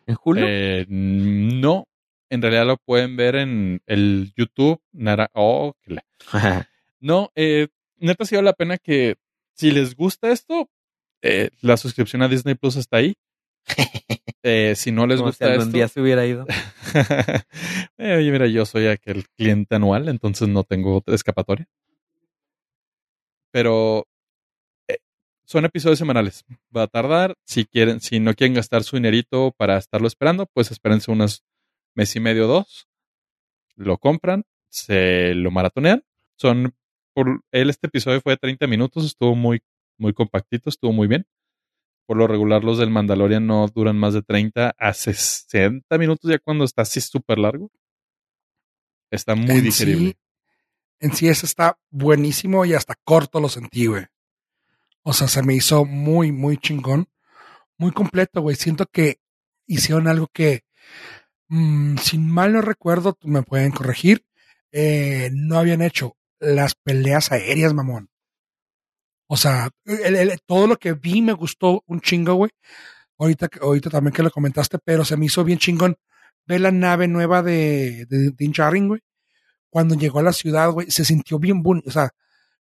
en 0.07 0.15
julio. 0.15 0.45
Eh, 0.49 0.87
no, 0.89 1.87
en 2.31 2.43
realidad 2.43 2.67
lo 2.67 2.77
pueden 2.77 3.17
ver 3.17 3.37
en 3.37 3.83
el 3.87 4.33
YouTube. 4.37 4.81
Nara 4.93 5.31
oh, 5.35 5.75
No, 7.01 7.31
eh, 7.35 7.69
neta 7.97 8.25
sí 8.25 8.35
vale 8.35 8.47
la 8.47 8.53
pena 8.53 8.79
que 8.79 9.17
si 9.55 9.71
les 9.71 9.95
gusta 9.97 10.31
esto, 10.31 10.71
eh, 11.23 11.51
la 11.61 11.77
suscripción 11.77 12.23
a 12.23 12.29
Disney 12.29 12.55
Plus 12.55 12.77
está 12.77 12.99
ahí. 12.99 13.15
Eh, 14.43 14.75
si 14.77 14.91
no 14.91 15.07
les 15.07 15.19
Como 15.19 15.31
si 15.31 15.37
gusta 15.37 15.47
algún 15.47 15.69
esto, 15.69 15.77
día 15.77 15.89
se 15.89 16.01
hubiera 16.01 16.27
ido. 16.27 16.47
Eh, 17.99 18.17
oye, 18.17 18.33
mira, 18.33 18.49
yo 18.49 18.67
soy 18.67 18.89
aquel 18.89 19.29
cliente 19.37 19.77
anual, 19.77 20.09
entonces 20.09 20.49
no 20.49 20.65
tengo 20.65 21.05
escapatoria. 21.07 21.69
Pero 23.53 24.09
eh, 24.89 24.99
son 25.45 25.65
episodios 25.65 26.01
semanales. 26.01 26.45
Va 26.77 26.83
a 26.83 26.87
tardar. 26.89 27.37
Si 27.45 27.65
quieren, 27.65 28.01
si 28.01 28.19
no 28.19 28.35
quieren 28.35 28.55
gastar 28.55 28.83
su 28.83 28.97
dinerito 28.97 29.53
para 29.57 29.77
estarlo 29.77 30.09
esperando, 30.09 30.47
pues 30.47 30.73
espérense 30.73 31.13
unos 31.13 31.45
mes 31.95 32.17
y 32.17 32.21
medio, 32.21 32.49
dos. 32.49 32.89
Lo 33.77 33.99
compran, 33.99 34.45
se 34.69 35.35
lo 35.35 35.53
maratonean. 35.53 36.03
Son 36.37 36.75
por 37.15 37.43
él 37.53 37.71
este 37.71 37.87
episodio 37.87 38.21
fue 38.21 38.33
de 38.33 38.39
30 38.39 38.67
minutos, 38.67 39.05
estuvo 39.05 39.37
muy 39.37 39.63
muy 39.97 40.13
compactito, 40.13 40.71
estuvo 40.71 40.93
muy 40.93 41.07
bien. 41.07 41.27
Por 42.07 42.17
lo 42.17 42.27
regular 42.27 42.65
los 42.65 42.79
del 42.79 42.91
Mandalorian 42.91 43.47
no 43.47 43.67
duran 43.69 43.97
más 43.97 44.15
de 44.15 44.23
30 44.23 44.75
a 44.77 44.93
60 44.93 45.99
minutos 45.99 46.31
ya 46.31 46.39
cuando 46.39 46.65
está 46.65 46.83
así 46.83 47.01
súper 47.01 47.39
largo. 47.39 47.71
Está 49.11 49.35
muy 49.35 49.59
en 49.59 49.65
digerible. 49.65 50.11
Sí, 50.11 50.17
en 51.01 51.15
sí, 51.15 51.29
ese 51.29 51.47
está 51.47 51.79
buenísimo 51.91 52.65
y 52.65 52.75
hasta 52.75 52.95
corto 53.05 53.41
lo 53.41 53.49
sentí, 53.49 53.87
güey. 53.87 54.07
O 55.03 55.13
sea, 55.13 55.29
se 55.29 55.43
me 55.43 55.55
hizo 55.55 55.85
muy, 55.85 56.33
muy 56.33 56.57
chingón. 56.59 57.09
Muy 57.77 57.91
completo, 57.91 58.41
güey. 58.41 58.57
Siento 58.57 58.87
que 58.87 59.19
hicieron 59.67 60.07
algo 60.07 60.29
que, 60.33 60.65
mm, 61.49 61.97
si 61.97 62.19
mal 62.19 62.53
no 62.53 62.63
recuerdo, 62.63 63.19
me 63.23 63.43
pueden 63.43 63.73
corregir, 63.73 64.25
eh, 64.71 65.31
no 65.33 65.59
habían 65.59 65.83
hecho 65.83 66.17
las 66.39 66.75
peleas 66.75 67.33
aéreas, 67.33 67.75
mamón. 67.75 68.12
O 69.33 69.37
sea, 69.39 69.71
todo 70.45 70.67
lo 70.67 70.77
que 70.77 70.93
vi 70.93 71.23
me 71.23 71.33
gustó 71.33 71.83
un 71.87 72.03
chingo, 72.03 72.35
güey. 72.35 72.51
Ahorita, 73.19 73.49
ahorita 73.63 73.89
también 73.89 74.13
que 74.13 74.23
lo 74.23 74.31
comentaste, 74.31 74.79
pero 74.79 75.07
se 75.07 75.17
me 75.17 75.25
hizo 75.25 75.43
bien 75.43 75.59
chingón 75.59 75.97
ver 76.45 76.61
la 76.61 76.71
nave 76.71 77.09
nueva 77.09 77.43
de, 77.43 78.05
de 78.11 78.81
güey. 78.87 79.01
Cuando 79.71 79.95
llegó 79.95 80.19
a 80.19 80.23
la 80.23 80.35
ciudad, 80.35 80.71
güey, 80.71 80.91
se 80.91 81.07
sintió 81.07 81.39
bien 81.39 81.63
bonito. 81.63 81.89
O 81.89 81.93
sea, 81.93 82.11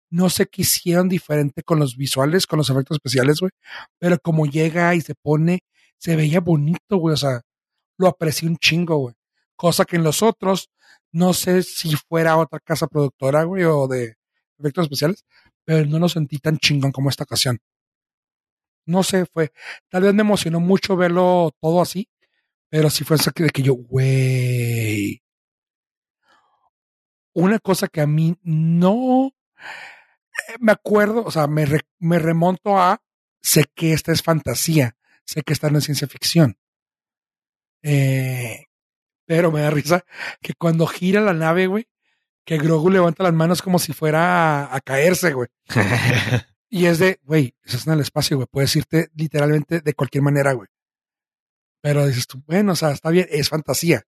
no 0.09 0.31
sé 0.31 0.47
qué 0.47 0.63
hicieron 0.63 1.11
diferente 1.11 1.63
con 1.63 1.79
los 1.79 1.95
visuales, 1.95 2.47
con 2.47 2.57
los 2.57 2.71
efectos 2.71 2.97
especiales, 2.97 3.41
güey. 3.41 3.53
Pero 3.99 4.17
como 4.19 4.47
llega 4.47 4.95
y 4.95 5.03
se 5.03 5.15
pone, 5.15 5.61
se 5.99 6.17
veía 6.17 6.41
bonito, 6.41 6.97
güey. 6.97 7.13
O 7.13 7.19
sea, 7.19 7.43
lo 7.99 8.09
aprecié 8.09 8.49
un 8.49 8.57
chingo, 8.57 8.97
güey. 8.97 9.15
Cosa 9.57 9.85
que 9.85 9.97
en 9.97 10.05
los 10.05 10.23
otros, 10.23 10.71
no 11.13 11.35
sé 11.35 11.65
si 11.65 11.95
fuera 12.09 12.39
otra 12.39 12.61
casa 12.61 12.87
productora, 12.87 13.45
güey, 13.45 13.65
o 13.65 13.87
de 13.89 14.15
efectos 14.59 14.85
especiales, 14.85 15.25
pero 15.65 15.87
no 15.87 15.99
lo 15.99 16.09
sentí 16.09 16.39
tan 16.39 16.59
chingón 16.59 16.93
como 16.93 17.11
esta 17.11 17.25
ocasión. 17.25 17.59
No 18.87 19.03
sé, 19.03 19.27
fue, 19.27 19.53
tal 19.89 20.03
vez 20.03 20.15
me 20.15 20.23
emocionó 20.23 20.59
mucho 20.61 20.97
verlo 20.97 21.51
todo 21.61 21.81
así, 21.81 22.09
pero 22.71 22.91
sí 22.91 23.05
fue 23.05 23.17
eso 23.17 23.33
que, 23.33 23.45
de 23.45 23.51
que 23.51 23.63
yo, 23.63 23.75
güey. 23.75 25.23
Una 27.35 27.59
cosa 27.59 27.89
que 27.89 28.01
a 28.01 28.07
mí 28.07 28.35
no 28.43 29.33
eh, 30.49 30.57
me 30.61 30.73
acuerdo, 30.73 31.25
o 31.25 31.31
sea, 31.31 31.47
me, 31.47 31.65
re- 31.67 31.87
me 31.99 32.19
remonto 32.19 32.79
a, 32.79 33.03
sé 33.43 33.65
que 33.75 33.93
esta 33.93 34.13
es 34.13 34.23
fantasía, 34.23 34.97
sé 35.25 35.43
que 35.43 35.53
esta 35.53 35.71
no 35.71 35.79
es 35.79 35.85
ciencia 35.85 36.09
ficción. 36.09 36.57
Eh, 37.83 38.65
pero 39.27 39.53
me 39.53 39.61
da 39.63 39.71
risa 39.71 40.05
que 40.41 40.55
cuando 40.55 40.87
gira 40.87 41.21
la 41.21 41.35
nave, 41.35 41.67
güey, 41.67 41.87
que 42.45 42.59
Grogu 42.59 42.91
levanta 42.91 43.23
las 43.23 43.33
manos 43.33 43.63
como 43.63 43.79
si 43.79 43.93
fuera 43.93 44.65
a, 44.67 44.77
a 44.77 44.81
caerse, 44.81 45.33
güey. 45.33 45.49
Y 46.75 46.87
es 46.87 46.99
de, 46.99 47.21
güey, 47.25 47.55
estás 47.63 47.87
en 47.87 47.93
el 47.93 48.01
espacio, 48.01 48.39
güey. 48.39 48.49
Puedes 48.51 48.75
irte 48.77 49.11
literalmente 49.15 49.81
de 49.83 49.93
cualquier 49.93 50.23
manera, 50.23 50.55
güey. 50.55 50.69
Pero 51.83 52.07
dices 52.07 52.27
tú, 52.27 52.43
bueno, 52.47 52.73
o 52.73 52.77
sea, 52.77 52.93
está 52.93 53.11
bien, 53.11 53.27
es 53.31 53.51
fantasía. 53.51 54.05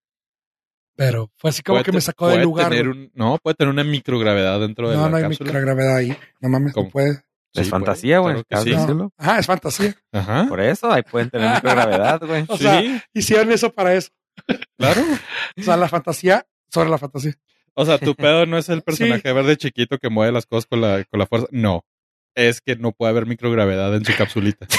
Pero 0.94 1.30
fue 1.38 1.48
así 1.50 1.62
como 1.62 1.76
Puede 1.76 1.84
que 1.86 1.92
me 1.92 2.00
sacó 2.02 2.28
del 2.28 2.42
lugar. 2.42 2.68
tener 2.68 2.88
güey. 2.88 2.98
un- 3.04 3.10
no, 3.14 3.38
puede 3.42 3.54
tener 3.54 3.72
una 3.72 3.82
microgravedad 3.84 4.60
dentro 4.60 4.90
de 4.90 4.96
No, 4.96 5.04
la 5.04 5.08
no 5.08 5.16
hay 5.16 5.22
cápsula. 5.22 5.52
microgravedad 5.52 5.96
ahí. 5.96 6.14
No 6.40 6.48
mames, 6.50 6.74
¿Cómo? 6.74 6.86
no 6.86 6.92
puede. 6.92 7.10
Es 7.54 7.64
Sí, 7.64 7.70
fantasía, 7.70 8.18
güey. 8.18 8.44
claro 8.44 8.64
sí. 8.64 8.74
Ajá, 9.16 9.38
es 9.38 9.46
fantasía. 9.46 9.94
Ajá. 10.12 10.46
Por 10.46 10.60
eso, 10.60 10.92
ahí 10.92 11.02
pueden 11.02 11.30
tener 11.30 11.48
microgravedad, 11.54 12.20
güey. 12.26 12.44
O 12.46 12.58
sí, 12.58 12.62
sea, 12.64 12.82
hicieron 13.14 13.50
eso 13.52 13.72
para 13.72 13.94
eso. 13.94 14.10
claro. 14.76 15.00
O 15.56 15.62
sea, 15.62 15.78
la 15.78 15.88
fantasía 15.88 16.46
sobre 16.68 16.90
la 16.90 16.98
fantasía. 16.98 17.32
O 17.74 17.84
sea, 17.86 17.98
tu 17.98 18.14
pedo 18.16 18.46
no 18.46 18.58
es 18.58 18.68
el 18.68 18.82
personaje 18.82 19.32
verde 19.32 19.56
chiquito 19.56 19.98
que 19.98 20.08
mueve 20.10 20.32
las 20.32 20.46
cosas 20.46 20.66
con 20.66 20.80
la, 20.80 21.04
con 21.04 21.18
la 21.18 21.26
fuerza. 21.26 21.46
No. 21.50 21.84
Es 22.34 22.60
que 22.60 22.76
no 22.76 22.92
puede 22.92 23.10
haber 23.10 23.26
microgravedad 23.26 23.94
en 23.96 24.04
su 24.04 24.14
capsulita. 24.16 24.66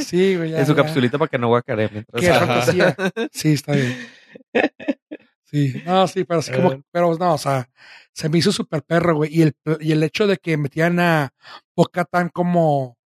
Sí, 0.00 0.36
güey. 0.36 0.50
ya, 0.50 0.60
En 0.60 0.66
su 0.66 0.74
ya. 0.74 0.82
capsulita 0.82 1.18
para 1.18 1.28
que 1.28 1.38
no 1.38 1.48
guacare 1.48 1.88
mientras. 1.90 2.24
Fantasía. 2.24 2.96
Sí, 3.32 3.52
está 3.54 3.72
bien. 3.74 3.96
Sí, 5.44 5.82
no, 5.86 6.06
sí, 6.06 6.24
pero 6.24 6.40
así 6.40 6.52
como, 6.52 6.72
Eh. 6.72 6.82
pero 6.90 7.16
no, 7.16 7.34
o 7.34 7.38
sea, 7.38 7.68
se 8.12 8.28
me 8.28 8.38
hizo 8.38 8.52
súper 8.52 8.82
perro, 8.82 9.16
güey. 9.16 9.34
Y 9.34 9.42
el, 9.42 9.54
y 9.80 9.92
el 9.92 10.02
hecho 10.02 10.26
de 10.26 10.36
que 10.36 10.56
metían 10.56 11.00
a 11.00 11.32
Boca 11.74 12.04
tan 12.04 12.28
como, 12.28 12.98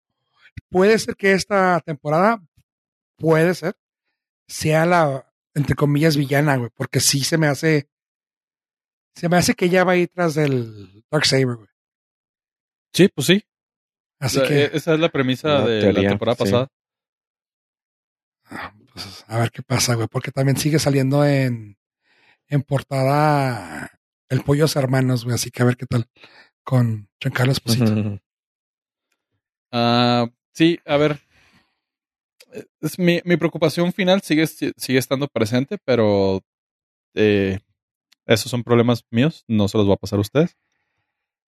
puede 0.70 0.98
ser 1.00 1.16
que 1.16 1.34
esta 1.34 1.80
temporada, 1.86 2.42
puede 3.18 3.54
ser, 3.54 3.76
sea 4.48 4.86
la, 4.86 5.32
entre 5.54 5.76
comillas, 5.76 6.18
villana, 6.18 6.56
güey, 6.58 6.72
porque 6.76 7.00
sí 7.00 7.22
se 7.24 7.38
me 7.38 7.48
hace, 7.48 7.88
se 9.16 9.30
me 9.30 9.38
hace 9.38 9.54
que 9.56 9.66
ella 9.66 9.84
va 9.84 9.94
ahí 9.94 10.08
tras 10.08 10.36
del 10.36 11.04
Darksaber, 11.12 11.56
güey. 11.56 11.68
Sí, 12.94 13.08
pues 13.14 13.28
sí. 13.28 13.44
Así 14.20 14.42
que, 14.44 14.64
e- 14.66 14.70
Esa 14.74 14.94
es 14.94 15.00
la 15.00 15.10
premisa 15.10 15.48
La 15.50 15.66
de 15.66 15.82
teoría, 15.82 16.02
la 16.04 16.10
temporada 16.10 16.36
sí. 16.36 16.44
pasada. 16.44 16.68
pues, 18.94 19.26
a 19.28 19.40
ver 19.40 19.52
qué 19.52 19.62
pasa, 19.64 19.96
güey, 19.96 20.08
porque 20.08 20.32
también 20.32 20.58
sigue 20.58 20.80
saliendo 20.80 21.26
en, 21.26 21.78
en 22.48 22.62
portada 22.64 23.90
el 24.30 24.42
Pollos 24.44 24.76
Hermanos, 24.76 25.24
güey, 25.24 25.36
así 25.36 25.50
que 25.52 25.62
a 25.64 25.66
ver 25.66 25.78
qué 25.78 25.86
tal 25.86 26.06
con 26.64 27.10
Giancarlo 27.20 27.52
Esposito. 27.52 27.94
Ah, 29.74 30.28
sí, 30.54 30.78
a 30.86 30.98
ver. 30.98 31.22
Es 32.82 33.00
mi, 33.00 33.22
mi 33.24 33.38
preocupación 33.38 33.94
final 33.94 34.22
sigue, 34.22 34.46
sigue 34.48 34.98
estando 35.00 35.30
presente, 35.30 35.78
pero 35.86 36.42
eh, 37.16 37.60
esos 38.34 38.50
son 38.52 38.64
problemas 38.64 39.06
míos, 39.12 39.44
no 39.48 39.68
se 39.68 39.78
los 39.78 39.90
va 39.90 39.94
a 39.94 39.98
pasar 39.98 40.18
a 40.18 40.22
ustedes. 40.22 40.58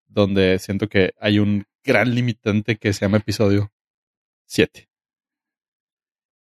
Donde 0.06 0.58
siento 0.58 0.88
que 0.88 1.12
hay 1.20 1.38
un 1.38 1.64
gran 1.84 2.14
limitante 2.14 2.76
que 2.76 2.92
se 2.92 3.00
llama 3.04 3.18
episodio 3.18 3.72
7. 4.46 4.88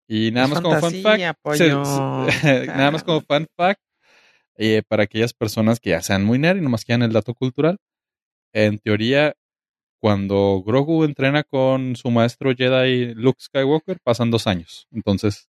Y 0.08 0.32
nada 0.32 0.48
más 0.48 0.58
como 0.62 0.74
fantasía, 0.82 1.02
fact, 1.04 1.20
se- 1.58 1.70
nada 2.68 2.92
más 2.92 3.04
como 3.04 3.22
fun 3.22 3.48
fact, 3.56 3.82
eh, 4.56 4.82
para 4.88 5.04
aquellas 5.04 5.34
personas 5.34 5.80
que 5.80 5.92
ya 5.92 6.02
sean 6.02 6.26
muy 6.26 6.40
nerd 6.40 6.58
y 6.58 6.62
nomás 6.62 6.84
quieran 6.84 7.04
el 7.04 7.14
dato 7.14 7.34
cultural, 7.34 7.78
en 8.54 8.80
teoría, 8.80 9.36
cuando 10.02 10.64
Grogu 10.66 11.04
entrena 11.04 11.44
con 11.44 11.96
su 11.96 12.10
maestro 12.10 12.54
Jedi 12.56 13.14
Luke 13.14 13.40
Skywalker, 13.42 14.00
pasan 14.04 14.32
dos 14.32 14.48
años. 14.48 14.88
Entonces, 14.92 15.48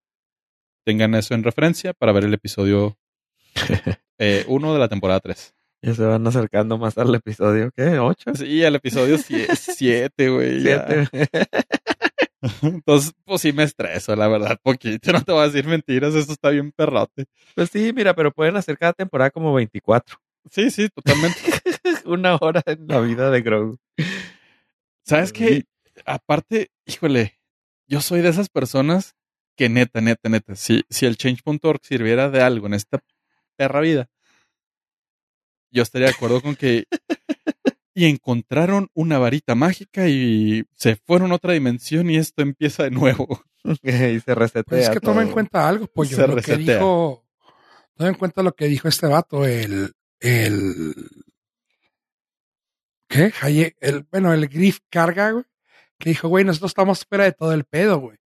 tengan 0.85 1.15
eso 1.15 1.34
en 1.34 1.43
referencia 1.43 1.93
para 1.93 2.11
ver 2.11 2.26
el 2.26 2.34
episodio 2.34 2.97
1 4.48 4.73
de 4.73 4.80
la 4.80 4.88
temporada 4.88 5.19
3. 5.19 5.53
Ya 5.81 5.94
se 5.94 6.03
van 6.03 6.26
acercando 6.26 6.77
más 6.77 6.98
al 6.98 7.14
episodio, 7.14 7.69
¿qué? 7.76 7.99
¿Ocho? 7.99 8.34
Sí, 8.35 8.64
al 8.64 8.76
episodio 8.76 9.18
7, 9.18 10.30
güey. 10.30 10.64
Entonces, 12.61 13.14
pues 13.26 13.41
sí 13.41 13.52
me 13.52 13.64
estreso, 13.64 14.15
la 14.15 14.30
verdad, 14.30 14.57
poquito. 14.64 15.11
No 15.11 15.22
te 15.22 15.34
voy 15.34 15.44
a 15.44 15.48
decir 15.48 15.68
mentiras, 15.68 16.15
esto 16.15 16.31
está 16.31 16.52
bien 16.52 16.72
perrote. 16.72 17.26
Pues 17.56 17.69
sí, 17.69 17.91
mira, 17.94 18.14
pero 18.14 18.31
pueden 18.31 18.56
hacer 18.56 18.77
cada 18.77 18.94
temporada 18.94 19.30
como 19.30 19.53
24. 19.53 20.18
Sí, 20.49 20.72
sí, 20.72 20.88
totalmente. 20.90 21.40
Una 22.06 22.35
hora 22.35 22.61
en 22.65 22.88
la 22.88 23.02
vida 23.02 23.30
de 23.30 23.41
Grogu. 23.41 23.77
¿Sabes 25.06 25.34
qué? 25.34 25.65
Aparte, 26.06 26.69
híjole, 26.85 27.40
yo 27.88 27.99
soy 27.99 28.22
de 28.22 28.30
esas 28.30 28.48
personas 28.49 29.15
que 29.57 29.69
neta, 29.69 30.02
neta, 30.02 30.30
neta, 30.30 30.56
si, 30.56 30.84
si 30.90 31.06
el 31.06 31.18
change.org 31.18 31.80
sirviera 31.84 32.30
de 32.30 32.41
algo 32.41 32.68
en 32.68 32.73
esta 32.73 32.99
perra 33.56 33.80
vida, 33.82 34.10
yo 35.72 35.84
estaría 35.84 36.08
de 36.08 36.14
acuerdo 36.14 36.42
con 36.42 36.56
que... 36.56 36.86
Y 37.96 38.06
encontraron 38.06 38.90
una 38.96 39.20
varita 39.20 39.54
mágica 39.54 40.08
y 40.08 40.64
se 40.76 40.96
fueron 40.96 41.32
a 41.32 41.36
otra 41.36 41.54
dimensión 41.54 42.10
y 42.10 42.18
esto 42.18 42.42
empieza 42.42 42.84
de 42.84 42.90
nuevo. 42.92 43.44
y 43.84 44.20
se 44.20 44.34
resetea. 44.36 44.64
Pues 44.64 44.84
es 44.86 44.90
que 44.90 45.00
toma 45.00 45.22
en 45.22 45.30
cuenta 45.32 45.68
algo, 45.70 45.86
pollo. 45.86 46.16
Se 46.16 46.28
lo 46.28 46.36
que 46.38 46.58
dijo, 46.58 47.24
toma 47.96 48.10
en 48.10 48.16
cuenta 48.16 48.42
lo 48.42 48.54
que 48.56 48.66
dijo 48.66 48.88
este 48.88 49.06
vato, 49.06 49.46
el, 49.46 49.94
el, 50.20 50.96
¿qué? 53.08 53.32
Haye- 53.42 53.76
el, 53.80 54.08
bueno, 54.12 54.34
el 54.34 54.48
Griff 54.48 54.80
Carga, 54.90 55.30
güey, 55.32 55.46
que 56.00 56.10
dijo, 56.10 56.28
güey, 56.28 56.44
nosotros 56.46 56.72
estamos 56.72 57.06
fuera 57.06 57.26
de 57.26 57.34
todo 57.34 57.54
el 57.54 57.64
pedo, 57.66 58.00
güey. 58.00 58.18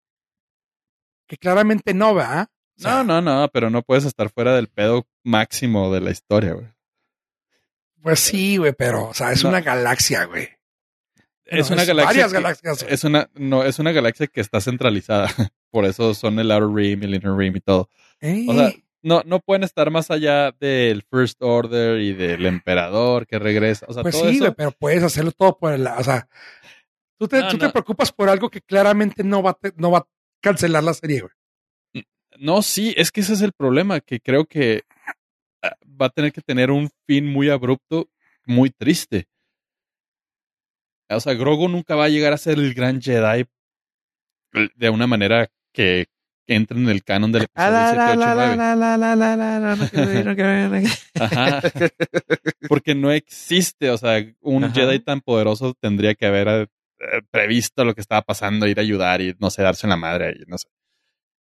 Que 1.28 1.38
claramente 1.38 1.94
no, 1.94 2.16
¿verdad? 2.16 2.48
O 2.78 2.82
sea, 2.82 3.04
No, 3.04 3.04
no, 3.04 3.22
no, 3.22 3.50
pero 3.52 3.70
no 3.70 3.82
puedes 3.82 4.06
estar 4.06 4.30
fuera 4.30 4.56
del 4.56 4.68
pedo 4.68 5.08
máximo 5.24 5.92
de 5.94 6.02
la 6.02 6.12
historia, 6.12 6.54
güey. 6.54 6.68
Pues 8.02 8.20
sí, 8.20 8.58
güey, 8.58 8.74
pero, 8.74 9.06
o 9.10 9.14
sea, 9.14 9.32
es 9.32 9.44
No. 9.44 9.50
una 9.50 9.62
galaxia, 9.62 10.26
güey. 10.26 10.50
Es 11.46 11.70
una 11.72 11.86
galaxia. 11.86 12.06
Varias 12.06 12.28
que- 12.28 12.34
galaxias. 12.34 12.84
güey. 12.84 12.94
Es 12.94 13.04
una, 13.04 13.30
no, 13.34 13.64
es 13.64 13.80
una 13.80 13.92
galaxia 13.92 14.28
que 14.28 14.42
está 14.42 14.62
centralizada. 14.62 15.28
Por 15.72 15.86
eso 15.86 16.14
son 16.14 16.40
el 16.40 16.52
Outer 16.52 16.70
Rim, 16.74 17.04
el 17.04 17.16
Inner 17.16 17.34
Rim 17.36 17.56
y 17.56 17.60
todo. 17.62 17.90
O 18.48 18.54
sea, 18.54 18.72
no, 19.02 19.22
no 19.26 19.40
pueden 19.40 19.64
estar 19.64 19.90
más 19.92 20.12
allá 20.12 20.52
del 20.60 21.04
First 21.10 21.42
Order 21.42 22.00
y 22.02 22.14
del 22.14 22.46
Emperador 22.46 23.26
que 23.28 23.40
regresa. 23.40 23.86
O 23.90 23.94
sea, 23.94 24.04
pues 24.04 24.16
todo 24.18 24.30
sí, 24.30 24.36
eso. 24.36 24.46
güey, 24.46 24.56
pero 24.56 24.72
puedes 24.72 25.04
hacerlo 25.04 25.32
todo 25.32 25.58
por 25.58 25.74
el, 25.74 25.86
o 25.88 26.04
sea, 26.04 26.28
tú 27.18 27.28
te, 27.28 27.40
No, 27.40 27.48
tú 27.50 27.58
te 27.58 27.70
preocupas 27.70 28.12
por 28.12 28.30
algo 28.30 28.50
que 28.50 28.62
claramente 28.62 29.24
no 29.24 29.42
va, 29.42 29.52
a 29.52 29.54
te- 29.54 29.74
no 29.78 29.92
va 29.92 30.00
a 30.00 30.08
cancelar 30.42 30.84
la 30.84 30.94
serie, 30.94 31.22
güey. 31.22 31.32
No, 32.40 32.62
sí, 32.62 32.94
es 32.98 33.12
que 33.12 33.22
ese 33.22 33.34
es 33.34 33.42
el 33.42 33.54
problema, 33.54 34.00
que 34.00 34.20
creo 34.20 34.46
que 34.46 34.84
ah, 35.64 35.76
va 35.84 36.08
a 36.08 36.10
tener 36.10 36.32
que 36.32 36.42
tener 36.42 36.72
un 36.72 36.90
fin 37.06 37.26
muy 37.26 37.50
abrupto, 37.50 38.10
muy 38.46 38.70
triste. 38.70 39.28
O 41.10 41.20
sea, 41.20 41.34
Grogu 41.34 41.70
nunca 41.70 41.96
va 41.96 42.06
a 42.06 42.10
llegar 42.10 42.34
a 42.34 42.38
ser 42.38 42.58
el 42.60 42.74
gran 42.74 43.02
Jedi 43.02 43.46
de 44.76 44.90
una 44.90 45.08
manera 45.08 45.48
que, 45.72 46.08
que 46.46 46.56
entre 46.56 46.78
en 46.78 46.90
el 46.90 47.04
canon 47.04 47.32
del 47.32 47.44
episodio 47.44 47.72
la, 47.72 47.90
7, 47.90 47.98
la, 47.98 48.12
8 48.12 48.14
y 48.14 48.20
la, 48.20 48.36
9. 48.36 48.56
la, 48.58 48.76
la, 48.76 48.98
la, 48.98 49.16
la, 49.16 49.36
la, 49.36 49.60
la, 49.60 49.76
no 49.76 49.88
quiero 49.90 50.14
ir, 50.14 50.26
no 50.26 50.36
quiero 50.36 50.58
ir, 50.58 50.64
no 50.64 50.70
quiero 50.70 50.82
ir. 50.82 50.90
Ajá. 51.20 51.62
Porque 52.68 52.96
no 52.96 53.12
existe, 53.12 53.90
o 53.90 53.98
sea, 53.98 54.26
un 54.42 54.66
Ajá. 54.66 54.74
Jedi 54.74 55.00
tan 55.00 55.22
poderoso 55.22 55.74
tendría 55.80 56.16
que 56.16 56.26
haber 56.26 56.48
eh, 57.00 57.22
previsto 57.32 57.86
lo 57.86 57.94
que 57.94 58.02
estaba 58.02 58.22
pasando, 58.22 58.68
ir 58.68 58.80
a 58.80 58.82
ayudar 58.82 59.22
y 59.22 59.36
no 59.40 59.50
sé, 59.50 59.62
darse 59.62 59.86
en 59.86 59.92
la 59.92 59.98
madre 59.98 60.28
ahí, 60.28 60.44
no 60.48 60.58
sé. 60.58 60.68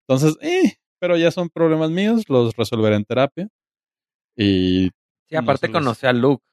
Entonces, 0.07 0.37
eh, 0.41 0.77
pero 1.01 1.17
ya 1.17 1.31
son 1.31 1.49
problemas 1.49 1.89
míos, 1.89 2.23
los 2.29 2.55
resolveré 2.55 2.95
en 2.95 3.03
terapia. 3.05 3.47
Y, 4.37 4.91
Sí, 5.29 5.35
aparte 5.35 5.67
No 5.69 5.79
los- 5.79 6.03
a 6.03 6.13
Luke. 6.13 6.43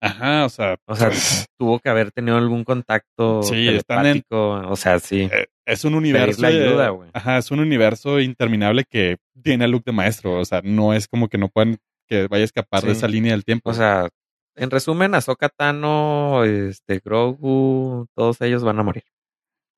ajá, 0.00 0.44
o 0.46 0.48
sea, 0.48 0.76
O 0.86 0.96
sea, 0.96 1.08
tuvo 1.58 1.78
que 1.80 1.88
haber 1.88 2.10
tenido 2.10 2.36
algún 2.36 2.64
contacto 2.64 3.42
Sí, 3.42 3.68
están 3.68 3.98
en- 4.06 4.22
telepático. 4.22 4.70
O 4.70 4.76
sea, 4.76 4.98
sí. 4.98 5.28
eh, 5.32 5.46
es 5.66 5.84
un 5.84 5.94
universo. 5.94 6.42
De-. 6.42 7.10
Ajá, 7.12 7.38
es 7.38 7.50
un 7.50 7.60
universo 7.60 8.18
interminable 8.20 8.84
que 8.88 9.18
tiene 9.42 9.64
a 9.64 9.68
Luke 9.68 9.84
de 9.86 9.92
maestro. 9.92 10.40
O 10.40 10.44
sea, 10.44 10.60
no 10.64 10.92
es 10.94 11.06
como 11.08 11.28
que 11.28 11.38
no 11.38 11.48
pueden, 11.48 11.78
que 12.08 12.26
vaya 12.26 12.42
a 12.42 12.44
escapar 12.46 12.82
de 12.82 12.92
esa 12.92 13.06
línea 13.06 13.32
del 13.32 13.44
tiempo. 13.44 13.70
O 13.70 13.74
sea, 13.74 14.08
en 14.56 14.70
resumen, 14.70 15.14
Ahsoka 15.14 15.48
Tano, 15.50 16.44
este, 16.44 17.00
Grogu, 17.04 18.06
todos 18.16 18.40
ellos 18.40 18.64
van 18.64 18.78
a 18.80 18.82
morir. 18.82 19.04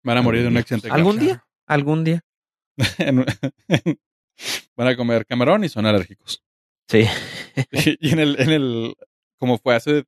van 0.04 0.18
a 0.18 0.22
morir 0.22 0.42
de 0.42 0.48
un 0.48 0.56
accidente. 0.56 0.88
de 0.88 0.94
¿Algún 0.94 1.18
día? 1.18 1.44
¿Algún 1.66 2.04
día? 2.04 2.20
En- 2.98 3.24
van 4.76 4.88
a 4.88 4.96
comer 4.96 5.26
camarón 5.26 5.64
y 5.64 5.68
son 5.68 5.86
alérgicos. 5.86 6.42
Sí. 6.88 7.06
y 8.00 8.10
en 8.12 8.18
el, 8.18 8.40
en 8.40 8.50
el, 8.50 8.94
como 9.38 9.58
fue 9.58 9.74
hace, 9.74 10.04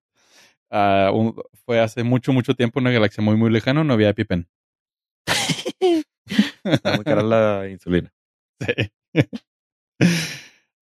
ah, 0.70 1.10
un- 1.12 1.40
fue 1.64 1.80
hace 1.80 2.02
mucho, 2.04 2.32
mucho 2.32 2.54
tiempo 2.54 2.78
en 2.78 2.84
una 2.86 2.92
galaxia 2.94 3.22
muy, 3.22 3.36
muy 3.36 3.50
lejana, 3.50 3.84
no 3.84 3.92
había 3.94 4.10
EpiPen. 4.10 4.48
Muy 6.64 7.04
cara 7.04 7.22
la 7.22 7.68
insulina. 7.68 8.12
Sí. 9.18 9.22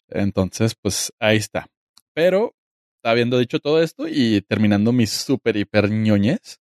Entonces, 0.08 0.74
pues 0.80 1.12
ahí 1.20 1.36
está. 1.36 1.66
Pero, 2.14 2.54
habiendo 3.02 3.38
dicho 3.38 3.58
todo 3.60 3.82
esto 3.82 4.06
y 4.08 4.40
terminando 4.42 4.92
mi 4.92 5.06
super 5.06 5.56
hiper 5.56 5.90
ñoñez, 5.90 6.60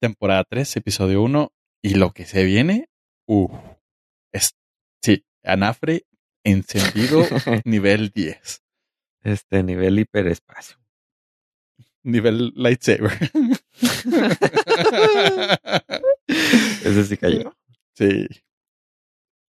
temporada 0.00 0.44
3, 0.48 0.76
episodio 0.76 1.22
1, 1.22 1.52
y 1.82 1.94
lo 1.94 2.12
que 2.12 2.26
se 2.26 2.44
viene, 2.44 2.88
uff, 3.26 3.52
es, 4.32 4.54
Anafre 5.48 6.06
encendido 6.44 7.22
nivel 7.64 8.10
10. 8.10 8.62
Este 9.22 9.62
nivel 9.62 9.98
hiperespacio. 9.98 10.78
Nivel 12.02 12.52
lightsaber. 12.54 13.12
Ese 16.28 17.04
sí 17.04 17.16
cayó. 17.16 17.56
sí. 17.94 18.28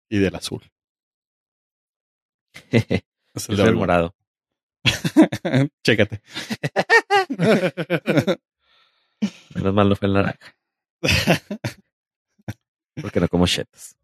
Y 0.10 0.18
del 0.20 0.36
azul. 0.36 0.62
es 2.72 3.50
el 3.50 3.76
morado. 3.76 4.16
Chécate. 5.84 6.22
Menos 9.56 9.74
mal 9.74 9.90
no 9.90 9.96
fue 9.96 10.08
el 10.08 10.14
naranja. 10.14 10.56
Porque 13.02 13.20
no 13.20 13.28
como 13.28 13.48
chetos. 13.48 13.96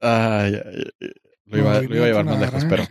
Ay, 0.00 0.54
ay, 0.54 0.84
ay. 1.00 1.12
Lo 1.44 1.58
iba, 1.58 1.80
lo 1.80 1.96
iba 1.96 2.04
a 2.04 2.08
llevar 2.08 2.24
más 2.24 2.40
lejos, 2.40 2.64
pero. 2.68 2.84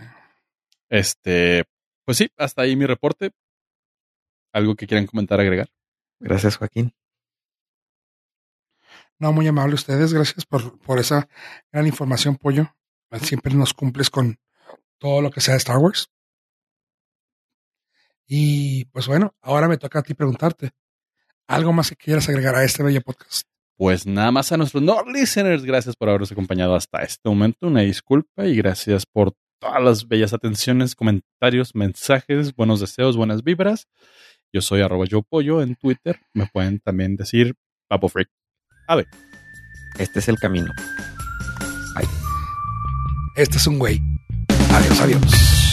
Este. 0.90 1.66
Pues 2.06 2.18
sí, 2.18 2.30
hasta 2.38 2.62
ahí 2.62 2.76
mi 2.76 2.86
reporte. 2.86 3.32
¿Algo 4.54 4.76
que 4.76 4.88
quieran 4.88 5.08
comentar, 5.08 5.40
agregar? 5.40 5.70
Gracias, 6.20 6.58
Joaquín. 6.58 6.94
No, 9.20 9.34
muy 9.34 9.48
amable 9.48 9.76
ustedes. 9.76 10.14
Gracias 10.14 10.46
por, 10.46 10.80
por 10.80 11.00
esa 11.00 11.28
gran 11.72 11.88
información, 11.88 12.38
Pollo. 12.38 12.74
Siempre 13.22 13.54
nos 13.54 13.74
cumples 13.74 14.10
con 14.10 14.40
todo 14.98 15.22
lo 15.22 15.32
que 15.32 15.42
sea 15.42 15.54
de 15.54 15.60
Star 15.60 15.78
Wars. 15.78 16.10
Y 18.28 18.86
pues 18.86 19.08
bueno, 19.08 19.36
ahora 19.42 19.68
me 19.68 19.78
toca 19.78 20.00
a 20.00 20.04
ti 20.04 20.14
preguntarte. 20.14 20.72
¿Algo 21.48 21.72
más 21.72 21.90
que 21.90 21.96
quieras 21.96 22.28
agregar 22.28 22.56
a 22.56 22.64
este 22.64 22.84
bello 22.84 23.02
podcast? 23.02 23.48
Pues 23.78 24.08
nada 24.08 24.32
más 24.32 24.52
a 24.52 24.58
nuestros 24.58 24.82
no 24.82 25.04
listeners, 25.04 25.64
gracias 25.64 25.96
por 25.96 26.10
habernos 26.10 26.32
acompañado 26.32 26.76
hasta 26.76 27.04
este 27.04 27.30
momento. 27.30 27.68
Una 27.68 27.82
disculpa 27.82 28.48
y 28.48 28.56
gracias 28.56 29.06
por 29.06 29.34
todas 29.60 29.84
las 29.84 30.08
bellas 30.08 30.34
atenciones, 30.34 30.96
comentarios, 30.96 31.76
mensajes, 31.76 32.56
buenos 32.56 32.80
deseos, 32.80 33.16
buenas 33.16 33.44
vibras. 33.44 33.88
Yo 34.52 34.62
soy 34.62 34.82
arroba 34.82 35.06
yo 35.06 35.22
pollo 35.22 35.62
en 35.62 35.76
Twitter. 35.76 36.20
Me 36.34 36.48
pueden 36.48 36.80
también 36.80 37.16
decir 37.16 37.54
Papo 37.88 38.10
Freak. 38.10 38.30
Este 40.00 40.20
es 40.20 40.28
el 40.28 40.38
camino. 40.38 40.72
Este 43.36 43.58
es 43.58 43.68
un 43.68 43.78
güey. 43.78 44.02
Adiós, 44.72 45.00
adiós. 45.00 45.67